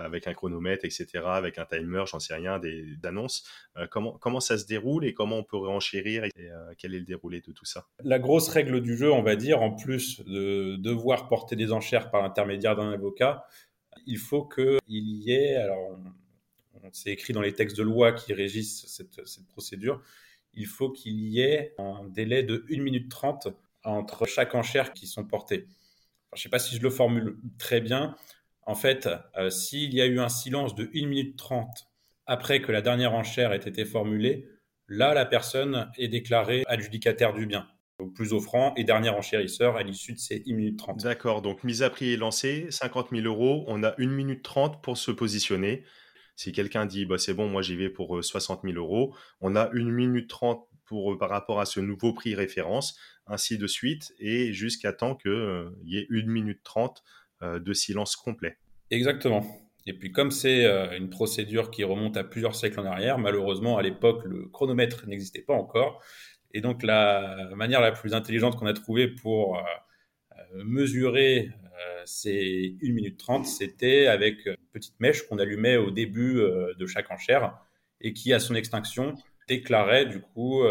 avec 0.00 0.26
un 0.26 0.34
chronomètre, 0.34 0.84
etc., 0.84 1.06
avec 1.26 1.58
un 1.58 1.64
timer, 1.64 2.04
j'en 2.06 2.20
sais 2.20 2.34
rien, 2.34 2.58
des 2.58 2.96
annonces. 3.04 3.44
comment, 3.90 4.12
comment 4.12 4.40
ça 4.40 4.58
se 4.58 4.66
déroule 4.66 5.04
et 5.04 5.14
comment 5.14 5.38
on 5.38 5.44
peut 5.44 5.56
renchérir 5.56 6.24
et 6.24 6.30
quel 6.78 6.94
est 6.94 6.98
le 6.98 7.04
déroulé 7.04 7.40
de 7.40 7.52
tout 7.52 7.64
ça? 7.64 7.86
La 8.02 8.18
grosse 8.18 8.48
règle 8.48 8.80
du 8.80 8.96
jeu, 8.96 9.12
on 9.12 9.22
va 9.22 9.36
dire, 9.36 9.62
en 9.62 9.72
plus 9.72 10.20
de 10.24 10.76
devoir 10.76 11.28
porter 11.28 11.56
des 11.56 11.72
enchères 11.72 12.10
par 12.10 12.22
l'intermédiaire 12.22 12.76
d'un 12.76 12.90
avocat, 12.92 13.46
il 14.06 14.18
faut 14.18 14.44
qu'il 14.44 14.80
y 14.86 15.32
ait, 15.32 15.56
alors 15.56 15.98
c'est 16.92 17.10
écrit 17.10 17.32
dans 17.32 17.40
les 17.40 17.52
textes 17.52 17.76
de 17.76 17.82
loi 17.82 18.12
qui 18.12 18.32
régissent 18.32 18.86
cette, 18.86 19.26
cette 19.26 19.46
procédure, 19.48 20.02
il 20.56 20.66
faut 20.66 20.90
qu'il 20.90 21.20
y 21.20 21.40
ait 21.40 21.74
un 21.78 22.04
délai 22.04 22.42
de 22.42 22.64
1 22.70 22.82
minute 22.82 23.10
30 23.10 23.48
entre 23.84 24.26
chaque 24.26 24.54
enchère 24.54 24.92
qui 24.92 25.06
sont 25.06 25.24
portées. 25.24 25.66
je 26.32 26.40
ne 26.40 26.42
sais 26.42 26.48
pas 26.48 26.58
si 26.58 26.76
je 26.76 26.82
le 26.82 26.90
formule 26.90 27.36
très 27.58 27.80
bien. 27.80 28.16
En 28.66 28.74
fait, 28.74 29.08
euh, 29.36 29.50
s'il 29.50 29.94
y 29.94 30.00
a 30.00 30.06
eu 30.06 30.18
un 30.20 30.28
silence 30.28 30.74
de 30.74 30.90
1 30.94 31.06
minute 31.06 31.36
30 31.36 31.68
après 32.26 32.62
que 32.62 32.72
la 32.72 32.80
dernière 32.80 33.12
enchère 33.12 33.52
ait 33.52 33.56
été 33.56 33.84
formulée, 33.84 34.48
là, 34.88 35.12
la 35.14 35.26
personne 35.26 35.90
est 35.98 36.08
déclarée 36.08 36.64
adjudicataire 36.66 37.34
du 37.34 37.46
bien. 37.46 37.68
au 38.00 38.08
plus 38.08 38.32
offrant 38.32 38.74
et 38.74 38.82
dernier 38.82 39.10
enchérisseur 39.10 39.76
à 39.76 39.84
l'issue 39.84 40.14
de 40.14 40.18
ces 40.18 40.42
1 40.48 40.54
minute 40.54 40.78
30. 40.78 41.04
D'accord, 41.04 41.42
donc 41.42 41.62
mise 41.62 41.82
à 41.84 41.90
prix 41.90 42.12
est 42.12 42.16
lancée, 42.16 42.66
50 42.70 43.10
000 43.12 43.22
euros, 43.22 43.64
on 43.68 43.84
a 43.84 43.94
1 43.98 44.06
minute 44.08 44.42
30 44.42 44.82
pour 44.82 44.98
se 44.98 45.12
positionner. 45.12 45.84
Si 46.36 46.52
quelqu'un 46.52 46.86
dit 46.86 47.06
bah, 47.06 47.18
c'est 47.18 47.34
bon, 47.34 47.48
moi 47.48 47.62
j'y 47.62 47.76
vais 47.76 47.90
pour 47.90 48.22
60 48.22 48.62
000 48.64 48.74
euros, 48.76 49.14
on 49.40 49.56
a 49.56 49.70
1 49.72 49.84
minute 49.84 50.28
30 50.28 50.66
pour, 50.84 51.16
par 51.18 51.30
rapport 51.30 51.60
à 51.60 51.64
ce 51.64 51.80
nouveau 51.80 52.12
prix 52.12 52.34
référence, 52.34 52.98
ainsi 53.26 53.56
de 53.56 53.66
suite, 53.66 54.12
et 54.18 54.52
jusqu'à 54.52 54.92
temps 54.92 55.14
qu'il 55.14 55.70
y 55.84 55.98
ait 55.98 56.06
1 56.10 56.26
minute 56.26 56.60
30 56.62 57.02
de 57.42 57.72
silence 57.72 58.16
complet. 58.16 58.58
Exactement. 58.90 59.64
Et 59.86 59.92
puis 59.92 60.12
comme 60.12 60.30
c'est 60.30 60.64
euh, 60.64 60.96
une 60.96 61.10
procédure 61.10 61.70
qui 61.70 61.84
remonte 61.84 62.16
à 62.16 62.24
plusieurs 62.24 62.54
siècles 62.54 62.80
en 62.80 62.86
arrière, 62.86 63.18
malheureusement 63.18 63.76
à 63.76 63.82
l'époque 63.82 64.24
le 64.24 64.46
chronomètre 64.48 65.06
n'existait 65.06 65.42
pas 65.42 65.54
encore. 65.54 66.02
Et 66.52 66.60
donc 66.60 66.82
la 66.82 67.50
manière 67.54 67.80
la 67.80 67.92
plus 67.92 68.14
intelligente 68.14 68.56
qu'on 68.56 68.66
a 68.66 68.72
trouvée 68.72 69.08
pour 69.08 69.58
euh, 69.58 69.60
euh, 70.32 70.64
mesurer 70.64 71.50
ces 72.06 72.76
1 72.82 72.92
minute 72.92 73.18
30, 73.18 73.46
c'était 73.46 74.06
avec 74.06 74.46
une 74.46 74.54
petite 74.74 75.00
mèche 75.00 75.26
qu'on 75.26 75.38
allumait 75.38 75.78
au 75.78 75.90
début 75.90 76.34
de 76.34 76.86
chaque 76.86 77.10
enchère 77.10 77.56
et 78.00 78.12
qui 78.12 78.34
à 78.34 78.40
son 78.40 78.54
extinction 78.54 79.14
déclarait 79.48 80.04
du 80.04 80.20
coup 80.20 80.62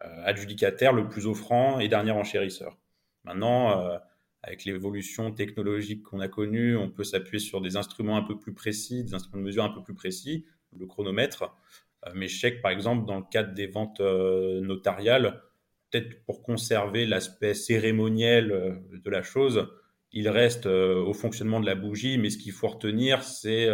adjudicataire 0.00 0.92
le 0.92 1.08
plus 1.08 1.26
offrant 1.26 1.80
et 1.80 1.88
dernier 1.88 2.12
enchérisseur. 2.12 2.78
Maintenant, 3.24 3.98
avec 4.46 4.66
l'évolution 4.66 5.32
technologique 5.32 6.02
qu'on 6.02 6.20
a 6.20 6.28
connue, 6.28 6.76
on 6.76 6.90
peut 6.90 7.04
s'appuyer 7.04 7.38
sur 7.38 7.62
des 7.62 7.76
instruments 7.76 8.18
un 8.18 8.22
peu 8.22 8.38
plus 8.38 8.52
précis, 8.52 9.02
des 9.02 9.14
instruments 9.14 9.40
de 9.40 9.46
mesure 9.46 9.64
un 9.64 9.70
peu 9.70 9.82
plus 9.82 9.94
précis, 9.94 10.44
le 10.78 10.86
chronomètre. 10.86 11.56
Euh, 12.06 12.10
mais 12.14 12.28
je 12.28 12.60
par 12.60 12.70
exemple, 12.70 13.06
dans 13.06 13.16
le 13.16 13.24
cadre 13.30 13.54
des 13.54 13.66
ventes 13.66 14.00
euh, 14.00 14.60
notariales, 14.60 15.40
peut-être 15.90 16.24
pour 16.24 16.42
conserver 16.42 17.06
l'aspect 17.06 17.54
cérémoniel 17.54 18.52
euh, 18.52 18.74
de 18.92 19.10
la 19.10 19.22
chose, 19.22 19.68
il 20.14 20.28
reste 20.28 20.66
au 20.66 21.12
fonctionnement 21.12 21.60
de 21.60 21.66
la 21.66 21.74
bougie, 21.74 22.16
mais 22.18 22.30
ce 22.30 22.38
qu'il 22.38 22.52
faut 22.52 22.68
retenir, 22.68 23.22
c'est 23.22 23.68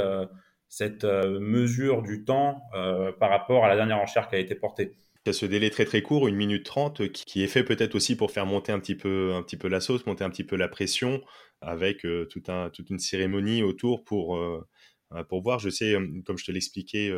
cette 0.68 1.04
mesure 1.04 2.02
du 2.02 2.24
temps 2.24 2.62
par 3.20 3.30
rapport 3.30 3.64
à 3.64 3.68
la 3.68 3.76
dernière 3.76 3.98
enchère 3.98 4.28
qui 4.28 4.34
a 4.34 4.38
été 4.38 4.54
portée. 4.54 4.92
Il 5.26 5.28
y 5.28 5.30
a 5.30 5.32
ce 5.34 5.44
délai 5.44 5.68
très 5.68 5.84
très 5.84 6.00
court, 6.00 6.28
une 6.28 6.36
minute 6.36 6.64
trente, 6.64 7.12
qui 7.12 7.42
est 7.42 7.46
fait 7.46 7.62
peut-être 7.62 7.94
aussi 7.94 8.16
pour 8.16 8.30
faire 8.30 8.46
monter 8.46 8.72
un 8.72 8.80
petit 8.80 8.94
peu, 8.94 9.34
un 9.34 9.42
petit 9.42 9.58
peu 9.58 9.68
la 9.68 9.80
sauce, 9.80 10.06
monter 10.06 10.24
un 10.24 10.30
petit 10.30 10.44
peu 10.44 10.56
la 10.56 10.66
pression, 10.66 11.20
avec 11.60 12.06
euh, 12.06 12.26
tout 12.30 12.40
toute 12.72 12.88
une 12.90 12.98
cérémonie 12.98 13.62
autour 13.62 14.02
pour, 14.02 14.36
euh, 14.36 14.40
euh, 14.40 14.68
pour 15.28 15.42
voir. 15.42 15.58
Je 15.58 15.70
sais, 15.70 15.94
comme 16.24 16.38
je 16.38 16.44
te 16.44 16.52
l'expliquais 16.52 17.12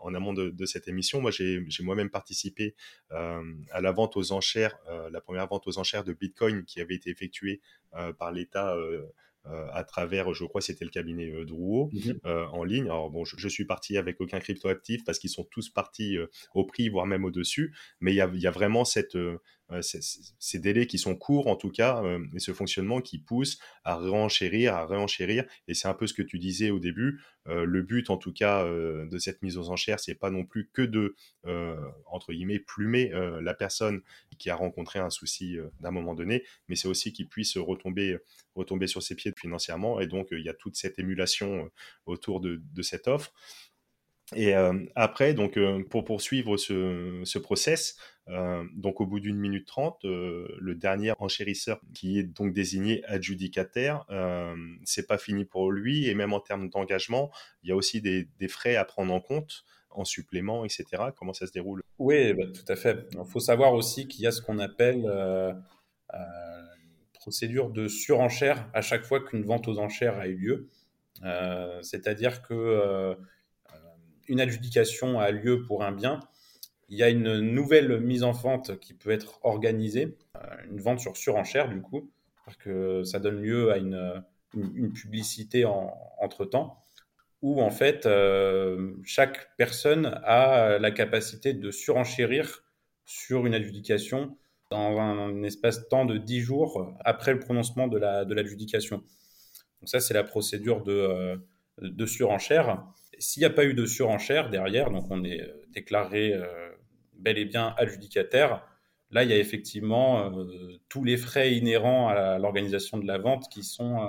en 0.00 0.14
amont 0.14 0.32
de, 0.32 0.50
de, 0.50 0.66
cette 0.66 0.88
émission, 0.88 1.20
moi 1.20 1.30
j'ai 1.30 1.64
moi-même 1.80 2.10
participé 2.10 2.74
à 3.10 3.80
la 3.80 3.92
vente 3.92 4.16
aux 4.16 4.32
enchères, 4.32 4.78
la 5.10 5.20
première 5.20 5.46
vente 5.46 5.66
aux 5.66 5.78
enchères 5.78 6.04
de 6.04 6.12
Bitcoin 6.12 6.64
qui 6.64 6.80
avait 6.80 6.94
été 6.94 7.10
effectuée 7.10 7.60
par 8.18 8.32
l'État 8.32 8.76
euh, 9.46 9.66
à 9.72 9.82
travers, 9.82 10.32
je 10.34 10.44
crois, 10.44 10.60
c'était 10.60 10.84
le 10.84 10.90
cabinet 10.90 11.28
euh, 11.30 11.44
Drouot 11.44 11.90
mhm. 11.92 12.20
euh, 12.26 12.46
en 12.46 12.62
ligne. 12.62 12.84
Alors 12.84 13.10
bon, 13.10 13.24
je, 13.24 13.48
suis 13.48 13.64
parti 13.64 13.96
avec 13.96 14.20
aucun 14.20 14.38
crypto 14.38 14.68
actif 14.68 15.02
parce 15.04 15.18
qu'ils 15.18 15.30
sont 15.30 15.44
tous 15.44 15.68
partis 15.68 16.16
au 16.54 16.64
prix, 16.64 16.88
voire 16.88 17.06
même 17.06 17.24
au-dessus. 17.24 17.74
Mais 18.00 18.12
il 18.12 18.16
y 18.16 18.46
a, 18.46 18.50
vraiment 18.50 18.84
cette, 18.84 19.18
ces 19.80 20.58
délais 20.58 20.86
qui 20.86 20.98
sont 20.98 21.16
courts 21.16 21.46
en 21.46 21.56
tout 21.56 21.70
cas, 21.70 22.02
et 22.34 22.38
ce 22.38 22.52
fonctionnement 22.52 23.00
qui 23.00 23.18
pousse 23.18 23.58
à 23.84 23.96
renchérir, 23.96 24.74
à 24.74 24.86
réenchérir. 24.86 25.44
Et 25.68 25.74
c'est 25.74 25.88
un 25.88 25.94
peu 25.94 26.06
ce 26.06 26.14
que 26.14 26.22
tu 26.22 26.38
disais 26.38 26.70
au 26.70 26.78
début. 26.78 27.20
le 27.46 27.82
but 27.82 28.10
en 28.10 28.16
tout 28.16 28.32
cas 28.32 28.64
de 28.64 29.18
cette 29.18 29.42
mise 29.42 29.58
aux 29.58 29.70
enchères, 29.70 30.00
c'est 30.00 30.14
pas 30.14 30.30
non 30.30 30.44
plus 30.44 30.68
que 30.72 30.82
de 30.82 31.16
entre 32.06 32.32
guillemets 32.32 32.58
plumer 32.58 33.10
la 33.40 33.54
personne 33.54 34.02
qui 34.38 34.50
a 34.50 34.54
rencontré 34.54 34.98
un 34.98 35.10
souci 35.10 35.56
d'un 35.80 35.90
moment 35.90 36.14
donné, 36.14 36.44
mais 36.68 36.76
c'est 36.76 36.88
aussi 36.88 37.12
qu'il 37.12 37.28
puisse 37.28 37.56
retomber 37.56 38.18
retomber 38.54 38.86
sur 38.86 39.02
ses 39.02 39.14
pieds 39.14 39.32
financièrement. 39.36 40.00
Et 40.00 40.06
donc 40.06 40.28
il 40.32 40.42
y 40.42 40.48
a 40.48 40.54
toute 40.54 40.76
cette 40.76 40.98
émulation 40.98 41.70
autour 42.06 42.40
de 42.40 42.82
cette 42.82 43.08
offre. 43.08 43.32
Et 44.34 44.54
euh, 44.54 44.84
après, 44.94 45.34
donc, 45.34 45.56
euh, 45.56 45.82
pour 45.88 46.04
poursuivre 46.04 46.56
ce, 46.56 47.20
ce 47.24 47.38
process, 47.38 47.96
euh, 48.28 48.64
donc 48.74 49.00
au 49.00 49.06
bout 49.06 49.20
d'une 49.20 49.38
minute 49.38 49.66
trente, 49.66 50.00
le 50.04 50.74
dernier 50.74 51.12
enchérisseur 51.18 51.80
qui 51.94 52.18
est 52.18 52.22
donc 52.22 52.52
désigné 52.52 53.04
adjudicataire, 53.06 54.06
c'est 54.84 55.06
pas 55.06 55.18
fini 55.18 55.44
pour 55.44 55.70
lui. 55.72 56.08
Et 56.08 56.14
même 56.14 56.32
en 56.32 56.40
termes 56.40 56.68
d'engagement, 56.68 57.30
il 57.62 57.70
y 57.70 57.72
a 57.72 57.76
aussi 57.76 58.00
des, 58.00 58.28
des, 58.38 58.48
frais 58.48 58.76
à 58.76 58.84
prendre 58.84 59.12
en 59.12 59.20
compte 59.20 59.64
en 59.90 60.04
supplément, 60.04 60.64
etc. 60.64 60.84
Comment 61.16 61.34
ça 61.34 61.46
se 61.46 61.52
déroule? 61.52 61.82
Oui, 61.98 62.32
bah, 62.32 62.44
tout 62.46 62.72
à 62.72 62.76
fait. 62.76 63.06
Il 63.12 63.30
faut 63.30 63.40
savoir 63.40 63.74
aussi 63.74 64.08
qu'il 64.08 64.22
y 64.22 64.26
a 64.26 64.30
ce 64.30 64.40
qu'on 64.40 64.58
appelle 64.58 65.06
procédure 67.14 67.70
de 67.70 67.86
surenchère 67.86 68.68
à 68.74 68.82
chaque 68.82 69.04
fois 69.04 69.20
qu'une 69.20 69.44
vente 69.44 69.68
aux 69.68 69.78
enchères 69.78 70.18
a 70.18 70.26
eu 70.26 70.36
lieu. 70.36 70.68
C'est-à-dire 71.82 72.42
que 72.42 73.16
une 74.28 74.40
adjudication 74.40 75.20
a 75.20 75.30
lieu 75.30 75.62
pour 75.62 75.84
un 75.84 75.92
bien, 75.92 76.20
il 76.88 76.98
y 76.98 77.02
a 77.02 77.08
une 77.08 77.40
nouvelle 77.40 78.00
mise 78.00 78.22
en 78.22 78.32
vente 78.32 78.78
qui 78.80 78.94
peut 78.94 79.10
être 79.10 79.40
organisée, 79.42 80.16
euh, 80.36 80.40
une 80.70 80.80
vente 80.80 81.00
sur 81.00 81.16
surenchère 81.16 81.68
du 81.68 81.80
coup, 81.80 82.10
parce 82.44 82.56
que 82.56 83.02
ça 83.04 83.18
donne 83.18 83.40
lieu 83.40 83.72
à 83.72 83.78
une, 83.78 84.22
une, 84.54 84.92
publicité 84.92 85.64
en, 85.64 85.94
entre-temps, 86.18 86.82
où 87.40 87.62
en 87.62 87.70
fait 87.70 88.06
euh, 88.06 88.94
chaque 89.04 89.56
personne 89.56 90.20
a 90.24 90.78
la 90.78 90.90
capacité 90.90 91.54
de 91.54 91.70
surenchérir 91.70 92.62
sur 93.04 93.46
une 93.46 93.54
adjudication 93.54 94.36
dans 94.70 94.98
un, 94.98 95.42
espace 95.42 95.82
de 95.82 95.88
temps 95.88 96.04
de 96.04 96.16
10 96.16 96.40
jours 96.40 96.94
après 97.04 97.32
le 97.32 97.38
prononcement 97.38 97.88
de 97.88 97.98
l'adjudication. 98.34 98.96
La, 98.96 99.02
de 99.02 99.80
Donc 99.80 99.88
ça, 99.88 100.00
c'est 100.00 100.14
la 100.14 100.24
procédure 100.24 100.82
de, 100.82 100.92
euh, 100.92 101.36
de 101.80 102.06
surenchère. 102.06 102.82
S'il 103.22 103.42
n'y 103.42 103.46
a 103.46 103.50
pas 103.50 103.64
eu 103.64 103.72
de 103.72 103.86
surenchère 103.86 104.50
derrière, 104.50 104.90
donc 104.90 105.08
on 105.10 105.22
est 105.22 105.40
euh, 105.40 105.52
déclaré 105.72 106.34
euh, 106.34 106.72
bel 107.14 107.38
et 107.38 107.44
bien 107.44 107.72
adjudicataire, 107.78 108.66
là, 109.12 109.22
il 109.22 109.30
y 109.30 109.32
a 109.32 109.38
effectivement 109.38 110.36
euh, 110.36 110.76
tous 110.88 111.04
les 111.04 111.16
frais 111.16 111.54
inhérents 111.54 112.08
à 112.08 112.40
l'organisation 112.40 112.98
de 112.98 113.06
la 113.06 113.18
vente 113.18 113.48
qui 113.48 113.62
sont, 113.62 114.08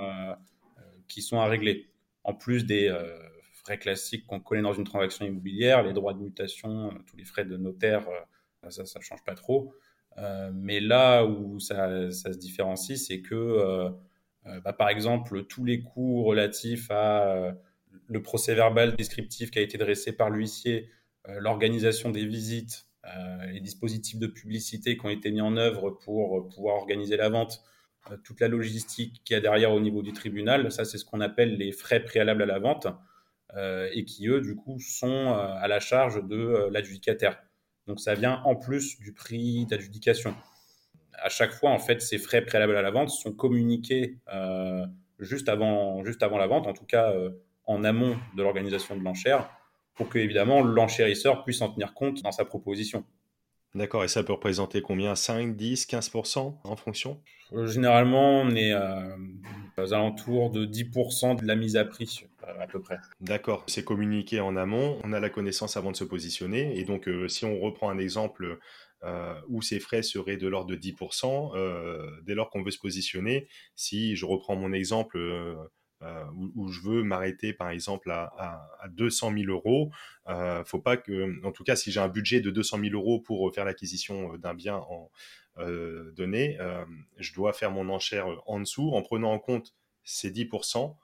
qui 1.06 1.22
sont 1.22 1.38
à 1.38 1.46
régler. 1.46 1.88
En 2.24 2.34
plus 2.34 2.66
des 2.66 2.92
frais 3.52 3.78
classiques 3.78 4.26
qu'on 4.26 4.40
connaît 4.40 4.62
dans 4.62 4.72
une 4.72 4.84
transaction 4.84 5.24
immobilière, 5.24 5.84
les 5.84 5.92
droits 5.92 6.14
de 6.14 6.18
mutation, 6.20 6.90
tous 7.06 7.16
les 7.16 7.24
frais 7.24 7.44
de 7.44 7.56
notaire, 7.56 8.08
ça 8.68 8.82
ne 8.82 9.02
change 9.02 9.22
pas 9.24 9.34
trop. 9.34 9.74
mais 10.52 10.80
là 10.80 11.24
où 11.24 11.60
ça, 11.60 12.10
se 12.10 12.28
différencie, 12.30 12.98
c'est 12.98 13.20
que, 13.20 13.90
bah, 14.64 14.72
par 14.72 14.88
exemple, 14.88 15.44
tous 15.44 15.64
les 15.64 15.82
coûts 15.82 16.24
relatifs 16.24 16.90
à 16.90 17.54
le 18.08 18.22
procès 18.22 18.54
verbal 18.54 18.96
descriptif 18.96 19.50
qui 19.50 19.58
a 19.58 19.62
été 19.62 19.78
dressé 19.78 20.12
par 20.12 20.30
l'huissier, 20.30 20.90
euh, 21.28 21.40
l'organisation 21.40 22.10
des 22.10 22.26
visites, 22.26 22.86
euh, 23.06 23.46
les 23.46 23.60
dispositifs 23.60 24.18
de 24.18 24.26
publicité 24.26 24.96
qui 24.96 25.06
ont 25.06 25.10
été 25.10 25.30
mis 25.30 25.40
en 25.40 25.56
œuvre 25.56 25.90
pour 25.90 26.48
pouvoir 26.48 26.76
organiser 26.76 27.16
la 27.16 27.28
vente, 27.28 27.62
euh, 28.10 28.16
toute 28.22 28.40
la 28.40 28.48
logistique 28.48 29.22
qu'il 29.24 29.34
y 29.34 29.36
a 29.36 29.40
derrière 29.40 29.72
au 29.72 29.80
niveau 29.80 30.02
du 30.02 30.12
tribunal, 30.12 30.70
ça 30.70 30.84
c'est 30.84 30.98
ce 30.98 31.04
qu'on 31.04 31.20
appelle 31.20 31.56
les 31.56 31.72
frais 31.72 32.04
préalables 32.04 32.42
à 32.42 32.46
la 32.46 32.58
vente 32.58 32.86
et 33.92 34.04
qui 34.04 34.26
eux 34.26 34.40
du 34.40 34.56
coup 34.56 34.80
sont 34.80 35.28
à 35.28 35.68
la 35.68 35.78
charge 35.78 36.26
de 36.26 36.68
l'adjudicataire. 36.72 37.40
Donc 37.86 38.00
ça 38.00 38.14
vient 38.14 38.42
en 38.44 38.56
plus 38.56 38.98
du 38.98 39.12
prix 39.12 39.64
d'adjudication. 39.66 40.34
À 41.12 41.28
chaque 41.28 41.52
fois 41.52 41.70
en 41.70 41.78
fait 41.78 42.02
ces 42.02 42.18
frais 42.18 42.44
préalables 42.44 42.76
à 42.76 42.82
la 42.82 42.90
vente 42.90 43.10
sont 43.10 43.32
communiqués 43.32 44.18
juste 45.20 45.48
avant 45.48 46.02
juste 46.04 46.24
avant 46.24 46.36
la 46.36 46.48
vente, 46.48 46.66
en 46.66 46.72
tout 46.72 46.84
cas 46.84 47.14
en 47.66 47.84
amont 47.84 48.16
de 48.36 48.42
l'organisation 48.42 48.96
de 48.96 49.02
l'enchère 49.02 49.48
pour 49.94 50.08
que 50.08 50.18
évidemment 50.18 50.62
l'enchérisseur 50.62 51.44
puisse 51.44 51.60
en 51.62 51.70
tenir 51.70 51.94
compte 51.94 52.22
dans 52.22 52.32
sa 52.32 52.44
proposition. 52.44 53.04
D'accord, 53.74 54.04
et 54.04 54.08
ça 54.08 54.22
peut 54.22 54.32
représenter 54.32 54.82
combien? 54.82 55.16
5, 55.16 55.56
10, 55.56 55.86
15% 55.86 56.54
en 56.62 56.76
fonction? 56.76 57.20
Euh, 57.52 57.66
Généralement, 57.66 58.40
on 58.42 58.50
est 58.54 58.72
euh, 58.72 59.16
aux 59.78 59.92
alentours 59.92 60.50
de 60.50 60.64
10% 60.64 61.40
de 61.40 61.44
la 61.44 61.56
mise 61.56 61.76
à 61.76 61.84
prix 61.84 62.24
euh, 62.46 62.60
à 62.60 62.68
peu 62.68 62.80
près. 62.80 62.98
D'accord, 63.20 63.64
c'est 63.66 63.82
communiqué 63.82 64.38
en 64.38 64.56
amont, 64.56 65.00
on 65.02 65.12
a 65.12 65.18
la 65.18 65.28
connaissance 65.28 65.76
avant 65.76 65.90
de 65.90 65.96
se 65.96 66.04
positionner, 66.04 66.78
et 66.78 66.84
donc 66.84 67.08
si 67.28 67.44
on 67.44 67.58
reprend 67.58 67.90
un 67.90 67.98
exemple 67.98 68.58
où 69.50 69.60
ces 69.60 69.80
frais 69.80 70.02
seraient 70.02 70.38
de 70.38 70.48
l'ordre 70.48 70.70
de 70.70 70.76
10%, 70.76 72.22
dès 72.22 72.34
lors 72.34 72.48
qu'on 72.48 72.62
veut 72.62 72.70
se 72.70 72.78
positionner, 72.78 73.48
si 73.74 74.16
je 74.16 74.24
reprends 74.24 74.56
mon 74.56 74.72
exemple 74.72 75.18
euh, 76.04 76.24
où, 76.54 76.68
je 76.68 76.80
veux 76.82 77.02
m'arrêter 77.02 77.52
par 77.52 77.70
exemple 77.70 78.10
à, 78.10 78.68
200 78.90 79.32
000 79.38 79.50
euros, 79.50 79.90
euh, 80.28 80.62
faut 80.64 80.80
pas 80.80 80.96
que, 80.96 81.44
en 81.44 81.52
tout 81.52 81.64
cas, 81.64 81.76
si 81.76 81.90
j'ai 81.90 82.00
un 82.00 82.08
budget 82.08 82.40
de 82.40 82.50
200 82.50 82.78
000 82.80 82.94
euros 82.94 83.20
pour 83.20 83.52
faire 83.54 83.64
l'acquisition 83.64 84.34
euh, 84.34 84.38
d'un 84.38 84.54
bien 84.54 84.76
en, 84.76 85.10
donné, 86.16 86.58
je 87.16 87.32
dois 87.32 87.52
faire 87.52 87.70
mon 87.70 87.88
enchère 87.88 88.26
en 88.46 88.58
dessous 88.58 88.90
en 88.92 89.02
prenant 89.02 89.30
en 89.30 89.38
compte 89.38 89.72
ces 90.02 90.32
10%. 90.32 90.96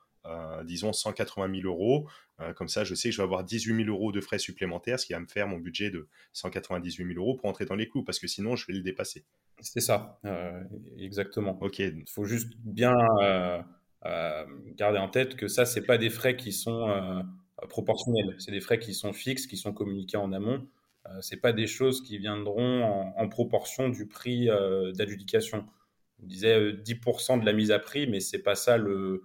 disons 0.65 0.93
180 0.93 1.61
000 1.61 1.69
euros. 1.69 2.09
comme 2.57 2.67
ça, 2.67 2.83
je 2.83 2.97
sais 2.97 3.11
que 3.11 3.13
je 3.13 3.19
vais 3.19 3.23
avoir 3.23 3.45
18 3.45 3.85
000 3.85 3.89
euros 3.89 4.11
de 4.11 4.21
frais 4.21 4.41
supplémentaires, 4.41 4.99
ce 4.99 5.07
qui 5.07 5.13
va 5.13 5.21
me 5.21 5.29
faire 5.29 5.47
mon 5.47 5.59
budget 5.59 5.91
de 5.91 6.09
198 6.33 7.15
000 7.15 7.17
euros 7.17 7.37
pour 7.37 7.49
entrer 7.49 7.65
dans 7.65 7.77
les 7.77 7.89
clous, 7.89 8.03
parce 8.03 8.19
que 8.19 8.27
sinon, 8.27 8.57
je 8.57 8.67
vais 8.67 8.73
le 8.73 8.83
dépasser. 8.83 9.25
C'est 9.61 9.79
ça, 9.79 10.19
exactement. 10.99 11.57
Ok. 11.61 11.79
Il 11.79 12.03
faut 12.09 12.25
juste 12.25 12.53
bien 12.59 12.97
garder 14.77 14.99
en 14.99 15.09
tête 15.09 15.37
que 15.37 15.49
ça, 15.49 15.65
c'est 15.65 15.85
pas 15.85 15.99
des 15.99 16.11
frais 16.11 16.37
qui 16.37 16.53
sont 16.53 17.25
proportionnels. 17.69 18.35
C'est 18.39 18.53
des 18.53 18.61
frais 18.61 18.79
qui 18.79 18.95
sont 18.95 19.13
fixes, 19.13 19.47
qui 19.47 19.57
sont 19.57 19.73
communiqués 19.73 20.17
en 20.17 20.33
amont. 20.33 20.67
Euh, 21.07 21.19
c'est 21.21 21.39
pas 21.39 21.53
des 21.53 21.67
choses 21.67 22.03
qui 22.03 22.19
viendront 22.19 22.83
en, 23.17 23.29
proportion 23.29 23.89
du 23.89 24.07
prix 24.07 24.49
d'adjudication. 24.95 25.67
On 26.23 26.27
disait 26.27 26.73
10% 26.73 27.41
de 27.41 27.47
la 27.47 27.53
mise 27.53 27.71
à 27.71 27.79
prix, 27.79 28.07
mais 28.07 28.21
c'est 28.21 28.43
pas 28.43 28.55
ça 28.55 28.77
le, 28.77 29.23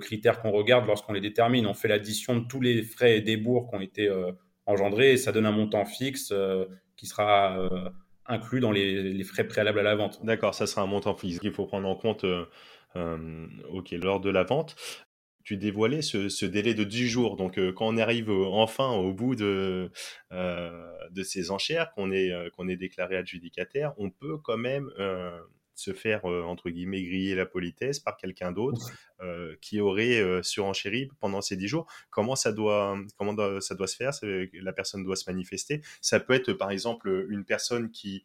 critère 0.00 0.40
qu'on 0.40 0.50
regarde 0.50 0.86
lorsqu'on 0.86 1.12
les 1.12 1.20
détermine. 1.20 1.66
On 1.66 1.74
fait 1.74 1.88
l'addition 1.88 2.36
de 2.36 2.46
tous 2.46 2.60
les 2.60 2.82
frais 2.82 3.18
et 3.18 3.20
débours 3.20 3.68
qui 3.68 3.76
ont 3.76 3.80
été 3.80 4.08
euh, 4.08 4.32
engendrés 4.66 5.12
et 5.12 5.16
ça 5.16 5.32
donne 5.32 5.46
un 5.46 5.52
montant 5.52 5.84
fixe 5.84 6.30
euh, 6.32 6.66
qui 6.96 7.06
sera 7.06 7.58
euh, 7.58 7.90
inclus 8.26 8.60
dans 8.60 8.72
les, 8.72 9.22
frais 9.24 9.46
préalables 9.46 9.78
à 9.78 9.82
la 9.82 9.94
vente. 9.94 10.24
D'accord, 10.24 10.54
ça 10.54 10.66
sera 10.66 10.82
un 10.82 10.86
montant 10.86 11.14
fixe 11.14 11.38
qu'il 11.38 11.52
faut 11.52 11.66
prendre 11.66 11.88
en 11.88 11.96
compte 11.96 12.24
ok, 12.94 13.90
lors 13.92 14.20
de 14.20 14.30
la 14.30 14.44
vente. 14.44 14.76
Tu 15.44 15.56
dévoilais 15.56 16.02
ce, 16.02 16.44
délai 16.44 16.72
de 16.72 16.84
10 16.84 17.08
jours. 17.08 17.36
Donc, 17.36 17.58
quand 17.74 17.88
on 17.88 17.96
arrive 17.96 18.30
enfin 18.30 18.90
au 18.92 19.12
bout 19.12 19.34
de, 19.34 19.90
de 20.30 21.22
ces 21.24 21.50
enchères, 21.50 21.92
qu'on 21.94 22.12
est, 22.12 22.30
qu'on 22.52 22.68
est 22.68 22.76
déclaré 22.76 23.16
adjudicataire, 23.16 23.92
on 23.96 24.10
peut 24.10 24.38
quand 24.38 24.56
même 24.56 24.88
se 25.74 25.92
faire, 25.92 26.24
entre 26.24 26.70
guillemets, 26.70 27.02
griller 27.02 27.34
la 27.34 27.46
politesse 27.46 27.98
par 27.98 28.16
quelqu'un 28.16 28.52
d'autre 28.52 28.80
qui 29.60 29.80
aurait 29.80 30.42
surenchéri 30.44 31.08
pendant 31.18 31.40
ces 31.40 31.56
dix 31.56 31.66
jours. 31.68 31.90
Comment 32.10 32.36
ça 32.36 32.52
doit, 32.52 32.96
comment 33.16 33.34
ça 33.60 33.74
doit 33.74 33.88
se 33.88 33.96
faire? 33.96 34.12
La 34.52 34.72
personne 34.72 35.02
doit 35.02 35.16
se 35.16 35.28
manifester. 35.28 35.82
Ça 36.00 36.20
peut 36.20 36.34
être, 36.34 36.52
par 36.52 36.70
exemple, 36.70 37.26
une 37.30 37.44
personne 37.44 37.90
qui 37.90 38.24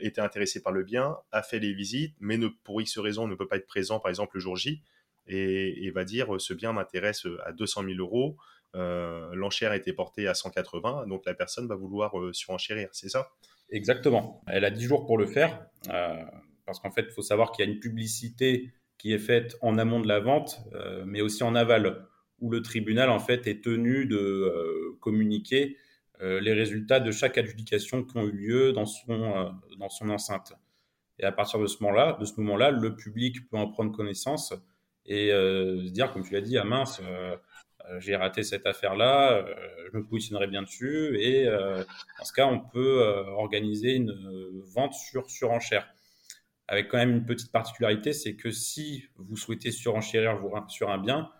était 0.00 0.20
intéressée 0.20 0.62
par 0.62 0.72
le 0.72 0.84
bien, 0.84 1.16
a 1.32 1.42
fait 1.42 1.58
les 1.58 1.72
visites, 1.72 2.14
mais 2.20 2.36
ne, 2.36 2.46
pour 2.46 2.80
X 2.80 2.98
raison 2.98 3.26
ne 3.26 3.34
peut 3.34 3.48
pas 3.48 3.56
être 3.56 3.66
présent, 3.66 3.98
par 3.98 4.08
exemple, 4.08 4.36
le 4.36 4.40
jour 4.40 4.56
J, 4.56 4.82
et, 5.26 5.90
va 5.90 6.04
dire 6.04 6.40
ce 6.40 6.54
bien 6.54 6.72
m'intéresse 6.72 7.26
à 7.44 7.52
200 7.52 7.82
000 7.82 7.94
euros. 7.98 8.36
L'enchère 8.74 9.72
a 9.72 9.76
été 9.76 9.92
portée 9.92 10.28
à 10.28 10.34
180, 10.34 11.06
donc 11.08 11.26
la 11.26 11.34
personne 11.34 11.66
va 11.66 11.74
vouloir 11.74 12.12
surenchérir, 12.32 12.88
c'est 12.92 13.08
ça? 13.08 13.30
Exactement. 13.70 14.42
Elle 14.46 14.64
a 14.64 14.70
10 14.70 14.84
jours 14.84 15.06
pour 15.06 15.18
le 15.18 15.26
faire 15.26 15.66
parce 16.66 16.80
qu'en 16.80 16.90
fait, 16.90 17.06
il 17.08 17.12
faut 17.12 17.22
savoir 17.22 17.52
qu'il 17.52 17.64
y 17.64 17.68
a 17.68 17.70
une 17.70 17.80
publicité 17.80 18.72
qui 18.98 19.12
est 19.12 19.18
faite 19.18 19.56
en 19.60 19.78
amont 19.78 20.00
de 20.00 20.08
la 20.08 20.20
vente, 20.20 20.60
euh, 20.74 21.04
mais 21.06 21.20
aussi 21.20 21.42
en 21.42 21.54
aval, 21.54 22.06
où 22.40 22.50
le 22.50 22.62
tribunal 22.62 23.10
en 23.10 23.18
fait 23.18 23.46
est 23.46 23.62
tenu 23.62 24.06
de 24.06 24.16
euh, 24.16 24.96
communiquer 25.00 25.76
euh, 25.76 25.78
les 26.20 26.52
résultats 26.52 27.00
de 27.00 27.10
chaque 27.10 27.36
adjudication 27.38 28.04
qui 28.04 28.16
ont 28.16 28.22
eu 28.22 28.32
lieu 28.32 28.72
dans 28.72 28.86
son, 28.86 29.52
dans 29.78 29.88
son 29.88 30.08
enceinte. 30.10 30.52
Et 31.18 31.24
à 31.24 31.32
partir 31.32 31.60
de 31.60 31.66
ce 31.66 31.82
moment-là, 31.82 32.16
de 32.18 32.24
ce 32.24 32.40
moment-là, 32.40 32.70
le 32.70 32.94
public 32.96 33.48
peut 33.48 33.56
en 33.56 33.68
prendre 33.68 33.92
connaissance 33.92 34.54
et 35.06 35.30
se 35.30 35.90
dire, 35.90 36.12
comme 36.12 36.24
tu 36.24 36.32
l'as 36.32 36.40
dit, 36.40 36.56
ah 36.56 36.64
mince, 36.64 37.00
j'ai 37.98 38.16
raté 38.16 38.42
cette 38.42 38.64
affaire-là, 38.64 39.44
je 39.92 39.98
me 39.98 40.06
positionnerai 40.06 40.46
bien 40.46 40.62
dessus. 40.62 41.18
Et 41.20 41.46
dans 41.46 42.24
ce 42.24 42.32
cas, 42.32 42.46
on 42.46 42.60
peut 42.60 43.02
organiser 43.36 43.94
une 43.94 44.12
vente 44.72 44.94
sur 44.94 45.28
surenchère 45.28 45.86
avec 46.68 46.88
quand 46.88 46.98
même 46.98 47.10
une 47.10 47.24
petite 47.24 47.52
particularité, 47.52 48.12
c'est 48.12 48.36
que 48.36 48.50
si 48.50 49.04
vous 49.16 49.36
souhaitez 49.36 49.70
surenchérir 49.70 50.40
sur 50.68 50.90
un 50.90 50.98
bien, 50.98 51.30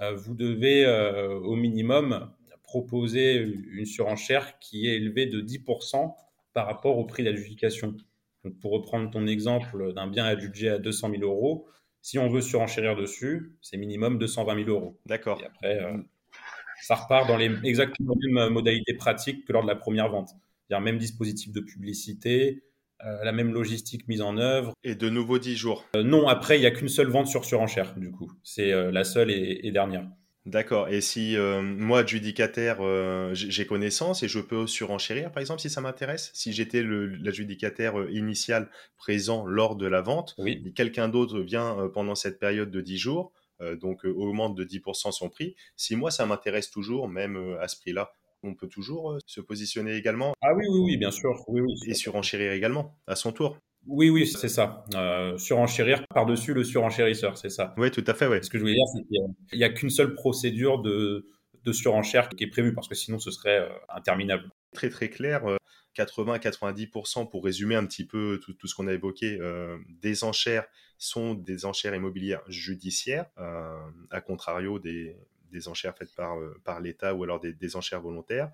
euh, 0.00 0.14
vous 0.14 0.34
devez 0.34 0.84
euh, 0.84 1.34
au 1.40 1.56
minimum 1.56 2.32
proposer 2.68 3.34
une 3.36 3.86
surenchère 3.86 4.58
qui 4.58 4.86
est 4.88 4.96
élevée 4.96 5.24
de 5.24 5.40
10% 5.40 6.14
par 6.52 6.66
rapport 6.66 6.98
au 6.98 7.04
prix 7.06 7.24
d'adjudication. 7.24 7.96
Donc 8.44 8.60
pour 8.60 8.72
reprendre 8.72 9.10
ton 9.10 9.26
exemple 9.26 9.94
d'un 9.94 10.06
bien 10.06 10.26
adjugé 10.26 10.68
à 10.68 10.78
200 10.78 11.10
000 11.12 11.22
euros, 11.22 11.66
si 12.02 12.18
on 12.18 12.28
veut 12.28 12.42
surenchérir 12.42 12.94
dessus, 12.94 13.56
c'est 13.62 13.78
minimum 13.78 14.18
220 14.18 14.64
000 14.64 14.68
euros. 14.68 15.00
D'accord. 15.06 15.40
Et 15.40 15.46
après, 15.46 15.82
euh, 15.82 15.96
ça 16.82 16.94
repart 16.94 17.26
dans 17.26 17.38
les 17.38 17.50
exactement 17.64 18.14
les 18.20 18.32
mêmes 18.32 18.52
modalités 18.52 18.94
pratiques 18.94 19.46
que 19.46 19.52
lors 19.54 19.62
de 19.62 19.68
la 19.68 19.74
première 19.74 20.10
vente. 20.10 20.28
C'est-à-dire 20.68 20.84
même 20.84 20.98
dispositif 20.98 21.52
de 21.52 21.60
publicité, 21.60 22.64
euh, 23.02 23.24
la 23.24 23.32
même 23.32 23.54
logistique 23.54 24.06
mise 24.08 24.20
en 24.20 24.36
œuvre. 24.36 24.74
Et 24.84 24.94
de 24.94 25.08
nouveau 25.08 25.38
10 25.38 25.56
jours 25.56 25.86
euh, 25.96 26.02
Non, 26.02 26.28
après, 26.28 26.58
il 26.58 26.60
n'y 26.60 26.66
a 26.66 26.70
qu'une 26.70 26.88
seule 26.88 27.08
vente 27.08 27.28
sur 27.28 27.46
surenchère, 27.46 27.94
du 27.96 28.10
coup. 28.10 28.30
C'est 28.44 28.70
la 28.92 29.04
seule 29.04 29.30
et, 29.30 29.70
dernière. 29.72 30.06
D'accord. 30.48 30.88
Et 30.88 31.00
si 31.00 31.36
moi, 31.62 32.00
adjudicataire, 32.00 32.78
j'ai 33.34 33.66
connaissance 33.66 34.22
et 34.22 34.28
je 34.28 34.40
peux 34.40 34.66
surenchérir, 34.66 35.30
par 35.30 35.40
exemple, 35.40 35.60
si 35.60 35.70
ça 35.70 35.80
m'intéresse? 35.80 36.30
Si 36.34 36.52
j'étais 36.52 36.82
l'adjudicataire 36.82 37.94
initial 38.10 38.70
présent 38.96 39.46
lors 39.46 39.76
de 39.76 39.86
la 39.86 40.00
vente, 40.00 40.34
oui. 40.38 40.62
et 40.64 40.72
quelqu'un 40.72 41.08
d'autre 41.08 41.40
vient 41.40 41.90
pendant 41.92 42.14
cette 42.14 42.38
période 42.38 42.70
de 42.70 42.80
10 42.80 42.98
jours, 42.98 43.32
donc 43.80 44.04
augmente 44.04 44.54
de 44.54 44.64
10% 44.64 45.12
son 45.12 45.28
prix, 45.28 45.54
si 45.76 45.96
moi, 45.96 46.10
ça 46.10 46.26
m'intéresse 46.26 46.70
toujours, 46.70 47.08
même 47.08 47.56
à 47.60 47.68
ce 47.68 47.76
prix-là, 47.76 48.12
on 48.42 48.54
peut 48.54 48.68
toujours 48.68 49.12
euh, 49.12 49.18
se 49.26 49.40
positionner 49.40 49.94
également? 49.96 50.34
Ah 50.40 50.54
oui, 50.54 50.64
oui, 50.68 50.80
oui, 50.80 50.96
bien 50.96 51.10
sûr. 51.10 51.44
Oui, 51.48 51.60
oui. 51.60 51.74
Et 51.86 51.94
surenchérir 51.94 52.52
également, 52.52 52.96
à 53.06 53.16
son 53.16 53.32
tour. 53.32 53.58
Oui, 53.88 54.10
oui, 54.10 54.26
c'est 54.26 54.48
ça. 54.48 54.84
Euh, 54.94 55.36
surenchérir 55.38 56.06
par-dessus 56.08 56.54
le 56.54 56.62
surenchérisseur, 56.62 57.36
c'est 57.38 57.50
ça. 57.50 57.74
Oui, 57.76 57.90
tout 57.90 58.04
à 58.06 58.14
fait, 58.14 58.26
oui. 58.26 58.38
Ce 58.42 58.50
que 58.50 58.58
je 58.58 58.62
voulais 58.62 58.74
dire, 58.74 58.86
c'est 58.94 59.02
qu'il 59.02 59.58
n'y 59.58 59.64
a, 59.64 59.70
qu'une 59.70 59.90
seule 59.90 60.14
procédure 60.14 60.80
de, 60.80 61.26
de, 61.64 61.72
surenchère 61.72 62.28
qui 62.28 62.44
est 62.44 62.48
prévue, 62.48 62.74
parce 62.74 62.86
que 62.86 62.94
sinon 62.94 63.18
ce 63.18 63.30
serait 63.30 63.60
euh, 63.60 63.68
interminable. 63.88 64.44
Très, 64.72 64.90
très 64.90 65.08
clair. 65.08 65.42
80-90% 65.96 67.28
pour 67.28 67.44
résumer 67.44 67.74
un 67.74 67.86
petit 67.86 68.06
peu 68.06 68.38
tout, 68.40 68.54
ce 68.66 68.74
qu'on 68.74 68.86
a 68.86 68.92
évoqué, 68.92 69.38
des 69.88 70.22
enchères 70.22 70.66
sont 70.96 71.34
des 71.34 71.64
enchères 71.64 71.94
immobilières 71.94 72.42
judiciaires, 72.46 73.26
à 73.36 74.20
contrario 74.20 74.78
des, 74.78 75.16
des 75.50 75.68
enchères 75.68 75.96
faites 75.96 76.14
par, 76.14 76.38
euh, 76.38 76.60
par 76.64 76.80
l'État 76.80 77.14
ou 77.14 77.24
alors 77.24 77.40
des, 77.40 77.76
enchères 77.76 78.00
volontaires. 78.00 78.50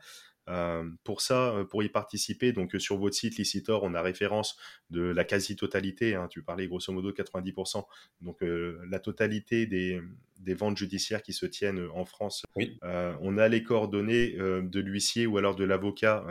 Euh, 0.48 0.88
pour 1.04 1.20
ça, 1.20 1.54
euh, 1.54 1.64
pour 1.64 1.82
y 1.82 1.88
participer, 1.88 2.52
donc 2.52 2.74
sur 2.78 2.98
votre 2.98 3.14
site 3.14 3.36
Licitor, 3.36 3.82
on 3.82 3.94
a 3.94 4.02
référence 4.02 4.56
de 4.90 5.02
la 5.02 5.24
quasi-totalité, 5.24 6.14
hein, 6.14 6.28
tu 6.28 6.42
parlais 6.42 6.66
grosso 6.66 6.92
modo 6.92 7.12
de 7.12 7.16
90%, 7.16 7.84
donc 8.20 8.38
la 8.42 8.98
totalité 8.98 9.66
des, 9.66 10.00
des, 10.40 10.54
ventes 10.54 10.76
judiciaires 10.76 11.22
qui 11.22 11.32
se 11.32 11.46
tiennent 11.46 11.88
en 11.94 12.04
France. 12.04 12.44
Oui. 12.56 12.78
on 12.82 13.38
a 13.38 13.48
les 13.48 13.62
coordonnées 13.62 14.32
de 14.32 14.80
l'huissier 14.80 15.26
ou 15.26 15.38
alors 15.38 15.56
de 15.56 15.64
l'avocat 15.64 16.24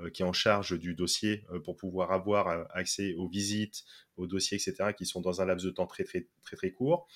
euh, 0.00 0.10
qui 0.10 0.22
est 0.22 0.24
en 0.24 0.32
charge 0.32 0.76
du 0.76 0.96
dossier 0.96 1.44
euh, 1.52 1.60
pour 1.60 1.76
pouvoir 1.76 2.10
avoir 2.10 2.48
euh, 2.48 2.64
accès 2.70 3.14
aux 3.14 3.28
visites, 3.28 3.84
aux 4.16 4.26
dossiers, 4.26 4.56
etc., 4.56 4.92
qui 4.96 5.06
sont 5.06 5.20
dans 5.20 5.40
un 5.40 5.44
laps 5.44 5.64
de 5.64 5.70
temps 5.70 5.86
très 5.86 6.02
très 6.02 6.26
très 6.42 6.56
très 6.56 6.72
court. 6.72 7.06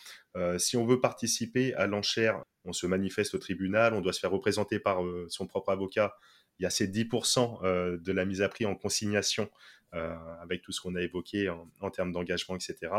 si 0.58 0.76
on 0.76 0.86
veut 0.86 1.00
participer 1.00 1.74
à 1.74 1.88
l'enchère, 1.88 2.44
on 2.68 2.72
se 2.72 2.86
manifeste 2.86 3.34
au 3.34 3.38
tribunal, 3.38 3.94
on 3.94 4.00
doit 4.00 4.12
se 4.12 4.20
faire 4.20 4.30
représenter 4.30 4.78
par 4.78 5.00
son 5.28 5.46
propre 5.46 5.70
avocat. 5.70 6.14
Il 6.58 6.64
y 6.64 6.66
a 6.66 6.70
ces 6.70 6.88
10% 6.88 8.00
de 8.00 8.12
la 8.12 8.24
mise 8.24 8.42
à 8.42 8.48
prix 8.48 8.66
en 8.66 8.74
consignation 8.74 9.50
avec 9.92 10.62
tout 10.62 10.72
ce 10.72 10.80
qu'on 10.80 10.94
a 10.96 11.00
évoqué 11.00 11.48
en, 11.48 11.90
termes 11.90 12.12
d'engagement, 12.12 12.56
etc. 12.56 12.92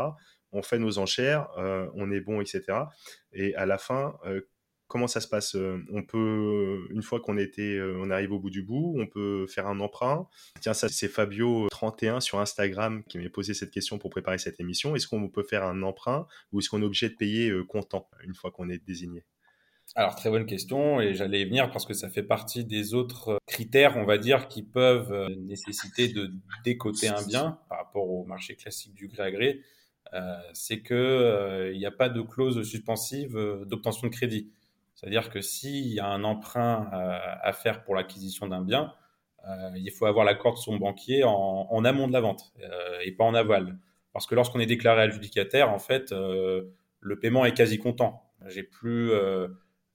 On 0.52 0.62
fait 0.62 0.78
nos 0.78 0.98
enchères, 0.98 1.48
on 1.56 2.10
est 2.10 2.20
bon, 2.20 2.40
etc. 2.40 2.62
Et 3.32 3.54
à 3.54 3.66
la 3.66 3.78
fin, 3.78 4.18
comment 4.90 5.06
ça 5.06 5.22
se 5.22 5.28
passe 5.28 5.54
euh, 5.54 5.82
On 5.90 6.02
peut, 6.02 6.18
euh, 6.18 6.92
une 6.92 7.02
fois 7.02 7.20
qu'on 7.20 7.38
était, 7.38 7.76
euh, 7.76 7.96
on 7.98 8.10
arrive 8.10 8.32
au 8.32 8.38
bout 8.38 8.50
du 8.50 8.62
bout, 8.62 8.96
on 8.98 9.06
peut 9.06 9.46
faire 9.46 9.66
un 9.66 9.80
emprunt. 9.80 10.28
Tiens, 10.60 10.74
ça 10.74 10.88
c'est 10.90 11.08
Fabio31 11.08 12.20
sur 12.20 12.40
Instagram 12.40 13.02
qui 13.04 13.18
m'a 13.18 13.30
posé 13.30 13.54
cette 13.54 13.70
question 13.70 13.98
pour 13.98 14.10
préparer 14.10 14.36
cette 14.36 14.60
émission. 14.60 14.94
Est-ce 14.94 15.06
qu'on 15.06 15.28
peut 15.30 15.44
faire 15.44 15.64
un 15.64 15.82
emprunt 15.82 16.26
ou 16.52 16.58
est-ce 16.58 16.68
qu'on 16.68 16.82
est 16.82 16.84
obligé 16.84 17.08
de 17.08 17.14
payer 17.14 17.52
comptant 17.68 18.10
une 18.24 18.34
fois 18.34 18.50
qu'on 18.50 18.68
est 18.68 18.84
désigné? 18.84 19.24
Alors, 19.96 20.14
très 20.14 20.30
bonne 20.30 20.46
question, 20.46 21.00
et 21.00 21.14
j'allais 21.14 21.40
y 21.40 21.44
venir 21.44 21.70
parce 21.70 21.84
que 21.84 21.94
ça 21.94 22.08
fait 22.08 22.22
partie 22.22 22.64
des 22.64 22.94
autres 22.94 23.38
critères, 23.46 23.96
on 23.96 24.04
va 24.04 24.18
dire, 24.18 24.48
qui 24.48 24.62
peuvent 24.62 25.28
nécessiter 25.40 26.08
de 26.08 26.30
décoter 26.64 27.08
un 27.08 27.26
bien 27.26 27.58
par 27.68 27.78
rapport 27.78 28.08
au 28.08 28.24
marché 28.24 28.54
classique 28.54 28.94
du 28.94 29.08
gré 29.08 29.22
à 29.24 29.30
gré. 29.30 29.60
c'est 30.52 30.82
qu'il 30.82 31.76
n'y 31.76 31.86
a 31.86 31.90
pas 31.90 32.08
de 32.08 32.22
clause 32.22 32.62
suspensive 32.62 33.36
d'obtention 33.66 34.06
de 34.06 34.12
crédit. 34.12 34.52
C'est-à-dire 35.00 35.30
que 35.30 35.40
s'il 35.40 35.86
y 35.86 35.98
a 35.98 36.06
un 36.06 36.24
emprunt 36.24 36.90
à, 36.92 37.52
faire 37.54 37.82
pour 37.84 37.94
l'acquisition 37.94 38.46
d'un 38.46 38.60
bien, 38.60 38.92
euh, 39.48 39.70
il 39.74 39.90
faut 39.90 40.04
avoir 40.04 40.26
l'accord 40.26 40.54
de 40.54 40.58
son 40.58 40.76
banquier 40.76 41.24
en, 41.24 41.84
amont 41.86 42.06
de 42.06 42.12
la 42.12 42.20
vente 42.20 42.52
euh, 42.62 42.98
et 43.02 43.12
pas 43.12 43.24
en 43.24 43.32
aval. 43.32 43.78
Parce 44.12 44.26
que 44.26 44.34
lorsqu'on 44.34 44.60
est 44.60 44.66
déclaré 44.66 45.02
adjudicataire, 45.02 45.70
en 45.70 45.78
fait, 45.78 46.12
euh, 46.12 46.64
le 47.00 47.18
paiement 47.18 47.46
est 47.46 47.54
quasi 47.54 47.78
comptant. 47.78 48.30
J'ai 48.48 48.62
plus 48.62 49.10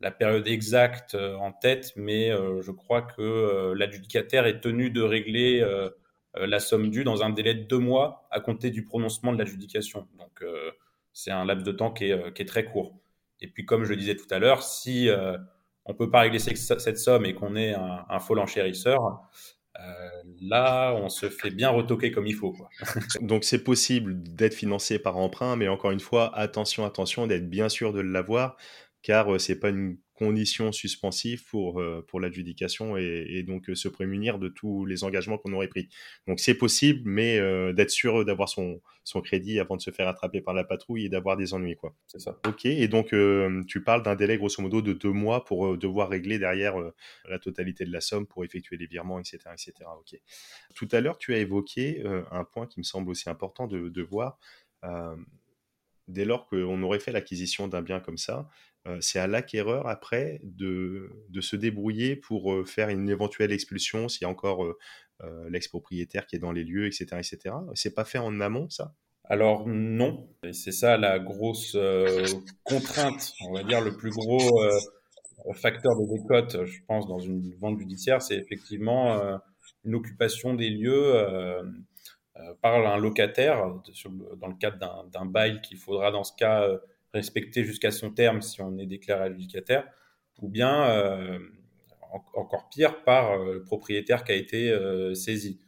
la 0.02 0.12
période 0.12 0.48
exacte 0.48 1.16
en 1.16 1.52
tête, 1.52 1.94
mais 1.96 2.32
je 2.62 2.72
crois 2.72 3.02
que 3.02 3.74
l'adjudicataire 3.74 4.46
est 4.46 4.60
tenu 4.60 4.90
de 4.90 5.02
régler 5.02 5.66
la 6.36 6.60
somme 6.60 6.90
due 6.90 7.04
dans 7.04 7.24
un 7.24 7.30
délai 7.30 7.54
de 7.54 7.64
deux 7.64 7.80
mois 7.80 8.28
à 8.30 8.40
compter 8.40 8.72
du 8.72 8.84
prononcement 8.84 9.32
de 9.32 9.38
l'adjudication. 9.38 10.08
Donc, 10.18 10.44
c'est 11.14 11.32
un 11.32 11.46
laps 11.46 11.66
de 11.66 11.72
temps 11.72 11.92
qui 11.92 12.06
est 12.06 12.48
très 12.48 12.66
court. 12.66 13.00
Et 13.42 13.48
puis, 13.48 13.66
comme 13.66 13.84
je 13.84 13.92
le 13.92 13.98
disais 13.98 14.16
tout 14.16 14.28
à 14.32 14.40
l'heure, 14.40 14.64
si 14.64 15.10
euh, 15.10 15.38
on 15.86 15.94
ne 15.94 15.98
peut 15.98 16.10
pas 16.10 16.22
régler 16.22 16.40
cette 16.40 16.98
somme 16.98 17.26
et 17.26 17.34
qu'on 17.34 17.56
est 17.56 17.74
un, 17.74 18.06
un 18.10 18.20
faux 18.20 18.38
enchérisseur, 18.38 19.22
là, 20.42 20.94
on 20.94 21.10
se 21.10 21.30
fait 21.30 21.50
bien 21.50 21.70
retoquer 21.70 22.12
comme 22.12 22.28
il 22.28 22.36
faut. 22.36 22.56
Donc 23.22 23.44
c'est 23.44 23.64
possible 23.64 24.22
d'être 24.24 24.54
financé 24.54 25.00
par 25.00 25.18
emprunt, 25.18 25.56
mais 25.56 25.68
encore 25.68 25.92
une 25.92 26.00
fois, 26.00 26.36
attention, 26.38 26.86
attention, 26.86 27.28
d'être 27.28 27.50
bien 27.50 27.70
sûr 27.70 27.94
de 27.94 28.00
l'avoir, 28.00 28.58
car 29.06 29.40
c'est 29.40 29.60
pas 29.60 29.70
une 29.70 29.98
conditions 30.16 30.72
suspensives 30.72 31.46
pour, 31.46 31.80
euh, 31.80 32.04
pour 32.08 32.20
l'adjudication 32.20 32.98
et, 32.98 33.44
donc 33.44 33.70
euh, 33.70 33.76
se 33.76 33.88
prémunir 33.88 34.40
de 34.40 34.48
tous 34.48 34.86
les 34.86 35.04
engagements 35.04 35.38
qu'on 35.38 35.54
aurait 35.54 35.68
pris. 35.68 35.90
Donc 36.26 36.40
c'est 36.40 36.56
possible, 36.56 37.02
mais 37.06 37.38
euh, 37.38 37.74
d'être 37.74 37.90
sûr 37.92 38.24
d'avoir 38.26 38.50
son, 38.50 38.82
son 39.04 39.22
crédit 39.22 39.60
avant 39.60 39.76
de 39.76 39.82
se 39.82 39.92
faire 39.92 40.08
attraper 40.08 40.42
par 40.42 40.54
la 40.54 40.64
patrouille 40.64 41.06
et 41.06 41.10
d'avoir 41.10 41.36
des 41.38 41.54
ennuis. 41.54 41.76
quoi. 41.76 41.94
C'est 42.08 42.20
ça. 42.20 42.40
Ok, 42.48 42.66
et 42.66 42.88
donc 42.88 43.14
tu 43.68 43.84
parles 43.84 44.04
d'un 44.04 44.16
délai 44.16 44.38
grosso 44.38 44.62
modo 44.62 44.82
de 44.82 44.94
deux 44.94 45.12
mois 45.12 45.44
pour 45.44 45.78
devoir 45.78 46.10
régler 46.10 46.40
derrière 46.40 46.76
la 47.28 47.40
totalité 47.40 47.86
de 47.86 47.92
la 47.92 48.02
somme 48.02 48.26
pour 48.26 48.44
effectuer 48.46 48.78
les 48.78 48.88
virements, 48.88 49.20
etc. 49.20 49.40
etc. 49.54 49.74
Ok. 50.00 50.20
Tout 50.74 50.88
à 50.92 51.02
l'heure, 51.02 51.18
tu 51.18 51.34
as 51.34 51.40
évoqué 51.40 52.04
un 52.32 52.44
point 52.46 52.68
qui 52.68 52.80
me 52.80 52.84
semble 52.84 53.10
aussi 53.10 53.30
important 53.30 53.68
de, 53.68 53.90
de 53.90 54.02
voir 54.02 54.40
dès 56.08 56.26
lors 56.26 56.48
qu'on 56.48 56.82
aurait 56.84 57.00
fait 57.00 57.12
l'acquisition 57.12 57.68
d'un 57.68 57.82
bien 57.82 58.00
comme 58.00 58.18
ça, 58.18 58.48
euh, 58.48 58.75
c'est 59.00 59.20
à 59.20 59.28
l'acquéreur 59.28 59.88
après 59.88 60.40
de, 60.44 61.10
de, 61.30 61.42
se 61.42 61.56
débrouiller 61.56 62.16
pour 62.16 62.68
faire 62.68 62.90
une 62.90 63.10
éventuelle 63.10 63.52
expulsion 63.52 64.08
s'il 64.08 64.22
y 64.24 64.26
a 64.26 64.30
encore 64.30 64.64
l'ex-propriétaire 65.50 66.28
qui 66.28 66.36
est 66.36 66.40
dans 66.40 66.52
les 66.52 66.64
lieux, 66.64 66.86
etc. 66.86 67.06
etc. 67.14 67.56
C'est 67.74 67.96
pas 67.96 68.06
fait 68.06 68.20
en 68.20 68.40
amont, 68.42 68.70
ça? 68.70 68.94
Alors 69.24 69.68
non, 69.68 70.30
c'est 70.52 70.72
ça 70.72 70.98
la 70.98 71.18
grosse 71.18 71.76
contrainte, 72.64 73.34
on 73.48 73.54
va 73.54 73.64
dire 73.64 73.82
le 73.82 73.98
plus 73.98 74.12
gros 74.12 74.40
facteur 75.54 75.96
de 75.96 76.06
décote, 76.06 76.66
je 76.66 76.80
pense, 76.88 77.08
dans 77.08 77.20
une 77.20 77.54
vente 77.56 77.80
judiciaire, 77.80 78.22
c'est 78.22 78.38
effectivement 78.38 79.40
une 79.84 79.96
occupation 79.96 80.54
des 80.54 80.70
lieux 80.70 81.26
par 82.62 82.86
un 82.86 82.98
locataire 82.98 83.66
dans 84.38 84.48
le 84.48 84.56
cadre 84.56 85.08
d'un 85.12 85.26
bail 85.26 85.62
qu'il 85.62 85.78
faudra 85.78 86.12
dans 86.12 86.24
ce 86.24 86.34
cas 86.38 86.68
respecté 87.16 87.64
jusqu'à 87.64 87.92
son 87.92 88.12
terme 88.12 88.42
si 88.42 88.62
on 88.62 88.78
est 88.78 88.86
déclaré 88.86 89.24
adjudicataire, 89.24 89.88
ou 90.42 90.50
bien, 90.50 90.90
euh, 90.90 91.40
encore 92.34 92.70
pire, 92.70 93.04
par 93.04 93.32
euh, 93.32 93.54
le 93.54 93.64
propriétaire 93.64 94.24
qui 94.24 94.32
a 94.32 94.36
été 94.36 94.70
euh, 94.70 95.14
saisi. 95.16 95.62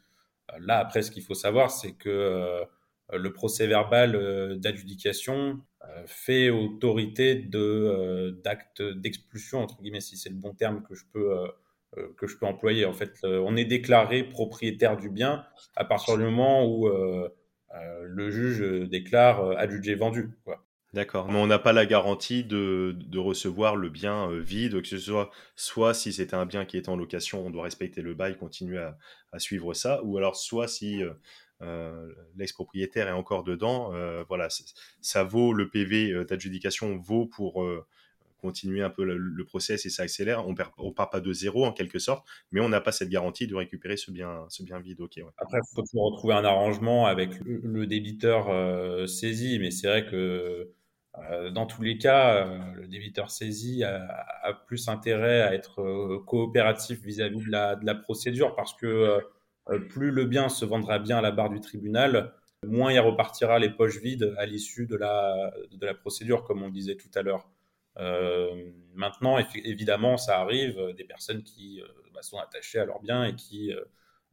Là, 0.60 0.80
après, 0.80 1.02
ce 1.02 1.12
qu'il 1.12 1.24
faut 1.24 1.34
savoir, 1.34 1.72
c'est 1.72 1.94
que 1.94 2.64
le 3.12 3.34
procès 3.34 3.68
verbal 3.68 4.58
d'adjudication 4.60 5.62
fait 6.06 6.50
autorité 6.50 7.36
de 7.36 8.40
d'actes 8.46 8.82
d'expulsion 8.82 9.60
entre 9.60 9.82
guillemets 9.82 10.00
si 10.00 10.16
c'est 10.16 10.30
le 10.30 10.36
bon 10.36 10.54
terme 10.54 10.84
que 10.84 10.96
je 10.96 11.04
peux 11.12 11.36
que 12.16 12.28
je 12.28 12.38
peux 12.38 12.46
employer 12.46 12.86
en 12.86 12.94
fait 12.94 13.20
on 13.24 13.58
est 13.58 13.66
déclaré 13.66 14.24
propriétaire 14.24 14.96
du 14.96 15.10
bien 15.10 15.46
à 15.76 15.84
partir 15.84 16.18
du 16.18 16.24
moment 16.24 16.66
où 16.66 16.90
le 17.70 18.30
juge 18.30 18.62
déclare 18.90 19.58
adjugé 19.58 19.96
vendu. 19.96 20.32
D'accord, 20.94 21.30
mais 21.30 21.38
on 21.38 21.48
n'a 21.48 21.60
pas 21.60 21.74
la 21.74 21.86
garantie 21.86 22.46
de, 22.46 22.96
recevoir 23.18 23.76
le 23.76 23.90
bien 23.90 24.32
euh, 24.32 24.40
vide, 24.40 24.82
que 24.82 24.88
ce 24.88 24.98
soit 24.98 25.30
soit 25.56 25.94
si 25.94 26.14
c'était 26.14 26.36
un 26.36 26.46
bien 26.46 26.66
qui 26.66 26.78
est 26.78 26.88
en 26.88 26.96
location, 26.96 27.46
on 27.46 27.50
doit 27.50 27.64
respecter 27.64 28.02
le 28.02 28.14
bail, 28.14 28.38
continuer 28.38 28.78
à, 28.80 28.98
à 29.34 29.40
suivre 29.40 29.74
ça, 29.74 30.02
ou 30.04 30.18
alors 30.18 30.38
soit 30.38 30.68
si 30.68 31.04
euh, 31.04 31.14
euh 31.62 32.14
l'ex-propriétaire 32.38 33.10
est 33.10 33.12
encore 33.12 33.44
dedans, 33.44 33.92
voilà, 34.30 34.48
ça 35.02 35.24
vaut 35.24 35.54
le 35.54 35.70
PV 35.70 36.26
d'adjudication 36.26 36.98
vaut 36.98 37.26
pour 37.26 37.66
continuer 38.38 38.82
un 38.82 38.90
peu 38.90 39.04
le, 39.04 39.46
process 39.46 39.86
et 39.86 39.90
ça 39.90 40.04
accélère. 40.04 40.48
On 40.48 40.56
perd, 40.56 40.72
part 40.96 41.10
pas 41.10 41.20
de 41.20 41.34
zéro 41.34 41.66
en 41.66 41.72
quelque 41.72 42.00
sorte, 42.00 42.28
mais 42.52 42.60
on 42.60 42.70
n'a 42.70 42.82
pas 42.82 42.92
cette 42.92 43.10
garantie 43.10 43.48
de 43.48 43.56
récupérer 43.56 43.98
ce 43.98 44.12
bien, 44.12 44.48
vide. 44.82 45.00
Après, 45.38 45.60
il 45.78 45.84
faut 45.92 46.02
retrouver 46.02 46.34
un 46.34 46.44
arrangement 46.44 47.06
avec 47.06 47.32
le, 47.46 47.86
débiteur 47.88 48.48
saisi, 49.08 49.60
mais 49.60 49.72
c'est 49.72 49.88
vrai 49.88 50.06
que 50.06 50.74
euh, 51.32 51.50
dans 51.50 51.66
tous 51.66 51.82
les 51.82 51.98
cas, 51.98 52.46
euh, 52.46 52.74
le 52.76 52.88
débiteur 52.88 53.32
saisi 53.32 53.84
a, 53.84 54.54
plus 54.66 54.88
intérêt 54.88 55.42
à 55.42 55.54
être 55.54 55.82
euh, 55.82 56.24
coopératif 56.26 57.02
vis-à-vis 57.02 57.44
de, 57.44 57.52
la, 57.52 57.96
procédure 57.96 58.56
parce 58.56 58.74
que 58.74 59.20
plus 59.90 60.12
le 60.12 60.26
bien 60.26 60.50
se 60.50 60.64
vendra 60.66 61.00
bien 61.00 61.18
à 61.18 61.22
la 61.22 61.32
barre 61.32 61.50
du 61.50 61.60
tribunal, 61.60 62.34
moins 62.66 62.92
il 62.92 63.00
repartira 63.00 63.60
les 63.60 63.70
poches 63.70 64.00
vides 64.00 64.34
à 64.38 64.46
l'issue 64.46 64.86
de 64.88 64.96
la, 64.96 65.54
de 65.72 65.86
la 65.86 65.94
procédure, 65.94 66.44
comme 66.44 66.64
on 66.64 66.70
disait 66.70 66.96
tout 66.96 67.10
à 67.16 67.22
l'heure. 67.22 67.50
Maintenant, 68.94 69.38
évidemment, 69.38 70.18
ça 70.18 70.40
arrive 70.40 70.94
des 70.96 71.04
personnes 71.04 71.44
qui 71.44 71.82
bah, 72.14 72.22
sont 72.22 72.38
attachées 72.38 72.80
à 72.80 72.86
leur 72.86 73.02
bien 73.02 73.26
et 73.26 73.36
qui 73.36 73.74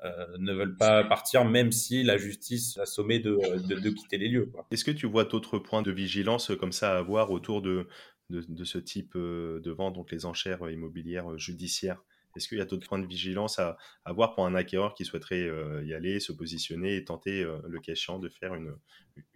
euh, 0.05 0.37
ne 0.39 0.53
veulent 0.53 0.77
pas 0.77 1.03
partir, 1.05 1.45
même 1.45 1.73
si 1.73 2.03
la 2.03 2.19
justice 2.19 2.77
a 2.79 2.85
sommé 2.85 3.21
de, 3.21 3.39
de, 3.67 3.91
quitter 3.91 4.19
les 4.19 4.29
lieux. 4.29 4.53
Est-ce 4.71 4.85
que 4.85 4.91
tu 4.91 5.07
vois 5.07 5.25
d'autres 5.25 5.59
points 5.59 5.83
de 5.83 5.91
vigilance 5.91 6.53
comme 6.61 6.73
ça 6.73 6.95
à 6.95 6.99
avoir 6.99 7.31
autour 7.31 7.63
de, 7.63 7.87
ce 8.31 8.79
type 8.79 9.13
euh, 9.17 9.61
de 9.61 9.71
vente, 9.71 9.95
donc 9.95 10.13
les 10.13 10.27
enchères 10.27 10.69
immobilières 10.69 11.39
judiciaires? 11.39 12.03
Est-ce 12.37 12.49
qu'il 12.49 12.59
y 12.59 12.61
a 12.61 12.65
d'autres 12.65 12.89
points 12.89 12.99
de 12.99 13.07
vigilance 13.07 13.59
à 13.59 13.77
avoir 14.05 14.35
pour 14.35 14.47
un 14.47 14.55
acquéreur 14.55 14.95
qui 14.95 15.05
souhaiterait 15.05 15.43
euh, 15.43 15.85
y 15.85 15.95
aller, 15.95 16.21
se 16.21 16.33
positionner 16.33 16.97
et 16.97 17.05
tenter, 17.05 17.43
le 17.43 17.79
cas 17.81 17.93
de 18.19 18.29
faire 18.29 18.55
une, 18.55 18.75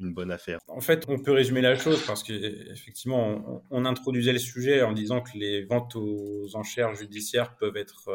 bonne 0.01 0.31
affaire? 0.31 0.59
En 0.69 0.81
fait, 0.81 1.05
on 1.09 1.19
peut 1.19 1.33
résumer 1.33 1.61
la 1.61 1.77
chose 1.77 2.05
parce 2.07 2.23
qu'effectivement, 2.23 3.63
on, 3.71 3.83
on, 3.83 3.85
introduisait 3.85 4.33
le 4.33 4.39
sujet 4.39 4.83
en 4.83 4.93
disant 4.93 5.21
que 5.21 5.37
les 5.37 5.65
ventes 5.65 5.97
aux 5.97 6.57
enchères 6.57 6.95
judiciaires 6.95 7.57
peuvent 7.57 7.77
être 7.77 8.11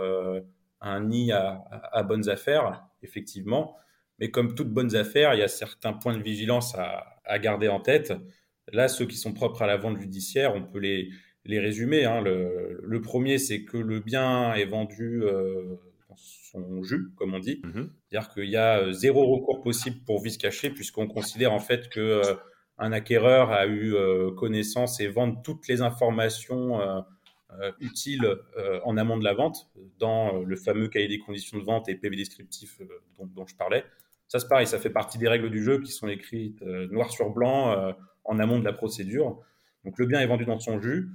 un 0.83 0.99
nid 1.01 1.31
à, 1.31 2.03
bonnes 2.03 2.29
affaires, 2.29 2.83
effectivement. 3.01 3.77
Mais 4.19 4.29
comme 4.29 4.53
toutes 4.53 4.69
bonnes 4.69 4.95
affaires, 4.95 5.33
il 5.33 5.39
y 5.39 5.43
a 5.43 5.47
certains 5.47 5.93
points 5.93 6.15
de 6.15 6.21
vigilance 6.21 6.75
à, 6.75 7.39
garder 7.39 7.69
en 7.69 7.79
tête. 7.79 8.13
Là, 8.71 8.87
ceux 8.87 9.05
qui 9.05 9.15
sont 9.15 9.33
propres 9.33 9.61
à 9.61 9.67
la 9.67 9.77
vente 9.77 9.97
judiciaire, 9.97 10.53
on 10.53 10.63
peut 10.63 10.79
les, 10.79 11.09
les 11.45 11.59
résumer. 11.59 12.05
Hein. 12.05 12.21
Le, 12.21 13.01
premier, 13.01 13.37
c'est 13.37 13.63
que 13.63 13.77
le 13.77 13.99
bien 13.99 14.53
est 14.53 14.65
vendu 14.65 15.23
euh, 15.23 15.75
dans 16.09 16.15
son 16.15 16.83
jus, 16.83 17.11
comme 17.15 17.33
on 17.33 17.39
dit. 17.39 17.61
Mm-hmm. 17.63 17.87
C'est-à-dire 18.09 18.33
qu'il 18.33 18.49
y 18.49 18.57
a 18.57 18.79
euh, 18.79 18.91
zéro 18.91 19.25
recours 19.35 19.61
possible 19.61 19.97
pour 20.05 20.21
vice 20.21 20.37
caché, 20.37 20.69
puisqu'on 20.69 21.07
considère 21.07 21.51
en 21.51 21.59
fait 21.59 21.89
que 21.89 21.99
euh, 21.99 22.35
un 22.77 22.91
acquéreur 22.91 23.51
a 23.51 23.67
eu 23.67 23.95
connaissance 24.35 24.99
et 24.99 25.07
vend 25.07 25.31
toutes 25.35 25.67
les 25.67 25.81
informations 25.81 26.79
utile 27.79 28.25
euh, 28.57 28.79
en 28.83 28.97
amont 28.97 29.15
de 29.15 29.23
la 29.23 29.35
vente, 29.35 29.69
dans 29.99 30.41
le 30.41 30.55
fameux 30.55 30.87
cahier 30.87 31.07
des 31.07 31.19
conditions 31.19 31.59
de 31.59 31.63
vente 31.63 31.87
et 31.87 31.93
PV 31.93 32.15
descriptif 32.15 32.81
dont, 33.19 33.45
je 33.45 33.55
parlais. 33.55 33.85
Ça, 34.27 34.39
c'est 34.39 34.49
pareil, 34.49 34.65
ça 34.65 34.79
fait 34.79 34.89
partie 34.89 35.19
des 35.19 35.27
règles 35.27 35.51
du 35.51 35.63
jeu 35.63 35.81
qui 35.81 35.91
sont 35.91 36.07
écrites 36.07 36.63
noir 36.63 37.11
sur 37.11 37.29
blanc 37.29 37.93
en 38.25 38.39
amont 38.39 38.57
de 38.57 38.65
la 38.65 38.73
procédure. 38.73 39.39
Donc 39.85 39.99
le 39.99 40.07
bien 40.07 40.19
est 40.19 40.25
vendu 40.25 40.45
dans 40.45 40.59
son 40.59 40.81
jus. 40.81 41.11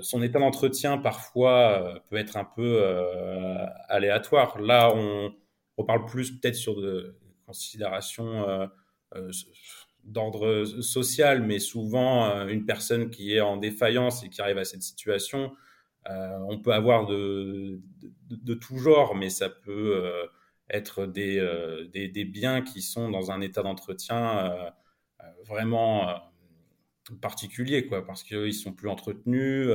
Son 0.00 0.22
état 0.22 0.38
d'entretien, 0.38 0.98
parfois, 0.98 2.00
peut 2.08 2.16
être 2.16 2.36
un 2.36 2.44
peu 2.44 2.82
aléatoire. 3.88 4.60
Là, 4.60 4.92
on, 4.94 5.34
on 5.76 5.84
parle 5.84 6.06
plus 6.06 6.32
peut-être 6.38 6.54
sur 6.54 6.80
de 6.80 7.16
considérations 7.46 8.68
d'ordre 10.06 10.64
social, 10.80 11.42
mais 11.42 11.58
souvent 11.58 12.30
euh, 12.30 12.46
une 12.46 12.64
personne 12.64 13.10
qui 13.10 13.34
est 13.34 13.40
en 13.40 13.56
défaillance 13.56 14.24
et 14.24 14.30
qui 14.30 14.40
arrive 14.40 14.58
à 14.58 14.64
cette 14.64 14.82
situation, 14.82 15.52
euh, 16.08 16.38
on 16.48 16.58
peut 16.58 16.72
avoir 16.72 17.06
de, 17.06 17.80
de, 18.30 18.54
tout 18.54 18.78
genre, 18.78 19.16
mais 19.16 19.28
ça 19.28 19.50
peut 19.50 19.96
euh, 19.96 20.26
être 20.70 21.06
des, 21.06 21.40
des, 21.92 22.08
des, 22.08 22.24
biens 22.24 22.62
qui 22.62 22.80
sont 22.80 23.10
dans 23.10 23.30
un 23.32 23.40
état 23.40 23.62
d'entretien 23.62 24.52
vraiment 25.44 26.20
particulier, 27.20 27.86
quoi, 27.86 28.04
parce 28.04 28.22
qu'ils 28.22 28.54
sont 28.54 28.72
plus 28.72 28.88
entretenus. 28.88 29.68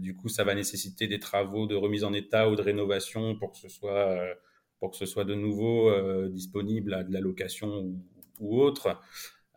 du 0.00 0.14
coup, 0.16 0.28
ça 0.28 0.44
va 0.44 0.54
nécessiter 0.54 1.06
des 1.08 1.18
travaux 1.18 1.66
de 1.66 1.74
remise 1.74 2.04
en 2.04 2.12
état 2.12 2.48
ou 2.48 2.56
de 2.56 2.62
rénovation 2.62 3.36
pour 3.36 3.52
que 3.52 3.58
ce 3.58 3.68
soit, 3.68 4.18
pour 4.78 4.90
que 4.90 4.96
ce 4.96 5.06
soit 5.06 5.24
de 5.24 5.34
nouveau 5.34 5.90
disponible 6.28 6.94
à 6.94 7.04
de 7.04 7.12
la 7.12 7.20
location 7.20 7.68
ou, 7.68 8.04
ou 8.40 8.60
autre. 8.60 9.00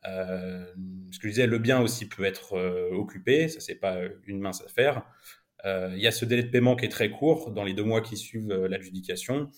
Euh, 0.07 0.65
ce 1.11 1.19
que 1.19 1.27
je 1.27 1.33
disais, 1.33 1.47
le 1.47 1.59
bien 1.59 1.81
aussi 1.81 2.07
peut 2.07 2.23
être 2.23 2.53
euh, 2.53 2.91
occupé, 2.91 3.47
ça 3.47 3.59
c'est 3.59 3.75
pas 3.75 3.99
une 4.25 4.39
mince 4.39 4.61
affaire. 4.61 5.03
Euh, 5.65 5.91
il 5.95 6.01
y 6.01 6.07
a 6.07 6.11
ce 6.11 6.25
délai 6.25 6.43
de 6.43 6.49
paiement 6.49 6.75
qui 6.75 6.85
est 6.85 6.89
très 6.89 7.11
court 7.11 7.51
dans 7.51 7.63
les 7.63 7.73
deux 7.73 7.83
mois 7.83 8.01
qui 8.01 8.17
suivent 8.17 8.51
l'adjudication. 8.51 9.51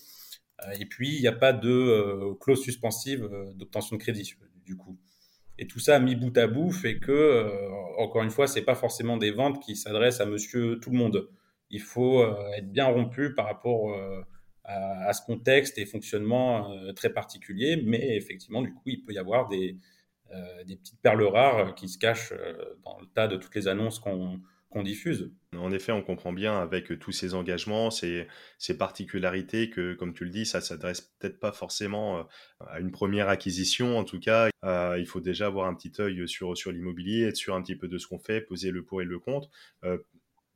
et 0.78 0.86
puis 0.86 1.14
il 1.16 1.20
n'y 1.20 1.28
a 1.28 1.32
pas 1.32 1.52
de 1.52 2.34
clause 2.40 2.62
suspensive 2.62 3.28
d'obtention 3.54 3.96
de 3.96 4.02
crédit 4.02 4.34
du 4.64 4.76
coup. 4.76 4.98
Et 5.58 5.66
tout 5.66 5.78
ça 5.78 6.00
mis 6.00 6.16
bout 6.16 6.36
à 6.36 6.46
bout 6.46 6.72
fait 6.72 6.98
que, 6.98 7.48
encore 7.98 8.22
une 8.22 8.30
fois, 8.30 8.46
c'est 8.46 8.62
pas 8.62 8.74
forcément 8.74 9.16
des 9.16 9.30
ventes 9.30 9.62
qui 9.62 9.76
s'adressent 9.76 10.20
à 10.20 10.26
monsieur 10.26 10.80
tout 10.80 10.90
le 10.90 10.98
monde. 10.98 11.28
Il 11.70 11.80
faut 11.80 12.24
être 12.56 12.72
bien 12.72 12.86
rompu 12.86 13.34
par 13.34 13.46
rapport 13.46 13.96
à, 14.64 15.12
ce 15.12 15.22
contexte 15.24 15.78
et 15.78 15.86
fonctionnement 15.86 16.72
euh, 16.72 16.92
très 16.92 17.10
particulier, 17.10 17.82
mais 17.84 18.16
effectivement, 18.16 18.62
du 18.62 18.72
coup, 18.72 18.82
il 18.86 19.04
peut 19.04 19.12
y 19.12 19.18
avoir 19.18 19.48
des, 19.48 19.76
euh, 20.32 20.64
des 20.64 20.76
petites 20.76 21.00
perles 21.00 21.22
rares 21.24 21.74
qui 21.74 21.88
se 21.88 21.98
cachent 21.98 22.32
euh, 22.32 22.76
dans 22.84 22.98
le 22.98 23.06
tas 23.06 23.28
de 23.28 23.36
toutes 23.36 23.54
les 23.54 23.68
annonces 23.68 23.98
qu'on 23.98 24.40
diffuse. 24.82 25.30
En 25.56 25.70
effet, 25.70 25.92
on 25.92 26.02
comprend 26.02 26.32
bien 26.32 26.58
avec 26.60 26.98
tous 26.98 27.12
ces 27.12 27.34
engagements, 27.34 27.90
ces, 27.90 28.26
particularités 28.78 29.70
que, 29.70 29.94
comme 29.94 30.12
tu 30.12 30.24
le 30.24 30.30
dis, 30.30 30.46
ça 30.46 30.60
s'adresse 30.60 31.00
peut-être 31.00 31.38
pas 31.38 31.52
forcément 31.52 32.26
à 32.60 32.80
une 32.80 32.90
première 32.90 33.28
acquisition. 33.28 33.98
En 33.98 34.04
tout 34.04 34.18
cas, 34.18 34.50
il 34.98 35.06
faut 35.06 35.20
déjà 35.20 35.46
avoir 35.46 35.68
un 35.68 35.74
petit 35.74 35.92
œil 36.00 36.26
sur, 36.28 36.54
l'immobilier, 36.72 37.24
être 37.24 37.36
sûr 37.36 37.54
un 37.54 37.62
petit 37.62 37.76
peu 37.76 37.88
de 37.88 37.98
ce 37.98 38.08
qu'on 38.08 38.18
fait, 38.18 38.40
poser 38.40 38.70
le 38.70 38.84
pour 38.84 39.00
et 39.00 39.04
le 39.04 39.18
contre 39.18 39.50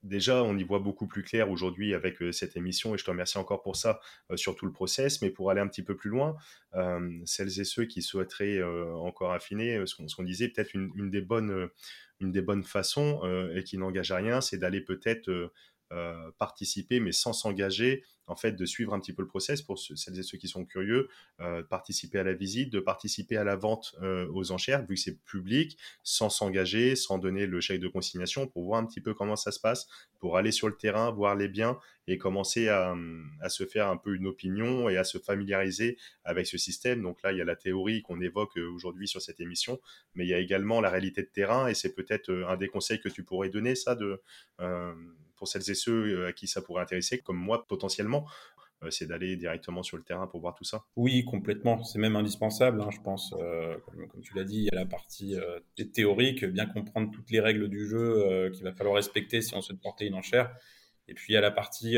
déjà, 0.03 0.43
on 0.43 0.57
y 0.57 0.63
voit 0.63 0.79
beaucoup 0.79 1.07
plus 1.07 1.23
clair 1.23 1.51
aujourd'hui 1.51 1.95
avec 1.95 2.23
euh, 2.23 2.33
cette 2.33 2.57
émission 2.57 2.95
et 2.95 2.99
je 2.99 3.05
te 3.05 3.11
remercie 3.11 3.39
encore 3.39 3.63
pour 3.63 3.77
ça 3.77 4.01
euh, 4.31 4.37
sur 4.37 4.57
tout 4.57 4.67
le 4.67 4.73
process. 4.73 5.23
Mais 5.23 5.31
pour 5.31 5.51
aller 5.51 5.61
un 5.61 5.69
petit 5.69 5.83
peu 5.83 5.97
plus 5.97 6.11
loin, 6.11 6.37
euh, 6.75 7.21
celles 7.25 7.61
et 7.61 7.65
ceux 7.65 7.85
qui 7.85 8.03
souhaiteraient 8.03 8.63
encore 8.63 9.33
affiner 9.33 9.83
ce 9.87 10.15
qu'on 10.15 10.23
disait, 10.23 10.49
peut-être 10.49 10.75
une, 10.75 11.11
des 11.11 11.21
bonnes, 11.21 11.69
une 12.21 12.33
des 12.33 12.43
bonnes 12.43 12.65
façons 12.65 13.21
et 13.55 13.63
qui 13.65 13.79
n'engage 13.79 14.11
à 14.11 14.17
rien, 14.17 14.41
c'est 14.41 14.59
d'aller 14.59 14.81
peut-être 14.81 15.53
participer 16.39 17.01
mais 17.01 17.13
sans 17.13 17.33
s'engager 17.33 18.03
en 18.29 18.37
fait 18.37 18.53
de 18.53 18.65
suivre 18.65 18.95
un 18.95 19.01
petit 19.01 19.13
peu 19.13 19.23
le 19.23 19.29
process 19.29 19.63
pour 19.63 19.79
celles 19.79 20.19
et 20.19 20.23
ceux 20.23 20.39
qui 20.39 20.49
sont 20.49 20.65
curieux, 20.65 21.09
euh, 21.41 21.63
participer 21.63 22.19
à 22.19 22.23
la 22.23 22.35
visite, 22.35 22.71
de 22.71 22.81
participer 22.81 23.37
à 23.37 23.45
la 23.45 23.57
vente 23.57 23.97
euh, 24.03 24.29
aux 24.33 24.53
enchères, 24.53 24.83
vu 24.87 24.95
que 24.95 25.01
c'est 25.01 25.19
public, 25.25 25.79
sans 26.03 26.29
s'engager, 26.29 26.95
sans 26.95 27.19
donner 27.19 27.47
le 27.47 27.61
chèque 27.61 27.81
de 27.81 27.89
consignation, 27.89 28.47
pour 28.47 28.65
voir 28.65 28.81
un 28.81 28.87
petit 28.87 29.01
peu 29.01 29.15
comment 29.15 29.37
ça 29.37 29.51
se 29.51 29.59
passe, 29.59 29.89
pour 30.21 30.37
aller 30.37 30.53
sur 30.53 30.69
le 30.69 30.77
terrain, 30.77 31.11
voir 31.11 31.35
les 31.35 31.49
biens 31.49 31.79
et 32.07 32.19
commencer 32.19 32.69
à, 32.69 32.95
à 33.41 33.49
se 33.49 33.67
faire 33.67 33.89
un 33.89 33.97
peu 33.97 34.15
une 34.15 34.27
opinion 34.27 34.89
et 34.89 34.97
à 34.97 35.05
se 35.05 35.19
familiariser 35.19 35.99
avec 36.25 36.47
ce 36.47 36.59
système. 36.59 37.03
Donc 37.03 37.23
là, 37.23 37.33
il 37.33 37.39
y 37.39 37.41
a 37.41 37.45
la 37.45 37.57
théorie 37.57 38.03
qu'on 38.03 38.21
évoque 38.21 38.59
euh, 38.59 38.71
aujourd'hui 38.71 39.09
sur 39.09 39.23
cette 39.23 39.41
émission, 39.41 39.81
mais 40.15 40.27
il 40.27 40.29
y 40.29 40.35
a 40.35 40.39
également 40.39 40.81
la 40.81 40.91
réalité 40.91 41.23
de 41.23 41.29
terrain 41.29 41.69
et 41.69 41.75
c'est 41.75 41.95
peut-être 41.95 42.31
un 42.31 42.57
des 42.57 42.69
conseils 42.69 43.01
que 43.01 43.09
tu 43.09 43.25
pourrais 43.25 43.49
donner, 43.49 43.75
ça, 43.75 43.95
de 43.95 44.21
pour 45.39 45.49
celles 45.49 45.71
et 45.71 45.75
ceux 45.75 46.27
à 46.27 46.33
qui 46.33 46.47
ça 46.47 46.61
pourrait 46.61 46.83
intéresser, 46.83 47.19
comme 47.19 47.39
moi 47.39 47.67
potentiellement, 47.67 48.27
euh, 48.85 48.91
c'est 48.91 49.07
d'aller 49.07 49.37
directement 49.37 49.83
sur 49.83 49.97
le 49.97 50.05
terrain 50.05 50.27
pour 50.27 50.41
voir 50.41 50.55
tout 50.55 50.65
ça. 50.65 50.85
Oui, 50.97 51.25
complètement. 51.25 51.83
C'est 51.83 51.99
même 51.99 52.17
indispensable, 52.17 52.81
hein, 52.81 52.91
je 52.91 53.01
pense. 53.01 53.35
Euh, 53.39 53.77
comme, 53.85 54.23
tu 54.23 54.35
l'as 54.37 54.45
dit, 54.45 54.59
il 54.59 54.65
y 54.65 54.71
a 54.71 54.77
la 54.77 54.87
partie 54.87 55.35
euh, 55.35 55.59
théorique, 55.93 56.45
bien 56.45 56.67
comprendre 56.67 57.11
toutes 57.13 57.31
les 57.31 57.41
règles 57.41 57.69
du 57.69 57.89
jeu 57.89 58.51
qu'il 58.53 58.65
va 58.65 58.73
falloir 58.73 58.97
respecter 58.97 59.43
si 59.43 59.55
on 59.55 59.61
souhaite 59.61 59.81
porter 59.81 60.07
une 60.07 60.15
enchère. 60.15 60.55
Et 61.09 61.15
puis 61.15 61.33
il 61.33 61.35
y 61.35 61.39
a 61.39 61.41
la 61.41 61.51
partie 61.51 61.97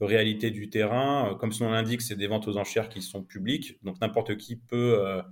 réalité 0.00 0.50
du 0.50 0.70
terrain. 0.70 1.36
Comme 1.40 1.52
son 1.52 1.64
nom 1.64 1.72
l'indique, 1.72 2.02
c'est 2.02 2.16
des 2.16 2.26
ventes 2.26 2.46
aux 2.46 2.56
enchères 2.56 2.88
qui 2.88 3.02
sont 3.02 3.22
publiques. 3.22 3.82
Donc 3.82 4.00
n'importe 4.00 4.36
qui 4.36 4.56
peut 4.56 5.22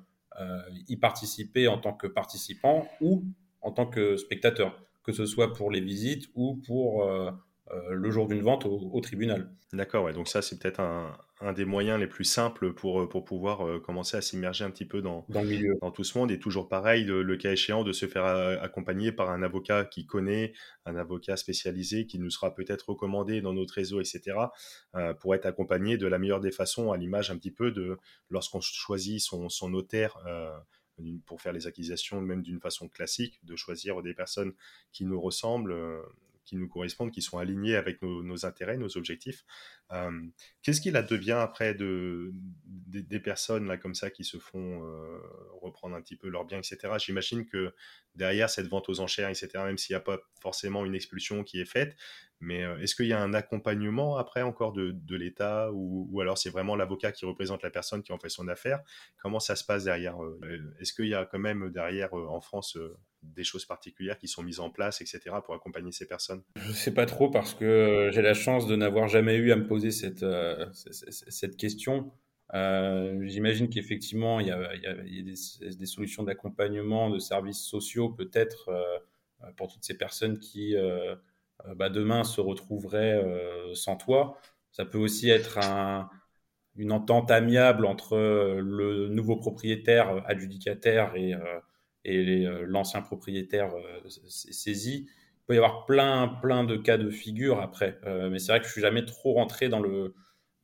y 0.88 0.96
participer 0.96 1.68
en 1.68 1.78
tant 1.78 1.92
que 1.92 2.06
participant 2.06 2.88
ou 3.00 3.24
en 3.60 3.70
tant 3.72 3.86
que 3.86 4.16
spectateur 4.16 4.82
que 5.02 5.12
ce 5.12 5.26
soit 5.26 5.52
pour 5.52 5.70
les 5.70 5.80
visites 5.80 6.28
ou 6.34 6.56
pour 6.66 7.04
euh, 7.04 7.30
euh, 7.72 7.90
le 7.90 8.10
jour 8.10 8.28
d'une 8.28 8.42
vente 8.42 8.66
au, 8.66 9.00
tribunal. 9.00 9.50
D'accord, 9.72 10.04
ouais, 10.04 10.12
donc 10.12 10.28
ça 10.28 10.42
c'est 10.42 10.58
peut-être 10.58 10.80
un, 10.80 11.16
des 11.54 11.64
moyens 11.64 11.98
les 11.98 12.06
plus 12.06 12.24
simples 12.24 12.72
pour, 12.72 13.00
euh, 13.00 13.08
pour 13.08 13.24
pouvoir 13.24 13.80
commencer 13.82 14.16
à 14.16 14.20
s'immerger 14.20 14.64
un 14.64 14.70
petit 14.70 14.84
peu 14.84 15.00
dans, 15.00 15.24
dans, 15.28 15.42
le 15.42 15.48
milieu. 15.48 15.74
dans 15.80 15.90
tout 15.90 16.04
ce 16.04 16.16
monde. 16.18 16.30
Et 16.30 16.38
toujours 16.38 16.68
pareil, 16.68 17.04
le, 17.04 17.36
cas 17.36 17.52
échéant, 17.52 17.82
de 17.82 17.92
se 17.92 18.06
faire 18.06 18.26
accompagner 18.62 19.10
par 19.12 19.30
un 19.30 19.42
avocat 19.42 19.84
qui 19.84 20.06
connaît, 20.06 20.52
un 20.84 20.96
avocat 20.96 21.36
spécialisé 21.36 22.06
qui 22.06 22.18
nous 22.18 22.30
sera 22.30 22.54
peut-être 22.54 22.90
recommandé 22.90 23.40
dans 23.40 23.54
notre 23.54 23.74
réseau, 23.74 24.00
etc., 24.00 24.36
pour 25.20 25.34
être 25.34 25.46
accompagné 25.46 25.96
de 25.96 26.06
la 26.06 26.18
meilleure 26.18 26.40
des 26.40 26.52
façons, 26.52 26.92
à 26.92 26.96
l'image 26.96 27.30
un 27.30 27.38
petit 27.38 27.50
peu 27.50 27.70
de 27.70 27.96
lorsqu'on 28.28 28.60
choisit 28.60 29.20
son, 29.20 29.48
son 29.48 29.70
notaire 29.70 30.18
pour 31.26 31.40
faire 31.40 31.52
les 31.52 31.66
acquisitions 31.66 32.20
même 32.20 32.42
d'une 32.42 32.60
façon 32.60 32.88
classique, 32.88 33.40
de 33.44 33.56
choisir 33.56 34.02
des 34.02 34.14
personnes 34.14 34.52
qui 34.92 35.04
nous 35.04 35.20
ressemblent, 35.20 35.72
euh, 35.72 36.02
qui 36.44 36.56
nous 36.56 36.68
correspondent, 36.68 37.12
qui 37.12 37.22
sont 37.22 37.38
alignés 37.38 37.76
avec 37.76 38.02
nos, 38.02 38.46
intérêts, 38.46 38.76
nos 38.76 38.96
objectifs. 38.96 39.44
Euh, 39.92 40.10
qu'est-ce 40.62 40.80
qu'il 40.80 40.96
advient 40.96 41.32
après 41.32 41.74
de, 41.74 42.32
des 42.64 43.20
personnes 43.20 43.66
là 43.66 43.76
comme 43.76 43.94
ça 43.94 44.10
qui 44.10 44.24
se 44.24 44.38
font 44.38 44.84
euh, 44.84 45.18
reprendre 45.60 45.94
un 45.94 46.02
petit 46.02 46.16
peu 46.16 46.28
leurs 46.28 46.44
biens, 46.44 46.58
etc. 46.58 46.94
J'imagine 46.98 47.46
que 47.46 47.72
derrière 48.14 48.50
cette 48.50 48.66
vente 48.66 48.88
aux 48.88 49.00
enchères, 49.00 49.28
etc., 49.28 49.50
même 49.64 49.78
s'il 49.78 49.94
n'y 49.94 49.98
a 49.98 50.00
pas 50.00 50.20
forcément 50.40 50.84
une 50.84 50.94
expulsion 50.94 51.44
qui 51.44 51.60
est 51.60 51.64
faite, 51.64 51.96
mais 52.42 52.62
euh, 52.62 52.78
est-ce 52.80 52.94
qu'il 52.94 53.06
y 53.06 53.14
a 53.14 53.20
un 53.20 53.32
accompagnement 53.32 54.18
après 54.18 54.42
encore 54.42 54.72
de, 54.72 55.16
l'État 55.16 55.70
ou, 55.72 56.20
alors 56.20 56.36
c'est 56.36 56.50
vraiment 56.50 56.76
l'avocat 56.76 57.12
qui 57.12 57.24
représente 57.24 57.62
la 57.62 57.70
personne 57.70 58.02
qui 58.02 58.12
en 58.12 58.18
fait 58.18 58.28
son 58.28 58.48
affaire? 58.48 58.80
Comment 59.22 59.40
ça 59.40 59.56
se 59.56 59.64
passe 59.64 59.84
derrière 59.84 60.16
Est-ce 60.78 60.92
qu'il 60.92 61.08
y 61.08 61.14
a 61.14 61.24
quand 61.24 61.38
même 61.38 61.70
derrière 61.70 62.12
en 62.12 62.40
France 62.40 62.76
des 63.22 63.44
choses 63.44 63.64
particulières 63.64 64.18
qui 64.18 64.28
sont 64.28 64.42
mises 64.42 64.60
en 64.60 64.70
place, 64.70 65.00
etc., 65.00 65.20
pour 65.44 65.54
accompagner 65.54 65.92
ces 65.92 66.06
personnes? 66.06 66.42
Je 66.56 66.68
ne 66.68 66.74
sais 66.74 66.92
pas 66.92 67.06
trop 67.06 67.30
parce 67.30 67.54
que 67.54 67.64
euh, 67.64 68.10
j'ai 68.12 68.22
la 68.22 68.34
chance 68.34 68.66
de 68.66 68.76
n'avoir 68.76 69.08
jamais 69.08 69.36
eu 69.36 69.52
à 69.52 69.56
me 69.56 69.66
poser 69.66 69.90
cette, 69.90 70.22
euh, 70.22 70.66
cette 70.72 71.56
question. 71.56 72.12
Euh, 72.54 73.20
j'imagine 73.24 73.68
qu'effectivement, 73.68 74.40
il 74.40 74.48
y 74.48 74.50
a, 74.50 74.74
des, 75.22 75.86
solutions 75.86 76.22
d'accompagnement, 76.22 77.10
de 77.10 77.18
services 77.18 77.62
sociaux, 77.62 78.10
peut-être 78.10 78.70
pour 79.56 79.72
toutes 79.72 79.84
ces 79.84 79.96
personnes 79.96 80.38
qui, 80.38 80.76
bah, 81.76 81.88
demain, 81.88 82.24
se 82.24 82.40
retrouveraient 82.40 83.22
sans 83.74 83.96
toi. 83.96 84.38
Ça 84.72 84.84
peut 84.84 84.98
aussi 84.98 85.30
être 85.30 85.58
une 86.76 86.92
entente 86.92 87.30
amiable 87.30 87.86
entre 87.86 88.16
le 88.16 89.08
nouveau 89.08 89.36
propriétaire 89.36 90.22
adjudicataire 90.26 91.14
et 91.16 91.34
et 92.04 92.46
euh, 92.46 92.64
l'ancien 92.66 93.02
propriétaire 93.02 93.74
euh, 93.74 94.08
saisi. 94.28 95.06
Il 95.08 95.44
peut 95.46 95.54
y 95.54 95.58
avoir 95.58 95.86
plein, 95.86 96.28
plein 96.28 96.64
de 96.64 96.76
cas 96.76 96.98
de 96.98 97.10
figure 97.10 97.60
après, 97.60 97.98
euh, 98.06 98.30
mais 98.30 98.38
c'est 98.38 98.52
vrai 98.52 98.60
que 98.60 98.66
je 98.66 98.72
suis 98.72 98.80
jamais 98.80 99.04
trop 99.04 99.34
rentré 99.34 99.68
dans 99.68 99.80
le, 99.80 100.14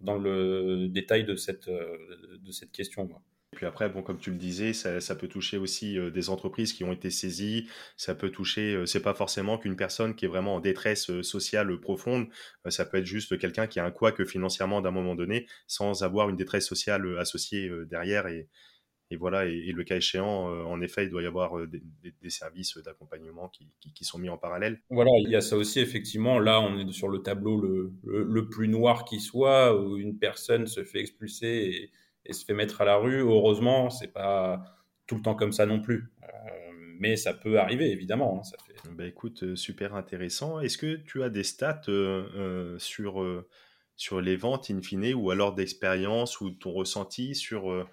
dans 0.00 0.18
le 0.18 0.88
détail 0.88 1.24
de 1.24 1.36
cette, 1.36 1.68
de 1.68 2.52
cette 2.52 2.72
question. 2.72 3.08
Et 3.52 3.56
puis 3.56 3.66
après, 3.66 3.88
bon, 3.88 4.02
comme 4.02 4.18
tu 4.18 4.30
le 4.30 4.36
disais, 4.36 4.72
ça, 4.72 5.14
peut 5.14 5.28
toucher 5.28 5.56
aussi 5.56 5.98
des 6.12 6.30
entreprises 6.30 6.72
qui 6.72 6.84
ont 6.84 6.92
été 6.92 7.10
saisies. 7.10 7.66
Ça 7.96 8.14
peut 8.14 8.30
toucher, 8.30 8.84
c'est 8.86 9.02
pas 9.02 9.14
forcément 9.14 9.58
qu'une 9.58 9.76
personne 9.76 10.14
qui 10.14 10.26
est 10.26 10.28
vraiment 10.28 10.56
en 10.56 10.60
détresse 10.60 11.22
sociale 11.22 11.80
profonde. 11.80 12.28
ça 12.68 12.84
peut 12.84 12.98
être 12.98 13.06
juste 13.06 13.38
quelqu'un 13.38 13.66
qui 13.66 13.80
a 13.80 13.84
un 13.84 13.90
couac 13.90 14.22
financièrement 14.24 14.82
d'un 14.82 14.90
moment 14.90 15.14
donné, 15.14 15.46
sans 15.66 16.02
avoir 16.02 16.28
une 16.28 16.36
détresse 16.36 16.66
sociale 16.66 17.18
associée 17.18 17.70
derrière. 17.86 18.26
Et, 19.10 19.16
voilà, 19.16 19.46
et, 19.46 19.72
le 19.72 19.84
cas 19.84 19.96
échéant, 19.96 20.50
euh, 20.50 20.64
en 20.64 20.82
effet, 20.82 21.04
il 21.04 21.10
doit 21.10 21.22
y 21.22 21.26
avoir 21.26 21.58
euh, 21.58 21.66
des, 21.66 22.30
services 22.30 22.76
d'accompagnement 22.76 23.48
qui, 23.48 24.04
sont 24.04 24.18
mis 24.18 24.28
en 24.28 24.36
parallèle. 24.36 24.82
Voilà, 24.90 25.10
il 25.20 25.30
y 25.30 25.36
a 25.36 25.40
ça 25.40 25.56
aussi, 25.56 25.80
effectivement. 25.80 26.38
Là, 26.38 26.60
on 26.60 26.78
est 26.78 26.92
sur 26.92 27.08
le 27.08 27.20
tableau 27.20 27.58
le, 28.04 28.48
plus 28.48 28.68
noir 28.68 29.06
qui 29.06 29.20
soit, 29.20 29.74
où 29.80 29.96
une 29.96 30.18
personne 30.18 30.66
se 30.66 30.84
fait 30.84 31.00
expulser 31.00 31.90
se 32.30 32.44
fait 32.44 32.54
mettre 32.54 32.80
à 32.80 32.84
la 32.84 32.96
rue. 32.96 33.20
Heureusement, 33.20 33.90
c'est 33.90 34.12
pas 34.12 34.62
tout 35.06 35.16
le 35.16 35.22
temps 35.22 35.34
comme 35.34 35.52
ça 35.52 35.66
non 35.66 35.80
plus. 35.80 36.12
Euh, 36.22 36.26
mais 36.98 37.16
ça 37.16 37.32
peut 37.32 37.58
arriver, 37.58 37.90
évidemment. 37.90 38.38
Hein, 38.38 38.42
ça 38.44 38.56
fait... 38.66 38.74
bah, 38.90 39.06
écoute, 39.06 39.54
super 39.54 39.94
intéressant. 39.94 40.60
Est-ce 40.60 40.78
que 40.78 40.96
tu 40.96 41.22
as 41.22 41.30
des 41.30 41.44
stats 41.44 41.82
sur, 42.78 43.44
sur 43.96 44.20
les 44.20 44.36
ventes 44.36 44.70
in 44.70 44.82
fine 44.82 45.14
ou 45.14 45.30
alors 45.30 45.54
d'expérience 45.54 46.40
ou 46.40 46.50
ton 46.50 46.72
ressenti 46.72 47.34
sur 47.34 47.86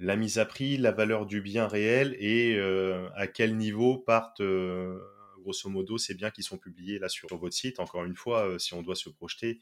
la 0.00 0.16
mise 0.16 0.38
à 0.38 0.46
prix, 0.46 0.78
la 0.78 0.92
valeur 0.92 1.26
du 1.26 1.42
bien 1.42 1.68
réel 1.68 2.16
et 2.18 2.56
euh, 2.56 3.08
à 3.14 3.26
quel 3.26 3.56
niveau 3.56 3.98
partent, 3.98 4.40
euh, 4.40 4.98
grosso 5.42 5.68
modo, 5.68 5.98
ces 5.98 6.14
biens 6.14 6.30
qui 6.30 6.42
sont 6.42 6.56
publiés 6.56 6.98
là 6.98 7.10
sur 7.10 7.28
votre 7.36 7.54
site? 7.54 7.80
Encore 7.80 8.04
une 8.04 8.16
fois, 8.16 8.48
euh, 8.48 8.58
si 8.58 8.72
on 8.72 8.82
doit 8.82 8.96
se 8.96 9.10
projeter 9.10 9.60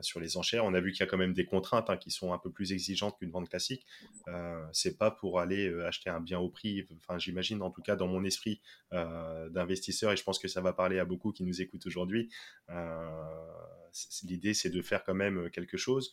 sur 0.00 0.20
les 0.20 0.36
enchères, 0.36 0.64
on 0.64 0.74
a 0.74 0.80
vu 0.80 0.92
qu'il 0.92 1.00
y 1.00 1.02
a 1.02 1.06
quand 1.06 1.18
même 1.18 1.34
des 1.34 1.44
contraintes 1.44 1.90
hein, 1.90 1.96
qui 1.96 2.10
sont 2.10 2.32
un 2.32 2.38
peu 2.38 2.50
plus 2.50 2.72
exigeantes 2.72 3.18
qu'une 3.18 3.30
vente 3.30 3.48
classique. 3.48 3.86
c'est 4.72 4.96
pas 4.96 5.10
pour 5.10 5.40
aller 5.40 5.72
acheter 5.82 6.10
un 6.10 6.20
bien 6.20 6.38
au 6.38 6.48
prix. 6.48 6.86
Enfin, 6.96 7.18
j'imagine 7.18 7.60
en 7.62 7.70
tout 7.70 7.82
cas 7.82 7.96
dans 7.96 8.08
mon 8.08 8.24
esprit 8.24 8.60
d'investisseur 8.92 10.12
et 10.12 10.16
je 10.16 10.24
pense 10.24 10.38
que 10.38 10.48
ça 10.48 10.60
va 10.60 10.72
parler 10.72 10.98
à 10.98 11.04
beaucoup 11.04 11.32
qui 11.32 11.44
nous 11.44 11.60
écoutent 11.60 11.86
aujourd'hui. 11.86 12.30
L'idée, 14.22 14.54
c'est 14.54 14.70
de 14.70 14.82
faire 14.82 15.04
quand 15.04 15.14
même 15.14 15.50
quelque 15.50 15.76
chose 15.76 16.12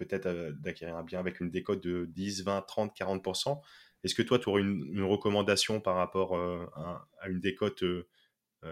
peut-être 0.00 0.26
euh, 0.26 0.52
d'acquérir 0.52 0.96
un 0.96 1.04
bien 1.04 1.20
avec 1.20 1.40
une 1.40 1.50
décote 1.50 1.82
de 1.82 2.06
10, 2.06 2.44
20, 2.44 2.62
30, 2.62 2.96
40%. 2.96 3.60
Est-ce 4.02 4.14
que 4.14 4.22
toi, 4.22 4.38
tu 4.38 4.48
aurais 4.48 4.62
une, 4.62 5.02
recommandation 5.02 5.80
par 5.80 5.96
rapport 5.96 6.36
euh, 6.36 6.66
à, 6.74 7.28
une 7.28 7.40
décote 7.40 7.82
euh, 7.82 8.08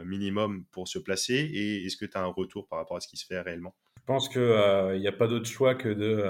minimum 0.05 0.65
pour 0.71 0.89
se 0.89 0.99
placer 0.99 1.35
et 1.35 1.85
est-ce 1.85 1.97
que 1.97 2.05
tu 2.05 2.17
as 2.17 2.23
un 2.23 2.27
retour 2.27 2.67
par 2.69 2.79
rapport 2.79 2.97
à 2.97 3.01
ce 3.01 3.09
qui 3.09 3.17
se 3.17 3.27
fait 3.27 3.41
réellement? 3.41 3.75
Je 3.97 4.03
pense 4.05 4.29
qu'il 4.29 5.01
n'y 5.01 5.09
a 5.09 5.13
pas 5.13 5.27
d'autre 5.27 5.47
choix 5.47 5.75
que 5.75 5.89
de, 5.89 6.23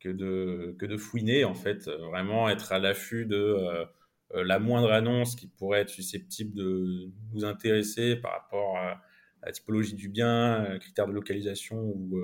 que, 0.00 0.08
de, 0.08 0.76
que 0.78 0.86
de 0.86 0.96
fouiner, 0.96 1.44
en 1.44 1.54
fait, 1.54 1.88
vraiment 1.88 2.48
être 2.48 2.72
à 2.72 2.78
l'affût 2.78 3.26
de 3.26 3.86
la 4.34 4.58
moindre 4.58 4.92
annonce 4.92 5.36
qui 5.36 5.48
pourrait 5.48 5.80
être 5.80 5.90
susceptible 5.90 6.54
de 6.54 7.10
nous 7.32 7.44
intéresser 7.44 8.16
par 8.16 8.32
rapport 8.32 8.76
à, 8.76 9.00
la 9.42 9.52
typologie 9.52 9.94
du 9.94 10.08
bien, 10.08 10.76
critères 10.80 11.06
de 11.06 11.12
localisation 11.12 11.76
ou, 11.76 12.20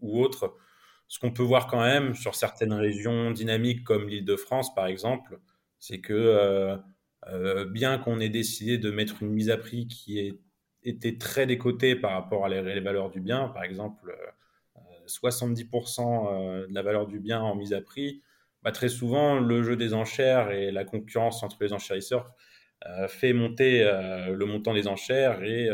ou 0.00 0.20
autre. 0.20 0.56
Ce 1.06 1.20
qu'on 1.20 1.30
peut 1.30 1.42
voir 1.42 1.68
quand 1.68 1.80
même 1.80 2.14
sur 2.14 2.34
certaines 2.34 2.72
régions 2.72 3.30
dynamiques 3.30 3.84
comme 3.84 4.08
l'Île-de-France, 4.08 4.74
par 4.74 4.86
exemple, 4.86 5.38
c'est 5.78 6.00
que 6.00 6.76
euh, 7.28 7.64
bien 7.64 7.98
qu'on 7.98 8.20
ait 8.20 8.28
décidé 8.28 8.78
de 8.78 8.90
mettre 8.90 9.22
une 9.22 9.30
mise 9.30 9.50
à 9.50 9.56
prix 9.56 9.86
qui 9.86 10.18
ait 10.18 10.38
été 10.82 11.16
très 11.16 11.46
décotée 11.46 11.96
par 11.96 12.12
rapport 12.12 12.44
à 12.44 12.48
les, 12.48 12.80
valeurs 12.80 13.10
du 13.10 13.20
bien, 13.20 13.48
par 13.48 13.64
exemple 13.64 14.14
70% 15.06 16.66
de 16.68 16.74
la 16.74 16.82
valeur 16.82 17.06
du 17.06 17.20
bien 17.20 17.40
en 17.40 17.54
mise 17.54 17.72
à 17.72 17.80
prix, 17.80 18.22
bah, 18.62 18.70
très 18.70 18.90
souvent 18.90 19.40
le 19.40 19.62
jeu 19.62 19.76
des 19.76 19.94
enchères 19.94 20.50
et 20.50 20.70
la 20.70 20.84
concurrence 20.84 21.42
entre 21.42 21.56
les 21.62 21.72
enchérisseurs 21.72 22.34
fait 23.08 23.32
monter 23.32 23.82
le 23.82 24.44
montant 24.44 24.74
des 24.74 24.86
enchères 24.86 25.42
et 25.42 25.70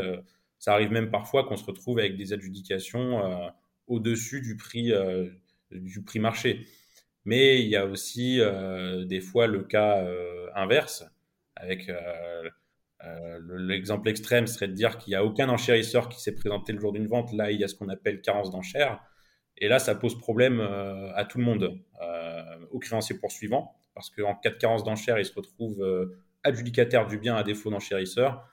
ça 0.59 0.71
arrive 0.71 0.91
même 0.91 1.11
parfois 1.11 1.43
qu'on 1.43 1.57
se 1.57 1.65
retrouve 1.65 1.99
avec 1.99 2.15
des 2.15 2.31
adjudications 2.31 3.51
au-dessus 3.91 4.41
du 4.41 4.55
prix, 4.55 4.91
euh, 4.91 5.29
du 5.71 6.01
prix 6.01 6.19
marché. 6.19 6.65
Mais 7.25 7.61
il 7.61 7.67
y 7.67 7.75
a 7.75 7.85
aussi 7.85 8.39
euh, 8.39 9.05
des 9.05 9.19
fois 9.19 9.47
le 9.47 9.63
cas 9.63 9.99
euh, 9.99 10.47
inverse, 10.55 11.03
avec 11.61 11.89
l'exemple 13.49 14.09
extrême 14.09 14.47
serait 14.47 14.67
de 14.67 14.73
dire 14.73 14.97
qu'il 14.97 15.11
n'y 15.11 15.15
a 15.15 15.23
aucun 15.23 15.49
enchérisseur 15.49 16.09
qui 16.09 16.21
s'est 16.21 16.35
présenté 16.35 16.73
le 16.73 16.79
jour 16.79 16.91
d'une 16.91 17.07
vente. 17.07 17.31
Là, 17.33 17.51
il 17.51 17.59
y 17.59 17.63
a 17.63 17.67
ce 17.67 17.75
qu'on 17.75 17.89
appelle 17.89 18.21
carence 18.21 18.51
d'enchères. 18.51 18.99
Et 19.57 19.67
là, 19.67 19.79
ça 19.79 19.95
pose 19.95 20.17
problème 20.17 20.59
à 20.59 21.25
tout 21.25 21.37
le 21.37 21.43
monde, 21.43 21.79
au 22.71 22.79
créancier 22.79 23.17
poursuivant, 23.17 23.75
parce 23.95 24.09
qu'en 24.09 24.35
cas 24.35 24.49
de 24.49 24.55
carence 24.55 24.83
d'enchères, 24.83 25.19
il 25.19 25.25
se 25.25 25.33
retrouve 25.33 25.83
adjudicataire 26.43 27.07
du 27.07 27.17
bien 27.17 27.35
à 27.35 27.43
défaut 27.43 27.69
d'enchérisseur. 27.69 28.47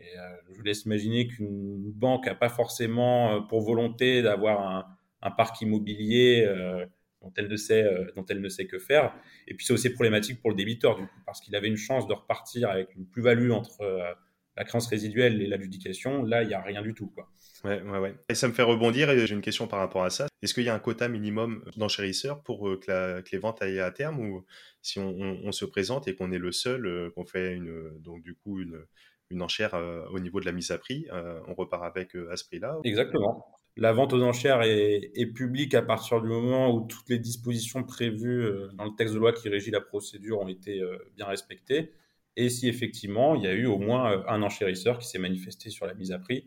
Et 0.00 0.18
euh, 0.18 0.36
je 0.48 0.56
vous 0.56 0.62
laisse 0.62 0.84
imaginer 0.84 1.26
qu'une 1.26 1.92
banque 1.92 2.26
n'a 2.26 2.34
pas 2.34 2.48
forcément 2.48 3.34
euh, 3.34 3.40
pour 3.40 3.60
volonté 3.60 4.22
d'avoir 4.22 4.86
un, 5.22 5.30
parc 5.32 5.60
immobilier 5.60 6.44
euh, 6.48 6.86
dont 7.22 7.32
elle 7.36 7.48
ne 7.48 7.56
sait 7.56 7.86
dont 8.16 8.24
elle 8.28 8.40
ne 8.40 8.48
sait 8.48 8.66
que 8.66 8.78
faire. 8.78 9.14
Et 9.46 9.54
puis 9.54 9.66
c'est 9.66 9.72
aussi 9.72 9.90
problématique 9.90 10.40
pour 10.40 10.50
le 10.50 10.56
débiteur 10.56 10.96
du 10.96 11.02
coup, 11.02 11.18
parce 11.26 11.40
qu'il 11.40 11.54
avait 11.56 11.68
une 11.68 11.76
chance 11.76 12.06
de 12.06 12.12
repartir 12.12 12.68
avec 12.70 12.94
une 12.96 13.06
plus-value 13.06 13.50
entre 13.50 14.16
la 14.56 14.64
créance 14.64 14.88
résiduelle 14.88 15.40
et 15.40 15.46
l'adjudication. 15.46 16.22
Là, 16.22 16.42
il 16.42 16.48
n'y 16.48 16.54
a 16.54 16.60
rien 16.60 16.82
du 16.82 16.94
tout 16.94 17.08
quoi. 17.08 17.30
Ouais, 17.64 17.80
ouais, 17.82 17.98
ouais. 17.98 18.14
Et 18.28 18.34
ça 18.34 18.48
me 18.48 18.52
fait 18.52 18.62
rebondir 18.62 19.10
et 19.10 19.26
j'ai 19.26 19.34
une 19.34 19.42
question 19.42 19.66
par 19.66 19.78
rapport 19.78 20.04
à 20.04 20.10
ça. 20.10 20.26
Est-ce 20.42 20.54
qu'il 20.54 20.64
y 20.64 20.70
a 20.70 20.74
un 20.74 20.78
quota 20.78 21.08
minimum 21.08 21.62
d'enchérisseurs 21.76 22.42
pour 22.42 22.60
que, 22.80 23.22
les 23.30 23.38
ventes 23.38 23.60
aillent 23.62 23.80
à 23.80 23.90
terme 23.90 24.18
ou 24.20 24.44
si 24.80 24.98
on, 24.98 25.52
se 25.52 25.64
présente 25.66 26.08
et 26.08 26.14
qu'on 26.14 26.32
est 26.32 26.38
le 26.38 26.52
seul, 26.52 27.10
qu'on 27.14 27.26
fait 27.26 27.52
une, 27.52 27.98
donc 28.00 28.22
du 28.22 28.34
coup 28.34 28.60
une, 28.60 28.86
une 29.30 29.42
enchère 29.42 29.74
euh, 29.74 30.04
au 30.12 30.18
niveau 30.18 30.40
de 30.40 30.44
la 30.44 30.52
mise 30.52 30.70
à 30.70 30.78
prix, 30.78 31.06
euh, 31.12 31.40
on 31.46 31.54
repart 31.54 31.84
avec 31.84 32.14
euh, 32.16 32.30
à 32.30 32.36
ce 32.36 32.44
prix-là. 32.44 32.78
Exactement. 32.84 33.46
La 33.80 33.92
vente 33.94 34.12
aux 34.12 34.22
enchères 34.22 34.60
est, 34.62 35.32
publique 35.34 35.74
à 35.74 35.80
partir 35.80 36.20
du 36.20 36.28
moment 36.28 36.70
où 36.70 36.86
toutes 36.86 37.08
les 37.08 37.18
dispositions 37.18 37.82
prévues 37.82 38.46
dans 38.74 38.84
le 38.84 38.94
texte 38.94 39.14
de 39.14 39.18
loi 39.18 39.32
qui 39.32 39.48
régit 39.48 39.70
la 39.70 39.80
procédure 39.80 40.38
ont 40.40 40.48
été 40.48 40.82
bien 41.16 41.24
respectées. 41.24 41.94
Et 42.36 42.50
si 42.50 42.68
effectivement 42.68 43.34
il 43.34 43.42
y 43.42 43.46
a 43.46 43.54
eu 43.54 43.64
au 43.64 43.78
moins 43.78 44.22
un 44.28 44.42
enchérisseur 44.42 44.98
qui 44.98 45.08
s'est 45.08 45.18
manifesté 45.18 45.70
sur 45.70 45.86
la 45.86 45.94
mise 45.94 46.12
à 46.12 46.18
prix, 46.18 46.46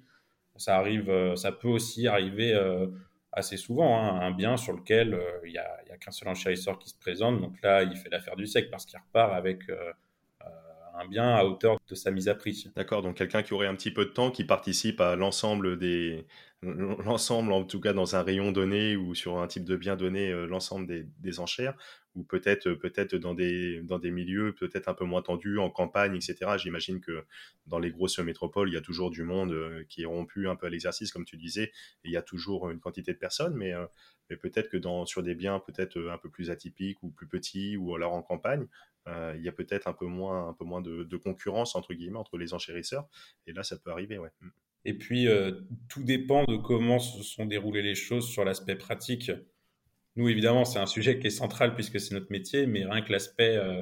ça 0.58 0.78
arrive, 0.78 1.12
ça 1.36 1.52
peut 1.52 1.68
aussi 1.68 2.08
arriver 2.08 2.56
assez 3.32 3.58
souvent. 3.58 3.98
Hein, 3.98 4.22
un 4.22 4.30
bien 4.30 4.56
sur 4.56 4.74
lequel 4.74 5.20
il 5.44 5.54
n'y 5.54 5.58
a, 5.58 5.80
a 5.92 5.98
qu'un 5.98 6.12
seul 6.12 6.30
enchérisseur 6.30 6.78
qui 6.78 6.90
se 6.90 7.00
présente, 7.00 7.42
donc 7.42 7.60
là 7.64 7.82
il 7.82 7.98
fait 7.98 8.10
l'affaire 8.10 8.36
du 8.36 8.46
sec 8.46 8.70
parce 8.70 8.86
qu'il 8.86 9.00
repart 9.00 9.34
avec 9.34 9.64
un 10.96 11.08
bien 11.08 11.36
à 11.36 11.44
hauteur 11.44 11.80
de 11.90 11.96
sa 11.96 12.12
mise 12.12 12.30
à 12.30 12.36
prix. 12.36 12.72
D'accord, 12.76 13.02
donc 13.02 13.18
quelqu'un 13.18 13.42
qui 13.42 13.54
aurait 13.54 13.66
un 13.66 13.76
petit 13.76 13.92
peu 13.92 14.06
de 14.06 14.12
temps, 14.12 14.30
qui 14.30 14.44
participe 14.44 15.02
à 15.02 15.16
l'ensemble 15.16 15.80
des, 15.80 16.28
l'ensemble 16.64 17.52
en 17.52 17.64
tout 17.64 17.80
cas 17.80 17.94
dans 17.94 18.16
un 18.16 18.22
rayon 18.22 18.52
donné 18.52 18.96
ou 18.96 19.16
sur 19.16 19.38
un 19.40 19.48
type 19.48 19.64
de 19.64 19.76
bien 19.76 19.96
donné, 19.96 20.32
euh, 20.32 20.46
l'ensemble 20.46 21.06
des, 21.20 21.40
enchères, 21.40 21.76
ou 22.16 22.24
peut-être 22.24 22.74
peut-être 22.74 23.16
dans 23.16 23.34
des 23.34 23.82
dans 23.82 24.00
des 24.00 24.12
milieux 24.12 24.54
peut-être 24.54 24.88
un 24.88 24.94
peu 24.94 25.06
moins 25.06 25.22
tendus 25.22 25.58
en 25.60 25.70
campagne, 25.70 26.16
etc. 26.16 26.58
J'imagine 26.58 27.02
que 27.02 27.26
dans 27.68 27.80
les 27.80 27.92
grosses 27.92 28.20
métropoles, 28.20 28.70
il 28.70 28.74
y 28.74 28.78
a 28.78 28.82
toujours 28.82 29.10
du 29.12 29.24
monde 29.24 29.52
euh, 29.52 29.84
qui 29.90 30.04
est 30.04 30.06
rompu 30.06 30.48
un 30.48 30.56
peu 30.56 30.68
à 30.68 30.70
l'exercice, 30.70 31.12
comme 31.12 31.26
tu 31.26 31.38
disais, 31.38 31.66
et 31.66 31.72
il 32.06 32.12
y 32.12 32.18
a 32.18 32.22
toujours 32.22 32.70
une 32.70 32.80
quantité 32.80 33.14
de 33.14 33.20
personnes, 33.20 33.56
mais 33.56 33.74
euh, 33.74 33.86
mais 34.30 34.38
peut-être 34.38 34.70
que 34.70 34.78
dans, 34.78 35.06
sur 35.06 35.22
des 35.22 35.36
biens 35.36 35.60
peut-être 35.60 36.00
un 36.10 36.18
peu 36.18 36.30
plus 36.30 36.50
atypiques 36.50 37.04
ou 37.04 37.10
plus 37.10 37.28
petits 37.28 37.76
ou 37.78 37.94
alors 37.94 38.14
en 38.14 38.22
campagne, 38.22 38.68
euh, 39.08 39.34
il 39.38 39.44
y 39.44 39.50
a 39.50 39.52
peut-être 39.52 39.88
un 39.88 39.94
peu 39.94 40.06
moins, 40.06 40.50
un 40.50 40.54
peu 40.54 40.66
moins 40.66 40.82
de, 40.82 41.18
concurrence 41.18 41.76
entre 41.76 41.94
guillemets 41.94 42.20
entre 42.20 42.38
les 42.38 42.54
enchérisseurs. 42.54 43.08
Et 43.48 43.54
là, 43.54 43.64
ça 43.64 43.78
peut 43.78 43.92
arriver, 43.92 44.18
ouais. 44.18 44.32
Et 44.86 44.94
puis, 44.94 45.28
euh, 45.28 45.52
tout 45.90 46.04
dépend 46.04 46.44
de 46.46 46.58
comment 46.58 47.00
se 47.00 47.24
sont 47.24 47.46
déroulées 47.46 47.82
les 47.82 47.96
choses 47.96 48.30
sur 48.30 48.44
l'aspect 48.44 48.76
pratique. 48.76 49.32
Nous, 50.16 50.30
évidemment, 50.30 50.66
c'est 50.66 50.80
un 50.80 50.86
sujet 50.86 51.20
qui 51.20 51.28
est 51.28 51.32
central 51.32 51.74
puisque 51.76 52.00
c'est 52.00 52.14
notre 52.14 52.32
métier, 52.32 52.68
mais 52.68 52.86
rien 52.86 53.02
que 53.02 53.12
l'aspect 53.12 53.58
euh, 53.58 53.82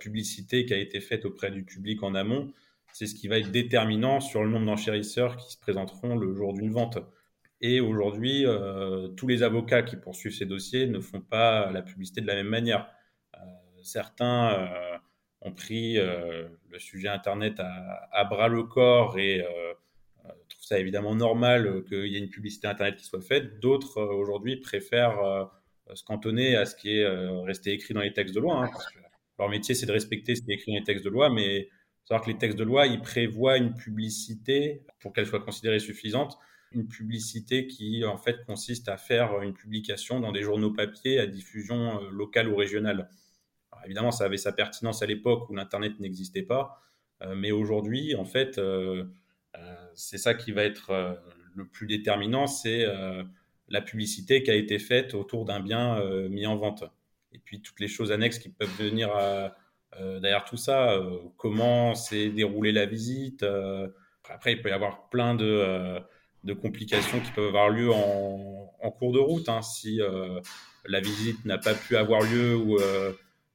publicité 0.00 0.66
qui 0.66 0.74
a 0.74 0.78
été 0.78 1.00
fait 1.00 1.24
auprès 1.24 1.50
du 1.50 1.64
public 1.64 2.02
en 2.02 2.14
amont, 2.14 2.52
c'est 2.92 3.06
ce 3.06 3.14
qui 3.14 3.28
va 3.28 3.38
être 3.38 3.50
déterminant 3.50 4.20
sur 4.20 4.42
le 4.44 4.50
nombre 4.50 4.66
d'enchérisseurs 4.66 5.36
qui 5.36 5.52
se 5.52 5.58
présenteront 5.58 6.16
le 6.16 6.32
jour 6.34 6.54
d'une 6.54 6.70
vente. 6.70 6.98
Et 7.60 7.80
aujourd'hui, 7.80 8.44
tous 9.16 9.26
les 9.26 9.42
avocats 9.42 9.82
qui 9.82 9.96
poursuivent 9.96 10.34
ces 10.34 10.46
dossiers 10.46 10.86
ne 10.86 11.00
font 11.00 11.20
pas 11.20 11.70
la 11.72 11.82
publicité 11.82 12.20
de 12.20 12.26
la 12.26 12.34
même 12.34 12.48
manière 12.48 12.88
certains 13.84 14.54
euh, 14.54 14.98
ont 15.42 15.52
pris 15.52 15.98
euh, 15.98 16.48
le 16.70 16.78
sujet 16.78 17.08
Internet 17.08 17.60
à, 17.60 18.24
bras 18.24 18.48
le 18.48 18.64
corps 18.64 19.18
et 19.18 19.42
euh, 19.42 19.74
trouvent 20.48 20.64
ça 20.64 20.78
évidemment 20.78 21.14
normal 21.14 21.84
qu'il 21.88 22.06
y 22.06 22.16
ait 22.16 22.20
une 22.20 22.30
publicité 22.30 22.66
Internet 22.66 22.96
qui 22.96 23.04
soit 23.04 23.20
faite. 23.20 23.60
D'autres, 23.60 24.02
aujourd'hui, 24.02 24.56
préfèrent 24.56 25.50
se 25.94 26.02
cantonner 26.04 26.56
à 26.56 26.66
ce 26.66 26.74
qui 26.74 26.98
est 26.98 27.06
resté 27.44 27.72
écrit 27.72 27.94
dans 27.94 28.00
les 28.00 28.12
textes 28.12 28.34
de 28.34 28.40
loi. 28.40 28.64
Hein, 28.64 28.70
leur 29.38 29.48
métier, 29.48 29.74
c'est 29.74 29.86
de 29.86 29.92
respecter 29.92 30.34
ce 30.34 30.42
qui 30.42 30.52
est 30.52 30.54
écrit 30.54 30.72
dans 30.72 30.78
les 30.78 30.84
textes 30.84 31.04
de 31.04 31.10
loi, 31.10 31.30
mais 31.30 31.68
savoir 32.04 32.24
que 32.24 32.30
les 32.30 32.38
textes 32.38 32.58
de 32.58 32.64
loi, 32.64 32.86
ils 32.86 33.00
prévoient 33.00 33.58
une 33.58 33.74
publicité 33.74 34.82
pour 35.00 35.12
qu'elle 35.12 35.26
soit 35.26 35.40
considérée 35.40 35.80
suffisante, 35.80 36.38
une 36.72 36.88
publicité 36.88 37.66
qui 37.66 38.04
en 38.04 38.16
fait 38.16 38.44
consiste 38.46 38.88
à 38.88 38.96
faire 38.96 39.42
une 39.42 39.54
publication 39.54 40.20
dans 40.20 40.32
des 40.32 40.42
journaux 40.42 40.72
papier 40.72 41.20
à 41.20 41.26
diffusion 41.26 42.00
locale 42.10 42.48
ou 42.48 42.56
régionale 42.56 43.08
évidemment, 43.84 44.10
ça 44.10 44.24
avait 44.24 44.36
sa 44.36 44.52
pertinence 44.52 45.02
à 45.02 45.06
l'époque 45.06 45.48
où 45.50 45.54
l'Internet 45.54 45.98
n'existait 46.00 46.42
pas, 46.42 46.80
euh, 47.22 47.34
mais 47.34 47.52
aujourd'hui, 47.52 48.14
en 48.14 48.24
fait, 48.24 48.58
euh, 48.58 49.04
euh, 49.04 49.04
c'est 49.94 50.18
ça 50.18 50.34
qui 50.34 50.52
va 50.52 50.64
être 50.64 51.18
le 51.54 51.66
plus 51.66 51.86
déterminant, 51.86 52.46
c'est 52.46 52.84
la 53.68 53.80
publicité 53.80 54.42
qui 54.42 54.50
a 54.50 54.54
été 54.54 54.78
faite 54.78 55.14
autour 55.14 55.44
d'un 55.44 55.60
bien 55.60 56.02
mis 56.28 56.46
en 56.46 56.56
vente. 56.56 56.84
Et 57.32 57.38
puis 57.38 57.60
toutes 57.60 57.80
les 57.80 57.88
choses 57.88 58.12
annexes 58.12 58.38
qui 58.38 58.48
peuvent 58.48 58.76
venir 58.78 59.10
derrière 59.98 60.44
tout 60.44 60.56
ça, 60.56 61.00
comment 61.36 61.94
s'est 61.94 62.30
déroulée 62.30 62.72
la 62.72 62.86
visite. 62.86 63.44
après, 64.28 64.52
il 64.52 64.62
peut 64.62 64.70
y 64.70 64.72
avoir 64.72 65.08
plein 65.08 65.34
de, 65.34 66.02
complications 66.60 67.20
qui 67.20 67.30
peuvent 67.32 67.48
avoir 67.48 67.70
lieu 67.70 67.90
en, 67.92 68.90
cours 68.98 69.12
de 69.12 69.18
route. 69.18 69.48
Hein. 69.48 69.62
si 69.62 70.00
la 70.86 71.00
visite 71.00 71.44
n'a 71.44 71.58
pas 71.58 71.74
pu 71.74 71.96
avoir 71.96 72.22
lieu 72.22 72.56
ou 72.56 72.78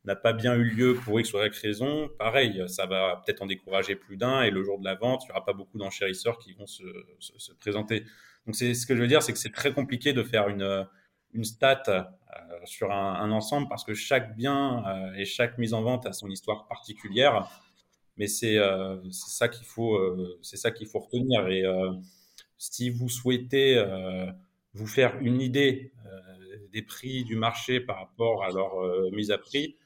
n'a 0.10 0.16
pas 0.16 0.34
bien 0.34 0.56
eu 0.56 0.64
lieu 0.64 0.96
pour 0.96 1.20
X 1.20 1.34
ou 1.34 1.38
Y 1.38 1.56
raison, 1.62 2.10
pareil, 2.18 2.64
ça 2.68 2.86
va 2.86 3.22
peut-être 3.24 3.42
en 3.42 3.46
décourager 3.46 3.96
plus 3.96 4.18
d'un 4.18 4.42
et 4.42 4.50
le 4.50 4.64
jour 4.64 4.80
de 4.80 4.86
la 4.86 4.96
vente, 4.96 5.24
il 5.24 5.28
n'y 5.28 5.32
aura 5.32 5.46
pas 5.46 5.54
beaucoup 5.54 5.78
d'enchérisseurs 5.78 6.40
qui 6.40 6.54
vont 6.54 6.66
se, 6.66 6.84
se, 7.20 7.54
présenter. 7.54 8.06
Donc 8.46 8.56
c'est 8.56 8.74
ce 8.74 8.88
que 8.88 8.96
je 8.96 9.02
veux 9.02 9.08
dire, 9.08 9.22
c'est 9.22 9.34
que 9.34 9.40
c'est 9.40 9.54
très 9.54 9.72
compliqué 9.72 10.12
de 10.12 10.24
faire 10.24 10.50
une, 10.50 10.88
une 11.34 11.44
stat 11.44 11.84
euh, 11.88 12.66
sur 12.66 12.92
un, 12.92 13.32
ensemble 13.32 13.68
parce 13.70 13.84
que 13.84 13.94
chaque 13.94 14.36
bien 14.36 14.84
euh, 14.88 15.14
et 15.14 15.26
chaque 15.26 15.58
mise 15.58 15.74
en 15.74 15.84
vente 15.84 16.06
a 16.06 16.14
son 16.14 16.30
histoire 16.30 16.68
particulière. 16.68 17.48
Mais 18.18 18.28
c'est 18.28 18.58
euh, 18.58 18.98
ça 19.12 19.48
qu'il 19.48 19.66
faut, 19.66 19.98
c'est 20.42 20.58
ça 20.58 20.72
qu'il 20.72 20.88
faut 20.88 21.00
retenir. 21.00 21.48
Et 21.48 21.64
si 22.58 22.90
vous 22.90 23.08
souhaitez 23.08 23.82
vous 24.74 24.88
faire 24.88 25.18
une 25.22 25.40
idée 25.40 25.94
des 26.74 26.82
prix 26.82 27.24
du 27.24 27.38
marché 27.38 27.80
par 27.80 27.98
rapport 27.98 28.44
à 28.44 28.50
leur 28.50 28.72
mise 29.14 29.32
à 29.32 29.38
prix, 29.38 29.78
euh, 29.78 29.79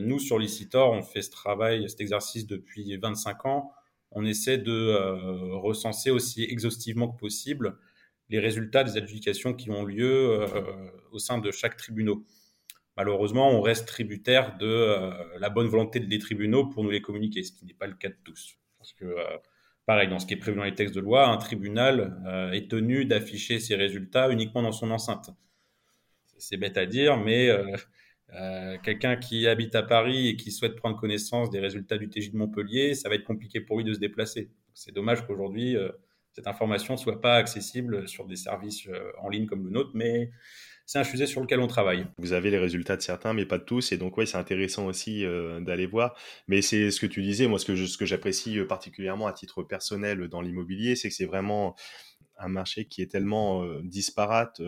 nous, 0.00 0.18
sur 0.18 0.38
Licitor, 0.38 0.92
on 0.92 1.02
fait 1.02 1.22
ce 1.22 1.30
travail, 1.30 1.88
cet 1.88 2.00
exercice 2.00 2.46
depuis 2.46 2.96
25 2.96 3.46
ans. 3.46 3.72
On 4.12 4.24
essaie 4.24 4.58
de 4.58 4.72
euh, 4.72 5.56
recenser 5.58 6.10
aussi 6.10 6.44
exhaustivement 6.44 7.08
que 7.08 7.18
possible 7.18 7.78
les 8.28 8.38
résultats 8.38 8.84
des 8.84 8.96
adjudications 8.96 9.54
qui 9.54 9.70
ont 9.70 9.84
lieu 9.84 10.40
euh, 10.42 10.46
au 11.12 11.18
sein 11.18 11.38
de 11.38 11.50
chaque 11.50 11.76
tribunal. 11.76 12.16
Malheureusement, 12.96 13.50
on 13.50 13.60
reste 13.60 13.86
tributaire 13.86 14.58
de 14.58 15.38
la 15.38 15.48
bonne 15.48 15.68
volonté 15.68 16.00
des 16.00 16.18
tribunaux 16.18 16.66
pour 16.66 16.84
nous 16.84 16.90
les 16.90 17.00
communiquer, 17.00 17.42
ce 17.42 17.52
qui 17.52 17.64
n'est 17.64 17.74
pas 17.74 17.86
le 17.86 17.94
cas 17.94 18.08
de 18.08 18.16
tous. 18.24 18.58
Parce 18.78 18.92
que, 18.92 19.16
pareil, 19.86 20.08
dans 20.08 20.18
ce 20.18 20.26
qui 20.26 20.34
est 20.34 20.36
prévu 20.36 20.58
dans 20.58 20.64
les 20.64 20.74
textes 20.74 20.94
de 20.94 21.00
loi, 21.00 21.26
un 21.28 21.38
tribunal 21.38 22.20
est 22.52 22.70
tenu 22.70 23.06
d'afficher 23.06 23.58
ses 23.58 23.74
résultats 23.74 24.28
uniquement 24.28 24.60
dans 24.60 24.72
son 24.72 24.90
enceinte. 24.90 25.30
C'est 26.36 26.58
bête 26.58 26.76
à 26.76 26.84
dire, 26.84 27.16
mais 27.16 27.48
euh, 28.34 28.76
quelqu'un 28.82 29.16
qui 29.16 29.46
habite 29.46 29.74
à 29.74 29.82
Paris 29.82 30.28
et 30.28 30.36
qui 30.36 30.52
souhaite 30.52 30.76
prendre 30.76 30.98
connaissance 30.98 31.50
des 31.50 31.60
résultats 31.60 31.98
du 31.98 32.08
TJ 32.08 32.32
de 32.32 32.38
Montpellier, 32.38 32.94
ça 32.94 33.08
va 33.08 33.16
être 33.16 33.24
compliqué 33.24 33.60
pour 33.60 33.78
lui 33.78 33.84
de 33.84 33.92
se 33.92 33.98
déplacer. 33.98 34.50
C'est 34.74 34.94
dommage 34.94 35.26
qu'aujourd'hui, 35.26 35.76
euh, 35.76 35.90
cette 36.32 36.46
information 36.46 36.94
ne 36.94 36.98
soit 36.98 37.20
pas 37.20 37.36
accessible 37.36 38.06
sur 38.08 38.26
des 38.26 38.36
services 38.36 38.86
euh, 38.86 39.10
en 39.20 39.28
ligne 39.28 39.46
comme 39.46 39.64
le 39.64 39.70
nôtre, 39.70 39.90
mais 39.94 40.30
c'est 40.86 40.98
un 40.98 41.04
sujet 41.04 41.26
sur 41.26 41.40
lequel 41.40 41.60
on 41.60 41.66
travaille. 41.66 42.06
Vous 42.18 42.32
avez 42.32 42.50
les 42.50 42.58
résultats 42.58 42.96
de 42.96 43.02
certains, 43.02 43.32
mais 43.32 43.46
pas 43.46 43.58
de 43.58 43.64
tous. 43.64 43.92
Et 43.92 43.96
donc, 43.96 44.16
oui, 44.16 44.26
c'est 44.26 44.38
intéressant 44.38 44.86
aussi 44.86 45.24
d'aller 45.60 45.86
voir. 45.86 46.16
Mais 46.48 46.62
c'est 46.62 46.90
ce 46.90 46.98
que 46.98 47.06
tu 47.06 47.22
disais, 47.22 47.46
moi, 47.46 47.60
ce 47.60 47.64
que, 47.64 47.76
ce 47.76 47.96
que 47.96 48.06
j'apprécie 48.06 48.58
particulièrement 48.68 49.28
à 49.28 49.32
titre 49.32 49.62
personnel 49.62 50.26
dans 50.26 50.40
l'immobilier, 50.40 50.96
c'est 50.96 51.08
que 51.08 51.14
c'est 51.14 51.26
vraiment 51.26 51.76
un 52.38 52.48
marché 52.48 52.86
qui 52.86 53.02
est 53.02 53.06
tellement 53.06 53.64
disparate 53.82 54.60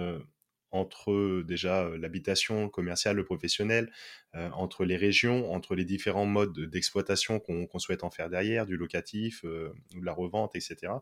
entre 0.72 1.42
déjà 1.42 1.88
l'habitation 1.96 2.68
commerciale, 2.68 3.16
le 3.16 3.24
professionnel, 3.24 3.92
entre 4.34 4.84
les 4.84 4.96
régions, 4.96 5.52
entre 5.52 5.74
les 5.74 5.84
différents 5.84 6.26
modes 6.26 6.58
d'exploitation 6.58 7.38
qu'on 7.38 7.78
souhaite 7.78 8.02
en 8.04 8.10
faire 8.10 8.28
derrière, 8.30 8.66
du 8.66 8.76
locatif, 8.76 9.44
de 9.44 9.72
la 10.02 10.12
revente, 10.12 10.56
etc. 10.56 10.92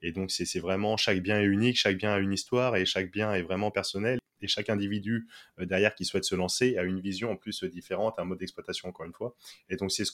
Et 0.00 0.12
donc 0.12 0.30
c'est 0.30 0.60
vraiment 0.60 0.96
chaque 0.96 1.20
bien 1.20 1.40
est 1.40 1.44
unique, 1.44 1.76
chaque 1.76 1.98
bien 1.98 2.12
a 2.12 2.18
une 2.18 2.32
histoire 2.32 2.76
et 2.76 2.86
chaque 2.86 3.10
bien 3.10 3.32
est 3.34 3.42
vraiment 3.42 3.70
personnel. 3.70 4.18
Et 4.42 4.48
chaque 4.48 4.68
individu 4.68 5.28
derrière 5.58 5.94
qui 5.94 6.04
souhaite 6.04 6.24
se 6.24 6.34
lancer 6.34 6.76
a 6.76 6.82
une 6.82 7.00
vision 7.00 7.30
en 7.30 7.36
plus 7.36 7.64
différente, 7.64 8.18
un 8.18 8.24
mode 8.24 8.38
d'exploitation 8.38 8.88
encore 8.90 9.06
une 9.06 9.14
fois. 9.14 9.34
Et 9.70 9.76
donc 9.76 9.90
c'est 9.90 10.04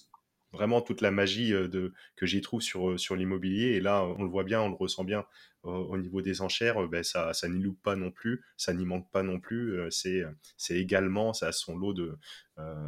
vraiment 0.52 0.80
toute 0.82 1.00
la 1.00 1.10
magie 1.10 1.50
de, 1.50 1.92
que 2.16 2.26
j'y 2.26 2.40
trouve 2.40 2.62
sur, 2.62 2.98
sur 2.98 3.16
l'immobilier. 3.16 3.72
Et 3.72 3.80
là, 3.80 4.04
on 4.04 4.22
le 4.22 4.28
voit 4.28 4.44
bien, 4.44 4.60
on 4.60 4.68
le 4.68 4.74
ressent 4.74 5.04
bien 5.04 5.24
au 5.64 5.96
niveau 5.96 6.22
des 6.22 6.40
enchères, 6.42 6.88
ben 6.88 7.04
ça, 7.04 7.32
ça 7.34 7.48
n'y 7.48 7.62
loupe 7.62 7.80
pas 7.82 7.94
non 7.94 8.10
plus, 8.10 8.42
ça 8.56 8.74
n'y 8.74 8.84
manque 8.84 9.08
pas 9.12 9.22
non 9.22 9.38
plus. 9.38 9.78
c'est, 9.90 10.22
c'est 10.56 10.76
également, 10.76 11.32
ça 11.32 11.48
a 11.48 11.52
son 11.52 11.76
lot 11.76 11.92
de. 11.94 12.18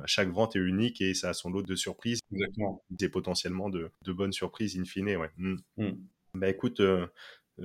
chaque 0.07 0.31
vente 0.31 0.57
est 0.57 0.61
unique 0.61 1.01
et 1.01 1.15
ça 1.15 1.29
a 1.31 1.35
son 1.35 1.51
lot 1.51 1.63
de 1.63 1.77
surprises. 1.77 2.19
Exactement. 2.33 2.83
Et 3.01 3.09
potentiellement 3.09 3.71
de, 3.71 3.91
de 4.03 4.13
bonnes 4.13 4.33
surprises 4.33 4.77
in 4.79 4.85
fine. 4.85 5.17
Ouais. 5.17 5.31
Mmh. 5.37 5.57
Mmh. 5.77 5.91
Bah 6.35 6.49
écoute, 6.49 6.83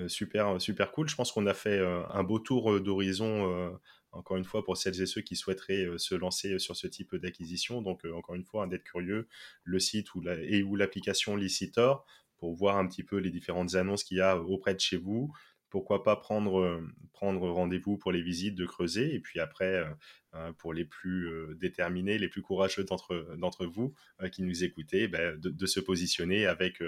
super, 0.07 0.61
super 0.61 0.91
cool. 0.91 1.09
Je 1.09 1.15
pense 1.15 1.31
qu'on 1.31 1.47
a 1.47 1.55
fait 1.55 1.79
un 1.79 2.23
beau 2.23 2.37
tour 2.37 2.79
d'horizon 2.79 3.73
encore 4.11 4.37
une 4.37 4.45
fois, 4.45 4.63
pour 4.63 4.77
celles 4.77 5.01
et 5.01 5.05
ceux 5.05 5.21
qui 5.21 5.35
souhaiteraient 5.35 5.87
se 5.97 6.15
lancer 6.15 6.59
sur 6.59 6.75
ce 6.75 6.87
type 6.87 7.15
d'acquisition. 7.15 7.81
Donc, 7.81 8.05
encore 8.05 8.35
une 8.35 8.43
fois, 8.43 8.67
d'être 8.67 8.83
curieux, 8.83 9.27
le 9.63 9.79
site 9.79 10.13
ou 10.15 10.23
et 10.27 10.63
ou 10.63 10.75
l'application 10.75 11.35
Licitor 11.35 12.05
pour 12.37 12.53
voir 12.55 12.77
un 12.77 12.87
petit 12.87 13.03
peu 13.03 13.17
les 13.17 13.29
différentes 13.29 13.75
annonces 13.75 14.03
qu'il 14.03 14.17
y 14.17 14.21
a 14.21 14.37
auprès 14.37 14.73
de 14.73 14.79
chez 14.79 14.97
vous. 14.97 15.31
Pourquoi 15.69 16.01
pas 16.03 16.15
prendre, 16.15 16.81
rendez-vous 17.13 17.97
pour 17.97 18.11
les 18.11 18.23
visites, 18.23 18.55
de 18.55 18.65
creuser, 18.65 19.13
et 19.13 19.19
puis 19.19 19.39
après, 19.39 19.85
hein, 20.33 20.51
pour 20.53 20.73
les 20.73 20.85
plus 20.85 21.29
déterminés, 21.57 22.17
les 22.17 22.27
plus 22.27 22.41
courageux 22.41 22.83
d'entre, 22.85 23.65
vous 23.67 23.93
qui 24.31 24.41
nous 24.41 24.63
écoutez, 24.63 25.07
ben, 25.07 25.37
de, 25.37 25.65
se 25.67 25.79
positionner 25.79 26.47
avec, 26.47 26.81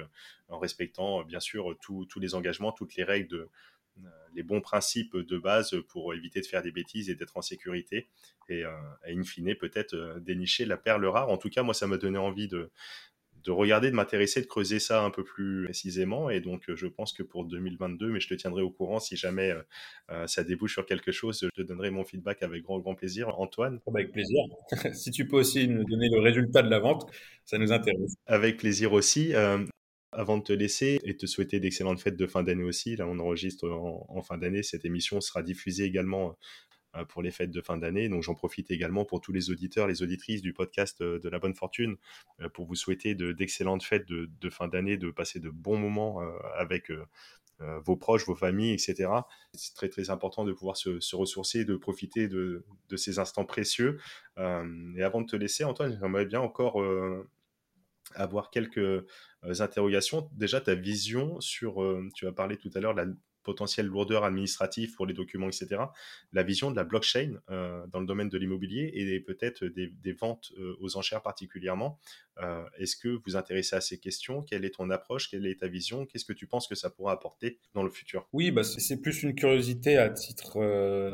en 0.47 0.57
respectant 0.57 1.23
bien 1.23 1.39
sûr 1.39 1.77
tous 1.79 2.19
les 2.19 2.33
engagements, 2.33 2.71
toutes 2.71 2.95
les 2.95 3.03
règles 3.03 3.27
de, 3.27 3.49
les 4.33 4.43
bons 4.43 4.61
principes 4.61 5.17
de 5.17 5.37
base 5.37 5.75
pour 5.89 6.13
éviter 6.13 6.39
de 6.41 6.45
faire 6.45 6.61
des 6.61 6.71
bêtises 6.71 7.09
et 7.09 7.15
d'être 7.15 7.35
en 7.37 7.41
sécurité 7.41 8.07
et, 8.49 8.63
in 9.07 9.23
fine 9.23 9.55
peut-être 9.55 10.19
dénicher 10.21 10.65
la 10.65 10.77
perle 10.77 11.05
rare. 11.05 11.29
En 11.29 11.37
tout 11.37 11.49
cas, 11.49 11.63
moi, 11.63 11.73
ça 11.73 11.87
m'a 11.87 11.97
donné 11.97 12.17
envie 12.17 12.47
de, 12.47 12.71
de 13.43 13.51
regarder, 13.51 13.89
de 13.89 13.95
m'intéresser, 13.95 14.41
de 14.41 14.45
creuser 14.45 14.79
ça 14.79 15.03
un 15.03 15.09
peu 15.09 15.23
plus 15.23 15.65
précisément. 15.65 16.29
Et 16.29 16.39
donc, 16.39 16.63
je 16.73 16.87
pense 16.87 17.13
que 17.13 17.23
pour 17.23 17.45
2022, 17.45 18.11
mais 18.11 18.19
je 18.19 18.27
te 18.27 18.33
tiendrai 18.33 18.61
au 18.61 18.69
courant 18.69 18.99
si 18.99 19.15
jamais 19.15 19.51
euh, 19.51 19.61
euh, 20.11 20.27
ça 20.27 20.43
débouche 20.43 20.73
sur 20.73 20.85
quelque 20.85 21.11
chose, 21.11 21.39
je 21.55 21.61
te 21.61 21.67
donnerai 21.67 21.89
mon 21.89 22.03
feedback 22.03 22.43
avec 22.43 22.63
grand, 22.63 22.79
grand 22.79 22.95
plaisir. 22.95 23.39
Antoine? 23.39 23.79
Oh, 23.85 23.91
Avec 23.95 24.11
plaisir. 24.11 24.39
si 24.93 25.11
tu 25.11 25.27
peux 25.27 25.37
aussi 25.37 25.67
nous 25.67 25.83
donner 25.85 26.09
le 26.09 26.19
résultat 26.19 26.61
de 26.61 26.69
la 26.69 26.79
vente, 26.79 27.09
ça 27.45 27.57
nous 27.57 27.71
intéresse. 27.71 28.15
Avec 28.27 28.57
plaisir 28.57 28.93
aussi. 28.93 29.33
Euh, 29.33 29.65
avant 30.11 30.37
de 30.37 30.43
te 30.43 30.53
laisser 30.53 30.99
et 31.03 31.15
te 31.15 31.25
souhaiter 31.25 31.59
d'excellentes 31.59 31.99
fêtes 31.99 32.17
de 32.17 32.27
fin 32.27 32.43
d'année 32.43 32.63
aussi, 32.63 32.95
là 32.95 33.07
on 33.07 33.19
enregistre 33.19 33.69
en, 33.69 34.21
fin 34.21 34.37
d'année, 34.37 34.63
cette 34.63 34.85
émission 34.85 35.21
sera 35.21 35.41
diffusée 35.41 35.85
également 35.85 36.37
euh, 36.97 37.05
pour 37.05 37.21
les 37.21 37.31
fêtes 37.31 37.51
de 37.51 37.61
fin 37.61 37.77
d'année. 37.77 38.09
Donc 38.09 38.21
j'en 38.21 38.35
profite 38.35 38.69
également 38.71 39.05
pour 39.05 39.21
tous 39.21 39.31
les 39.31 39.49
auditeurs, 39.49 39.87
les 39.87 40.03
auditrices 40.03 40.41
du 40.41 40.51
podcast 40.51 40.99
euh, 41.01 41.19
de 41.19 41.29
la 41.29 41.39
bonne 41.39 41.55
fortune, 41.55 41.95
euh, 42.41 42.49
pour 42.49 42.65
vous 42.65 42.75
souhaiter 42.75 43.15
d'excellentes 43.15 43.83
fêtes 43.83 44.05
de, 44.07 44.49
fin 44.49 44.67
d'année, 44.67 44.97
de 44.97 45.11
passer 45.11 45.39
de 45.39 45.49
bons 45.49 45.77
moments 45.77 46.19
avec 46.57 46.91
vos 47.85 47.95
proches, 47.95 48.25
vos 48.25 48.35
familles, 48.35 48.73
etc. 48.73 49.07
C'est 49.53 49.75
très 49.75 49.87
très 49.87 50.09
important 50.09 50.43
de 50.45 50.51
pouvoir 50.51 50.75
se, 50.75 51.15
ressourcer, 51.15 51.63
de 51.63 51.75
profiter 51.75 52.27
de, 52.27 52.65
ces 52.97 53.19
instants 53.19 53.45
précieux. 53.45 53.99
et 54.37 55.03
avant 55.03 55.21
de 55.21 55.27
te 55.27 55.35
laisser, 55.35 55.63
Antoine, 55.63 55.97
j'aimerais 56.01 56.25
bien 56.25 56.41
encore 56.41 56.81
avoir 58.15 58.49
quelques 58.49 59.05
interrogations. 59.43 60.29
Déjà, 60.33 60.61
ta 60.61 60.75
vision 60.75 61.39
sur, 61.39 61.83
tu 62.15 62.27
as 62.27 62.31
parlé 62.31 62.57
tout 62.57 62.71
à 62.73 62.79
l'heure, 62.79 62.93
la 62.93 63.05
potentielle 63.43 63.87
lourdeur 63.87 64.23
administrative 64.23 64.95
pour 64.95 65.05
les 65.05 65.13
documents, 65.13 65.47
etc. 65.47 65.81
La 66.31 66.43
vision 66.43 66.71
de 66.71 66.75
la 66.75 66.83
blockchain 66.83 67.39
euh, 67.49 67.85
dans 67.87 67.99
le 67.99 68.05
domaine 68.05 68.29
de 68.29 68.37
l'immobilier 68.37 68.91
et 68.93 69.19
peut-être 69.19 69.65
des, 69.65 70.13
ventes 70.13 70.51
euh, 70.57 70.75
aux 70.79 70.97
enchères 70.97 71.21
particulièrement. 71.21 71.99
Euh, 72.41 72.63
est-ce 72.77 72.95
que 72.95 73.19
vous 73.25 73.35
intéressez 73.35 73.75
à 73.75 73.81
ces 73.81 73.99
questions? 73.99 74.41
Quelle 74.41 74.65
est 74.65 74.75
ton 74.75 74.89
approche? 74.89 75.29
Quelle 75.29 75.45
est 75.45 75.59
ta 75.59 75.67
vision? 75.67 76.05
Qu'est-ce 76.05 76.25
que 76.25 76.33
tu 76.33 76.47
penses 76.47 76.67
que 76.67 76.75
ça 76.75 76.89
pourra 76.89 77.13
apporter 77.13 77.59
dans 77.73 77.83
le 77.83 77.89
futur? 77.89 78.27
Oui, 78.33 78.51
bah, 78.51 78.63
c'est 78.63 79.01
plus 79.01 79.23
une 79.23 79.35
curiosité 79.35 79.97
à 79.97 80.09
titre 80.09 80.61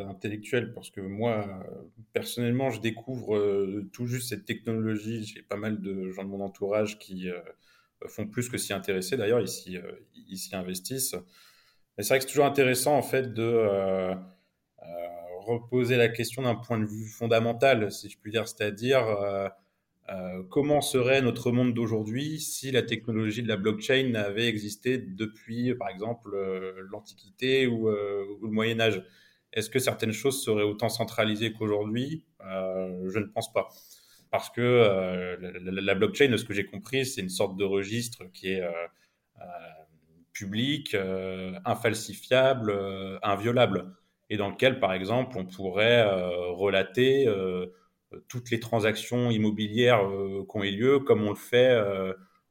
intellectuel 0.07 0.73
parce 0.73 0.89
que 0.89 1.01
moi, 1.01 1.63
personnellement, 2.13 2.69
je 2.69 2.82
découvre 2.82 3.84
tout 3.91 4.05
juste 4.05 4.30
cette 4.30 4.45
technologie. 4.45 5.25
J'ai 5.25 5.41
pas 5.41 5.57
mal 5.57 5.82
de 5.82 6.11
gens 6.11 6.23
de 6.23 6.30
mon 6.30 6.41
entourage 6.41 6.99
qui 6.99 7.30
font 8.05 8.28
plus 8.28 8.49
que 8.49 8.57
s'y 8.57 8.73
intéresser. 8.73 9.17
D'ailleurs, 9.17 9.41
ils 9.41 10.38
s'y 10.38 10.55
investissent 10.55 11.15
c'est 12.03 12.09
vrai 12.09 12.19
que 12.19 12.25
c'est 12.25 12.29
toujours 12.29 12.45
intéressant 12.45 12.95
en 12.95 13.01
fait 13.01 13.33
de 13.33 13.43
euh, 13.43 14.13
euh, 14.13 14.85
reposer 15.45 15.97
la 15.97 16.09
question 16.09 16.43
d'un 16.43 16.55
point 16.55 16.77
de 16.77 16.85
vue 16.85 17.07
fondamental, 17.07 17.91
si 17.91 18.09
je 18.09 18.17
puis 18.19 18.31
dire, 18.31 18.47
c'est-à-dire 18.47 19.03
euh, 20.09 20.43
comment 20.49 20.81
serait 20.81 21.21
notre 21.21 21.51
monde 21.51 21.73
d'aujourd'hui 21.73 22.39
si 22.39 22.71
la 22.71 22.83
technologie 22.83 23.41
de 23.41 23.47
la 23.47 23.57
blockchain 23.57 24.13
avait 24.13 24.47
existé 24.47 24.99
depuis, 24.99 25.73
par 25.75 25.89
exemple, 25.89 26.37
l'Antiquité 26.91 27.67
ou, 27.67 27.89
le 27.89 28.47
Moyen 28.49 28.79
Âge? 28.79 29.03
Est-ce 29.53 29.69
que 29.69 29.79
certaines 29.79 30.11
choses 30.13 30.43
seraient 30.43 30.63
autant 30.63 30.89
centralisées 30.89 31.51
qu'aujourd'hui? 31.51 32.23
Je 32.41 33.19
ne 33.19 33.25
pense 33.25 33.51
pas. 33.51 33.67
Parce 34.31 34.49
que 34.49 35.37
la, 35.41 35.95
blockchain, 35.95 36.29
de 36.29 36.37
ce 36.37 36.45
que 36.45 36.53
j'ai 36.53 36.65
compris, 36.65 37.05
c'est 37.05 37.21
une 37.21 37.29
sorte 37.29 37.57
de 37.57 37.65
registre 37.65 38.23
qui 38.31 38.51
est 38.53 38.63
public, 40.38 40.93
euh, 40.93 41.53
infalsifiable, 41.65 42.69
euh, 42.69 43.17
inviolable, 43.23 43.95
et 44.29 44.38
dans 44.38 44.49
lequel, 44.49 44.79
par 44.79 44.93
exemple, 44.93 45.38
on 45.38 45.45
pourrait 45.45 46.01
euh, 46.01 46.51
relater 46.51 47.27
toutes 48.27 48.51
les 48.51 48.59
transactions 48.59 49.31
immobilières 49.31 49.99
qui 49.99 50.57
ont 50.57 50.63
eu 50.63 50.71
lieu, 50.71 50.99
comme 50.99 51.23
on 51.23 51.29
le 51.29 51.35
fait 51.35 51.77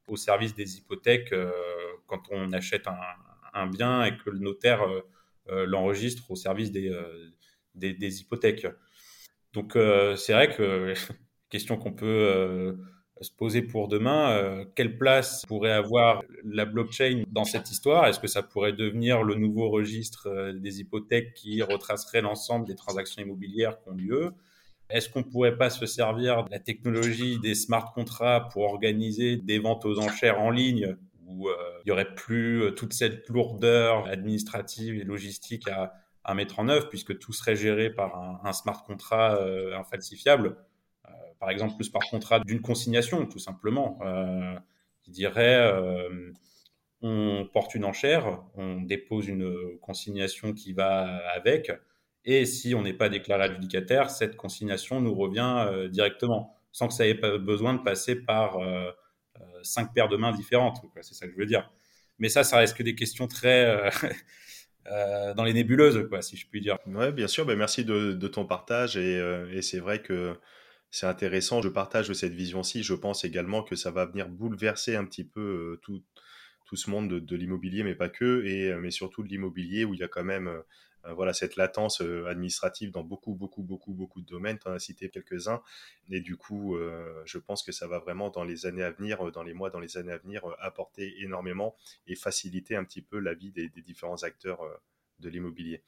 au 0.09 0.16
service 0.16 0.55
des 0.55 0.78
hypothèques 0.78 1.34
quand 2.07 2.22
on 2.30 2.53
achète 2.53 2.87
un, 3.53 3.66
bien 3.66 4.05
et 4.05 4.16
que 4.16 4.30
le 4.30 4.39
notaire 4.39 4.87
l'enregistre 5.49 6.30
au 6.30 6.37
service 6.37 6.72
des, 6.72 6.91
des, 7.74 8.20
hypothèques. 8.20 8.66
Donc 9.53 9.78
c'est 10.16 10.32
vrai 10.32 10.55
que 10.55 10.95
question 11.51 11.76
qu'on 11.76 11.93
peut 11.93 12.76
se 13.23 13.31
poser 13.31 13.62
pour 13.62 13.89
demain, 13.89 14.31
euh, 14.33 14.64
quelle 14.75 14.99
place 14.99 15.45
pourrait 15.47 15.73
avoir 15.73 16.23
la 16.45 16.67
blockchain 16.67 17.25
dans 17.31 17.45
cette 17.45 17.71
histoire? 17.71 18.07
Est-ce 18.07 18.21
que 18.21 18.27
ça 18.27 18.43
pourrait 18.43 18.75
devenir 18.75 19.23
le 19.23 19.35
nouveau 19.37 19.71
registre 19.71 20.29
euh, 20.29 20.53
des 20.53 20.81
hypothèques 20.81 21.33
qui 21.35 21.62
retracerait 21.62 22.21
l'ensemble 22.21 22.67
des 22.67 22.75
transactions 22.75 23.23
immobilières 23.23 23.79
qui 23.81 23.89
ont 23.89 23.95
lieu? 23.95 24.33
Est-ce 24.91 25.09
qu'on 25.09 25.23
pourrait 25.23 25.57
pas 25.57 25.71
se 25.71 25.87
servir 25.87 26.45
de 26.45 26.51
la 26.51 26.61
technologie 26.61 27.41
des 27.41 27.55
smart 27.55 27.93
contracts 27.93 28.53
pour 28.53 28.62
organiser 28.62 29.37
des 29.37 29.59
ventes 29.59 29.85
aux 29.85 29.99
enchères 29.99 30.41
en 30.41 30.51
ligne 30.51 30.97
où 31.27 31.49
euh, 31.49 31.55
il 31.85 31.89
y 31.89 31.93
aurait 31.93 32.14
plus 32.14 32.73
toute 32.77 32.93
cette 32.93 33.29
lourdeur 33.29 34.07
administrative 34.07 34.95
et 34.95 35.05
logistique 35.05 35.69
à, 35.69 35.93
mettre 36.35 36.59
en 36.59 36.69
œuvre 36.69 36.89
puisque 36.89 37.19
tout 37.19 37.33
serait 37.33 37.57
géré 37.57 37.89
par 37.89 38.41
un, 38.45 38.53
smart 38.53 38.83
contract 38.83 39.41
infalsifiable 39.75 40.57
par 41.39 41.51
exemple, 41.51 41.74
plus 41.76 41.89
par 41.89 42.03
contrat 42.09 42.41
d'une 42.41 42.61
consignation, 42.61 43.26
tout 43.26 43.39
simplement, 43.39 43.99
euh, 44.03 44.55
qui 45.03 45.11
dirait 45.11 45.61
euh, 45.61 46.32
on 47.03 47.49
porte 47.53 47.74
une 47.74 47.84
enchère, 47.84 48.43
on 48.55 48.80
dépose 48.80 49.28
une 49.28 49.78
consignation 49.80 50.53
qui 50.53 50.72
va 50.72 51.18
avec, 51.28 51.70
et 52.24 52.45
si 52.45 52.74
on 52.74 52.82
n'est 52.82 52.95
pas 52.95 53.09
déclaré 53.09 53.45
adjudicataire, 53.45 54.11
cette 54.11 54.37
consignation 54.37 55.01
nous 55.01 55.14
revient 55.14 55.66
euh, 55.68 55.89
directement, 55.89 56.57
sans 56.72 56.89
que 56.89 56.95
ça 56.95 57.07
ait 57.07 57.14
besoin 57.14 57.74
de 57.74 57.82
passer 57.82 58.16
par 58.16 58.59
cinq 59.62 59.95
paires 59.95 60.09
de 60.09 60.16
mains 60.16 60.32
différentes. 60.32 60.82
C'est 61.01 61.14
ça 61.14 61.26
que 61.26 61.32
je 61.32 61.39
veux 61.39 61.47
dire. 61.47 61.70
Mais 62.18 62.28
ça, 62.28 62.45
ça 62.45 62.59
reste 62.59 62.76
que 62.76 62.82
des 62.82 62.95
questions 62.95 63.26
très 63.26 63.91
dans 65.37 65.45
les 65.45 65.55
nébuleuses, 65.55 66.07
si 66.20 66.37
je 66.37 66.47
puis 66.47 66.61
dire. 66.61 66.76
Oui, 66.87 67.12
bien 67.12 67.28
sûr. 67.28 67.47
Ben, 67.47 67.57
merci 67.57 67.87
de, 67.87 68.28
ton 68.28 68.45
partage. 68.45 68.99
Et 68.99 69.62
c'est 69.62 69.78
vrai 69.78 70.03
que 70.03 70.37
c'est 70.91 71.07
intéressant. 71.07 71.62
Je 71.62 71.68
partage 71.68 72.12
cette 72.12 72.34
vision-ci. 72.34 72.82
Je 72.82 72.95
pense 72.95 73.24
également 73.24 73.62
que 73.62 73.76
ça 73.76 73.91
va 73.91 74.07
venir 74.07 74.28
bouleverser 74.28 74.97
un 74.97 75.05
petit 75.05 75.24
peu 75.24 75.78
tout, 75.82 76.03
tout 76.64 76.76
ce 76.76 76.91
monde 76.91 77.09
de, 77.09 77.37
l'immobilier, 77.37 77.82
mais 77.82 77.95
pas 77.95 78.09
que, 78.09 78.45
et, 78.45 78.74
mais 78.76 78.91
surtout 78.91 79.22
de 79.22 79.28
l'immobilier 79.28 79.84
où 79.84 79.95
il 79.95 80.01
y 80.01 80.05
a 80.05 80.09
quand 80.09 80.24
même 80.24 80.62
voilà, 81.14 81.32
cette 81.32 81.55
latence 81.55 82.01
administrative 82.01 82.91
dans 82.91 83.05
beaucoup, 83.05 83.34
beaucoup, 83.34 83.62
beaucoup, 83.62 83.95
beaucoup 83.95 84.20
de 84.20 84.26
domaines. 84.26 84.59
Tu 84.59 84.68
en 84.68 84.72
as 84.72 84.80
cité 84.80 85.09
quelques-uns. 85.09 85.62
Et 86.11 86.20
du 86.20 86.37
coup, 86.37 86.76
je 87.24 87.39
pense 87.39 87.62
que 87.62 87.70
ça 87.70 87.87
va 87.87 88.01
vraiment, 88.01 88.30
dans 88.30 88.43
les 88.43 88.66
années 88.66 88.82
à 88.82 88.91
venir, 88.91 89.30
dans 89.30 89.45
les 89.45 89.55
mois, 89.55 89.70
dans 89.70 89.78
les 89.78 89.99
années 89.99 90.12
à 90.12 90.18
venir, 90.18 90.43
apporter 90.59 91.22
énormément 91.22 91.76
et 92.09 92.16
faciliter 92.16 92.74
un 92.74 92.84
petit 92.84 93.03
peu 93.03 93.20
la 93.20 93.34
vie 93.34 93.53
des 93.53 93.68
différents 93.68 94.22
acteurs 94.24 94.61
de 95.20 95.28
l'immobilier. 95.28 95.82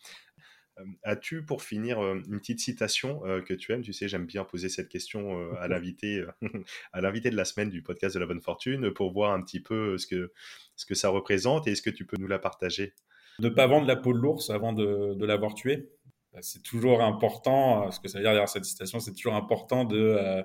Euh, 0.79 0.85
as-tu, 1.03 1.45
pour 1.45 1.63
finir, 1.63 2.03
euh, 2.03 2.23
une 2.29 2.39
petite 2.39 2.61
citation 2.61 3.25
euh, 3.27 3.41
que 3.41 3.55
tu 3.55 3.73
aimes? 3.73 3.83
Tu 3.83 3.93
sais, 3.93 4.09
j'aime 4.09 4.27
bien 4.27 4.45
poser 4.45 4.69
cette 4.69 4.89
question 4.89 5.53
à 5.59 5.69
l'invité, 5.69 6.25
à 6.93 7.01
l'invité 7.01 7.31
de 7.31 7.37
la 7.37 7.45
semaine 7.45 7.71
du 7.71 7.83
podcast 7.83 8.15
de 8.15 8.21
la 8.21 8.27
bonne 8.27 8.41
fortune 8.41 8.93
pour 8.93 9.13
voir 9.13 9.33
un 9.33 9.43
petit 9.43 9.61
peu 9.61 9.99
ce 9.99 10.07
que, 10.07 10.33
ce 10.77 10.87
que 10.87 10.95
ça 10.95 11.09
représente 11.09 11.67
et 11.67 11.73
est-ce 11.73 11.83
que 11.83 11.91
tu 11.91 12.05
peux 12.05 12.17
nous 12.19 12.27
la 12.27 12.39
partager? 12.39 12.95
Ne 13.41 13.49
pas 13.49 13.67
vendre 13.67 13.87
la 13.87 13.97
peau 13.97 14.13
de 14.13 14.19
l'ours 14.19 14.51
avant 14.51 14.73
de, 14.73 15.15
de 15.15 15.27
l'avoir 15.27 15.55
tué. 15.55 15.91
Bah, 16.33 16.41
c'est 16.43 16.63
toujours 16.63 17.03
important, 17.03 17.91
ce 17.91 18.01
que 18.01 18.09
ça 18.09 18.19
veut 18.19 18.25
dire 18.25 18.33
derrière 18.33 18.49
cette 18.49 18.65
citation, 18.65 18.99
c'est 19.01 19.13
toujours 19.13 19.35
important 19.35 19.85
de 19.85 20.45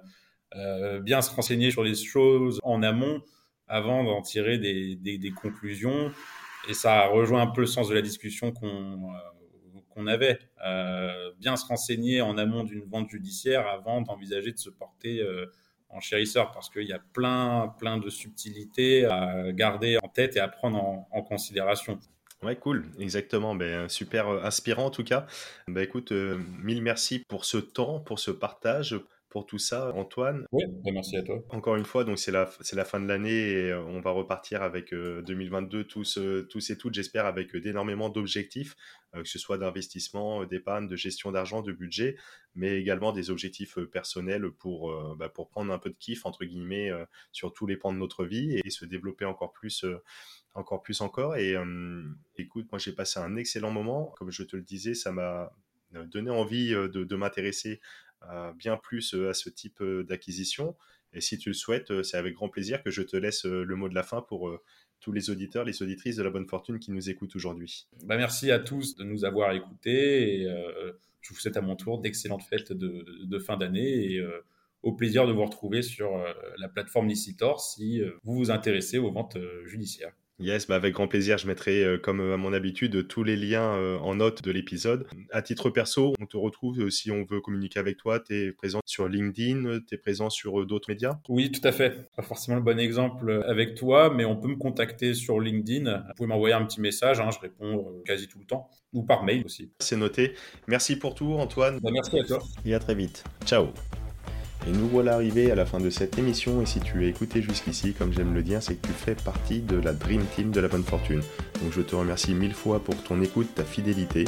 bien 1.00 1.22
se 1.24 1.32
renseigner 1.32 1.72
sur 1.72 1.84
les 1.84 1.96
choses 1.96 2.60
en 2.62 2.84
amont 2.84 3.24
avant 3.68 4.04
d'en 4.04 4.22
tirer 4.22 4.60
des, 4.60 4.96
des, 4.96 5.18
des 5.18 5.32
conclusions. 5.32 6.12
Et 6.70 6.74
ça 6.74 7.08
rejoint 7.08 7.42
un 7.42 7.48
peu 7.48 7.62
le 7.62 7.68
sens 7.68 7.90
de 7.90 7.96
la 7.96 8.02
discussion 8.02 8.52
qu'on 8.52 9.12
qu'on 9.94 10.08
avait. 10.08 10.40
Euh, 10.66 11.32
bien 11.40 11.56
se 11.56 11.66
renseigner 11.66 12.22
en 12.22 12.38
amont 12.38 12.64
d'une 12.64 12.86
vente 12.86 13.10
judiciaire 13.10 13.68
avant 13.68 14.02
d'envisager 14.02 14.52
de 14.52 14.58
se 14.58 14.70
porter 14.70 15.22
euh, 15.22 15.46
en 15.90 16.00
chérisseur 16.00 16.52
parce 16.52 16.70
qu'il 16.70 16.88
y 16.88 16.94
a 16.94 17.00
plein, 17.14 17.74
plein 17.80 17.98
de 17.98 18.10
subtilités 18.10 19.06
à 19.06 19.52
garder 19.52 19.98
en 20.02 20.08
tête 20.08 20.36
et 20.36 20.40
à 20.40 20.48
prendre 20.48 21.06
en, 21.12 21.22
considération. 21.22 22.00
Ouais, 22.42 22.56
cool, 22.56 22.86
exactement. 23.00 23.56
Ben, 23.56 23.88
super 23.88 24.28
euh, 24.28 24.44
inspirant 24.44 24.86
en 24.86 24.92
tout 24.92 25.04
cas. 25.04 25.28
Ben, 25.68 25.82
écoute, 25.82 26.12
mille 26.12 26.82
merci 26.82 27.20
pour 27.20 27.46
ce 27.46 27.58
temps, 27.58 28.00
pour 28.00 28.20
ce 28.20 28.32
partage 28.32 29.00
pour 29.34 29.48
tout 29.48 29.58
ça, 29.58 29.92
Antoine. 29.96 30.46
Oui, 30.52 30.64
ben, 30.68 30.94
merci 30.94 31.18
à 31.18 31.24
toi. 31.24 31.44
Encore 31.50 31.76
une 31.76 31.86
fois, 31.86 32.04
donc 32.04 32.20
c'est 32.20 32.32
la, 32.32 32.52
c'est 32.62 32.76
la 32.76 32.86
fin 32.86 33.00
de 33.00 33.08
l'année 33.08 33.50
et 33.50 33.72
euh, 33.72 33.82
on 33.82 34.00
va 34.00 34.12
repartir 34.12 34.62
avec 34.62 34.94
2022 34.94 35.80
euh, 35.80 35.84
tous, 35.86 36.20
euh, 36.20 36.48
tous 36.52 36.70
et 36.70 36.78
toutes, 36.78 36.94
j'espère, 36.94 37.26
avec 37.26 37.58
d'énormément 37.58 38.10
d'objectifs, 38.10 38.76
que 39.12 39.28
ce 39.28 39.40
soit 39.40 39.58
d'investissement, 39.58 40.46
d'épargne, 40.46 40.88
de 40.88 40.96
gestion 40.96 41.32
d'argent, 41.32 41.64
de 41.64 41.72
budget, 41.72 42.16
mais 42.54 42.80
également 42.80 43.12
des 43.12 43.32
objectifs 43.32 43.80
personnels 43.92 44.52
pour, 44.52 44.92
bah, 45.16 45.30
pour 45.30 45.50
prendre 45.50 45.74
un 45.74 45.80
peu 45.80 45.90
de 45.90 45.96
kiff, 45.96 46.28
entre 46.28 46.46
guillemets, 46.46 46.92
sur 47.32 47.54
tous 47.54 47.68
les 47.68 47.78
pans 47.78 47.94
de 47.94 48.00
notre 48.00 48.26
vie 48.26 48.60
et 48.64 48.70
se 48.72 48.86
développer 48.86 49.26
encore 49.26 49.52
plus 49.52 49.86
encore 50.56 50.82
plus 50.82 51.02
encore. 51.02 51.36
Et 51.36 51.56
écoute, 52.38 52.66
moi 52.72 52.80
j'ai 52.80 52.92
passé 52.92 53.20
un 53.20 53.36
excellent 53.36 53.70
moment. 53.70 54.16
Comme 54.18 54.32
je 54.32 54.42
te 54.42 54.56
le 54.56 54.64
disais, 54.64 54.96
ça 54.96 55.12
m'a 55.12 55.52
donné 55.92 56.32
envie 56.32 56.72
de, 56.72 56.88
de 56.88 57.16
m'intéresser 57.16 57.82
bien 58.58 58.78
plus 58.78 59.14
à 59.14 59.34
ce 59.34 59.50
type 59.50 59.84
d'acquisition. 59.84 60.76
Et 61.14 61.22
si 61.22 61.38
tu 61.38 61.50
le 61.50 61.54
souhaites, 61.54 62.04
c'est 62.04 62.18
avec 62.18 62.34
grand 62.34 62.50
plaisir 62.50 62.82
que 62.84 62.90
je 62.90 63.02
te 63.02 63.16
laisse 63.16 63.46
le 63.46 63.76
mot 63.76 63.90
de 63.90 63.96
la 63.96 64.04
fin 64.04 64.22
pour 64.22 64.60
tous 65.00 65.12
les 65.12 65.30
auditeurs, 65.30 65.66
les 65.66 65.84
auditrices 65.84 66.16
de 66.16 66.24
la 66.24 66.30
bonne 66.30 66.48
fortune 66.48 66.80
qui 66.80 66.92
nous 66.92 67.10
écoutent 67.10 67.36
aujourd'hui. 67.36 67.88
Bah 68.06 68.18
merci 68.18 68.52
à 68.52 68.60
tous 68.60 68.96
de 68.96 69.04
nous 69.04 69.26
avoir 69.26 69.52
écoutés 69.52 70.42
et 70.42 70.48
je 71.22 71.30
vous 71.30 71.40
souhaite 71.40 71.58
à 71.58 71.62
mon 71.62 71.76
tour 71.76 72.00
d'excellentes 72.00 72.44
fêtes 72.44 72.72
de, 72.74 73.40
fin 73.40 73.58
d'année 73.58 74.14
et 74.14 74.26
au 74.82 74.94
plaisir 74.94 75.28
de 75.28 75.34
vous 75.34 75.46
retrouver 75.46 75.82
sur 75.82 76.12
la 76.58 76.70
plateforme 76.70 77.08
Licitor 77.08 77.62
si 77.62 78.02
vous 78.24 78.36
vous 78.36 78.52
intéressez 78.52 78.98
aux 78.98 79.12
ventes 79.12 79.38
judiciaires. 79.66 80.14
Yes, 80.40 80.68
bah 80.68 80.76
avec 80.76 80.96
grand 80.96 81.08
plaisir, 81.08 81.38
je 81.38 81.46
mettrai, 81.46 81.84
euh, 81.84 81.98
comme 81.98 82.20
euh, 82.20 82.34
à 82.34 82.38
mon 82.38 82.54
habitude, 82.54 83.08
tous 83.08 83.24
les 83.24 83.36
liens 83.36 83.76
euh, 83.76 83.98
en 84.00 84.16
note 84.16 84.44
de 84.44 84.52
l'épisode. 84.52 85.06
À 85.32 85.42
titre 85.44 85.70
perso, 85.70 86.14
on 86.20 86.26
te 86.26 86.38
retrouve 86.38 86.90
si 86.90 87.12
on 87.12 87.24
veut 87.24 87.40
communiquer 87.40 87.80
avec 87.80 87.98
toi. 87.98 88.20
Tu 88.20 88.36
es 88.36 88.52
présent 88.52 88.80
sur 88.86 89.08
LinkedIn, 89.08 89.82
tu 89.88 89.96
es 89.96 89.98
présent 89.98 90.30
sur 90.30 90.66
d'autres 90.66 90.90
médias? 90.90 91.20
Oui, 91.30 91.52
tout 91.52 91.66
à 91.68 91.72
fait. 91.72 92.10
Pas 92.16 92.24
forcément 92.24 92.58
le 92.58 92.64
bon 92.64 92.80
exemple 92.80 93.44
avec 93.48 93.76
toi, 93.76 94.12
mais 94.14 94.26
on 94.26 94.36
peut 94.36 94.48
me 94.48 94.56
contacter 94.56 95.14
sur 95.14 95.40
LinkedIn. 95.40 96.04
Vous 96.08 96.14
pouvez 96.18 96.28
m'envoyer 96.28 96.56
un 96.56 96.66
petit 96.66 96.82
message, 96.82 97.20
hein, 97.20 97.30
je 97.32 97.40
réponds 97.40 98.02
quasi 98.06 98.28
tout 98.28 98.40
le 98.40 98.46
temps, 98.46 98.70
ou 98.92 99.04
par 99.04 99.24
mail 99.24 99.44
aussi. 99.46 99.72
C'est 99.80 99.98
noté. 99.98 100.34
Merci 100.68 100.98
pour 100.98 101.14
tout, 101.14 101.34
Antoine. 101.34 101.80
Bah, 101.80 101.92
merci 101.94 102.20
à 102.20 102.24
toi. 102.24 102.40
Et 102.66 102.74
à 102.74 102.80
très 102.80 102.96
vite. 102.96 103.24
Ciao. 103.46 103.68
Et 104.66 104.72
nous 104.72 104.88
voilà 104.88 105.16
arrivés 105.16 105.52
à 105.52 105.56
la 105.56 105.66
fin 105.66 105.80
de 105.80 105.90
cette 105.90 106.18
émission 106.18 106.62
et 106.62 106.66
si 106.66 106.80
tu 106.80 107.04
as 107.04 107.08
écouté 107.08 107.42
jusqu'ici, 107.42 107.94
comme 107.94 108.14
j'aime 108.14 108.34
le 108.34 108.44
dire, 108.44 108.64
c'est 108.64 108.76
que 108.76 108.88
tu 108.88 108.94
fais 108.94 109.16
partie 109.16 109.60
de 109.60 109.76
la 109.76 109.92
Dream 109.92 110.24
Team 110.36 110.52
de 110.52 110.62
la 110.62 110.70
bonne 110.70 110.84
fortune. 110.84 111.22
Donc 111.62 111.74
je 111.74 111.82
te 111.82 111.96
remercie 111.96 112.34
mille 112.34 112.54
fois 112.54 112.82
pour 112.82 112.96
ton 113.04 113.22
écoute, 113.22 113.54
ta 113.56 113.64
fidélité. 113.64 114.26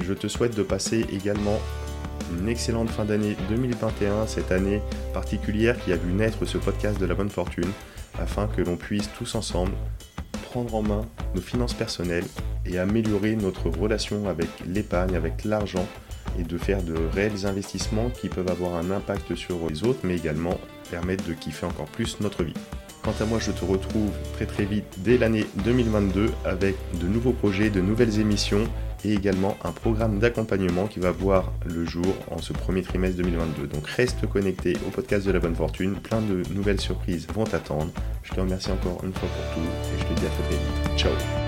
Je 0.00 0.12
te 0.12 0.26
souhaite 0.26 0.56
de 0.56 0.62
passer 0.64 1.06
également 1.12 1.60
une 2.40 2.48
excellente 2.48 2.90
fin 2.90 3.04
d'année 3.04 3.36
2021, 3.48 4.26
cette 4.26 4.50
année 4.50 4.80
particulière 5.14 5.78
qui 5.84 5.92
a 5.92 5.96
vu 5.96 6.12
naître 6.12 6.44
ce 6.44 6.58
podcast 6.58 7.00
de 7.00 7.06
la 7.06 7.14
bonne 7.14 7.30
fortune, 7.30 7.70
afin 8.18 8.48
que 8.48 8.62
l'on 8.62 8.76
puisse 8.76 9.08
tous 9.16 9.36
ensemble 9.36 9.72
prendre 10.50 10.74
en 10.74 10.82
main 10.82 11.02
nos 11.34 11.40
finances 11.40 11.74
personnelles 11.74 12.26
et 12.64 12.78
améliorer 12.78 13.36
notre 13.36 13.68
relation 13.68 14.28
avec 14.28 14.48
l'épargne, 14.66 15.14
avec 15.14 15.44
l'argent 15.44 15.86
et 16.38 16.42
de 16.42 16.58
faire 16.58 16.82
de 16.82 16.94
réels 17.12 17.46
investissements 17.46 18.10
qui 18.10 18.28
peuvent 18.28 18.50
avoir 18.50 18.74
un 18.76 18.90
impact 18.90 19.34
sur 19.34 19.56
les 19.68 19.84
autres, 19.84 20.00
mais 20.04 20.16
également 20.16 20.58
permettre 20.90 21.24
de 21.26 21.32
kiffer 21.32 21.66
encore 21.66 21.86
plus 21.86 22.20
notre 22.20 22.42
vie. 22.42 22.54
Quant 23.02 23.14
à 23.20 23.24
moi, 23.24 23.38
je 23.40 23.52
te 23.52 23.64
retrouve 23.64 24.10
très 24.34 24.46
très 24.46 24.64
vite 24.64 24.84
dès 24.98 25.16
l'année 25.16 25.46
2022 25.64 26.30
avec 26.44 26.74
de 27.00 27.06
nouveaux 27.06 27.32
projets, 27.32 27.70
de 27.70 27.80
nouvelles 27.80 28.18
émissions 28.18 28.66
et 29.04 29.14
également 29.14 29.56
un 29.62 29.70
programme 29.70 30.18
d'accompagnement 30.18 30.86
qui 30.86 30.98
va 30.98 31.12
voir 31.12 31.52
le 31.64 31.84
jour 31.84 32.14
en 32.30 32.38
ce 32.38 32.52
premier 32.52 32.82
trimestre 32.82 33.18
2022. 33.18 33.68
Donc 33.68 33.86
reste 33.86 34.26
connecté 34.26 34.76
au 34.86 34.90
podcast 34.90 35.24
de 35.24 35.30
la 35.30 35.38
bonne 35.38 35.54
fortune, 35.54 35.94
plein 35.94 36.20
de 36.20 36.42
nouvelles 36.52 36.80
surprises 36.80 37.28
vont 37.32 37.44
t'attendre. 37.44 37.92
Je 38.24 38.34
te 38.34 38.40
remercie 38.40 38.72
encore 38.72 39.00
une 39.04 39.12
fois 39.12 39.28
pour 39.28 39.54
tout 39.54 39.68
et 39.68 40.00
je 40.00 40.04
te 40.04 40.20
dis 40.20 40.26
à 40.26 40.30
très 40.30 40.50
vite. 40.50 40.98
Ciao 40.98 41.45